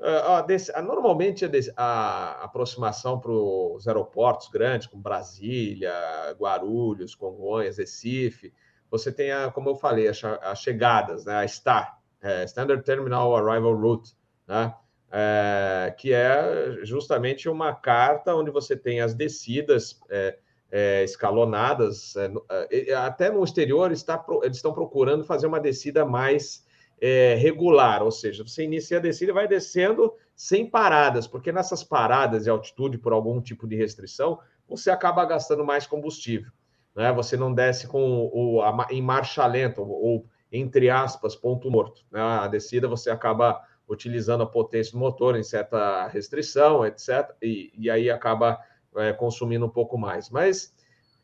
Ah, 0.01 0.45
a, 0.75 0.83
normalmente 0.83 1.45
a, 1.45 1.83
a 1.83 2.45
aproximação 2.45 3.19
para 3.19 3.31
os 3.33 3.87
aeroportos 3.87 4.49
grandes, 4.49 4.87
como 4.87 5.03
Brasília, 5.03 5.93
Guarulhos, 6.39 7.15
Congonhas, 7.15 7.79
Recife, 7.79 8.53
você 8.91 9.11
tem, 9.11 9.33
a, 9.33 9.51
como 9.51 9.71
eu 9.71 9.77
falei, 9.77 10.09
as 10.09 10.59
chegadas, 10.61 11.25
né? 11.25 11.37
a 11.37 11.49
STAR, 11.49 11.99
é, 12.23 12.45
Standard 12.45 12.83
Terminal 12.85 13.35
Arrival 13.37 13.75
Route, 13.75 14.15
né? 14.47 14.75
É, 15.17 15.95
que 15.97 16.13
é 16.13 16.79
justamente 16.83 17.49
uma 17.49 17.73
carta 17.73 18.35
onde 18.35 18.51
você 18.51 18.77
tem 18.77 19.01
as 19.01 19.15
descidas 19.15 20.01
é, 20.11 20.39
é, 20.73 21.05
escalonadas. 21.05 22.17
É, 22.17 22.91
é, 22.91 22.95
até 22.95 23.31
no 23.31 23.45
exterior 23.45 23.93
está, 23.93 24.25
eles 24.43 24.57
estão 24.57 24.73
procurando 24.73 25.23
fazer 25.25 25.47
uma 25.47 25.61
descida 25.61 26.05
mais 26.05 26.64
é, 27.07 27.35
regular, 27.35 28.03
ou 28.03 28.11
seja, 28.11 28.43
você 28.43 28.65
inicia 28.65 28.97
a 28.97 29.01
descida 29.01 29.31
e 29.31 29.35
vai 29.35 29.47
descendo 29.47 30.15
sem 30.35 30.65
paradas, 30.65 31.27
porque 31.27 31.53
nessas 31.53 31.85
paradas 31.85 32.45
de 32.45 32.51
altitude, 32.51 32.97
por 32.97 33.13
algum 33.13 33.43
tipo 33.43 33.69
de 33.69 33.77
restrição, 33.77 34.39
você 34.67 34.91
acaba 34.91 35.23
gastando 35.27 35.63
mais 35.63 35.87
combustível. 35.87 36.51
Né? 36.97 37.13
Você 37.13 37.37
não 37.37 37.53
desce 37.53 37.87
com 37.87 38.31
o, 38.33 38.63
a, 38.63 38.87
em 38.89 39.03
marcha 39.03 39.47
lenta, 39.47 39.83
ou, 39.83 39.91
ou, 39.91 40.27
entre 40.51 40.89
aspas, 40.89 41.37
ponto 41.37 41.71
morto. 41.71 42.07
Né? 42.11 42.23
A 42.23 42.49
descida 42.49 42.89
você 42.89 43.11
acaba 43.11 43.61
utilizando 43.87 44.43
a 44.43 44.47
potência 44.47 44.93
do 44.93 44.99
motor 44.99 45.37
em 45.37 45.43
certa 45.43 46.09
restrição, 46.09 46.87
etc. 46.87 47.37
E, 47.43 47.71
e 47.77 47.91
aí 47.91 48.09
acaba 48.09 48.59
é, 48.97 49.13
consumindo 49.13 49.67
um 49.67 49.71
pouco 49.71 49.99
mais. 49.99 50.31
Mas, 50.31 50.75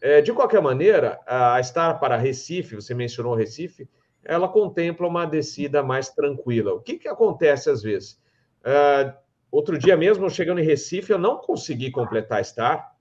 é, 0.02 0.20
de 0.20 0.31
qualquer 0.31 0.61
maneira, 0.61 1.19
a 1.27 1.59
estar 1.59 1.94
para 1.94 2.19
Recife, 2.19 2.74
você 2.74 2.94
mencionou 2.94 3.35
Recife, 3.35 3.89
ela 4.24 4.48
contempla 4.48 5.06
uma 5.06 5.26
descida 5.26 5.82
mais 5.82 6.10
tranquila. 6.10 6.74
O 6.74 6.80
que, 6.80 6.98
que 6.98 7.09
acontece 7.09 7.70
às 7.70 7.82
vezes? 7.82 8.20
Uh, 8.60 9.12
outro 9.51 9.78
dia 9.78 9.97
mesmo, 9.97 10.28
chegando 10.28 10.60
em 10.60 10.64
Recife, 10.64 11.12
eu 11.12 11.18
não 11.18 11.38
consegui 11.38 11.90
completar 11.90 12.40
a 12.40 12.44
Star, 12.44 12.97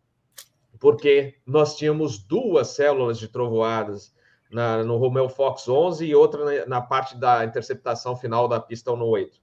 porque 0.80 1.36
nós 1.46 1.76
tínhamos 1.76 2.18
duas 2.18 2.70
células 2.70 3.20
de 3.20 3.28
trovoadas 3.28 4.14
na, 4.50 4.84
no 4.84 4.98
Romeo 4.98 5.30
Fox 5.30 5.68
11 5.68 6.06
e 6.06 6.16
outra 6.16 6.46
na, 6.46 6.66
na, 6.66 6.82
parte 6.82 7.18
da 7.18 7.44
interceptação 7.44 8.16
final 8.16 8.48
da 8.48 8.60
pista 8.60 8.92
108 8.92 9.40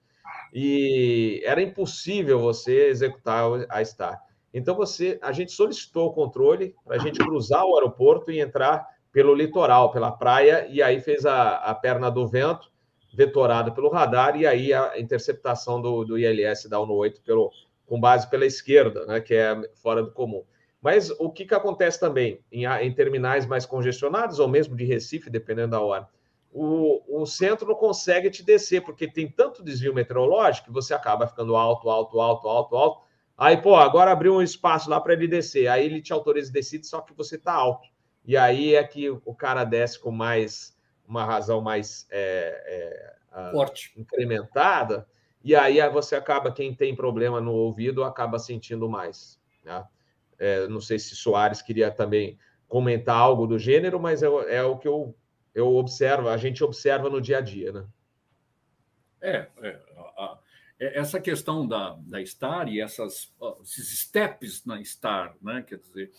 e 0.53 1.43
era 1.45 1.63
impossível 1.63 2.41
você 2.41 2.89
executar 2.89 3.45
a 3.69 3.85
Star. 3.85 4.23
Então 4.53 4.75
você, 4.75 5.19
a 5.23 5.33
gente 5.33 5.53
solicitou 5.53 6.09
o 6.09 6.13
controle 6.13 6.75
para 6.85 6.97
a 6.97 6.99
gente 6.99 7.19
cruzar 7.19 7.65
o 7.65 7.75
aeroporto 7.77 8.31
e 8.31 8.41
entrar 8.41 8.89
pelo 9.17 9.35
litoral, 9.35 9.91
pela 9.91 10.13
praia, 10.13 10.67
e 10.69 10.83
aí 10.83 11.01
fez 11.01 11.25
a, 11.25 11.57
a 11.57 11.75
perna 11.75 12.11
do 12.11 12.29
vento, 12.29 12.71
vetorada 13.15 13.73
pelo 13.73 13.89
radar, 13.89 14.39
e 14.39 14.47
aí 14.47 14.75
a 14.75 14.93
interceptação 14.99 15.81
do, 15.81 16.05
do 16.05 16.19
ILS 16.19 16.67
da 16.69 16.77
108 16.77 17.23
pelo, 17.23 17.51
com 17.87 17.99
base 17.99 18.29
pela 18.29 18.45
esquerda, 18.45 19.07
né, 19.07 19.19
que 19.19 19.33
é 19.33 19.59
fora 19.77 20.03
do 20.03 20.13
comum. 20.13 20.45
Mas 20.83 21.09
o 21.19 21.31
que, 21.31 21.47
que 21.47 21.55
acontece 21.55 21.99
também 21.99 22.45
em, 22.53 22.67
em 22.67 22.93
terminais 22.93 23.47
mais 23.47 23.65
congestionados, 23.65 24.39
ou 24.39 24.49
mesmo 24.49 24.77
de 24.77 24.85
Recife, 24.85 25.31
dependendo 25.31 25.71
da 25.71 25.81
hora? 25.81 26.07
o, 26.53 27.23
o 27.23 27.25
centro 27.25 27.69
não 27.69 27.75
consegue 27.75 28.29
te 28.29 28.43
descer, 28.43 28.83
porque 28.83 29.11
tem 29.11 29.31
tanto 29.31 29.65
desvio 29.65 29.95
meteorológico 29.95 30.67
que 30.67 30.73
você 30.75 30.93
acaba 30.93 31.27
ficando 31.27 31.57
alto, 31.57 31.89
alto, 31.89 32.21
alto, 32.21 32.49
alto, 32.49 32.77
alto. 32.77 33.01
Aí, 33.35 33.57
pô, 33.57 33.77
agora 33.77 34.13
abriu 34.13 34.35
um 34.35 34.43
espaço 34.43 34.91
lá 34.91 35.01
para 35.01 35.15
ele 35.15 35.27
descer. 35.27 35.69
Aí 35.69 35.87
ele 35.87 36.03
te 36.03 36.13
autoriza 36.13 36.53
descer, 36.53 36.85
só 36.85 37.01
que 37.01 37.15
você 37.15 37.37
está 37.37 37.55
alto. 37.55 37.96
E 38.27 38.37
aí 38.37 38.75
é 38.75 38.83
que 38.85 39.09
o 39.09 39.35
cara 39.35 39.65
desce 39.65 39.99
com 39.99 40.11
mais 40.11 40.77
uma 41.07 41.25
razão 41.25 41.61
mais 41.61 42.07
é, 42.11 43.15
é, 43.33 43.51
forte, 43.53 43.93
incrementada. 43.97 45.07
E 45.45 45.55
aí 45.55 45.79
você 45.91 46.17
acaba, 46.17 46.51
quem 46.51 46.75
tem 46.75 46.95
problema 46.95 47.41
no 47.41 47.53
ouvido, 47.53 48.03
acaba 48.03 48.39
sentindo 48.39 48.89
mais. 48.89 49.41
Né? 49.65 49.85
É, 50.39 50.67
não 50.67 50.81
sei 50.81 50.99
se 50.99 51.15
Soares 51.15 51.63
queria 51.63 51.91
também 51.91 52.39
comentar 52.67 53.17
algo 53.17 53.47
do 53.47 53.59
gênero, 53.59 54.01
mas 54.01 54.23
é, 54.23 54.27
é 54.49 54.63
o 54.65 54.77
que 54.77 54.89
eu 54.89 55.15
eu 55.57 55.75
observo, 55.75 56.29
a 56.29 56.37
gente 56.37 56.63
observa 56.63 57.09
no 57.09 57.19
dia 57.19 57.39
a 57.39 57.41
dia, 57.41 57.73
né? 57.73 57.87
É, 59.23 59.49
é 59.63 59.81
a, 60.19 60.39
é, 60.79 60.99
essa 60.99 61.19
questão 61.19 61.67
da, 61.67 61.97
da 62.01 62.23
STAR 62.27 62.69
e 62.69 62.79
essas, 62.79 63.35
esses 63.63 64.01
steps 64.01 64.67
na 64.67 64.85
STAR, 64.85 65.35
né? 65.41 65.65
Quer 65.67 65.79
dizer, 65.79 66.13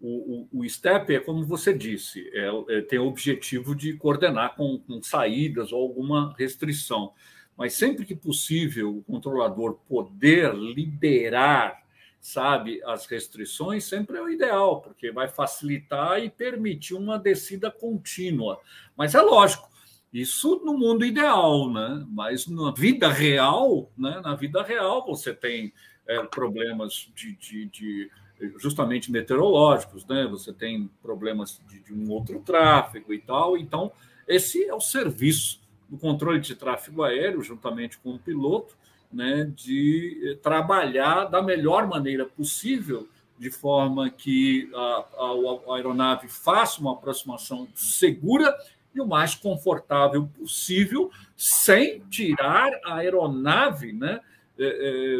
o, 0.00 0.48
o, 0.52 0.60
o 0.60 0.68
STEP 0.68 1.14
é 1.14 1.20
como 1.20 1.44
você 1.44 1.72
disse, 1.72 2.28
é, 2.32 2.48
é, 2.68 2.80
tem 2.82 2.98
o 2.98 3.06
objetivo 3.06 3.74
de 3.74 3.94
coordenar 3.94 4.54
com, 4.56 4.78
com 4.78 5.02
saídas 5.02 5.72
ou 5.72 5.82
alguma 5.82 6.34
restrição. 6.38 7.12
Mas 7.56 7.74
sempre 7.74 8.04
que 8.04 8.16
possível, 8.16 8.96
o 8.96 9.02
controlador 9.02 9.78
poder 9.88 10.54
liberar 10.54 11.84
sabe, 12.24 12.82
as 12.86 13.04
restrições, 13.04 13.84
sempre 13.84 14.16
é 14.16 14.22
o 14.22 14.30
ideal, 14.30 14.80
porque 14.80 15.12
vai 15.12 15.28
facilitar 15.28 16.18
e 16.24 16.30
permitir 16.30 16.94
uma 16.94 17.18
descida 17.18 17.70
contínua. 17.70 18.58
Mas 18.96 19.14
é 19.14 19.20
lógico, 19.20 19.68
isso 20.10 20.62
no 20.64 20.78
mundo 20.78 21.04
ideal, 21.04 21.70
né? 21.70 22.02
Mas 22.08 22.46
na 22.46 22.72
vida 22.72 23.10
real, 23.10 23.92
né? 23.94 24.22
Na 24.24 24.34
vida 24.34 24.62
real 24.62 25.04
você 25.04 25.34
tem 25.34 25.70
é, 26.08 26.22
problemas 26.22 27.10
de, 27.14 27.36
de, 27.36 27.66
de, 27.66 28.10
justamente 28.58 29.10
meteorológicos, 29.10 30.06
né? 30.06 30.26
Você 30.30 30.52
tem 30.52 30.90
problemas 31.02 31.60
de, 31.68 31.80
de 31.80 31.92
um 31.92 32.10
outro 32.10 32.40
tráfego 32.40 33.12
e 33.12 33.18
tal. 33.18 33.56
Então 33.56 33.92
esse 34.26 34.64
é 34.64 34.74
o 34.74 34.80
serviço 34.80 35.60
do 35.88 35.98
controle 35.98 36.40
de 36.40 36.54
tráfego 36.54 37.02
aéreo, 37.02 37.42
juntamente 37.42 37.98
com 37.98 38.14
o 38.14 38.18
piloto, 38.18 38.74
né, 39.12 39.50
de 39.54 40.20
eh, 40.24 40.34
trabalhar 40.42 41.26
da 41.26 41.40
melhor 41.42 41.86
maneira 41.86 42.24
possível, 42.24 43.08
de 43.38 43.50
forma 43.50 44.10
que 44.10 44.70
a, 44.74 44.78
a, 44.78 45.72
a 45.72 45.76
aeronave 45.76 46.28
faça 46.28 46.80
uma 46.80 46.92
aproximação 46.92 47.68
segura 47.74 48.56
e 48.94 49.00
o 49.00 49.06
mais 49.06 49.34
confortável 49.34 50.28
possível, 50.38 51.10
sem 51.36 52.00
tirar 52.08 52.70
a 52.84 52.96
aeronave, 52.96 53.92
né, 53.92 54.20
é, 54.58 54.64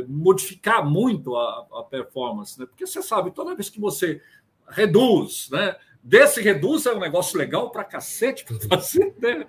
é, 0.00 0.04
modificar 0.06 0.84
muito 0.88 1.36
a, 1.36 1.66
a 1.72 1.82
performance, 1.84 2.58
né? 2.58 2.66
porque 2.66 2.86
você 2.86 3.02
sabe, 3.02 3.30
toda 3.30 3.54
vez 3.54 3.68
que 3.68 3.80
você 3.80 4.20
reduz, 4.68 5.48
né, 5.50 5.76
Desse 6.06 6.42
reduz 6.42 6.84
é 6.84 6.92
um 6.92 6.98
negócio 6.98 7.38
legal 7.38 7.70
para 7.70 7.82
cacete 7.82 8.44
para 8.44 8.60
fazer, 8.78 9.14
né? 9.18 9.46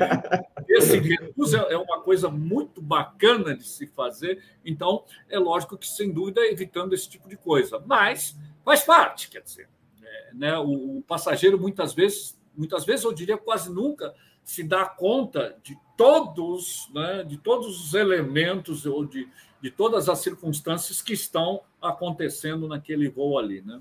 Esse 0.66 0.98
reduz 0.98 1.52
é, 1.52 1.74
é 1.74 1.76
uma 1.76 2.00
coisa 2.00 2.30
muito 2.30 2.80
bacana 2.80 3.54
de 3.54 3.68
se 3.68 3.86
fazer. 3.86 4.42
Então, 4.64 5.04
é 5.28 5.38
lógico 5.38 5.76
que, 5.76 5.86
sem 5.86 6.10
dúvida, 6.10 6.40
evitando 6.46 6.94
esse 6.94 7.06
tipo 7.10 7.28
de 7.28 7.36
coisa. 7.36 7.78
Mas 7.86 8.34
faz 8.64 8.82
parte, 8.84 9.28
quer 9.28 9.42
dizer. 9.42 9.68
É, 10.02 10.30
né? 10.32 10.58
O, 10.60 11.00
o 11.00 11.02
passageiro, 11.02 11.60
muitas 11.60 11.92
vezes, 11.92 12.40
muitas 12.56 12.86
vezes, 12.86 13.04
eu 13.04 13.12
diria 13.12 13.36
quase 13.36 13.70
nunca, 13.70 14.14
se 14.44 14.62
dá 14.62 14.84
conta 14.84 15.56
de 15.62 15.76
todos, 15.96 16.90
né, 16.94 17.22
de 17.24 17.36
todos 17.38 17.86
os 17.86 17.94
elementos 17.94 18.86
ou 18.86 19.04
de, 19.04 19.28
de 19.60 19.70
todas 19.70 20.08
as 20.08 20.18
circunstâncias 20.18 21.00
que 21.00 21.12
estão 21.12 21.62
acontecendo 21.80 22.66
naquele 22.66 23.08
voo 23.08 23.38
ali, 23.38 23.62
né? 23.62 23.80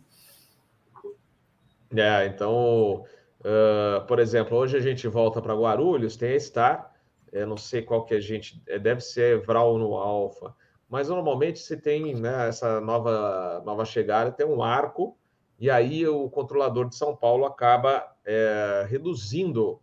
É, 1.93 2.25
então, 2.27 3.03
uh, 3.41 4.05
por 4.07 4.19
exemplo, 4.19 4.57
hoje 4.57 4.77
a 4.77 4.79
gente 4.79 5.07
volta 5.07 5.41
para 5.41 5.55
Guarulhos, 5.55 6.15
tem 6.15 6.33
a 6.33 6.39
Star, 6.39 6.93
eu 7.31 7.47
não 7.47 7.57
sei 7.57 7.81
qual 7.81 8.05
que 8.05 8.13
a 8.13 8.19
gente, 8.19 8.61
é, 8.67 8.79
deve 8.79 9.01
ser 9.01 9.41
Vral 9.41 9.77
no 9.77 9.95
Alfa, 9.95 10.55
mas 10.89 11.09
normalmente 11.09 11.59
se 11.59 11.77
tem 11.77 12.15
né, 12.15 12.49
essa 12.49 12.79
nova, 12.79 13.61
nova 13.65 13.83
chegada, 13.83 14.31
tem 14.31 14.45
um 14.45 14.61
arco, 14.61 15.17
e 15.59 15.69
aí 15.69 16.07
o 16.07 16.29
controlador 16.29 16.88
de 16.88 16.95
São 16.95 17.15
Paulo 17.15 17.45
acaba 17.45 18.05
é, 18.25 18.85
reduzindo 18.89 19.81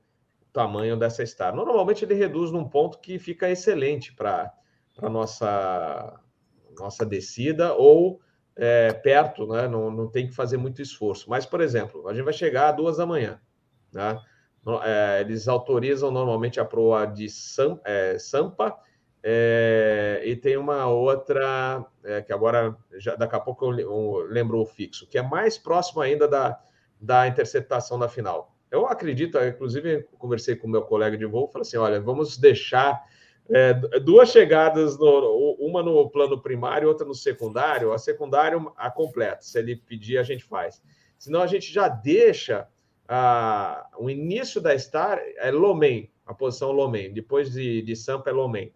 tamanho 0.52 0.96
dessa 0.96 1.24
Star. 1.24 1.54
Normalmente 1.54 2.04
ele 2.04 2.14
reduz 2.14 2.50
num 2.50 2.68
ponto 2.68 2.98
que 2.98 3.18
fica 3.18 3.48
excelente 3.50 4.14
para 4.14 4.52
a 4.98 5.08
nossa, 5.08 6.20
nossa 6.78 7.06
descida, 7.06 7.74
ou 7.74 8.20
é, 8.56 8.92
perto, 8.92 9.46
né? 9.46 9.68
não, 9.68 9.90
não 9.90 10.08
tem 10.08 10.26
que 10.26 10.34
fazer 10.34 10.56
muito 10.56 10.82
esforço. 10.82 11.30
Mas, 11.30 11.46
por 11.46 11.60
exemplo, 11.60 12.08
a 12.08 12.14
gente 12.14 12.24
vai 12.24 12.32
chegar 12.32 12.70
às 12.70 12.76
duas 12.76 12.96
da 12.96 13.06
manhã. 13.06 13.40
Né? 13.92 14.20
É, 14.82 15.20
eles 15.20 15.48
autorizam 15.48 16.10
normalmente 16.10 16.60
a 16.60 16.64
proa 16.64 17.06
de 17.06 17.28
Sam, 17.30 17.80
é, 17.84 18.18
Sampa 18.18 18.76
é, 19.22 20.22
e 20.24 20.36
tem 20.36 20.56
uma 20.56 20.86
outra 20.86 21.84
é, 22.04 22.22
que 22.22 22.32
agora, 22.32 22.76
já, 22.98 23.14
daqui 23.14 23.34
a 23.34 23.40
pouco 23.40 23.72
eu, 23.78 24.26
lembro 24.28 24.60
o 24.60 24.66
fixo, 24.66 25.06
que 25.06 25.18
é 25.18 25.22
mais 25.22 25.56
próximo 25.56 26.00
ainda 26.00 26.28
da, 26.28 26.60
da 27.00 27.26
interceptação 27.26 27.98
da 27.98 28.08
final. 28.08 28.54
Eu 28.70 28.86
acredito, 28.86 29.38
inclusive, 29.38 30.06
conversei 30.18 30.56
com 30.56 30.68
meu 30.68 30.82
colega 30.82 31.16
de 31.16 31.24
voo, 31.24 31.48
falei 31.48 31.62
assim: 31.62 31.76
olha, 31.76 32.00
vamos 32.00 32.36
deixar 32.36 33.02
é, 33.48 33.72
duas 34.00 34.30
chegadas, 34.30 34.98
no, 34.98 35.56
uma 35.58 35.82
no 35.82 36.08
plano 36.10 36.40
primário 36.40 36.88
outra 36.88 37.06
no 37.06 37.14
secundário. 37.14 37.92
A 37.92 37.98
secundário 37.98 38.72
a 38.76 38.90
completa, 38.90 39.42
se 39.42 39.58
ele 39.58 39.76
pedir, 39.76 40.18
a 40.18 40.22
gente 40.22 40.44
faz. 40.44 40.82
Senão 41.18 41.40
a 41.40 41.46
gente 41.46 41.72
já 41.72 41.88
deixa 41.88 42.68
o 43.98 44.10
início 44.10 44.60
da 44.60 44.78
Star 44.78 45.18
é 45.38 45.50
Lomen, 45.50 46.10
a 46.26 46.34
posição 46.34 46.70
Lomen, 46.70 47.12
depois 47.12 47.50
de, 47.50 47.82
de 47.82 47.96
Sampa 47.96 48.30
é 48.30 48.32
Lomen. 48.32 48.72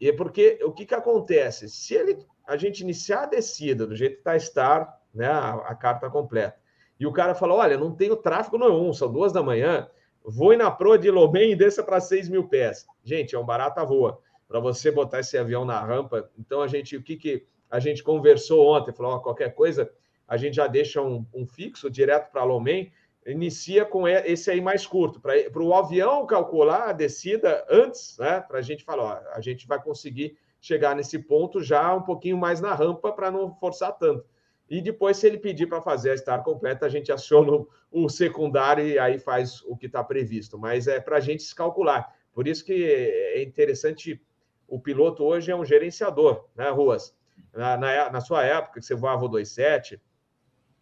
E 0.00 0.08
é 0.08 0.12
porque 0.12 0.58
o 0.64 0.72
que, 0.72 0.84
que 0.86 0.94
acontece? 0.94 1.68
Se 1.68 1.94
ele, 1.94 2.18
a 2.46 2.56
gente 2.56 2.80
iniciar 2.80 3.22
a 3.22 3.26
descida 3.26 3.86
do 3.86 3.94
jeito 3.94 4.14
que 4.14 4.20
está 4.20 4.38
Star, 4.38 5.00
né, 5.14 5.26
a, 5.26 5.54
a 5.54 5.74
carta 5.74 6.10
completa, 6.10 6.58
e 7.00 7.06
o 7.06 7.12
cara 7.12 7.34
fala: 7.34 7.54
olha, 7.54 7.76
não 7.76 7.90
tenho 7.92 8.14
tráfego 8.14 8.58
nenhum, 8.58 8.92
são 8.92 9.10
duas 9.10 9.32
da 9.32 9.42
manhã 9.42 9.88
voe 10.24 10.56
na 10.56 10.70
proa 10.70 10.98
de 10.98 11.10
Lomé 11.10 11.46
e 11.46 11.56
desça 11.56 11.82
para 11.82 12.00
6 12.00 12.28
mil 12.28 12.48
pés. 12.48 12.86
Gente, 13.02 13.34
é 13.34 13.38
um 13.38 13.44
barata 13.44 13.84
voa. 13.84 14.20
Para 14.46 14.60
você 14.60 14.90
botar 14.90 15.20
esse 15.20 15.38
avião 15.38 15.64
na 15.64 15.80
rampa. 15.80 16.28
Então, 16.38 16.60
a 16.60 16.66
gente, 16.66 16.96
o 16.96 17.02
que, 17.02 17.16
que 17.16 17.46
a 17.70 17.78
gente 17.78 18.02
conversou 18.02 18.66
ontem? 18.66 18.92
Falou, 18.92 19.12
ó, 19.12 19.18
qualquer 19.20 19.54
coisa, 19.54 19.90
a 20.26 20.36
gente 20.36 20.56
já 20.56 20.66
deixa 20.66 21.00
um, 21.00 21.24
um 21.32 21.46
fixo 21.46 21.88
direto 21.88 22.30
para 22.32 22.42
Lomé, 22.42 22.90
inicia 23.24 23.84
com 23.84 24.08
esse 24.08 24.50
aí 24.50 24.60
mais 24.60 24.86
curto, 24.86 25.20
para 25.20 25.62
o 25.62 25.74
avião 25.74 26.26
calcular 26.26 26.88
a 26.88 26.92
descida 26.92 27.64
antes, 27.70 28.16
né? 28.18 28.40
Para 28.40 28.58
a 28.58 28.62
gente 28.62 28.82
falar, 28.82 29.22
ó, 29.24 29.36
a 29.36 29.40
gente 29.40 29.68
vai 29.68 29.80
conseguir 29.80 30.36
chegar 30.60 30.96
nesse 30.96 31.18
ponto 31.18 31.62
já 31.62 31.94
um 31.94 32.02
pouquinho 32.02 32.36
mais 32.36 32.60
na 32.60 32.74
rampa 32.74 33.12
para 33.12 33.30
não 33.30 33.54
forçar 33.54 33.96
tanto. 33.96 34.24
E 34.70 34.80
depois, 34.80 35.16
se 35.16 35.26
ele 35.26 35.36
pedir 35.36 35.66
para 35.66 35.82
fazer 35.82 36.12
a 36.12 36.14
estar 36.14 36.38
completa, 36.44 36.86
a 36.86 36.88
gente 36.88 37.10
aciona 37.10 37.66
o 37.90 38.08
secundário 38.08 38.86
e 38.86 38.98
aí 38.98 39.18
faz 39.18 39.60
o 39.62 39.76
que 39.76 39.86
está 39.86 40.02
previsto. 40.04 40.56
Mas 40.56 40.86
é 40.86 41.00
para 41.00 41.16
a 41.16 41.20
gente 41.20 41.42
se 41.42 41.54
calcular. 41.54 42.14
Por 42.32 42.46
isso 42.46 42.64
que 42.64 42.84
é 42.84 43.42
interessante. 43.42 44.22
O 44.68 44.78
piloto 44.78 45.24
hoje 45.24 45.50
é 45.50 45.56
um 45.56 45.64
gerenciador, 45.64 46.48
né, 46.54 46.70
Ruas? 46.70 47.12
Na, 47.52 47.76
na, 47.76 48.10
na 48.10 48.20
sua 48.20 48.44
época, 48.44 48.78
que 48.78 48.86
você 48.86 48.94
voava 48.94 49.24
o 49.24 49.28
27, 49.28 50.00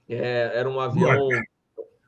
é, 0.07 0.51
era 0.53 0.69
um 0.69 0.79
avião. 0.79 1.27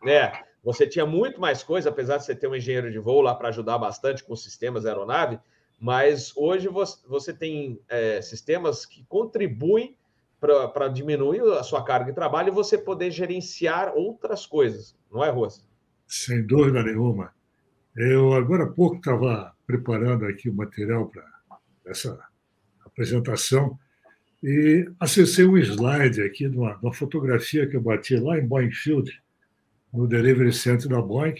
né? 0.03 0.33
você 0.63 0.87
tinha 0.87 1.07
muito 1.07 1.41
mais 1.41 1.63
coisa, 1.63 1.89
apesar 1.89 2.19
de 2.19 2.25
você 2.25 2.35
ter 2.35 2.47
um 2.47 2.55
engenheiro 2.55 2.91
de 2.91 2.99
voo 2.99 3.23
lá 3.23 3.35
para 3.35 3.49
ajudar 3.49 3.79
bastante 3.79 4.23
com 4.23 4.37
sistemas 4.37 4.85
aeronave, 4.85 5.41
mas 5.79 6.37
hoje 6.37 6.69
você, 6.69 6.99
você 7.09 7.33
tem 7.33 7.81
é, 7.89 8.21
sistemas 8.21 8.85
que 8.85 9.05
contribuem 9.07 9.97
para 10.41 10.89
diminuir 10.89 11.43
a 11.53 11.63
sua 11.63 11.85
carga 11.85 12.07
de 12.07 12.15
trabalho 12.15 12.49
e 12.49 12.51
você 12.51 12.79
poder 12.79 13.11
gerenciar 13.11 13.93
outras 13.95 14.47
coisas, 14.47 14.97
não 15.13 15.23
é, 15.23 15.31
Rosa? 15.31 15.63
Sem 16.07 16.43
dúvida 16.43 16.83
nenhuma. 16.83 17.33
Eu, 17.95 18.33
agora 18.33 18.65
há 18.65 18.67
pouco, 18.67 18.97
estava 18.97 19.55
preparando 19.67 20.25
aqui 20.25 20.49
o 20.49 20.55
material 20.55 21.07
para 21.07 21.25
essa 21.85 22.19
apresentação 22.85 23.79
e 24.43 24.91
acessei 24.99 25.45
um 25.45 25.59
slide 25.59 26.23
aqui 26.23 26.49
de 26.49 26.57
uma, 26.57 26.75
de 26.75 26.85
uma, 26.85 26.95
fotografia 26.95 27.67
que 27.67 27.77
eu 27.77 27.81
bati 27.81 28.17
lá 28.17 28.39
em 28.39 28.47
Boeing 28.47 28.71
Field, 28.71 29.23
no 29.93 30.07
Delivery 30.07 30.53
Center 30.53 30.89
da 30.89 31.03
Boeing, 31.03 31.35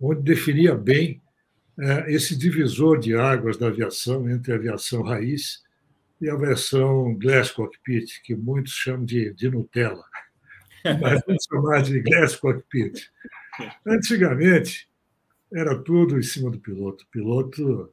onde 0.00 0.22
definia 0.22 0.74
bem 0.74 1.22
é, 1.78 2.12
esse 2.12 2.36
divisor 2.36 2.98
de 2.98 3.14
águas 3.14 3.56
da 3.56 3.68
aviação 3.68 4.28
entre 4.28 4.52
a 4.52 4.56
aviação 4.56 5.02
raiz 5.02 5.62
e 6.22 6.30
a 6.30 6.36
versão 6.36 7.18
Glass 7.18 7.50
Cockpit, 7.50 8.22
que 8.22 8.36
muitos 8.36 8.74
chamam 8.74 9.04
de, 9.04 9.34
de 9.34 9.50
Nutella. 9.50 10.04
Mas 11.00 11.20
vamos 11.26 11.44
chamar 11.44 11.82
de 11.82 12.00
Glass 12.00 12.36
Cockpit. 12.36 13.10
Antigamente, 13.84 14.88
era 15.52 15.76
tudo 15.82 16.16
em 16.16 16.22
cima 16.22 16.48
do 16.48 16.60
piloto. 16.60 17.02
O 17.02 17.08
piloto 17.08 17.92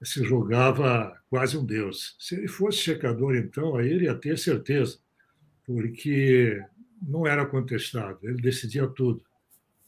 se 0.00 0.24
julgava 0.24 1.20
quase 1.28 1.58
um 1.58 1.66
deus. 1.66 2.14
Se 2.20 2.36
ele 2.36 2.46
fosse 2.46 2.78
checador, 2.78 3.34
então, 3.34 3.74
aí 3.74 3.90
ele 3.90 4.04
ia 4.04 4.14
ter 4.14 4.38
certeza, 4.38 4.98
porque 5.64 6.62
não 7.02 7.26
era 7.26 7.44
contestado, 7.44 8.20
ele 8.22 8.40
decidia 8.40 8.86
tudo. 8.86 9.22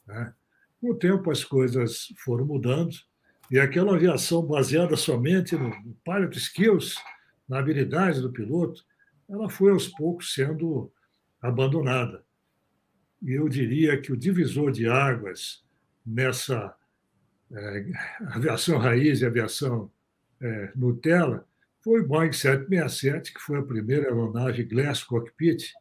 Né? 0.04 0.34
Com 0.80 0.90
o 0.90 0.98
tempo, 0.98 1.30
as 1.30 1.44
coisas 1.44 2.12
foram 2.24 2.44
mudando, 2.44 2.90
e 3.52 3.58
aquela 3.58 3.94
aviação 3.94 4.44
baseada 4.44 4.96
somente 4.96 5.54
no 5.54 5.70
pilot 6.04 6.36
skills 6.36 6.96
na 7.48 7.58
habilidade 7.58 8.20
do 8.20 8.32
piloto, 8.32 8.84
ela 9.28 9.48
foi 9.48 9.72
aos 9.72 9.88
poucos 9.88 10.34
sendo 10.34 10.92
abandonada. 11.40 12.24
E 13.22 13.32
eu 13.32 13.48
diria 13.48 14.00
que 14.00 14.12
o 14.12 14.16
divisor 14.16 14.70
de 14.70 14.88
águas 14.88 15.64
nessa 16.04 16.74
é, 17.50 17.86
aviação 18.26 18.78
raiz 18.78 19.20
e 19.20 19.26
aviação 19.26 19.90
é, 20.40 20.72
Nutella 20.76 21.46
foi 21.80 22.00
o 22.00 22.06
Boeing 22.06 22.32
767, 22.32 23.32
que 23.32 23.40
foi 23.40 23.58
a 23.58 23.62
primeira 23.62 24.06
aeronave 24.08 24.64
Glass 24.64 25.02
Cockpit, 25.02 25.72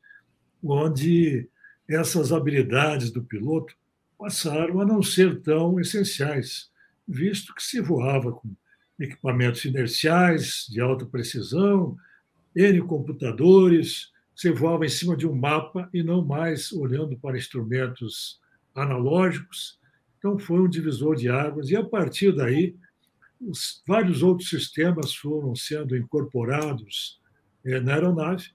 onde 0.64 1.49
essas 1.88 2.31
habilidades 2.31 3.11
do 3.11 3.23
piloto 3.23 3.76
passaram 4.18 4.81
a 4.81 4.85
não 4.85 5.02
ser 5.02 5.41
tão 5.41 5.80
essenciais, 5.80 6.72
visto 7.07 7.53
que 7.53 7.64
se 7.64 7.80
voava 7.80 8.31
com 8.31 8.56
equipamentos 8.99 9.64
inerciais 9.65 10.68
de 10.69 10.82
alta 10.82 11.06
precisão, 11.06 11.98
N 12.56 12.82
computadores, 12.82 14.11
você 14.36 14.52
voava 14.52 14.86
em 14.86 14.90
cima 14.90 15.15
de 15.15 15.28
um 15.28 15.36
mapa 15.36 15.90
e 15.94 16.03
não 16.03 16.24
mais 16.24 16.72
olhando 16.72 17.18
para 17.18 17.38
instrumentos 17.38 18.40
analógicos. 18.74 19.80
Então, 20.18 20.38
foi 20.38 20.60
um 20.60 20.69
divisor 20.69 21.15
de 21.15 21.30
águas, 21.30 21.69
e 21.69 21.76
a 21.76 21.84
partir 21.84 22.32
daí, 22.36 22.76
os, 23.40 23.84
vários 23.88 24.24
outros 24.24 24.49
sistemas 24.49 25.14
foram 25.14 25.56
sendo 25.56 25.95
incorporados 25.95 27.19
é, 27.64 27.80
na 27.80 27.94
aeronave, 27.94 28.49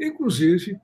inclusive 0.00 0.78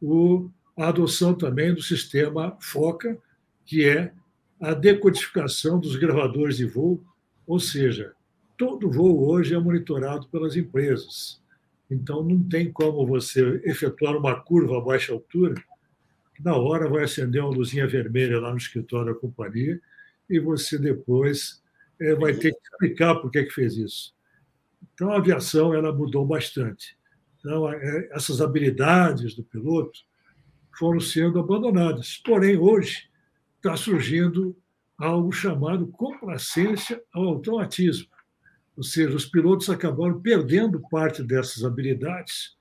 o, 0.00 0.50
a 0.76 0.88
adoção 0.88 1.34
também 1.34 1.74
do 1.74 1.82
sistema 1.82 2.56
FOCA, 2.60 3.18
que 3.64 3.86
é 3.88 4.12
a 4.60 4.74
decodificação 4.74 5.78
dos 5.78 5.96
gravadores 5.96 6.56
de 6.56 6.66
voo, 6.66 7.02
ou 7.46 7.58
seja, 7.60 8.12
todo 8.58 8.90
voo 8.90 9.30
hoje 9.30 9.54
é 9.54 9.58
monitorado 9.58 10.28
pelas 10.28 10.56
empresas. 10.56 11.40
Então, 11.88 12.22
não 12.22 12.42
tem 12.42 12.70
como 12.70 13.06
você 13.06 13.62
efetuar 13.64 14.16
uma 14.16 14.38
curva 14.38 14.76
a 14.76 14.80
baixa 14.80 15.12
altura, 15.12 15.54
que 16.34 16.44
na 16.44 16.54
hora 16.54 16.88
vai 16.88 17.04
acender 17.04 17.40
uma 17.40 17.54
luzinha 17.54 17.86
vermelha 17.86 18.40
lá 18.40 18.50
no 18.50 18.58
escritório 18.58 19.14
da 19.14 19.18
companhia 19.18 19.80
e 20.28 20.38
você 20.38 20.76
depois 20.76 21.62
é, 21.98 22.14
vai 22.14 22.34
ter 22.34 22.52
que 22.52 22.60
explicar 22.60 23.14
por 23.14 23.30
que, 23.30 23.44
que 23.44 23.54
fez 23.54 23.76
isso. 23.76 24.14
Então, 24.92 25.10
a 25.12 25.16
aviação 25.16 25.72
ela 25.72 25.92
mudou 25.92 26.26
bastante. 26.26 26.98
Então, 27.38 27.72
é, 27.72 28.08
essas 28.10 28.40
habilidades 28.40 29.34
do 29.34 29.44
piloto 29.44 30.00
foram 30.76 31.00
sendo 31.00 31.38
abandonadas. 31.38 32.18
Porém, 32.18 32.58
hoje 32.58 33.08
está 33.56 33.76
surgindo 33.76 34.56
algo 34.98 35.32
chamado 35.32 35.86
complacência 35.86 37.00
ao 37.12 37.24
automatismo. 37.24 38.08
Ou 38.78 38.84
seja, 38.84 39.16
os 39.16 39.26
pilotos 39.26 39.68
acabaram 39.68 40.20
perdendo 40.20 40.80
parte 40.88 41.20
dessas 41.20 41.64
habilidades, 41.64 42.56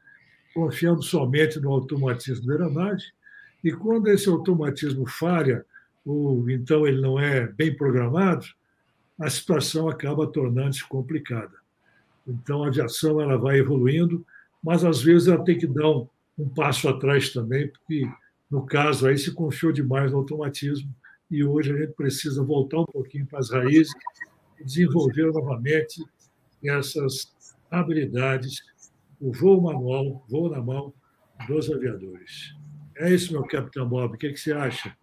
confiando 0.51 1.03
somente 1.03 1.59
no 1.59 1.69
automatismo 1.69 2.47
da 2.47 2.53
aeronave, 2.53 3.03
e 3.63 3.71
quando 3.71 4.07
esse 4.07 4.27
automatismo 4.27 5.07
falha, 5.07 5.63
ou 6.03 6.49
então 6.49 6.87
ele 6.87 6.99
não 6.99 7.19
é 7.19 7.45
bem 7.45 7.71
programado, 7.71 8.47
a 9.19 9.29
situação 9.29 9.87
acaba 9.87 10.25
tornando-se 10.25 10.83
complicada. 10.85 11.53
Então, 12.27 12.63
a 12.63 12.69
aviação 12.69 13.21
ela 13.21 13.37
vai 13.37 13.59
evoluindo, 13.59 14.25
mas 14.63 14.83
às 14.83 14.99
vezes 14.99 15.27
ela 15.27 15.43
tem 15.43 15.55
que 15.55 15.67
dar 15.67 15.87
um, 15.87 16.07
um 16.35 16.49
passo 16.49 16.89
atrás 16.89 17.31
também, 17.31 17.67
porque 17.67 18.09
no 18.49 18.65
caso 18.65 19.07
aí 19.07 19.19
se 19.19 19.31
confiou 19.31 19.71
demais 19.71 20.11
no 20.11 20.17
automatismo 20.17 20.89
e 21.29 21.43
hoje 21.43 21.71
a 21.71 21.77
gente 21.77 21.93
precisa 21.93 22.41
voltar 22.43 22.79
um 22.79 22.85
pouquinho 22.85 23.27
para 23.27 23.37
as 23.37 23.51
raízes 23.51 23.93
desenvolver 24.63 25.31
novamente 25.31 26.03
essas 26.63 27.35
habilidades, 27.69 28.61
o 29.19 29.31
voo 29.31 29.61
manual, 29.61 30.23
voo 30.29 30.49
na 30.49 30.61
mão 30.61 30.93
dos 31.47 31.71
aviadores. 31.71 32.55
É 32.97 33.09
isso, 33.09 33.31
meu 33.31 33.45
capitão 33.45 33.87
Bob. 33.87 34.15
O 34.15 34.17
que, 34.17 34.31
que 34.31 34.39
você 34.39 34.53
acha? 34.53 34.95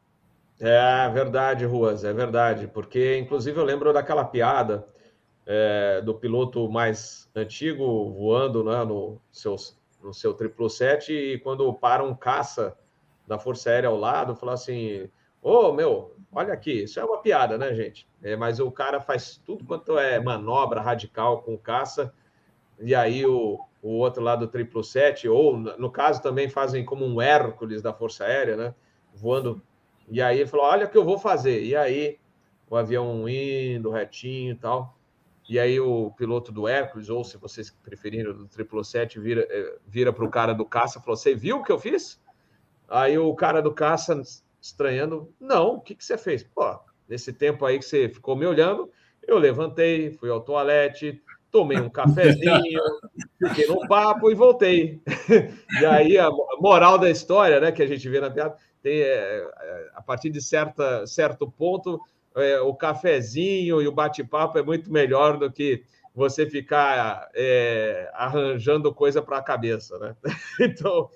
É 0.58 1.08
verdade, 1.10 1.64
Ruas, 1.64 2.04
é 2.04 2.12
verdade. 2.12 2.66
Porque, 2.66 3.18
inclusive, 3.18 3.58
eu 3.58 3.64
lembro 3.64 3.92
daquela 3.92 4.24
piada 4.24 4.86
é, 5.46 6.00
do 6.00 6.14
piloto 6.14 6.68
mais 6.70 7.30
antigo 7.34 8.12
voando 8.12 8.64
né, 8.64 8.84
no, 8.84 9.20
seu, 9.30 9.56
no 10.02 10.12
seu 10.12 10.32
777 10.32 11.12
e 11.12 11.38
quando 11.38 11.72
para 11.74 12.02
um 12.02 12.14
caça 12.14 12.76
da 13.26 13.38
Força 13.38 13.70
Aérea 13.70 13.88
ao 13.88 13.96
lado, 13.96 14.36
fala 14.36 14.54
assim: 14.54 15.08
Ô, 15.44 15.68
oh, 15.68 15.72
meu, 15.74 16.16
olha 16.32 16.54
aqui, 16.54 16.84
isso 16.84 16.98
é 16.98 17.04
uma 17.04 17.18
piada, 17.18 17.58
né, 17.58 17.74
gente? 17.74 18.08
É, 18.22 18.34
mas 18.34 18.60
o 18.60 18.70
cara 18.70 18.98
faz 18.98 19.36
tudo 19.44 19.62
quanto 19.62 19.98
é 19.98 20.18
manobra 20.18 20.80
radical 20.80 21.42
com 21.42 21.58
caça, 21.58 22.14
e 22.80 22.94
aí 22.94 23.26
o, 23.26 23.60
o 23.82 23.90
outro 23.98 24.22
lado 24.22 24.46
do 24.46 24.50
777, 24.50 25.28
ou 25.28 25.58
no 25.58 25.90
caso 25.90 26.22
também 26.22 26.48
fazem 26.48 26.82
como 26.82 27.04
um 27.04 27.20
Hércules 27.20 27.82
da 27.82 27.92
Força 27.92 28.24
Aérea, 28.24 28.56
né? 28.56 28.74
Voando. 29.12 29.60
E 30.08 30.22
aí 30.22 30.40
ele 30.40 30.48
falou: 30.48 30.64
olha 30.64 30.86
o 30.86 30.88
que 30.88 30.96
eu 30.96 31.04
vou 31.04 31.18
fazer. 31.18 31.62
E 31.62 31.76
aí 31.76 32.18
o 32.70 32.74
avião 32.74 33.28
indo 33.28 33.90
retinho 33.90 34.52
e 34.52 34.56
tal. 34.56 34.98
E 35.46 35.58
aí 35.58 35.78
o 35.78 36.10
piloto 36.12 36.50
do 36.50 36.66
Hércules, 36.66 37.10
ou 37.10 37.22
se 37.22 37.36
vocês 37.36 37.70
preferirem, 37.70 38.32
do 38.32 38.48
777, 38.48 39.20
vira, 39.20 39.46
é, 39.50 39.76
vira 39.86 40.10
para 40.10 40.24
o 40.24 40.30
cara 40.30 40.54
do 40.54 40.64
caça 40.64 40.98
e 40.98 41.02
falou: 41.02 41.18
Você 41.18 41.34
viu 41.34 41.58
o 41.58 41.62
que 41.62 41.70
eu 41.70 41.78
fiz? 41.78 42.18
Aí 42.88 43.18
o 43.18 43.34
cara 43.34 43.60
do 43.60 43.72
caça, 43.72 44.18
estranhando, 44.64 45.30
não, 45.38 45.74
o 45.74 45.80
que, 45.80 45.94
que 45.94 46.04
você 46.04 46.16
fez? 46.16 46.42
Pô, 46.42 46.80
nesse 47.06 47.34
tempo 47.34 47.66
aí 47.66 47.78
que 47.78 47.84
você 47.84 48.08
ficou 48.08 48.34
me 48.34 48.46
olhando, 48.46 48.90
eu 49.26 49.36
levantei, 49.36 50.10
fui 50.12 50.30
ao 50.30 50.40
toalete, 50.40 51.22
tomei 51.50 51.78
um 51.78 51.90
cafezinho, 51.90 52.80
fiquei 53.38 53.66
no 53.66 53.86
papo 53.86 54.30
e 54.30 54.34
voltei. 54.34 55.02
e 55.80 55.84
aí 55.84 56.16
a 56.16 56.30
moral 56.58 56.98
da 56.98 57.10
história, 57.10 57.60
né, 57.60 57.72
que 57.72 57.82
a 57.82 57.86
gente 57.86 58.08
vê 58.08 58.20
na 58.20 58.30
piada, 58.30 58.56
tem, 58.82 59.00
é, 59.00 59.46
é, 59.60 59.90
a 59.94 60.00
partir 60.00 60.30
de 60.30 60.40
certa, 60.40 61.06
certo 61.06 61.50
ponto, 61.50 62.00
é, 62.34 62.58
o 62.60 62.74
cafezinho 62.74 63.82
e 63.82 63.86
o 63.86 63.92
bate-papo 63.92 64.58
é 64.58 64.62
muito 64.62 64.90
melhor 64.90 65.36
do 65.36 65.52
que 65.52 65.84
você 66.14 66.46
ficar 66.46 67.28
é, 67.34 68.10
arranjando 68.14 68.94
coisa 68.94 69.20
para 69.20 69.38
a 69.38 69.42
cabeça, 69.42 69.98
né? 69.98 70.16
então, 70.60 71.10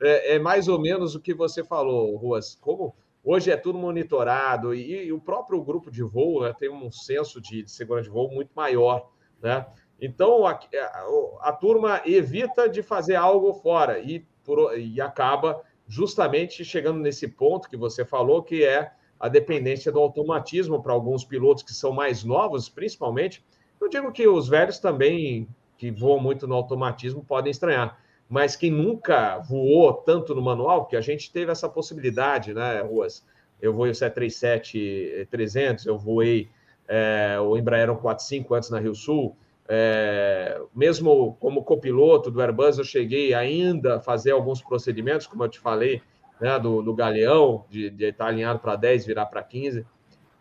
é, 0.00 0.34
é, 0.34 0.38
mais 0.38 0.66
ou 0.68 0.80
menos 0.80 1.14
o 1.14 1.20
que 1.20 1.34
você 1.34 1.62
falou, 1.62 2.16
Ruas. 2.16 2.56
Como 2.60 2.94
hoje 3.22 3.50
é 3.50 3.56
tudo 3.56 3.78
monitorado 3.78 4.74
e, 4.74 5.06
e 5.06 5.12
o 5.12 5.20
próprio 5.20 5.62
grupo 5.62 5.90
de 5.90 6.02
voo 6.02 6.42
né, 6.42 6.54
tem 6.58 6.70
um 6.70 6.90
senso 6.90 7.40
de, 7.40 7.62
de, 7.62 7.70
segurança 7.70 8.08
de 8.08 8.10
voo 8.10 8.30
muito 8.30 8.50
maior, 8.54 9.10
né? 9.42 9.66
Então 10.00 10.46
a, 10.46 10.52
a, 10.52 11.48
a, 11.48 11.52
turma 11.52 12.00
evita 12.06 12.66
de 12.66 12.82
fazer 12.82 13.16
algo 13.16 13.52
fora 13.52 13.98
e, 13.98 14.20
por, 14.42 14.78
e 14.78 14.98
acaba 14.98 15.62
justamente 15.86 16.64
chegando 16.64 17.00
nesse 17.00 17.28
ponto 17.28 17.68
que 17.68 17.76
você 17.76 18.02
falou, 18.02 18.42
que 18.42 18.64
é 18.64 18.92
a 19.18 19.28
dependência 19.28 19.92
do 19.92 20.00
automatismo 20.00 20.82
para 20.82 20.94
alguns 20.94 21.22
pilotos 21.22 21.62
que 21.62 21.74
são 21.74 21.92
mais 21.92 22.24
novos, 22.24 22.70
principalmente. 22.70 23.44
Eu 23.78 23.90
digo 23.90 24.10
que 24.10 24.26
os 24.26 24.48
velhos 24.48 24.78
também, 24.78 25.46
que 25.76 25.90
voam 25.90 26.18
muito 26.18 26.48
no 26.48 26.54
automatismo, 26.54 27.22
podem 27.22 27.50
estranhar 27.50 28.00
mas 28.30 28.54
quem 28.54 28.70
nunca 28.70 29.38
voou 29.38 29.92
tanto 29.92 30.36
no 30.36 30.40
manual, 30.40 30.86
que 30.86 30.94
a 30.96 31.00
gente 31.00 31.32
teve 31.32 31.50
essa 31.50 31.68
possibilidade, 31.68 32.54
né, 32.54 32.80
Ruas? 32.80 33.26
Eu 33.60 33.74
voei 33.74 33.90
o 33.90 33.94
737-300, 33.94 35.84
eu 35.84 35.98
voei 35.98 36.48
é, 36.86 37.36
o 37.40 37.56
Embraer 37.56 37.88
145 37.88 38.54
antes 38.54 38.70
na 38.70 38.78
Rio 38.78 38.94
Sul, 38.94 39.36
é, 39.68 40.62
mesmo 40.72 41.36
como 41.40 41.64
copiloto 41.64 42.30
do 42.30 42.40
Airbus, 42.40 42.78
eu 42.78 42.84
cheguei 42.84 43.34
ainda 43.34 43.96
a 43.96 44.00
fazer 44.00 44.30
alguns 44.30 44.62
procedimentos, 44.62 45.26
como 45.26 45.42
eu 45.42 45.48
te 45.48 45.58
falei, 45.58 46.00
né, 46.40 46.56
do, 46.58 46.82
do 46.82 46.94
galeão, 46.94 47.64
de, 47.68 47.90
de 47.90 48.06
estar 48.06 48.26
alinhado 48.26 48.60
para 48.60 48.76
10, 48.76 49.06
virar 49.06 49.26
para 49.26 49.42
15, 49.42 49.84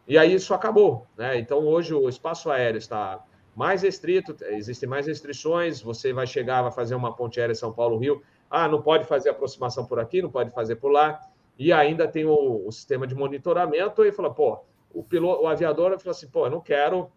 e 0.08 0.16
aí 0.16 0.36
isso 0.36 0.54
acabou. 0.54 1.08
Né? 1.18 1.40
Então, 1.40 1.60
hoje 1.66 1.94
o 1.94 2.08
espaço 2.08 2.52
aéreo 2.52 2.78
está 2.78 3.24
mais 3.60 3.82
restrito, 3.82 4.38
existem 4.46 4.88
mais 4.88 5.06
restrições. 5.06 5.82
Você 5.82 6.14
vai 6.14 6.26
chegar, 6.26 6.62
vai 6.62 6.72
fazer 6.72 6.96
uma 6.96 7.14
ponte 7.14 7.42
aérea 7.42 7.54
São 7.54 7.74
Paulo-Rio. 7.74 8.22
Ah, 8.50 8.70
não 8.70 8.82
pode 8.82 9.04
fazer 9.04 9.32
aproximação 9.32 9.86
por 9.86 10.00
aqui, 10.00 10.22
não 10.22 10.32
pode 10.32 10.50
fazer 10.52 10.78
por 10.78 10.90
lá. 10.90 11.20
E 11.58 11.74
ainda 11.74 12.08
tem 12.08 12.24
o, 12.24 12.66
o 12.66 12.72
sistema 12.72 13.06
de 13.06 13.14
monitoramento. 13.14 14.06
E 14.06 14.14
fala, 14.14 14.34
pô, 14.34 14.60
o, 14.94 15.04
piloto, 15.04 15.44
o 15.44 15.48
aviador 15.48 16.00
fala 16.00 16.12
assim, 16.12 16.30
pô, 16.30 16.46
eu 16.46 16.50
não 16.50 16.62
quero 16.62 17.12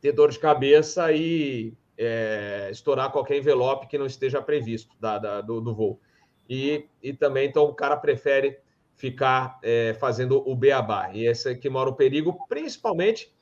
ter 0.00 0.10
dor 0.10 0.32
de 0.32 0.40
cabeça 0.40 1.12
e 1.12 1.72
é, 1.96 2.68
estourar 2.72 3.12
qualquer 3.12 3.36
envelope 3.36 3.86
que 3.86 3.96
não 3.96 4.06
esteja 4.06 4.42
previsto 4.42 4.96
da, 4.98 5.16
da 5.16 5.40
do, 5.40 5.60
do, 5.60 5.72
voo. 5.72 6.00
E, 6.50 6.88
e 7.00 7.12
também, 7.12 7.46
então, 7.46 7.66
o 7.66 7.72
cara 7.72 7.96
prefere 7.96 8.58
ficar 8.96 9.60
é, 9.62 9.94
fazendo 9.94 10.42
o 10.44 10.56
beabá. 10.56 11.12
E 11.14 11.24
esse 11.24 11.52
é 11.52 11.54
que 11.54 11.70
mora 11.70 11.88
o 11.88 11.94
perigo, 11.94 12.36
principalmente 12.48 13.32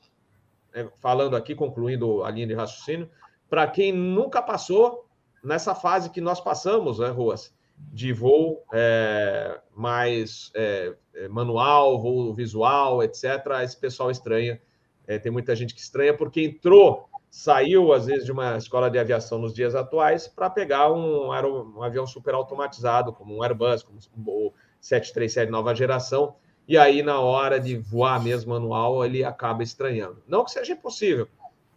é, 0.73 0.87
falando 0.99 1.35
aqui, 1.35 1.55
concluindo 1.55 2.23
a 2.23 2.31
linha 2.31 2.47
de 2.47 2.53
raciocínio, 2.53 3.09
para 3.49 3.67
quem 3.67 3.91
nunca 3.91 4.41
passou 4.41 5.05
nessa 5.43 5.75
fase 5.75 6.09
que 6.09 6.21
nós 6.21 6.39
passamos, 6.39 6.99
né, 6.99 7.09
Ruas? 7.09 7.53
De 7.77 8.13
voo 8.13 8.63
é, 8.71 9.59
mais 9.75 10.51
é, 10.53 10.93
é 11.15 11.27
manual, 11.27 11.99
voo 11.99 12.33
visual, 12.33 13.01
etc. 13.01 13.23
Esse 13.63 13.77
pessoal 13.79 14.11
estranha. 14.11 14.61
É, 15.07 15.17
tem 15.17 15.31
muita 15.31 15.55
gente 15.55 15.73
que 15.73 15.81
estranha 15.81 16.15
porque 16.15 16.43
entrou, 16.43 17.09
saiu 17.29 17.91
às 17.91 18.05
vezes 18.05 18.25
de 18.25 18.31
uma 18.31 18.55
escola 18.57 18.89
de 18.89 18.99
aviação 18.99 19.39
nos 19.39 19.53
dias 19.53 19.73
atuais 19.73 20.27
para 20.27 20.49
pegar 20.49 20.91
um, 20.91 21.29
um, 21.29 21.81
avião 21.81 22.05
super 22.05 22.35
automatizado, 22.35 23.11
como 23.11 23.35
um 23.35 23.43
Airbus, 23.43 23.83
como 23.83 23.99
o 24.27 24.53
737 24.79 25.51
nova 25.51 25.73
geração, 25.73 26.35
e 26.71 26.77
aí, 26.77 27.03
na 27.03 27.19
hora 27.19 27.59
de 27.59 27.75
voar 27.75 28.23
mesmo 28.23 28.53
manual, 28.53 29.03
ele 29.03 29.25
acaba 29.25 29.61
estranhando. 29.61 30.23
Não 30.25 30.45
que 30.45 30.51
seja 30.51 30.71
impossível, 30.71 31.27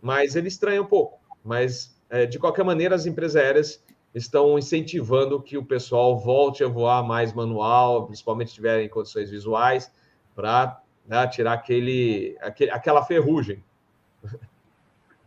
mas 0.01 0.37
ele 0.37 0.47
estranha 0.47 0.81
um 0.81 0.87
pouco. 0.87 1.19
Mas, 1.45 2.01
é, 2.09 2.27
de 2.27 2.39
qualquer 2.39 2.65
maneira, 2.65 2.95
as 2.95 3.05
empresas 3.05 3.35
aéreas 3.35 3.85
estão 4.15 4.57
incentivando 4.57 5.43
que 5.43 5.59
o 5.59 5.65
pessoal 5.65 6.17
volte 6.17 6.63
a 6.63 6.69
voar 6.69 7.03
mais 7.03 7.33
manual, 7.33 8.07
principalmente 8.07 8.51
se 8.51 8.55
tiverem 8.55 8.89
condições 8.89 9.29
visuais, 9.31 9.93
para 10.33 10.81
né, 11.05 11.27
tirar 11.27 11.55
aquele, 11.55 12.39
aquele, 12.41 12.71
aquela 12.71 13.05
ferrugem. 13.05 13.65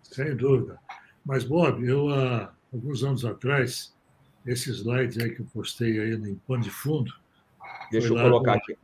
Sem 0.01 0.33
dúvida. 0.33 0.79
Mas, 1.25 1.43
Bob, 1.43 1.85
eu, 1.85 2.07
há 2.07 2.53
alguns 2.71 3.03
anos 3.03 3.25
atrás, 3.25 3.93
esse 4.45 4.71
slide 4.71 5.21
aí 5.21 5.35
que 5.35 5.41
eu 5.41 5.47
postei 5.53 5.99
aí 5.99 6.15
no 6.15 6.37
pano 6.47 6.63
de 6.63 6.69
fundo. 6.69 7.11
Deixa 7.91 8.07
eu 8.07 8.15
colocar 8.15 8.53
aqui. 8.53 8.77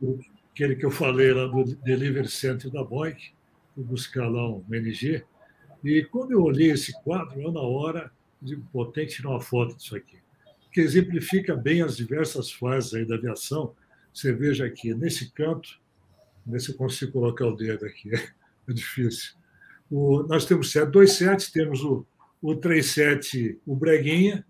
Aquele 0.54 0.76
que 0.76 0.86
eu 0.86 0.90
falei 0.92 1.32
lá 1.32 1.48
do 1.48 1.64
Delivery 1.64 2.28
Center 2.28 2.70
da 2.70 2.84
Boeing, 2.84 3.16
fui 3.74 3.82
buscar 3.82 4.28
lá 4.28 4.48
um 4.48 4.64
MNG. 4.68 5.24
E 5.82 6.04
quando 6.04 6.30
eu 6.30 6.44
olhei 6.44 6.70
esse 6.70 6.92
quadro, 7.02 7.40
eu 7.40 7.50
na 7.50 7.60
hora 7.60 8.12
digo, 8.40 8.64
pô, 8.72 8.86
tem 8.86 9.04
que 9.04 9.14
tirar 9.14 9.30
uma 9.30 9.40
foto 9.40 9.76
disso 9.76 9.96
aqui. 9.96 10.16
Que 10.70 10.80
exemplifica 10.80 11.56
bem 11.56 11.82
as 11.82 11.96
diversas 11.96 12.52
fases 12.52 12.94
aí 12.94 13.04
da 13.04 13.16
aviação. 13.16 13.74
Você 14.12 14.32
veja 14.32 14.64
aqui, 14.64 14.94
nesse 14.94 15.32
canto, 15.32 15.80
nesse 16.46 16.70
eu 16.70 16.76
consigo 16.76 17.10
colocar 17.10 17.48
o 17.48 17.56
dedo 17.56 17.84
aqui, 17.84 18.12
é 18.14 18.72
difícil. 18.72 19.32
O, 19.90 20.22
nós 20.22 20.46
temos 20.46 20.70
727, 20.70 21.52
temos 21.52 21.82
o, 21.82 22.06
o 22.40 22.54
37, 22.54 23.58
o 23.66 23.74
Breguinha, 23.74 24.46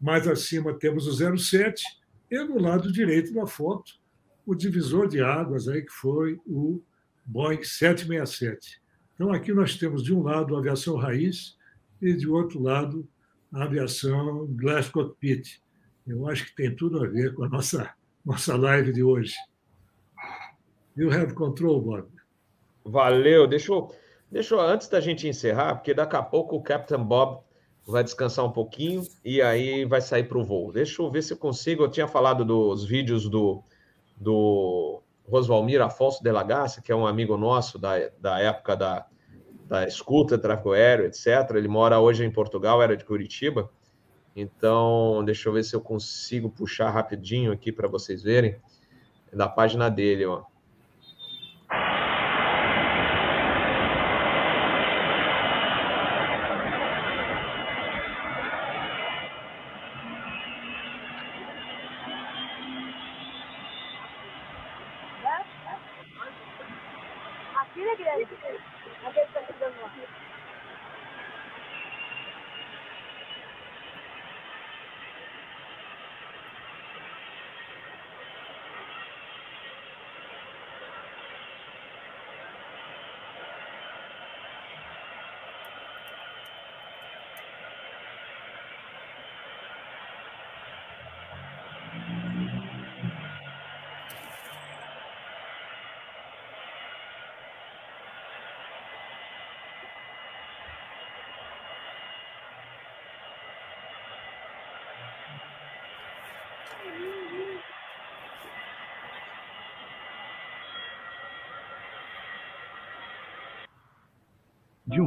mais 0.00 0.28
acima 0.28 0.72
temos 0.72 1.08
o 1.08 1.36
07, 1.36 1.84
e 2.30 2.38
no 2.44 2.60
lado 2.60 2.92
direito 2.92 3.34
da 3.34 3.44
foto, 3.44 4.00
o 4.46 4.54
divisor 4.54 5.08
de 5.08 5.20
águas 5.20 5.68
aí, 5.68 5.82
que 5.82 5.92
foi 5.92 6.38
o 6.46 6.82
Boeing 7.24 7.62
767. 7.62 8.80
Então, 9.14 9.32
aqui 9.32 9.52
nós 9.52 9.76
temos, 9.76 10.02
de 10.02 10.12
um 10.12 10.22
lado, 10.22 10.56
a 10.56 10.58
aviação 10.58 10.96
raiz 10.96 11.56
e, 12.00 12.12
de 12.14 12.28
outro 12.28 12.60
lado, 12.60 13.08
a 13.52 13.64
aviação 13.64 14.46
Glass 14.50 14.88
Cockpit. 14.88 15.60
Eu 16.06 16.26
acho 16.28 16.46
que 16.46 16.56
tem 16.56 16.74
tudo 16.74 17.02
a 17.02 17.06
ver 17.06 17.34
com 17.34 17.44
a 17.44 17.48
nossa, 17.48 17.94
nossa 18.24 18.56
live 18.56 18.92
de 18.92 19.02
hoje. 19.02 19.34
You 20.96 21.12
have 21.12 21.34
control, 21.34 21.80
Bob. 21.80 22.08
Valeu. 22.84 23.46
Deixa 23.46 23.72
eu, 23.72 23.94
deixa 24.30 24.54
eu, 24.54 24.60
antes 24.60 24.88
da 24.88 25.00
gente 25.00 25.28
encerrar, 25.28 25.76
porque 25.76 25.94
daqui 25.94 26.16
a 26.16 26.22
pouco 26.22 26.56
o 26.56 26.62
Captain 26.62 27.02
Bob 27.02 27.42
vai 27.86 28.02
descansar 28.02 28.44
um 28.44 28.52
pouquinho 28.52 29.02
e 29.24 29.40
aí 29.40 29.84
vai 29.84 30.00
sair 30.00 30.24
para 30.24 30.38
o 30.38 30.44
voo. 30.44 30.72
Deixa 30.72 31.00
eu 31.02 31.10
ver 31.10 31.22
se 31.22 31.32
eu 31.32 31.36
consigo. 31.36 31.84
Eu 31.84 31.90
tinha 31.90 32.08
falado 32.08 32.44
dos 32.44 32.84
vídeos 32.84 33.28
do, 33.28 33.62
do 34.22 35.02
Rosvalmir 35.28 35.80
Afonso 35.82 36.22
de 36.22 36.30
Lagasse, 36.30 36.82
que 36.82 36.92
é 36.92 36.96
um 36.96 37.06
amigo 37.06 37.36
nosso 37.36 37.78
da, 37.78 38.08
da 38.20 38.38
época 38.38 38.76
da, 38.76 39.06
da 39.66 39.86
escuta, 39.86 40.38
tráfego 40.38 40.72
aéreo, 40.72 41.06
etc. 41.06 41.26
Ele 41.54 41.68
mora 41.68 42.00
hoje 42.00 42.24
em 42.24 42.30
Portugal, 42.30 42.82
era 42.82 42.96
de 42.96 43.04
Curitiba. 43.04 43.70
Então, 44.34 45.22
deixa 45.24 45.48
eu 45.48 45.52
ver 45.52 45.64
se 45.64 45.74
eu 45.74 45.80
consigo 45.80 46.48
puxar 46.50 46.90
rapidinho 46.90 47.52
aqui 47.52 47.70
para 47.70 47.88
vocês 47.88 48.22
verem. 48.22 48.56
Da 49.32 49.48
página 49.48 49.90
dele, 49.90 50.26
ó. 50.26 50.44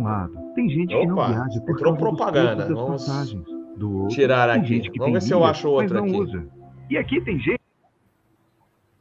De 0.05 0.11
lado, 0.11 0.53
tem 0.55 0.69
gente 0.69 0.87
que 0.95 1.05
não 1.05 1.13
Opa, 1.15 1.27
viaja 1.27 1.61
por 1.61 1.71
entrou 1.71 1.77
causa 1.77 1.91
dos 1.91 1.99
propaganda. 1.99 2.55
das 2.55 2.69
Vamos 2.69 3.07
passagens. 3.07 3.45
Do 3.77 3.93
outro, 4.01 4.15
tirar 4.15 4.49
tem 4.51 4.59
aqui. 4.61 4.67
gente 4.75 4.91
que 4.91 4.99
Vamos 4.99 5.05
tem 5.05 5.13
ver 5.13 5.21
se 5.21 5.33
eu 5.33 5.43
acho 5.43 5.67
não 5.93 6.03
aqui. 6.05 6.15
usa. 6.15 6.47
E 6.89 6.97
aqui 6.97 7.21
tem 7.21 7.39
gente 7.39 7.59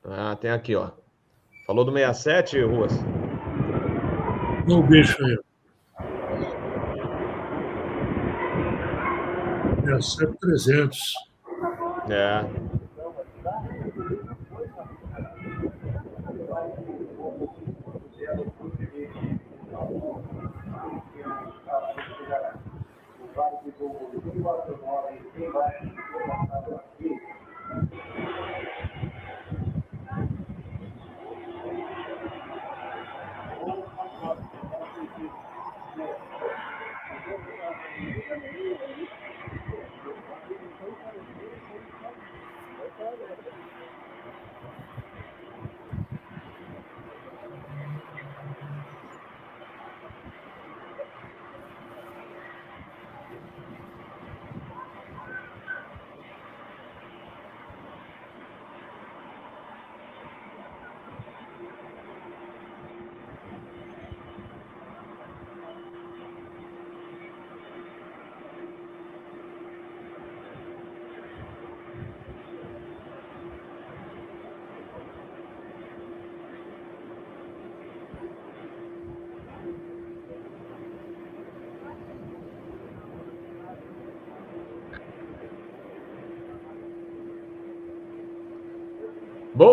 Ah, 0.04 0.36
tem 0.40 0.50
aqui, 0.50 0.74
ó. 0.74 0.90
Falou 1.66 1.84
do 1.84 1.92
67, 1.92 2.60
Ruas? 2.64 2.92
Olha 4.66 4.76
o 4.78 4.82
bicho 4.82 5.16
aí. 5.24 5.38
É 9.86 10.00
7300. 10.00 11.14
É. 12.08 12.44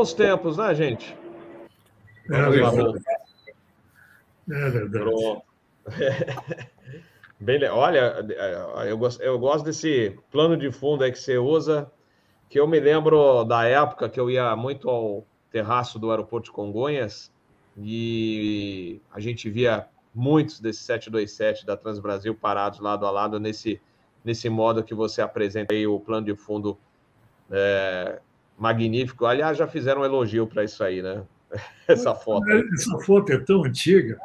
Bons 0.02 0.16
tempos, 0.16 0.58
né, 0.58 0.74
gente? 0.74 1.16
É 2.28 2.50
verdade. 2.50 3.04
É 4.50 4.70
verdade. 4.72 5.06
Pronto. 5.06 5.44
Bem, 7.40 7.64
olha, 7.66 8.16
eu 8.88 8.98
gosto, 8.98 9.22
eu 9.22 9.38
gosto 9.38 9.64
desse 9.64 10.18
plano 10.32 10.58
de 10.58 10.72
fundo 10.72 11.04
aí 11.04 11.12
que 11.12 11.20
você 11.20 11.38
usa, 11.38 11.92
que 12.50 12.60
eu 12.60 12.68
me 12.68 12.80
lembro 12.80 13.44
da 13.44 13.66
época 13.66 14.10
que 14.10 14.20
eu 14.20 14.28
ia 14.28 14.56
muito 14.56 14.90
ao 14.90 15.24
terraço 15.52 16.00
do 16.00 16.10
aeroporto 16.10 16.46
de 16.46 16.52
Congonhas 16.52 17.32
e 17.78 19.00
a 19.12 19.20
gente 19.20 19.52
via 19.52 19.86
muitos 20.16 20.60
desses 20.60 20.82
727 20.82 21.64
da 21.64 21.78
Transbrasil 21.78 22.34
parados 22.34 22.80
lado 22.80 23.06
a 23.06 23.12
lado 23.12 23.40
nesse, 23.40 23.80
nesse 24.26 24.50
modo 24.50 24.84
que 24.84 24.96
você 24.96 25.22
apresenta 25.22 25.76
aí 25.76 25.86
o 25.86 26.00
plano 26.00 26.26
de 26.26 26.36
fundo 26.36 26.76
é, 27.52 28.20
magnífico. 28.62 29.26
Aliás, 29.26 29.58
já 29.58 29.68
fizeram 29.68 30.02
um 30.02 30.06
elogio 30.06 30.46
para 30.46 30.64
isso 30.64 30.84
aí, 30.84 31.02
né? 31.02 31.24
Essa 31.88 32.14
foto. 32.14 32.48
aí. 32.48 32.64
Essa 32.74 32.98
foto 33.00 33.32
é 33.34 33.40
tão 33.40 33.66
antiga, 33.66 34.20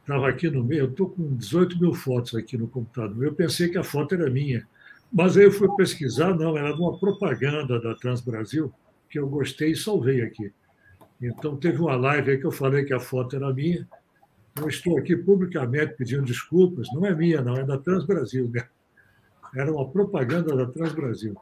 estava 0.00 0.28
aqui 0.28 0.48
no 0.48 0.62
meio, 0.62 0.84
eu 0.84 0.90
estou 0.90 1.08
com 1.10 1.34
18 1.34 1.80
mil 1.80 1.92
fotos 1.92 2.36
aqui 2.36 2.56
no 2.56 2.68
computador. 2.68 3.24
Eu 3.24 3.34
pensei 3.34 3.68
que 3.68 3.76
a 3.76 3.82
foto 3.82 4.14
era 4.14 4.30
minha, 4.30 4.64
mas 5.12 5.36
aí 5.36 5.44
eu 5.44 5.50
fui 5.50 5.68
pesquisar, 5.76 6.32
não, 6.32 6.56
era 6.56 6.72
de 6.72 6.80
uma 6.80 6.96
propaganda 6.96 7.80
da 7.80 7.94
Transbrasil, 7.96 8.72
que 9.10 9.18
eu 9.18 9.28
gostei 9.28 9.72
e 9.72 9.76
salvei 9.76 10.22
aqui. 10.22 10.52
Então, 11.20 11.56
teve 11.56 11.80
uma 11.80 11.96
live 11.96 12.30
aí 12.30 12.38
que 12.38 12.46
eu 12.46 12.52
falei 12.52 12.84
que 12.84 12.94
a 12.94 13.00
foto 13.00 13.34
era 13.34 13.52
minha. 13.52 13.86
Eu 14.60 14.68
estou 14.68 14.96
aqui 14.96 15.16
publicamente 15.16 15.94
pedindo 15.94 16.22
desculpas, 16.22 16.86
não 16.92 17.04
é 17.04 17.14
minha, 17.14 17.42
não, 17.42 17.56
é 17.56 17.64
da 17.64 17.78
Transbrasil, 17.78 18.48
né? 18.48 18.64
Era 19.54 19.72
uma 19.72 19.88
propaganda 19.88 20.56
da 20.56 20.66
Transbrasil. 20.66 21.36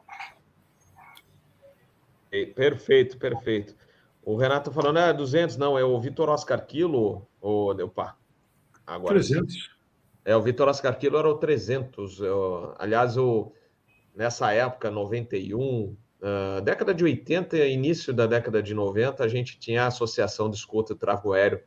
Perfeito, 2.55 3.17
perfeito. 3.17 3.75
O 4.23 4.35
Renato 4.35 4.71
falando, 4.71 4.99
é 4.99 5.13
200, 5.13 5.57
não, 5.57 5.77
é 5.77 5.83
o 5.83 5.99
Vitor 5.99 6.29
Oscar 6.29 6.65
Quilo, 6.65 7.27
ou, 7.41 7.71
opa, 7.83 8.15
agora. 8.87 9.15
300. 9.15 9.69
É, 10.23 10.35
o 10.35 10.41
Vitor 10.41 10.67
Oscar 10.67 10.97
Quilo 10.97 11.17
era 11.17 11.27
o 11.27 11.35
300. 11.35 12.19
Eu, 12.21 12.73
aliás, 12.77 13.17
o, 13.17 13.51
nessa 14.15 14.53
época, 14.53 14.91
91, 14.91 15.59
uh, 15.59 16.61
década 16.63 16.93
de 16.93 17.03
80 17.03 17.57
início 17.65 18.13
da 18.13 18.27
década 18.27 18.61
de 18.61 18.73
90, 18.73 19.23
a 19.23 19.27
gente 19.27 19.59
tinha 19.59 19.83
a 19.83 19.87
Associação 19.87 20.49
de 20.49 20.55
Escuta 20.55 20.93
e 20.93 20.95
Tráfego 20.95 21.33
Aéreo, 21.33 21.61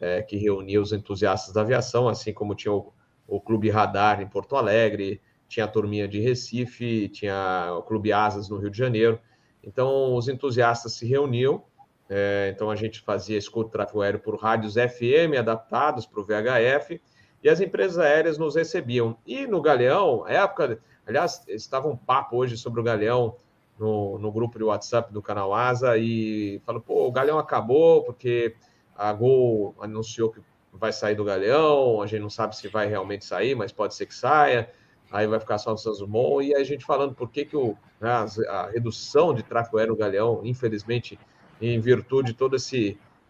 é, 0.00 0.20
que 0.20 0.36
reunia 0.36 0.82
os 0.82 0.92
entusiastas 0.92 1.54
da 1.54 1.60
aviação, 1.60 2.08
assim 2.08 2.32
como 2.32 2.54
tinha 2.54 2.74
o, 2.74 2.92
o 3.26 3.40
Clube 3.40 3.70
Radar 3.70 4.20
em 4.20 4.28
Porto 4.28 4.56
Alegre, 4.56 5.22
tinha 5.48 5.64
a 5.64 5.68
turminha 5.68 6.08
de 6.08 6.20
Recife, 6.20 7.08
tinha 7.08 7.72
o 7.78 7.82
Clube 7.82 8.12
Asas 8.12 8.48
no 8.48 8.58
Rio 8.58 8.70
de 8.70 8.76
Janeiro. 8.76 9.20
Então, 9.66 10.14
os 10.14 10.28
entusiastas 10.28 10.92
se 10.92 11.06
reuniam. 11.06 11.62
É, 12.08 12.52
então, 12.54 12.70
a 12.70 12.76
gente 12.76 13.00
fazia 13.00 13.38
escuta 13.38 13.70
tráfego 13.70 14.02
aéreo 14.02 14.20
por 14.20 14.36
rádios 14.36 14.74
FM 14.74 15.38
adaptados 15.38 16.06
para 16.06 16.20
o 16.20 16.24
VHF 16.24 17.00
e 17.42 17.48
as 17.48 17.60
empresas 17.60 17.98
aéreas 17.98 18.38
nos 18.38 18.54
recebiam. 18.54 19.16
E 19.26 19.46
no 19.46 19.62
Galeão, 19.62 20.26
época, 20.28 20.78
aliás, 21.06 21.42
estava 21.48 21.88
um 21.88 21.96
papo 21.96 22.36
hoje 22.36 22.56
sobre 22.56 22.80
o 22.80 22.84
Galeão 22.84 23.36
no, 23.78 24.18
no 24.18 24.30
grupo 24.30 24.58
de 24.58 24.64
WhatsApp 24.64 25.12
do 25.12 25.22
canal 25.22 25.54
Asa 25.54 25.96
e 25.96 26.60
falou: 26.64 26.80
pô, 26.80 27.06
o 27.06 27.12
Galeão 27.12 27.38
acabou 27.38 28.04
porque 28.04 28.54
a 28.94 29.12
Gol 29.12 29.74
anunciou 29.80 30.30
que 30.30 30.40
vai 30.72 30.92
sair 30.92 31.14
do 31.14 31.24
Galeão, 31.24 32.02
a 32.02 32.06
gente 32.06 32.20
não 32.20 32.30
sabe 32.30 32.56
se 32.56 32.68
vai 32.68 32.86
realmente 32.86 33.24
sair, 33.24 33.54
mas 33.54 33.72
pode 33.72 33.94
ser 33.94 34.06
que 34.06 34.14
saia 34.14 34.70
aí 35.14 35.28
vai 35.28 35.38
ficar 35.38 35.58
só 35.58 35.70
no 35.70 35.78
Santos 35.78 36.00
Dumont, 36.00 36.44
e 36.44 36.54
a 36.54 36.64
gente 36.64 36.84
falando 36.84 37.14
por 37.14 37.30
que, 37.30 37.44
que 37.44 37.56
o, 37.56 37.76
a 38.10 38.70
redução 38.70 39.34
de 39.34 39.42
tráfego 39.42 39.78
aéreo 39.78 39.96
Galeão, 39.96 40.40
infelizmente, 40.44 41.18
em 41.60 41.78
virtude 41.80 42.32
de 42.32 42.38
toda 42.38 42.56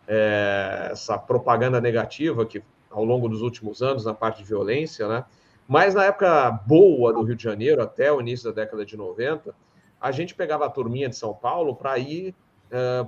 é, 0.07 0.89
essa 0.91 1.19
propaganda 1.19 1.81
negativa 1.81 2.45
que 2.45 2.63
ao 2.91 3.05
longo 3.05 3.29
dos 3.29 3.43
últimos 3.43 3.83
anos 3.83 4.05
na 4.05 4.15
parte 4.15 4.39
de 4.39 4.45
violência, 4.45 5.09
né? 5.09 5.25
Mas 5.67 5.95
na 5.95 6.05
época 6.05 6.51
boa 6.67 7.13
do 7.13 7.23
Rio 7.23 7.35
de 7.35 7.43
Janeiro, 7.43 7.83
até 7.83 8.13
o 8.13 8.21
início 8.21 8.53
da 8.53 8.63
década 8.63 8.85
de 8.85 8.97
90, 8.97 9.55
a 10.01 10.13
gente 10.13 10.35
pegava 10.35 10.67
a 10.67 10.71
turminha 10.71 11.09
de 11.09 11.17
São 11.17 11.35
Paulo 11.35 11.75
para 11.75 11.99
ir 11.99 12.35
uh, 12.71 13.05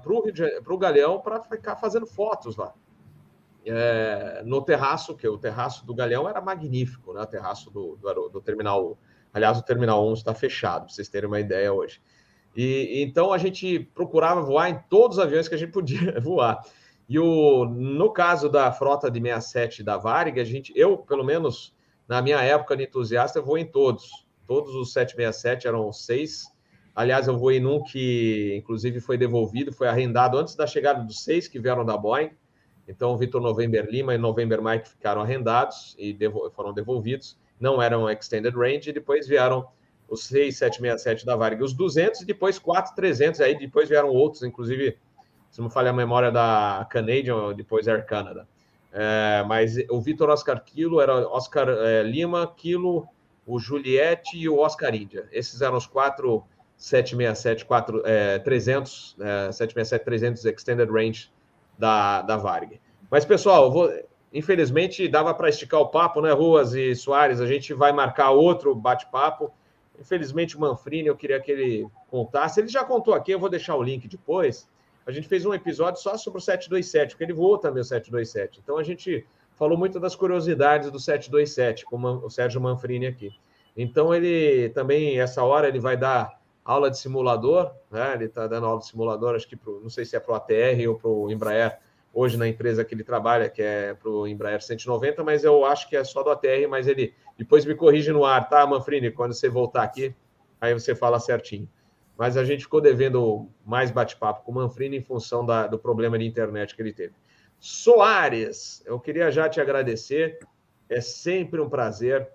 para 0.63 0.75
o 0.75 0.79
Galeão 0.79 1.21
para 1.21 1.43
ficar 1.43 1.77
fazendo 1.77 2.07
fotos 2.07 2.57
lá 2.57 2.73
é, 3.67 4.43
no 4.45 4.63
terraço, 4.63 5.17
que 5.17 5.27
o 5.27 5.37
terraço 5.37 5.85
do 5.85 5.95
Galeão 5.95 6.29
era 6.29 6.41
magnífico, 6.41 7.13
né? 7.13 7.23
O 7.23 7.27
terraço 7.27 7.71
do, 7.71 7.97
do, 7.97 8.29
do 8.29 8.41
terminal. 8.41 8.97
Aliás, 9.37 9.59
o 9.59 9.63
terminal 9.63 10.09
1 10.09 10.15
está 10.15 10.35
fechado, 10.35 10.87
para 10.87 10.95
vocês 10.95 11.11
terem 11.11 11.29
uma 11.29 11.39
ideia 11.39 11.71
hoje. 11.71 12.01
E 12.57 13.03
então 13.03 13.35
a 13.35 13.37
gente 13.37 13.81
procurava 13.95 14.41
voar 14.41 14.71
em 14.71 14.81
todos 14.89 15.19
os 15.19 15.23
aviões 15.23 15.47
que 15.47 15.55
a 15.55 15.59
gente 15.59 15.73
podia 15.73 16.19
voar. 16.25 16.59
E 17.07 17.19
o, 17.19 17.67
no 17.67 18.11
caso 18.15 18.49
da 18.49 18.73
frota 18.73 19.11
de 19.11 19.21
67 19.21 19.83
da 19.83 19.99
Varig, 19.99 20.41
a 20.41 20.45
gente, 20.45 20.73
eu, 20.75 20.97
pelo 20.97 21.23
menos 21.23 21.77
na 22.09 22.23
minha 22.23 22.41
época 22.41 22.75
de 22.75 22.85
entusiasta, 22.85 23.39
eu 23.39 23.45
vou 23.45 23.59
em 23.59 23.67
todos. 23.67 24.09
Todos 24.47 24.75
os 24.75 24.95
767 24.95 25.69
eram 25.69 25.93
seis. 25.93 26.45
Aliás, 26.95 27.29
eu 27.29 27.37
vou 27.37 27.53
em 27.53 27.67
um 27.67 27.83
que, 27.83 28.57
inclusive, 28.57 29.01
foi 29.01 29.19
devolvido, 29.19 29.71
foi 29.71 29.87
arrendado 29.87 30.39
antes 30.39 30.55
da 30.55 30.67
chegada 30.67 31.05
dos 31.05 31.23
seis 31.23 31.47
que 31.47 31.61
vieram 31.61 31.85
da 31.85 31.95
Boeing. 31.95 32.31
Então, 32.89 33.13
o 33.13 33.19
Vitor 33.19 33.43
November 33.43 33.87
Lima 33.87 34.15
e 34.15 34.19
November 34.19 34.63
Mike 34.63 34.89
ficaram 34.89 35.21
arrendados 35.21 35.95
e 35.99 36.15
devo 36.15 36.51
foram 36.53 36.73
devolvidos. 36.73 37.39
Não 37.59 37.81
eram 37.81 38.09
extended 38.11 38.55
range, 38.55 38.91
e 38.91 38.93
depois 38.93 39.27
vieram 39.27 39.67
os 40.09 40.25
6767 40.25 41.27
da 41.27 41.37
Varig, 41.37 41.63
os 41.63 41.73
200 41.73 42.21
e 42.23 42.25
depois 42.25 42.59
4300. 42.59 43.41
Aí 43.41 43.59
depois 43.59 43.89
vieram 43.89 44.09
outros, 44.09 44.43
inclusive, 44.43 44.97
se 45.51 45.61
não 45.61 45.71
falha 45.71 45.91
a 45.91 45.93
memória 45.93 46.31
da 46.31 46.87
Canadian, 46.91 47.55
depois 47.55 47.89
Air 47.89 48.07
Canada. 48.07 48.47
É, 48.93 49.45
mas 49.47 49.77
o 49.91 50.01
Vitor 50.01 50.31
Oscar 50.31 50.63
Kilo 50.65 51.01
era 51.01 51.29
Oscar 51.29 51.69
é, 51.69 52.03
Lima, 52.03 52.47
Kilo, 52.57 53.07
o 53.47 53.59
Juliette 53.59 54.37
e 54.37 54.49
o 54.49 54.59
Oscar 54.59 54.95
Índia. 54.95 55.29
Esses 55.33 55.61
eram 55.61 55.77
os 55.77 55.87
quatro 55.87 56.45
767 56.77 57.65
4, 57.65 58.03
é, 58.05 58.39
300, 58.39 59.17
é, 59.21 59.53
767 59.53 60.05
300 60.05 60.45
extended 60.45 60.91
range 60.91 61.31
da, 61.79 62.23
da 62.23 62.37
Varg. 62.37 62.81
Mas, 63.11 63.25
pessoal, 63.25 63.71
vou, 63.71 63.91
infelizmente 64.37 65.09
dava 65.09 65.33
para 65.33 65.49
esticar 65.49 65.81
o 65.81 65.89
papo, 65.89 66.21
né, 66.21 66.33
Ruas 66.33 66.75
e 66.75 66.95
Soares? 66.95 67.41
A 67.41 67.47
gente 67.47 67.73
vai 67.73 67.93
marcar 67.93 68.31
outro 68.31 68.75
bate-papo. 68.75 69.53
Infelizmente, 69.99 70.57
o 70.57 70.61
Manfrini, 70.61 71.09
eu 71.09 71.17
queria 71.17 71.41
que 71.41 71.51
ele 71.51 71.87
contasse. 72.11 72.61
Ele 72.61 72.69
já 72.69 72.85
contou 72.85 73.15
aqui, 73.15 73.33
eu 73.33 73.39
vou 73.39 73.49
deixar 73.49 73.77
o 73.77 73.83
link 73.83 74.07
depois. 74.07 74.69
A 75.07 75.11
gente 75.11 75.29
fez 75.29 75.47
um 75.47 75.55
episódio 75.55 76.03
só 76.03 76.17
sobre 76.17 76.39
o 76.39 76.43
727, 76.43 77.11
porque 77.11 77.25
ele 77.25 77.33
voou 77.33 77.57
também 77.57 77.81
o 77.81 77.85
727. 77.85 78.61
Então, 78.63 78.77
a 78.77 78.83
gente 78.83 79.25
falou 79.55 79.79
muito 79.79 79.99
das 79.99 80.15
curiosidades 80.15 80.91
do 80.91 80.99
727, 80.99 81.85
com 81.85 81.97
o 81.97 82.29
Sérgio 82.29 82.61
Manfrini 82.61 83.07
aqui. 83.07 83.31
Então, 83.77 84.15
ele 84.15 84.69
também, 84.71 85.19
essa 85.19 85.43
hora, 85.43 85.69
ele 85.69 85.79
vai 85.79 85.97
dar 85.97 86.39
aula 86.65 86.91
de 86.91 86.99
simulador, 86.99 87.73
né? 87.91 88.15
Ele 88.15 88.25
está 88.25 88.47
dando 88.49 88.67
aula 88.67 88.81
de 88.81 88.87
simulador, 88.87 89.37
acho 89.37 89.49
que 89.49 89.57
pro, 89.57 89.81
não 89.81 89.89
sei 89.89 90.05
se 90.05 90.17
é 90.17 90.21
para 90.21 90.33
o 90.33 90.35
ATR 90.35 90.89
ou 90.89 90.97
para 90.97 91.09
o 91.09 91.31
Embraer, 91.31 91.79
hoje 92.17 92.39
na 92.39 92.49
empresa 92.49 92.83
que 92.83 92.95
ele 92.95 93.05
trabalha, 93.05 93.47
que 93.51 93.61
é 93.61 93.93
para 93.93 94.09
o 94.09 94.27
Embraer 94.27 94.63
190, 94.63 95.23
mas 95.23 95.45
eu 95.45 95.67
acho 95.67 95.87
que 95.87 95.95
é 95.95 96.03
só 96.03 96.23
do 96.23 96.31
ATR, 96.31 96.67
mas 96.67 96.89
ele 96.89 97.13
depois 97.37 97.67
me 97.67 97.75
corrige 97.75 98.11
no 98.11 98.25
ar, 98.25 98.49
tá, 98.49 98.67
Manfrini? 98.67 99.11
Quando 99.11 99.35
você 99.35 99.51
voltar 99.51 99.83
aqui, 99.83 100.15
aí 100.59 100.73
você 100.73 100.95
fala 100.95 101.21
certinho. 101.21 101.69
Mas 102.17 102.39
a 102.39 102.43
gente 102.43 102.63
ficou 102.63 102.81
devendo 102.81 103.51
mais 103.67 103.91
bate-papo 103.91 104.43
com 104.45 104.53
o 104.53 104.55
Manfrini 104.55 104.97
em 104.97 105.03
função 105.03 105.45
da, 105.45 105.67
do 105.67 105.79
problema 105.79 106.19
de 106.19 106.25
internet 106.25 106.75
que 106.75 106.81
ele 106.81 106.95
teve. 106.95 107.13
Soares, 107.61 108.83
eu 108.87 108.99
queria 108.99 109.31
já 109.31 109.47
te 109.47 109.61
agradecer. 109.61 110.39
É 110.89 111.03
sempre 111.03 111.61
um 111.61 111.69
prazer 111.69 112.27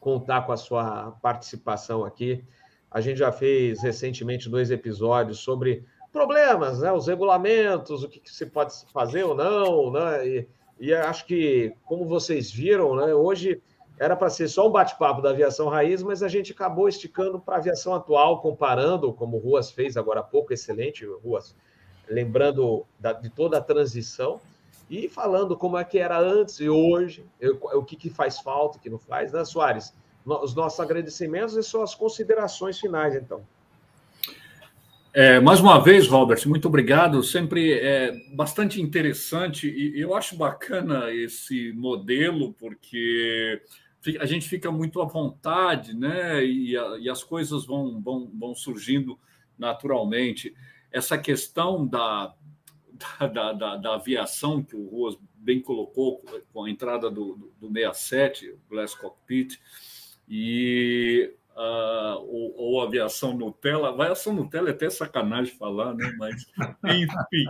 contar 0.00 0.46
com 0.46 0.52
a 0.52 0.56
sua 0.56 1.10
participação 1.20 2.02
aqui. 2.02 2.42
A 2.90 3.02
gente 3.02 3.18
já 3.18 3.30
fez 3.30 3.82
recentemente 3.82 4.48
dois 4.48 4.70
episódios 4.70 5.40
sobre 5.40 5.84
problemas, 6.16 6.80
né? 6.80 6.90
Os 6.90 7.06
regulamentos, 7.06 8.02
o 8.02 8.08
que, 8.08 8.18
que 8.18 8.30
se 8.30 8.46
pode 8.46 8.72
fazer 8.90 9.22
ou 9.24 9.34
não, 9.34 9.90
né? 9.92 10.26
E, 10.26 10.48
e 10.80 10.94
acho 10.94 11.26
que, 11.26 11.74
como 11.84 12.06
vocês 12.06 12.50
viram, 12.50 12.96
né? 12.96 13.14
Hoje 13.14 13.62
era 13.98 14.16
para 14.16 14.30
ser 14.30 14.48
só 14.48 14.66
um 14.66 14.70
bate-papo 14.70 15.20
da 15.20 15.30
aviação 15.30 15.68
raiz, 15.68 16.02
mas 16.02 16.22
a 16.22 16.28
gente 16.28 16.52
acabou 16.52 16.88
esticando 16.88 17.38
para 17.38 17.56
a 17.56 17.58
aviação 17.58 17.94
atual, 17.94 18.40
comparando, 18.40 19.12
como 19.12 19.36
o 19.36 19.40
Ruas 19.40 19.70
fez 19.70 19.96
agora 19.96 20.20
há 20.20 20.22
pouco, 20.22 20.54
excelente, 20.54 21.04
Ruas, 21.04 21.54
lembrando 22.08 22.86
da, 22.98 23.12
de 23.12 23.28
toda 23.28 23.58
a 23.58 23.60
transição 23.60 24.40
e 24.88 25.08
falando 25.10 25.56
como 25.56 25.76
é 25.76 25.84
que 25.84 25.98
era 25.98 26.18
antes 26.18 26.60
e 26.60 26.68
hoje, 26.68 27.26
eu, 27.38 27.58
o 27.74 27.84
que, 27.84 27.96
que 27.96 28.08
faz 28.08 28.38
falta, 28.38 28.78
o 28.78 28.80
que 28.80 28.88
não 28.88 28.98
faz, 28.98 29.32
né, 29.32 29.44
Soares? 29.44 29.92
os 30.26 30.54
nossos 30.56 30.80
agradecimentos 30.80 31.56
e 31.56 31.62
suas 31.62 31.94
considerações 31.94 32.80
finais, 32.80 33.14
então. 33.14 33.42
É, 35.18 35.40
mais 35.40 35.60
uma 35.60 35.82
vez, 35.82 36.06
Robert, 36.06 36.46
muito 36.46 36.68
obrigado. 36.68 37.22
Sempre 37.22 37.72
é 37.72 38.12
bastante 38.34 38.82
interessante 38.82 39.66
e 39.66 39.98
eu 39.98 40.14
acho 40.14 40.36
bacana 40.36 41.10
esse 41.10 41.72
modelo, 41.72 42.52
porque 42.52 43.62
a 44.20 44.26
gente 44.26 44.46
fica 44.46 44.70
muito 44.70 45.00
à 45.00 45.06
vontade, 45.06 45.96
né? 45.96 46.44
E, 46.44 46.76
a, 46.76 46.98
e 46.98 47.08
as 47.08 47.24
coisas 47.24 47.64
vão, 47.64 47.98
vão, 47.98 48.30
vão 48.38 48.54
surgindo 48.54 49.18
naturalmente. 49.58 50.54
Essa 50.92 51.16
questão 51.16 51.86
da, 51.86 52.34
da, 53.32 53.52
da, 53.54 53.76
da, 53.78 53.94
aviação, 53.94 54.62
que 54.62 54.76
o 54.76 54.86
Ruas 54.86 55.16
bem 55.34 55.62
colocou 55.62 56.22
com 56.52 56.64
a 56.64 56.70
entrada 56.70 57.10
do, 57.10 57.36
do, 57.58 57.68
do 57.68 57.72
67, 57.72 58.50
o 58.50 58.58
Glass 58.68 58.94
Cockpit, 58.94 59.58
e 60.28 61.32
uh, 61.56 62.18
ou, 62.20 62.54
ou, 62.56 62.80
aviação 62.82 63.36
Nutella. 63.36 63.88
Aviação 63.88 64.34
Nutella 64.34 64.68
é 64.68 64.72
até 64.72 64.90
sacanagem 64.90 65.54
falar, 65.56 65.94
né? 65.94 66.14
Mas, 66.18 66.46
enfim. 66.84 67.46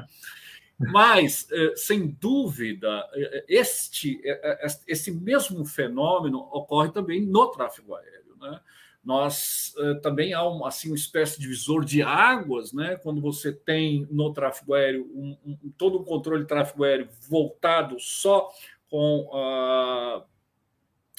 Mas, 0.79 1.49
eh, 1.51 1.73
sem 1.75 2.07
dúvida, 2.07 3.09
eh, 3.15 3.45
este, 3.49 4.21
eh, 4.23 4.67
esse 4.87 5.11
mesmo 5.11 5.65
fenômeno 5.65 6.39
ocorre 6.53 6.93
também 6.93 7.25
no 7.25 7.51
tráfego 7.51 7.95
aéreo. 7.95 8.37
Né? 8.39 8.61
Nós 9.03 9.75
também 10.03 10.35
há 10.35 10.47
um, 10.47 10.67
assim, 10.67 10.89
uma 10.89 10.97
espécie 10.97 11.41
de 11.41 11.47
visor 11.47 11.85
de 11.85 12.03
águas, 12.03 12.73
né? 12.73 12.97
quando 12.97 13.23
você 13.23 13.53
tem 13.53 14.07
no 14.11 14.33
tráfego 14.33 14.75
aéreo 14.75 15.07
um, 15.15 15.39
um, 15.47 15.73
todo 15.79 15.99
o 15.99 16.05
controle 16.05 16.43
de 16.43 16.49
tráfego 16.49 16.85
aéreo 16.85 17.09
voltado 17.29 17.97
só 17.99 18.51
com 18.91 19.31
uh, 19.33 20.25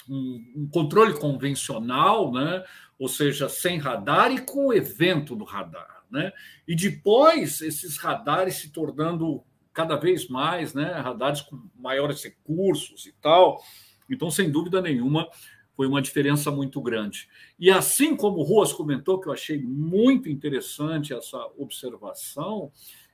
um, 0.10 0.44
um 0.56 0.68
controle 0.68 1.14
convencional, 1.14 2.32
né? 2.32 2.64
ou 2.98 3.08
seja, 3.08 3.48
sem 3.48 3.78
radar 3.78 4.32
e 4.32 4.42
com 4.42 4.68
o 4.68 4.74
evento 4.74 5.36
do 5.36 5.44
radar. 5.44 6.04
Né? 6.10 6.32
E 6.68 6.76
depois 6.76 7.62
esses 7.62 7.98
radares 7.98 8.56
se 8.56 8.70
tornando 8.72 9.44
cada 9.74 9.96
vez 9.96 10.28
mais, 10.28 10.74
né, 10.74 10.94
radares 10.94 11.42
com 11.42 11.70
maiores 11.78 12.24
recursos 12.24 13.06
e 13.06 13.12
tal. 13.22 13.62
Então, 14.10 14.32
sem 14.32 14.50
dúvida 14.50 14.82
nenhuma, 14.82 15.30
foi 15.76 15.86
uma 15.86 16.02
diferença 16.02 16.50
muito 16.50 16.82
grande. 16.82 17.30
E 17.60 17.70
assim 17.70 18.16
como 18.16 18.40
o 18.40 18.44
Ruas 18.44 18.74
comentou, 18.74 19.20
que 19.20 19.28
eu 19.28 19.34
achei 19.34 19.62
muito 19.62 20.28
interessante 20.28 21.14
essa 21.14 21.38
observação, 21.56 22.72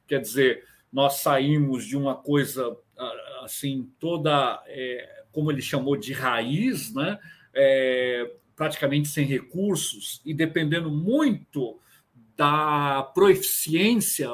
quer 0.07 0.21
dizer, 0.21 0.65
nós 0.89 1.15
saímos 1.15 1.85
de 1.85 1.97
uma 1.97 2.15
coisa 2.15 2.77
assim 3.41 3.91
toda, 3.99 4.63
é, 4.67 5.22
como 5.33 5.51
ele 5.51 5.61
chamou 5.61 5.97
de 5.97 6.13
raiz, 6.13 6.93
né? 6.93 7.19
É, 7.53 8.31
praticamente 8.55 9.09
sem 9.09 9.25
recursos 9.25 10.21
e 10.25 10.33
dependendo 10.33 10.89
muito 10.89 11.79
da 12.35 13.03
proeficiência 13.13 14.29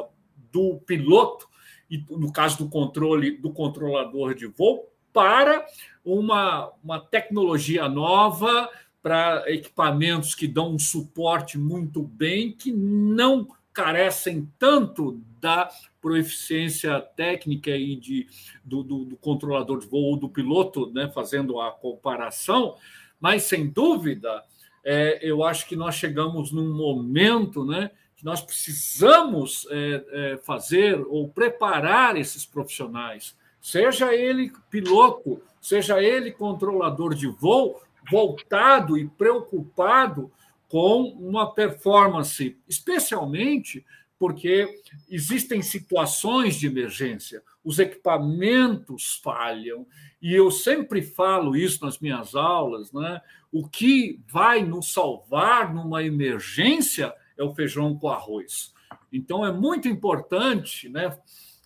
do 0.52 0.78
piloto 0.86 1.48
e 1.90 1.98
no 2.10 2.32
caso 2.32 2.60
do 2.60 2.70
controle 2.70 3.32
do 3.38 3.52
controlador 3.52 4.36
de 4.36 4.46
voo 4.46 4.90
para 5.12 5.66
uma, 6.04 6.72
uma 6.84 7.00
tecnologia 7.00 7.90
nova 7.90 8.70
para 9.02 9.44
equipamentos 9.48 10.36
que 10.36 10.48
dão 10.48 10.74
um 10.74 10.80
suporte 10.80 11.58
muito 11.58 12.04
bem 12.04 12.52
que 12.52 12.72
não 12.72 13.48
carecem 13.80 14.52
tanto 14.60 15.22
da 15.40 15.70
proeficiência 16.02 17.00
técnica 17.00 17.72
e 17.72 17.96
de, 17.96 18.28
do, 18.62 18.84
do, 18.84 19.06
do 19.06 19.16
controlador 19.16 19.80
de 19.80 19.88
voo 19.88 20.04
ou 20.04 20.18
do 20.18 20.28
piloto, 20.28 20.92
né, 20.92 21.10
fazendo 21.16 21.62
a 21.62 21.72
comparação, 21.72 22.76
mas 23.22 23.44
sem 23.44 23.68
dúvida, 23.68 24.44
é, 24.84 25.20
eu 25.22 25.46
acho 25.46 25.66
que 25.66 25.78
nós 25.78 25.96
chegamos 25.96 26.52
num 26.52 26.74
momento 26.74 27.64
né, 27.64 27.92
que 28.18 28.26
nós 28.26 28.42
precisamos 28.42 29.66
é, 29.72 30.04
é, 30.12 30.38
fazer 30.38 31.00
ou 31.08 31.30
preparar 31.30 32.18
esses 32.18 32.46
profissionais, 32.46 33.34
seja 33.62 34.14
ele 34.14 34.52
piloto, 34.70 35.42
seja 35.62 36.04
ele 36.04 36.34
controlador 36.34 37.14
de 37.14 37.28
voo, 37.28 37.82
voltado 38.12 38.98
e 38.98 39.08
preocupado 39.08 40.30
com 40.70 41.02
uma 41.02 41.54
performance, 41.54 42.56
especialmente 42.68 43.84
porque 44.20 44.68
existem 45.10 45.62
situações 45.62 46.56
de 46.56 46.68
emergência, 46.68 47.42
os 47.64 47.80
equipamentos 47.80 49.20
falham, 49.24 49.88
e 50.22 50.34
eu 50.34 50.52
sempre 50.52 51.02
falo 51.02 51.56
isso 51.56 51.84
nas 51.84 52.00
minhas 52.00 52.36
aulas, 52.36 52.92
né? 52.92 53.22
O 53.52 53.68
que 53.68 54.22
vai 54.28 54.64
nos 54.64 54.94
salvar 54.94 55.74
numa 55.74 56.04
emergência 56.04 57.14
é 57.38 57.44
o 57.44 57.56
feijão 57.56 57.98
com 57.98 58.10
arroz. 58.10 58.74
Então 59.12 59.46
é 59.46 59.52
muito 59.52 59.88
importante, 59.88 60.90
né? 60.90 61.18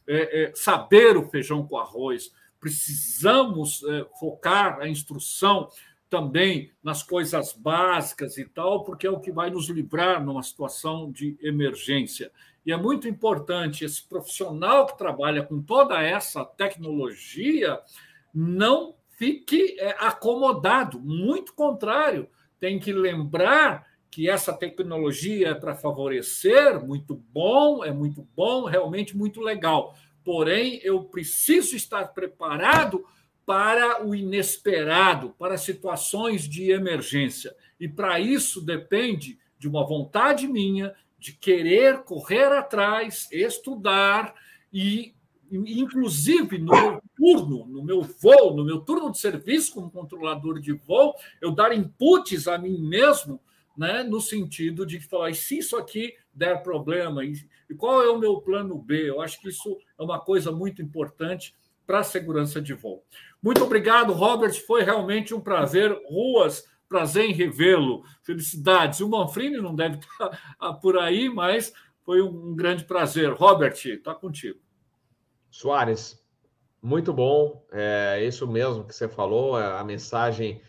É, 0.08 0.44
é, 0.44 0.52
saber 0.56 1.18
o 1.18 1.28
feijão 1.30 1.66
com 1.66 1.78
arroz. 1.78 2.32
Precisamos 2.60 3.84
é, 3.84 4.06
focar 4.20 4.80
a 4.80 4.88
instrução 4.88 5.70
também 6.14 6.72
nas 6.84 7.02
coisas 7.02 7.54
básicas 7.54 8.38
e 8.38 8.46
tal, 8.46 8.84
porque 8.84 9.08
é 9.08 9.10
o 9.10 9.20
que 9.20 9.32
vai 9.32 9.50
nos 9.50 9.68
livrar 9.68 10.24
numa 10.24 10.44
situação 10.44 11.12
de 11.12 11.36
emergência. 11.42 12.32
E 12.64 12.72
é 12.72 12.78
muito 12.78 13.08
importante 13.08 13.84
esse 13.84 14.08
profissional 14.08 14.86
que 14.86 14.96
trabalha 14.96 15.42
com 15.42 15.60
toda 15.60 16.00
essa 16.00 16.46
tecnologia 16.46 17.80
não 18.32 18.94
fique 19.18 19.76
é, 19.80 19.96
acomodado, 19.98 21.00
muito 21.00 21.52
contrário, 21.56 22.30
tem 22.60 22.80
que 22.80 22.94
lembrar 22.94 23.88
que 24.12 24.30
essa 24.30 24.54
tecnologia 24.54 25.48
é 25.48 25.56
para 25.56 25.74
favorecer, 25.74 26.80
muito 26.86 27.16
bom, 27.34 27.84
é 27.84 27.92
muito 27.92 28.22
bom, 28.36 28.66
realmente 28.66 29.18
muito 29.18 29.42
legal. 29.42 29.96
Porém, 30.24 30.80
eu 30.84 31.06
preciso 31.06 31.76
estar 31.76 32.14
preparado 32.14 33.04
para 33.46 34.06
o 34.06 34.16
inesperado, 34.16 35.36
para 35.38 35.58
situações 35.58 36.48
de 36.48 36.72
emergência. 36.72 37.56
E 37.80 37.88
para 37.88 38.20
isso 38.20 38.62
depende 38.62 39.38
de 39.60 39.68
uma 39.68 39.86
vontade 39.86 40.48
minha 40.48 40.94
de 41.20 41.34
querer 41.34 42.04
correr 42.04 42.52
atrás, 42.52 43.28
estudar 43.32 44.34
e 44.72 45.14
inclusive 45.52 46.58
no 46.58 46.72
meu 46.72 47.02
turno, 47.16 47.66
no 47.68 47.84
meu 47.84 48.02
voo, 48.02 48.56
no 48.56 48.66
meu 48.66 48.80
turno 48.82 49.12
de 49.12 49.20
serviço 49.20 49.74
como 49.74 49.92
controlador 49.92 50.60
de 50.60 50.74
voo, 50.74 51.14
eu 51.40 51.52
dar 51.52 51.76
inputs 51.76 52.48
a 52.48 52.58
mim 52.58 52.80
mesmo, 52.80 53.40
né, 53.78 54.04
no 54.04 54.20
sentido 54.20 54.86
de 54.86 55.00
falar, 55.00 55.34
se 55.36 55.60
isso 55.60 55.78
aqui 55.78 56.16
der 56.34 56.64
problema, 56.64 57.24
e, 57.24 57.34
e 57.70 57.76
qual 57.76 58.02
é 58.02 58.10
o 58.10 58.18
meu 58.18 58.42
plano 58.42 58.78
B? 58.78 59.10
Eu 59.10 59.22
acho 59.22 59.40
que 59.40 59.50
isso 59.50 59.78
é 59.98 60.04
uma 60.04 60.20
coisa 60.20 60.52
muito 60.52 60.82
importante 60.82 61.56
para 61.86 62.00
a 62.00 62.04
segurança 62.04 62.62
de 62.62 62.74
voo. 62.74 63.04
Muito 63.44 63.62
obrigado, 63.62 64.14
Robert. 64.14 64.54
Foi 64.66 64.84
realmente 64.84 65.36
um 65.36 65.42
prazer. 65.42 65.92
Ruas, 66.08 66.64
prazer 66.88 67.26
em 67.26 67.34
revê-lo. 67.34 68.04
Felicidades. 68.22 69.02
O 69.02 69.10
Manfrini 69.10 69.58
não 69.58 69.76
deve 69.76 69.98
estar 69.98 70.74
por 70.82 70.98
aí, 70.98 71.28
mas 71.28 71.74
foi 72.06 72.22
um 72.22 72.56
grande 72.56 72.86
prazer. 72.86 73.34
Robert, 73.34 73.74
está 73.86 74.16
contigo. 74.16 74.60
Soares, 75.52 76.24
muito 76.82 77.12
bom. 77.12 77.66
É 77.70 78.24
isso 78.26 78.48
mesmo 78.48 78.86
que 78.86 78.96
você 78.96 79.10
falou. 79.10 79.60
É, 79.60 79.78
a 79.78 79.84
mensagem, 79.84 80.62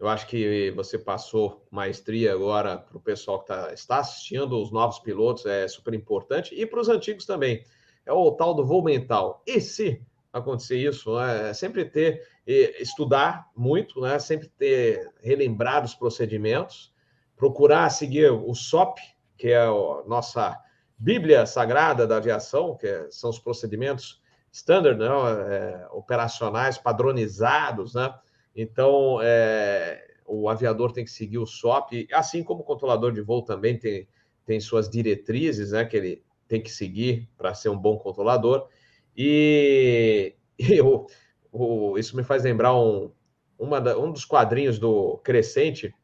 eu 0.00 0.08
acho 0.08 0.26
que 0.26 0.70
você 0.70 0.98
passou 0.98 1.66
maestria 1.70 2.32
agora 2.32 2.78
para 2.78 2.96
o 2.96 3.00
pessoal 3.00 3.40
que 3.40 3.48
tá, 3.48 3.74
está 3.74 3.98
assistindo, 3.98 4.58
os 4.58 4.72
novos 4.72 4.98
pilotos, 5.00 5.44
é 5.44 5.68
super 5.68 5.92
importante, 5.92 6.54
e 6.54 6.64
para 6.64 6.80
os 6.80 6.88
antigos 6.88 7.26
também. 7.26 7.62
É 8.06 8.12
o 8.12 8.32
tal 8.32 8.54
do 8.54 8.64
voo 8.64 8.82
mental. 8.82 9.42
E 9.46 9.60
se 9.60 10.02
acontecer 10.32 10.76
isso? 10.76 11.16
Né? 11.16 11.50
É 11.50 11.54
sempre 11.54 11.84
ter, 11.84 12.26
estudar 12.46 13.48
muito, 13.54 14.00
né? 14.00 14.18
sempre 14.18 14.48
ter 14.48 15.10
relembrado 15.20 15.84
os 15.84 15.94
procedimentos, 15.94 16.92
procurar 17.36 17.90
seguir 17.90 18.30
o 18.30 18.54
SOP, 18.54 18.98
que 19.36 19.48
é 19.48 19.58
a 19.58 20.02
nossa 20.06 20.58
Bíblia 20.96 21.46
Sagrada 21.46 22.06
da 22.06 22.16
aviação, 22.16 22.76
que 22.76 23.08
são 23.10 23.30
os 23.30 23.38
procedimentos 23.38 24.22
standard, 24.52 24.98
né? 24.98 25.08
É, 25.48 25.88
operacionais 25.90 26.78
padronizados, 26.78 27.94
né? 27.94 28.14
Então, 28.54 29.18
é, 29.22 30.06
o 30.26 30.48
aviador 30.48 30.92
tem 30.92 31.04
que 31.04 31.10
seguir 31.10 31.38
o 31.38 31.46
SOP, 31.46 32.06
assim 32.12 32.44
como 32.44 32.60
o 32.60 32.64
controlador 32.64 33.12
de 33.12 33.22
voo 33.22 33.42
também 33.42 33.78
tem, 33.78 34.06
tem 34.44 34.60
suas 34.60 34.88
diretrizes, 34.88 35.72
né? 35.72 35.84
Que 35.84 35.96
ele 35.96 36.24
tem 36.46 36.62
que 36.62 36.70
seguir 36.70 37.28
para 37.36 37.54
ser 37.54 37.70
um 37.70 37.78
bom 37.78 37.96
controlador. 37.98 38.68
E, 39.16 40.34
e 40.58 40.80
o, 40.80 41.06
o, 41.50 41.98
isso 41.98 42.16
me 42.16 42.24
faz 42.24 42.44
lembrar 42.44 42.74
um, 42.74 43.12
uma 43.58 43.80
da, 43.80 43.98
um 43.98 44.10
dos 44.10 44.24
quadrinhos 44.24 44.78
do 44.78 45.18
Crescente, 45.18 45.94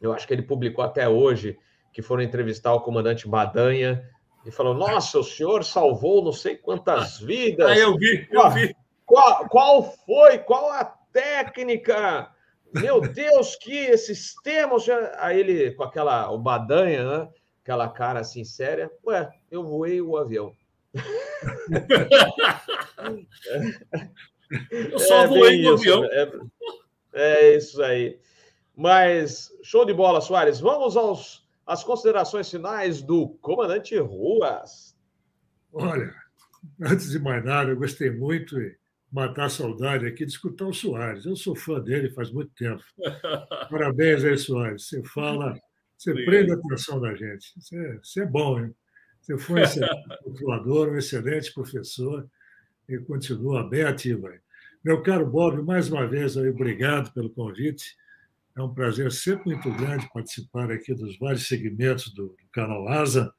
eu 0.00 0.12
acho 0.12 0.26
que 0.26 0.34
ele 0.34 0.42
publicou 0.42 0.84
até 0.84 1.08
hoje, 1.08 1.58
que 1.92 2.02
foram 2.02 2.22
entrevistar 2.22 2.72
o 2.74 2.80
comandante 2.80 3.28
Badanha, 3.28 4.08
e 4.44 4.50
falou: 4.50 4.74
Nossa, 4.74 5.18
o 5.18 5.24
senhor 5.24 5.64
salvou 5.64 6.22
não 6.22 6.32
sei 6.32 6.56
quantas 6.56 7.18
vidas. 7.18 7.70
Ah, 7.70 7.78
eu 7.78 7.96
vi, 7.96 8.28
eu 8.30 8.50
vi. 8.50 8.76
Qual, 9.04 9.48
qual 9.48 9.82
foi? 9.82 10.38
Qual 10.38 10.70
a 10.70 10.84
técnica? 10.84 12.30
Meu 12.72 13.00
Deus, 13.00 13.56
que 13.56 13.72
esses 13.72 14.34
termos. 14.42 14.86
Aí 15.18 15.40
ele, 15.40 15.72
com 15.72 15.82
aquela, 15.82 16.30
o 16.30 16.38
badanha, 16.38 17.04
né? 17.04 17.28
aquela 17.62 17.88
cara 17.88 18.20
assim 18.20 18.44
séria, 18.44 18.90
ué, 19.04 19.28
eu 19.50 19.64
voei 19.64 20.00
o 20.00 20.16
avião. 20.16 20.52
Eu 24.90 24.98
só 24.98 25.22
é 25.22 25.26
voei 25.26 25.64
o 25.66 25.74
avião. 25.74 26.04
É, 26.04 26.30
é 27.14 27.56
isso 27.56 27.82
aí. 27.82 28.18
Mas, 28.76 29.50
show 29.62 29.84
de 29.84 29.94
bola, 29.94 30.20
Soares. 30.20 30.60
Vamos 30.60 30.96
aos 30.96 31.46
as 31.66 31.82
considerações 31.82 32.48
finais 32.48 33.02
do 33.02 33.28
comandante 33.40 33.98
Ruas. 33.98 34.96
Olha, 35.72 36.14
antes 36.80 37.10
de 37.10 37.18
mais 37.18 37.44
nada, 37.44 37.70
eu 37.70 37.76
gostei 37.76 38.10
muito 38.10 38.54
de 38.56 38.78
matar 39.10 39.46
a 39.46 39.50
saudade 39.50 40.06
aqui 40.06 40.24
de 40.24 40.30
escutar 40.30 40.66
o 40.66 40.72
Soares. 40.72 41.26
Eu 41.26 41.34
sou 41.34 41.56
fã 41.56 41.80
dele 41.80 42.10
faz 42.10 42.30
muito 42.30 42.52
tempo. 42.54 42.82
Parabéns 43.70 44.24
aí, 44.24 44.38
Soares. 44.38 44.86
Você 44.86 45.02
fala, 45.02 45.58
você 45.98 46.12
Obrigado. 46.12 46.30
prende 46.30 46.52
a 46.52 46.54
atenção 46.54 47.00
da 47.00 47.14
gente. 47.14 47.52
Você, 47.58 47.98
você 48.02 48.22
é 48.22 48.26
bom, 48.26 48.60
hein? 48.60 48.74
Você 49.26 49.36
foi 49.38 49.60
um 49.60 49.64
excelente 49.64 50.44
um 50.44 50.96
excelente 50.96 51.52
professor 51.52 52.30
e 52.88 52.96
continua 52.98 53.68
bem 53.68 53.82
ativo 53.82 54.28
aí. 54.28 54.38
Meu 54.84 55.02
caro 55.02 55.26
Bob, 55.26 55.60
mais 55.64 55.90
uma 55.90 56.06
vez, 56.06 56.36
obrigado 56.36 57.12
pelo 57.12 57.28
convite. 57.30 57.96
É 58.56 58.62
um 58.62 58.72
prazer 58.72 59.10
sempre 59.10 59.46
muito 59.46 59.68
grande 59.72 60.08
participar 60.12 60.70
aqui 60.70 60.94
dos 60.94 61.18
vários 61.18 61.48
segmentos 61.48 62.14
do, 62.14 62.28
do 62.28 62.48
canal 62.52 62.86
Asa. 62.86 63.34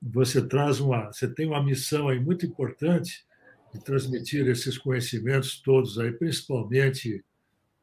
Você 0.00 0.46
traz 0.46 0.78
uma, 0.78 1.06
você 1.12 1.26
tem 1.26 1.48
uma 1.48 1.64
missão 1.64 2.08
aí 2.08 2.20
muito 2.20 2.46
importante 2.46 3.26
de 3.72 3.82
transmitir 3.82 4.46
esses 4.46 4.78
conhecimentos 4.78 5.60
todos 5.60 5.98
aí, 5.98 6.12
principalmente 6.12 7.24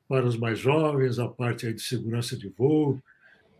para 0.07 0.25
os 0.25 0.37
mais 0.37 0.57
jovens, 0.57 1.19
a 1.19 1.27
parte 1.27 1.67
aí 1.67 1.73
de 1.73 1.81
segurança 1.81 2.37
de 2.37 2.47
voo. 2.47 3.03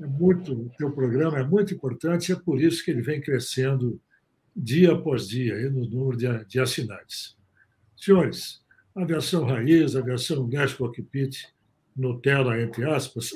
É 0.02 0.08
muito, 0.08 0.54
o 0.54 0.70
teu 0.80 0.92
programa 0.92 1.38
é 1.38 1.44
muito 1.44 1.76
importante 1.76 2.30
e 2.30 2.34
é 2.34 2.36
por 2.36 2.60
isso 2.60 2.84
que 2.84 2.90
ele 2.90 3.04
vem 3.04 3.22
crescendo 3.22 4.02
dia 4.56 4.94
após 4.94 5.28
dia 5.28 5.54
aí 5.56 5.70
no 5.70 5.88
número 5.88 6.18
de, 6.18 6.46
de 6.46 6.60
assinantes. 6.60 7.38
Senhores, 7.96 8.64
aviação 8.96 9.46
raiz, 9.46 9.96
aviação 9.96 10.50
gas 10.50 10.74
cockpit, 10.74 11.46
Nutella, 11.96 12.60
entre 12.60 12.84
aspas, 12.90 13.32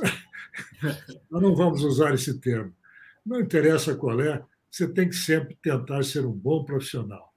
nós 1.29 1.41
não 1.43 1.55
vamos 1.55 1.83
usar 1.83 2.15
esse 2.15 2.39
termo. 2.39 2.73
Não 3.23 3.39
interessa 3.39 3.95
qual 3.95 4.19
é, 4.19 4.43
você 4.71 4.87
tem 4.87 5.07
que 5.07 5.15
sempre 5.15 5.55
tentar 5.61 6.01
ser 6.01 6.25
um 6.25 6.31
bom 6.31 6.63
profissional, 6.63 7.31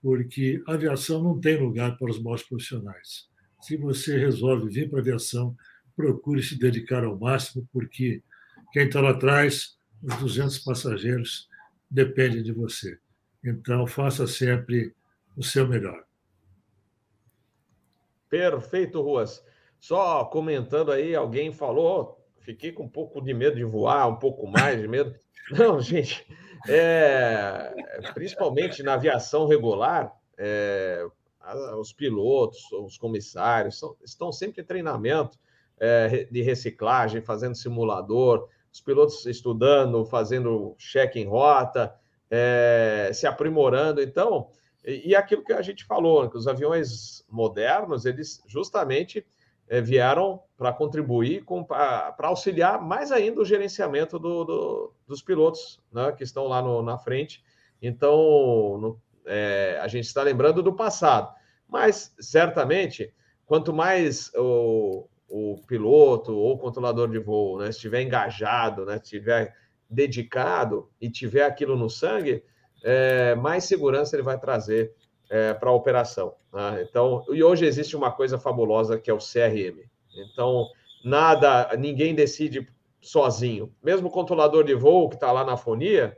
porque 0.00 0.62
a 0.66 0.72
aviação 0.72 1.22
não 1.22 1.38
tem 1.38 1.60
lugar 1.60 1.98
para 1.98 2.10
os 2.10 2.22
maus 2.22 2.42
profissionais. 2.42 3.28
Se 3.60 3.76
você 3.76 4.16
resolve 4.16 4.72
vir 4.72 4.88
para 4.88 5.00
a 5.00 5.02
aviação, 5.02 5.54
procure 5.94 6.42
se 6.42 6.58
dedicar 6.58 7.04
ao 7.04 7.18
máximo, 7.18 7.68
porque 7.70 8.22
quem 8.72 8.86
está 8.86 9.00
lá 9.00 9.10
atrás, 9.10 9.76
os 10.02 10.16
200 10.16 10.58
passageiros, 10.60 11.48
depende 11.90 12.42
de 12.42 12.52
você. 12.52 12.98
Então, 13.44 13.86
faça 13.86 14.26
sempre 14.26 14.94
o 15.36 15.42
seu 15.42 15.66
melhor. 15.66 16.04
Perfeito, 18.28 19.02
Ruas. 19.02 19.44
Só 19.78 20.24
comentando 20.24 20.90
aí, 20.90 21.14
alguém 21.14 21.52
falou, 21.52 22.24
fiquei 22.40 22.72
com 22.72 22.84
um 22.84 22.88
pouco 22.88 23.20
de 23.20 23.34
medo 23.34 23.56
de 23.56 23.64
voar, 23.64 24.08
um 24.08 24.16
pouco 24.16 24.46
mais 24.46 24.80
de 24.80 24.88
medo. 24.88 25.14
Não, 25.50 25.80
gente, 25.80 26.24
é, 26.68 27.74
principalmente 28.14 28.82
na 28.82 28.94
aviação 28.94 29.46
regular, 29.46 30.12
é, 30.38 31.04
os 31.78 31.92
pilotos, 31.92 32.70
os 32.72 32.96
comissários 32.96 33.78
são, 33.78 33.96
estão 34.02 34.32
sempre 34.32 34.62
em 34.62 34.64
treinamento 34.64 35.38
é, 35.78 36.24
de 36.30 36.40
reciclagem, 36.42 37.20
fazendo 37.20 37.56
simulador, 37.56 38.48
os 38.72 38.80
pilotos 38.80 39.26
estudando, 39.26 40.04
fazendo 40.06 40.74
check 40.78 41.16
em 41.16 41.26
rota, 41.26 41.94
é, 42.30 43.10
se 43.12 43.26
aprimorando. 43.26 44.00
Então, 44.00 44.48
e, 44.82 45.10
e, 45.10 45.14
aquilo 45.14 45.44
que 45.44 45.52
a 45.52 45.60
gente 45.60 45.84
falou, 45.84 46.28
que 46.30 46.38
os 46.38 46.48
aviões 46.48 47.24
modernos, 47.30 48.06
eles 48.06 48.42
justamente 48.46 49.24
é, 49.68 49.80
vieram 49.80 50.42
para 50.56 50.72
contribuir, 50.72 51.44
para 51.68 52.28
auxiliar 52.28 52.80
mais 52.80 53.12
ainda 53.12 53.40
o 53.40 53.44
gerenciamento 53.44 54.18
do, 54.18 54.44
do, 54.44 54.94
dos 55.06 55.22
pilotos 55.22 55.78
né, 55.92 56.10
que 56.12 56.24
estão 56.24 56.48
lá 56.48 56.62
no, 56.62 56.82
na 56.82 56.96
frente. 56.96 57.44
Então, 57.80 58.78
no, 58.78 59.00
é, 59.26 59.78
a 59.82 59.88
gente 59.88 60.06
está 60.06 60.22
lembrando 60.22 60.62
do 60.62 60.72
passado, 60.72 61.32
mas 61.68 62.14
certamente, 62.18 63.14
quanto 63.44 63.72
mais 63.72 64.32
o, 64.34 65.06
o 65.34 65.56
piloto 65.66 66.36
ou 66.36 66.52
o 66.52 66.58
controlador 66.58 67.08
de 67.08 67.18
voo 67.18 67.58
né, 67.58 67.70
estiver 67.70 68.02
engajado, 68.02 68.84
né, 68.84 68.96
estiver 69.02 69.56
dedicado 69.88 70.90
e 71.00 71.08
tiver 71.08 71.44
aquilo 71.44 71.74
no 71.74 71.88
sangue, 71.88 72.44
é, 72.84 73.34
mais 73.34 73.64
segurança 73.64 74.14
ele 74.14 74.22
vai 74.22 74.38
trazer 74.38 74.94
é, 75.30 75.54
para 75.54 75.70
a 75.70 75.72
operação. 75.72 76.34
Né? 76.52 76.86
Então, 76.86 77.24
e 77.30 77.42
hoje 77.42 77.64
existe 77.64 77.96
uma 77.96 78.12
coisa 78.12 78.38
fabulosa 78.38 78.98
que 78.98 79.10
é 79.10 79.14
o 79.14 79.18
CRM. 79.18 79.88
Então, 80.14 80.66
nada, 81.02 81.74
ninguém 81.78 82.14
decide 82.14 82.68
sozinho. 83.00 83.74
Mesmo 83.82 84.08
o 84.08 84.12
controlador 84.12 84.62
de 84.64 84.74
voo 84.74 85.08
que 85.08 85.14
está 85.14 85.32
lá 85.32 85.44
na 85.44 85.56
fonia, 85.56 86.14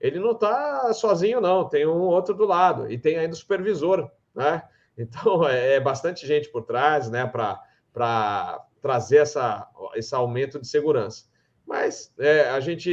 ele 0.00 0.18
não 0.18 0.30
está 0.30 0.90
sozinho, 0.94 1.38
não. 1.38 1.68
Tem 1.68 1.86
um 1.86 2.00
outro 2.00 2.34
do 2.34 2.46
lado 2.46 2.90
e 2.90 2.96
tem 2.96 3.18
ainda 3.18 3.34
o 3.34 3.36
supervisor, 3.36 4.10
né? 4.34 4.62
Então, 4.96 5.44
é, 5.46 5.74
é 5.74 5.80
bastante 5.80 6.26
gente 6.26 6.48
por 6.48 6.62
trás, 6.62 7.10
né, 7.10 7.26
para 7.26 7.62
para 7.94 8.62
trazer 8.82 9.18
essa, 9.18 9.66
esse 9.94 10.14
aumento 10.14 10.60
de 10.60 10.66
segurança. 10.66 11.24
Mas 11.66 12.12
é, 12.18 12.50
a 12.50 12.60
gente. 12.60 12.90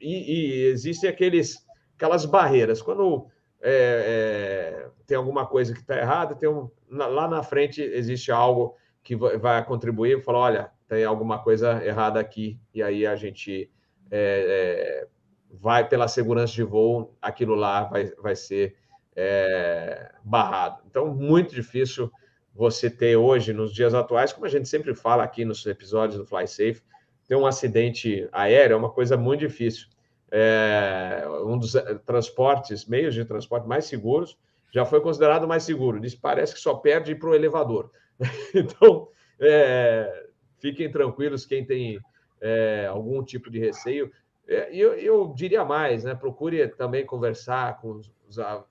e, 0.00 0.64
existem 0.64 1.08
aqueles, 1.08 1.64
aquelas 1.94 2.24
barreiras. 2.24 2.82
Quando 2.82 3.28
é, 3.60 4.82
é, 4.82 4.90
tem 5.06 5.16
alguma 5.16 5.46
coisa 5.46 5.72
que 5.72 5.80
está 5.80 5.96
errada, 5.96 6.34
tem 6.34 6.48
um, 6.48 6.68
lá 6.90 7.28
na 7.28 7.42
frente 7.44 7.80
existe 7.80 8.32
algo 8.32 8.74
que 9.04 9.14
vai, 9.14 9.38
vai 9.38 9.64
contribuir 9.64 10.18
e 10.18 10.22
falar: 10.22 10.38
olha, 10.38 10.70
tem 10.88 11.04
alguma 11.04 11.38
coisa 11.38 11.84
errada 11.84 12.18
aqui, 12.18 12.58
e 12.74 12.82
aí 12.82 13.06
a 13.06 13.14
gente 13.14 13.70
é, 14.10 15.04
é, 15.04 15.08
vai 15.50 15.86
pela 15.88 16.08
segurança 16.08 16.54
de 16.54 16.62
voo, 16.62 17.16
aquilo 17.20 17.54
lá 17.54 17.84
vai, 17.84 18.06
vai 18.20 18.34
ser 18.34 18.76
é, 19.14 20.10
barrado. 20.24 20.82
Então, 20.86 21.14
muito 21.14 21.54
difícil 21.54 22.10
você 22.58 22.90
ter 22.90 23.14
hoje, 23.14 23.52
nos 23.52 23.72
dias 23.72 23.94
atuais, 23.94 24.32
como 24.32 24.44
a 24.44 24.48
gente 24.48 24.68
sempre 24.68 24.92
fala 24.92 25.22
aqui 25.22 25.44
nos 25.44 25.64
episódios 25.64 26.18
do 26.18 26.26
Fly 26.26 26.48
Safe, 26.48 26.82
ter 27.28 27.36
um 27.36 27.46
acidente 27.46 28.28
aéreo 28.32 28.74
é 28.74 28.76
uma 28.76 28.90
coisa 28.90 29.16
muito 29.16 29.38
difícil. 29.38 29.86
É, 30.28 31.22
um 31.44 31.56
dos 31.56 31.76
eh, 31.76 31.94
transportes, 32.04 32.84
meios 32.84 33.14
de 33.14 33.24
transporte 33.24 33.68
mais 33.68 33.84
seguros, 33.84 34.36
já 34.72 34.84
foi 34.84 35.00
considerado 35.00 35.46
mais 35.46 35.62
seguro. 35.62 36.00
Diz 36.00 36.16
parece 36.16 36.52
que 36.52 36.60
só 36.60 36.74
perde 36.74 37.14
para 37.14 37.28
o 37.28 37.34
elevador. 37.34 37.92
então, 38.52 39.08
é, 39.38 40.26
fiquem 40.58 40.90
tranquilos 40.90 41.46
quem 41.46 41.64
tem 41.64 42.00
é, 42.40 42.88
algum 42.90 43.22
tipo 43.22 43.52
de 43.52 43.60
receio. 43.60 44.10
É, 44.48 44.68
eu, 44.74 44.94
eu 44.94 45.32
diria 45.32 45.64
mais, 45.64 46.02
né? 46.02 46.12
Procure 46.12 46.66
também 46.66 47.06
conversar 47.06 47.80
com 47.80 47.92
os, 47.92 48.12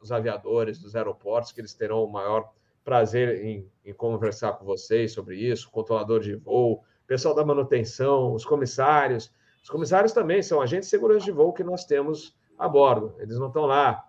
os 0.02 0.12
aviadores 0.12 0.78
dos 0.78 0.94
aeroportos, 0.94 1.54
que 1.54 1.62
eles 1.62 1.74
terão 1.74 2.04
o 2.04 2.12
maior 2.12 2.52
prazer 2.88 3.44
em, 3.44 3.70
em 3.84 3.94
conversar 3.94 4.54
com 4.54 4.64
vocês 4.64 5.12
sobre 5.12 5.36
isso, 5.36 5.70
controlador 5.70 6.22
de 6.22 6.36
voo, 6.36 6.86
pessoal 7.06 7.36
da 7.36 7.44
manutenção, 7.44 8.34
os 8.34 8.46
comissários. 8.46 9.30
Os 9.62 9.70
comissários 9.70 10.14
também 10.14 10.42
são 10.42 10.62
agentes 10.62 10.88
de 10.88 10.92
segurança 10.92 11.26
de 11.26 11.32
voo 11.34 11.52
que 11.52 11.66
nós 11.66 11.84
temos 11.84 12.34
a 12.58 12.66
bordo. 12.66 13.14
Eles 13.20 13.38
não 13.38 13.48
estão 13.48 13.66
lá. 13.66 14.06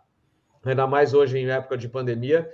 Ainda 0.64 0.86
mais 0.86 1.12
hoje, 1.12 1.38
em 1.38 1.50
época 1.50 1.76
de 1.76 1.88
pandemia, 1.88 2.48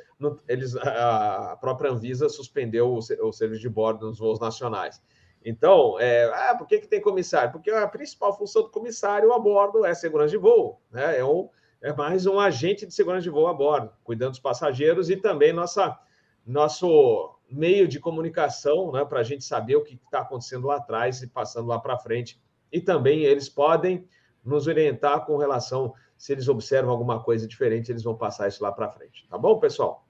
eles, 0.48 0.74
a 0.76 1.58
própria 1.60 1.90
Anvisa 1.90 2.26
suspendeu 2.30 2.88
o, 2.88 2.98
o 3.28 3.32
serviço 3.32 3.60
de 3.60 3.68
bordo 3.68 4.06
nos 4.06 4.18
voos 4.18 4.40
nacionais. 4.40 5.02
Então, 5.44 6.00
é, 6.00 6.24
ah, 6.32 6.54
por 6.56 6.66
que, 6.66 6.78
que 6.78 6.88
tem 6.88 7.02
comissário? 7.02 7.52
Porque 7.52 7.70
a 7.70 7.86
principal 7.86 8.34
função 8.34 8.62
do 8.62 8.70
comissário 8.70 9.30
a 9.30 9.38
bordo 9.38 9.84
é 9.84 9.92
segurança 9.92 10.30
de 10.30 10.38
voo. 10.38 10.80
Né? 10.90 11.18
É, 11.18 11.24
um, 11.24 11.50
é 11.82 11.92
mais 11.92 12.24
um 12.24 12.40
agente 12.40 12.86
de 12.86 12.94
segurança 12.94 13.24
de 13.24 13.30
voo 13.30 13.46
a 13.46 13.52
bordo, 13.52 13.92
cuidando 14.02 14.30
dos 14.30 14.40
passageiros 14.40 15.10
e 15.10 15.16
também 15.18 15.52
nossa 15.52 15.98
nosso 16.46 17.38
meio 17.50 17.86
de 17.86 18.00
comunicação, 18.00 18.90
né, 18.92 19.04
para 19.04 19.20
a 19.20 19.22
gente 19.22 19.44
saber 19.44 19.76
o 19.76 19.84
que 19.84 19.94
está 19.94 20.20
acontecendo 20.20 20.66
lá 20.66 20.76
atrás 20.76 21.22
e 21.22 21.26
passando 21.26 21.68
lá 21.68 21.78
para 21.78 21.98
frente. 21.98 22.40
E 22.72 22.80
também 22.80 23.20
eles 23.20 23.48
podem 23.48 24.06
nos 24.44 24.66
orientar 24.66 25.24
com 25.24 25.36
relação, 25.36 25.94
se 26.16 26.32
eles 26.32 26.48
observam 26.48 26.90
alguma 26.90 27.22
coisa 27.22 27.46
diferente, 27.46 27.90
eles 27.90 28.02
vão 28.02 28.16
passar 28.16 28.48
isso 28.48 28.62
lá 28.62 28.70
para 28.72 28.90
frente. 28.90 29.26
Tá 29.28 29.38
bom, 29.38 29.58
pessoal? 29.58 30.06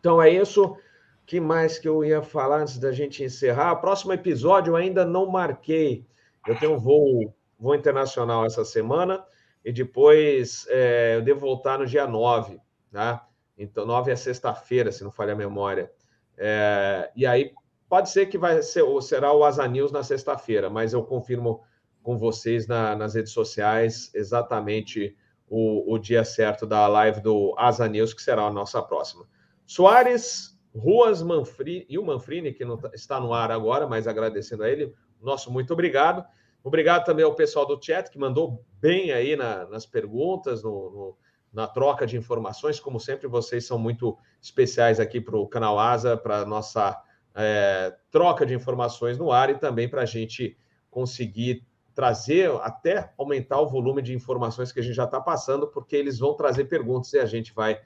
Então 0.00 0.20
é 0.20 0.30
isso. 0.30 0.76
que 1.24 1.40
mais 1.40 1.78
que 1.78 1.88
eu 1.88 2.04
ia 2.04 2.22
falar 2.22 2.60
antes 2.60 2.78
da 2.78 2.92
gente 2.92 3.24
encerrar? 3.24 3.76
Próximo 3.76 4.12
episódio 4.12 4.76
ainda 4.76 5.04
não 5.04 5.26
marquei. 5.26 6.06
Eu 6.46 6.58
tenho 6.58 6.74
um 6.74 6.78
voo, 6.78 7.32
voo 7.58 7.74
internacional 7.74 8.44
essa 8.44 8.64
semana 8.64 9.24
e 9.64 9.72
depois 9.72 10.66
é, 10.68 11.16
eu 11.16 11.22
devo 11.22 11.40
voltar 11.40 11.78
no 11.78 11.86
dia 11.86 12.06
9, 12.06 12.60
tá? 12.92 13.26
Então, 13.56 13.86
9 13.86 14.10
é 14.10 14.16
sexta-feira, 14.16 14.90
se 14.90 15.04
não 15.04 15.10
falha 15.10 15.32
a 15.32 15.36
memória. 15.36 15.90
É, 16.36 17.10
e 17.14 17.24
aí, 17.26 17.52
pode 17.88 18.10
ser 18.10 18.26
que 18.26 18.36
vai 18.36 18.62
ser, 18.62 18.82
ou 18.82 19.00
será 19.00 19.32
o 19.32 19.44
Asa 19.44 19.66
News 19.68 19.92
na 19.92 20.02
sexta-feira, 20.02 20.68
mas 20.68 20.92
eu 20.92 21.02
confirmo 21.04 21.62
com 22.02 22.18
vocês 22.18 22.66
na, 22.66 22.94
nas 22.94 23.14
redes 23.14 23.32
sociais 23.32 24.10
exatamente 24.14 25.16
o, 25.48 25.94
o, 25.94 25.98
dia 25.98 26.24
certo 26.24 26.66
da 26.66 26.86
live 26.86 27.20
do 27.20 27.54
Asa 27.56 27.88
News, 27.88 28.12
que 28.12 28.22
será 28.22 28.42
a 28.42 28.52
nossa 28.52 28.82
próxima. 28.82 29.26
Soares, 29.66 30.58
Ruas 30.74 31.22
Manfrini, 31.22 31.86
e 31.88 31.98
o 31.98 32.04
Manfrini, 32.04 32.52
que 32.52 32.64
não 32.64 32.76
tá, 32.76 32.90
está 32.92 33.20
no 33.20 33.32
ar 33.32 33.50
agora, 33.50 33.86
mas 33.86 34.06
agradecendo 34.08 34.64
a 34.64 34.68
ele, 34.68 34.92
nosso 35.20 35.50
muito 35.50 35.72
obrigado. 35.72 36.24
Obrigado 36.62 37.04
também 37.04 37.24
ao 37.24 37.34
pessoal 37.34 37.66
do 37.66 37.80
chat, 37.80 38.10
que 38.10 38.18
mandou 38.18 38.64
bem 38.80 39.12
aí 39.12 39.36
na, 39.36 39.66
nas 39.66 39.86
perguntas, 39.86 40.62
no, 40.62 40.90
no 40.90 41.16
na 41.54 41.68
troca 41.68 42.06
de 42.06 42.16
informações. 42.16 42.80
Como 42.80 42.98
sempre, 42.98 43.28
vocês 43.28 43.64
são 43.64 43.78
muito 43.78 44.18
especiais 44.42 44.98
aqui 44.98 45.20
para 45.20 45.36
o 45.36 45.46
canal 45.46 45.78
Asa, 45.78 46.16
para 46.16 46.38
a 46.38 46.44
nossa 46.44 47.00
é, 47.34 47.94
troca 48.10 48.44
de 48.44 48.54
informações 48.54 49.16
no 49.16 49.30
ar 49.30 49.48
e 49.50 49.54
também 49.54 49.88
para 49.88 50.02
a 50.02 50.06
gente 50.06 50.58
conseguir 50.90 51.64
trazer, 51.94 52.50
até 52.60 53.12
aumentar 53.16 53.60
o 53.60 53.68
volume 53.68 54.02
de 54.02 54.12
informações 54.12 54.72
que 54.72 54.80
a 54.80 54.82
gente 54.82 54.96
já 54.96 55.04
está 55.04 55.20
passando, 55.20 55.68
porque 55.68 55.94
eles 55.94 56.18
vão 56.18 56.34
trazer 56.34 56.64
perguntas 56.64 57.12
e 57.12 57.18
a 57.18 57.26
gente 57.26 57.54
vai, 57.54 57.80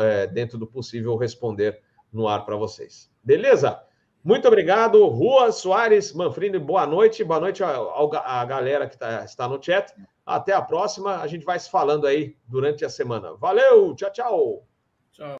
é, 0.00 0.26
dentro 0.26 0.58
do 0.58 0.66
possível, 0.66 1.16
responder 1.16 1.80
no 2.12 2.28
ar 2.28 2.44
para 2.44 2.54
vocês. 2.54 3.10
Beleza? 3.24 3.82
Muito 4.22 4.46
obrigado, 4.46 5.06
Rua 5.06 5.52
Soares 5.52 6.12
Manfrini. 6.12 6.58
Boa 6.58 6.86
noite. 6.86 7.24
Boa 7.24 7.40
noite 7.40 7.62
à 7.64 8.44
galera 8.44 8.88
que 8.88 8.98
tá, 8.98 9.24
está 9.24 9.48
no 9.48 9.62
chat. 9.62 9.94
Até 10.26 10.52
a 10.52 10.60
próxima. 10.60 11.20
A 11.20 11.26
gente 11.28 11.44
vai 11.44 11.58
se 11.58 11.70
falando 11.70 12.06
aí 12.06 12.36
durante 12.48 12.84
a 12.84 12.90
semana. 12.90 13.34
Valeu, 13.34 13.94
tchau, 13.94 14.12
tchau. 14.12 14.66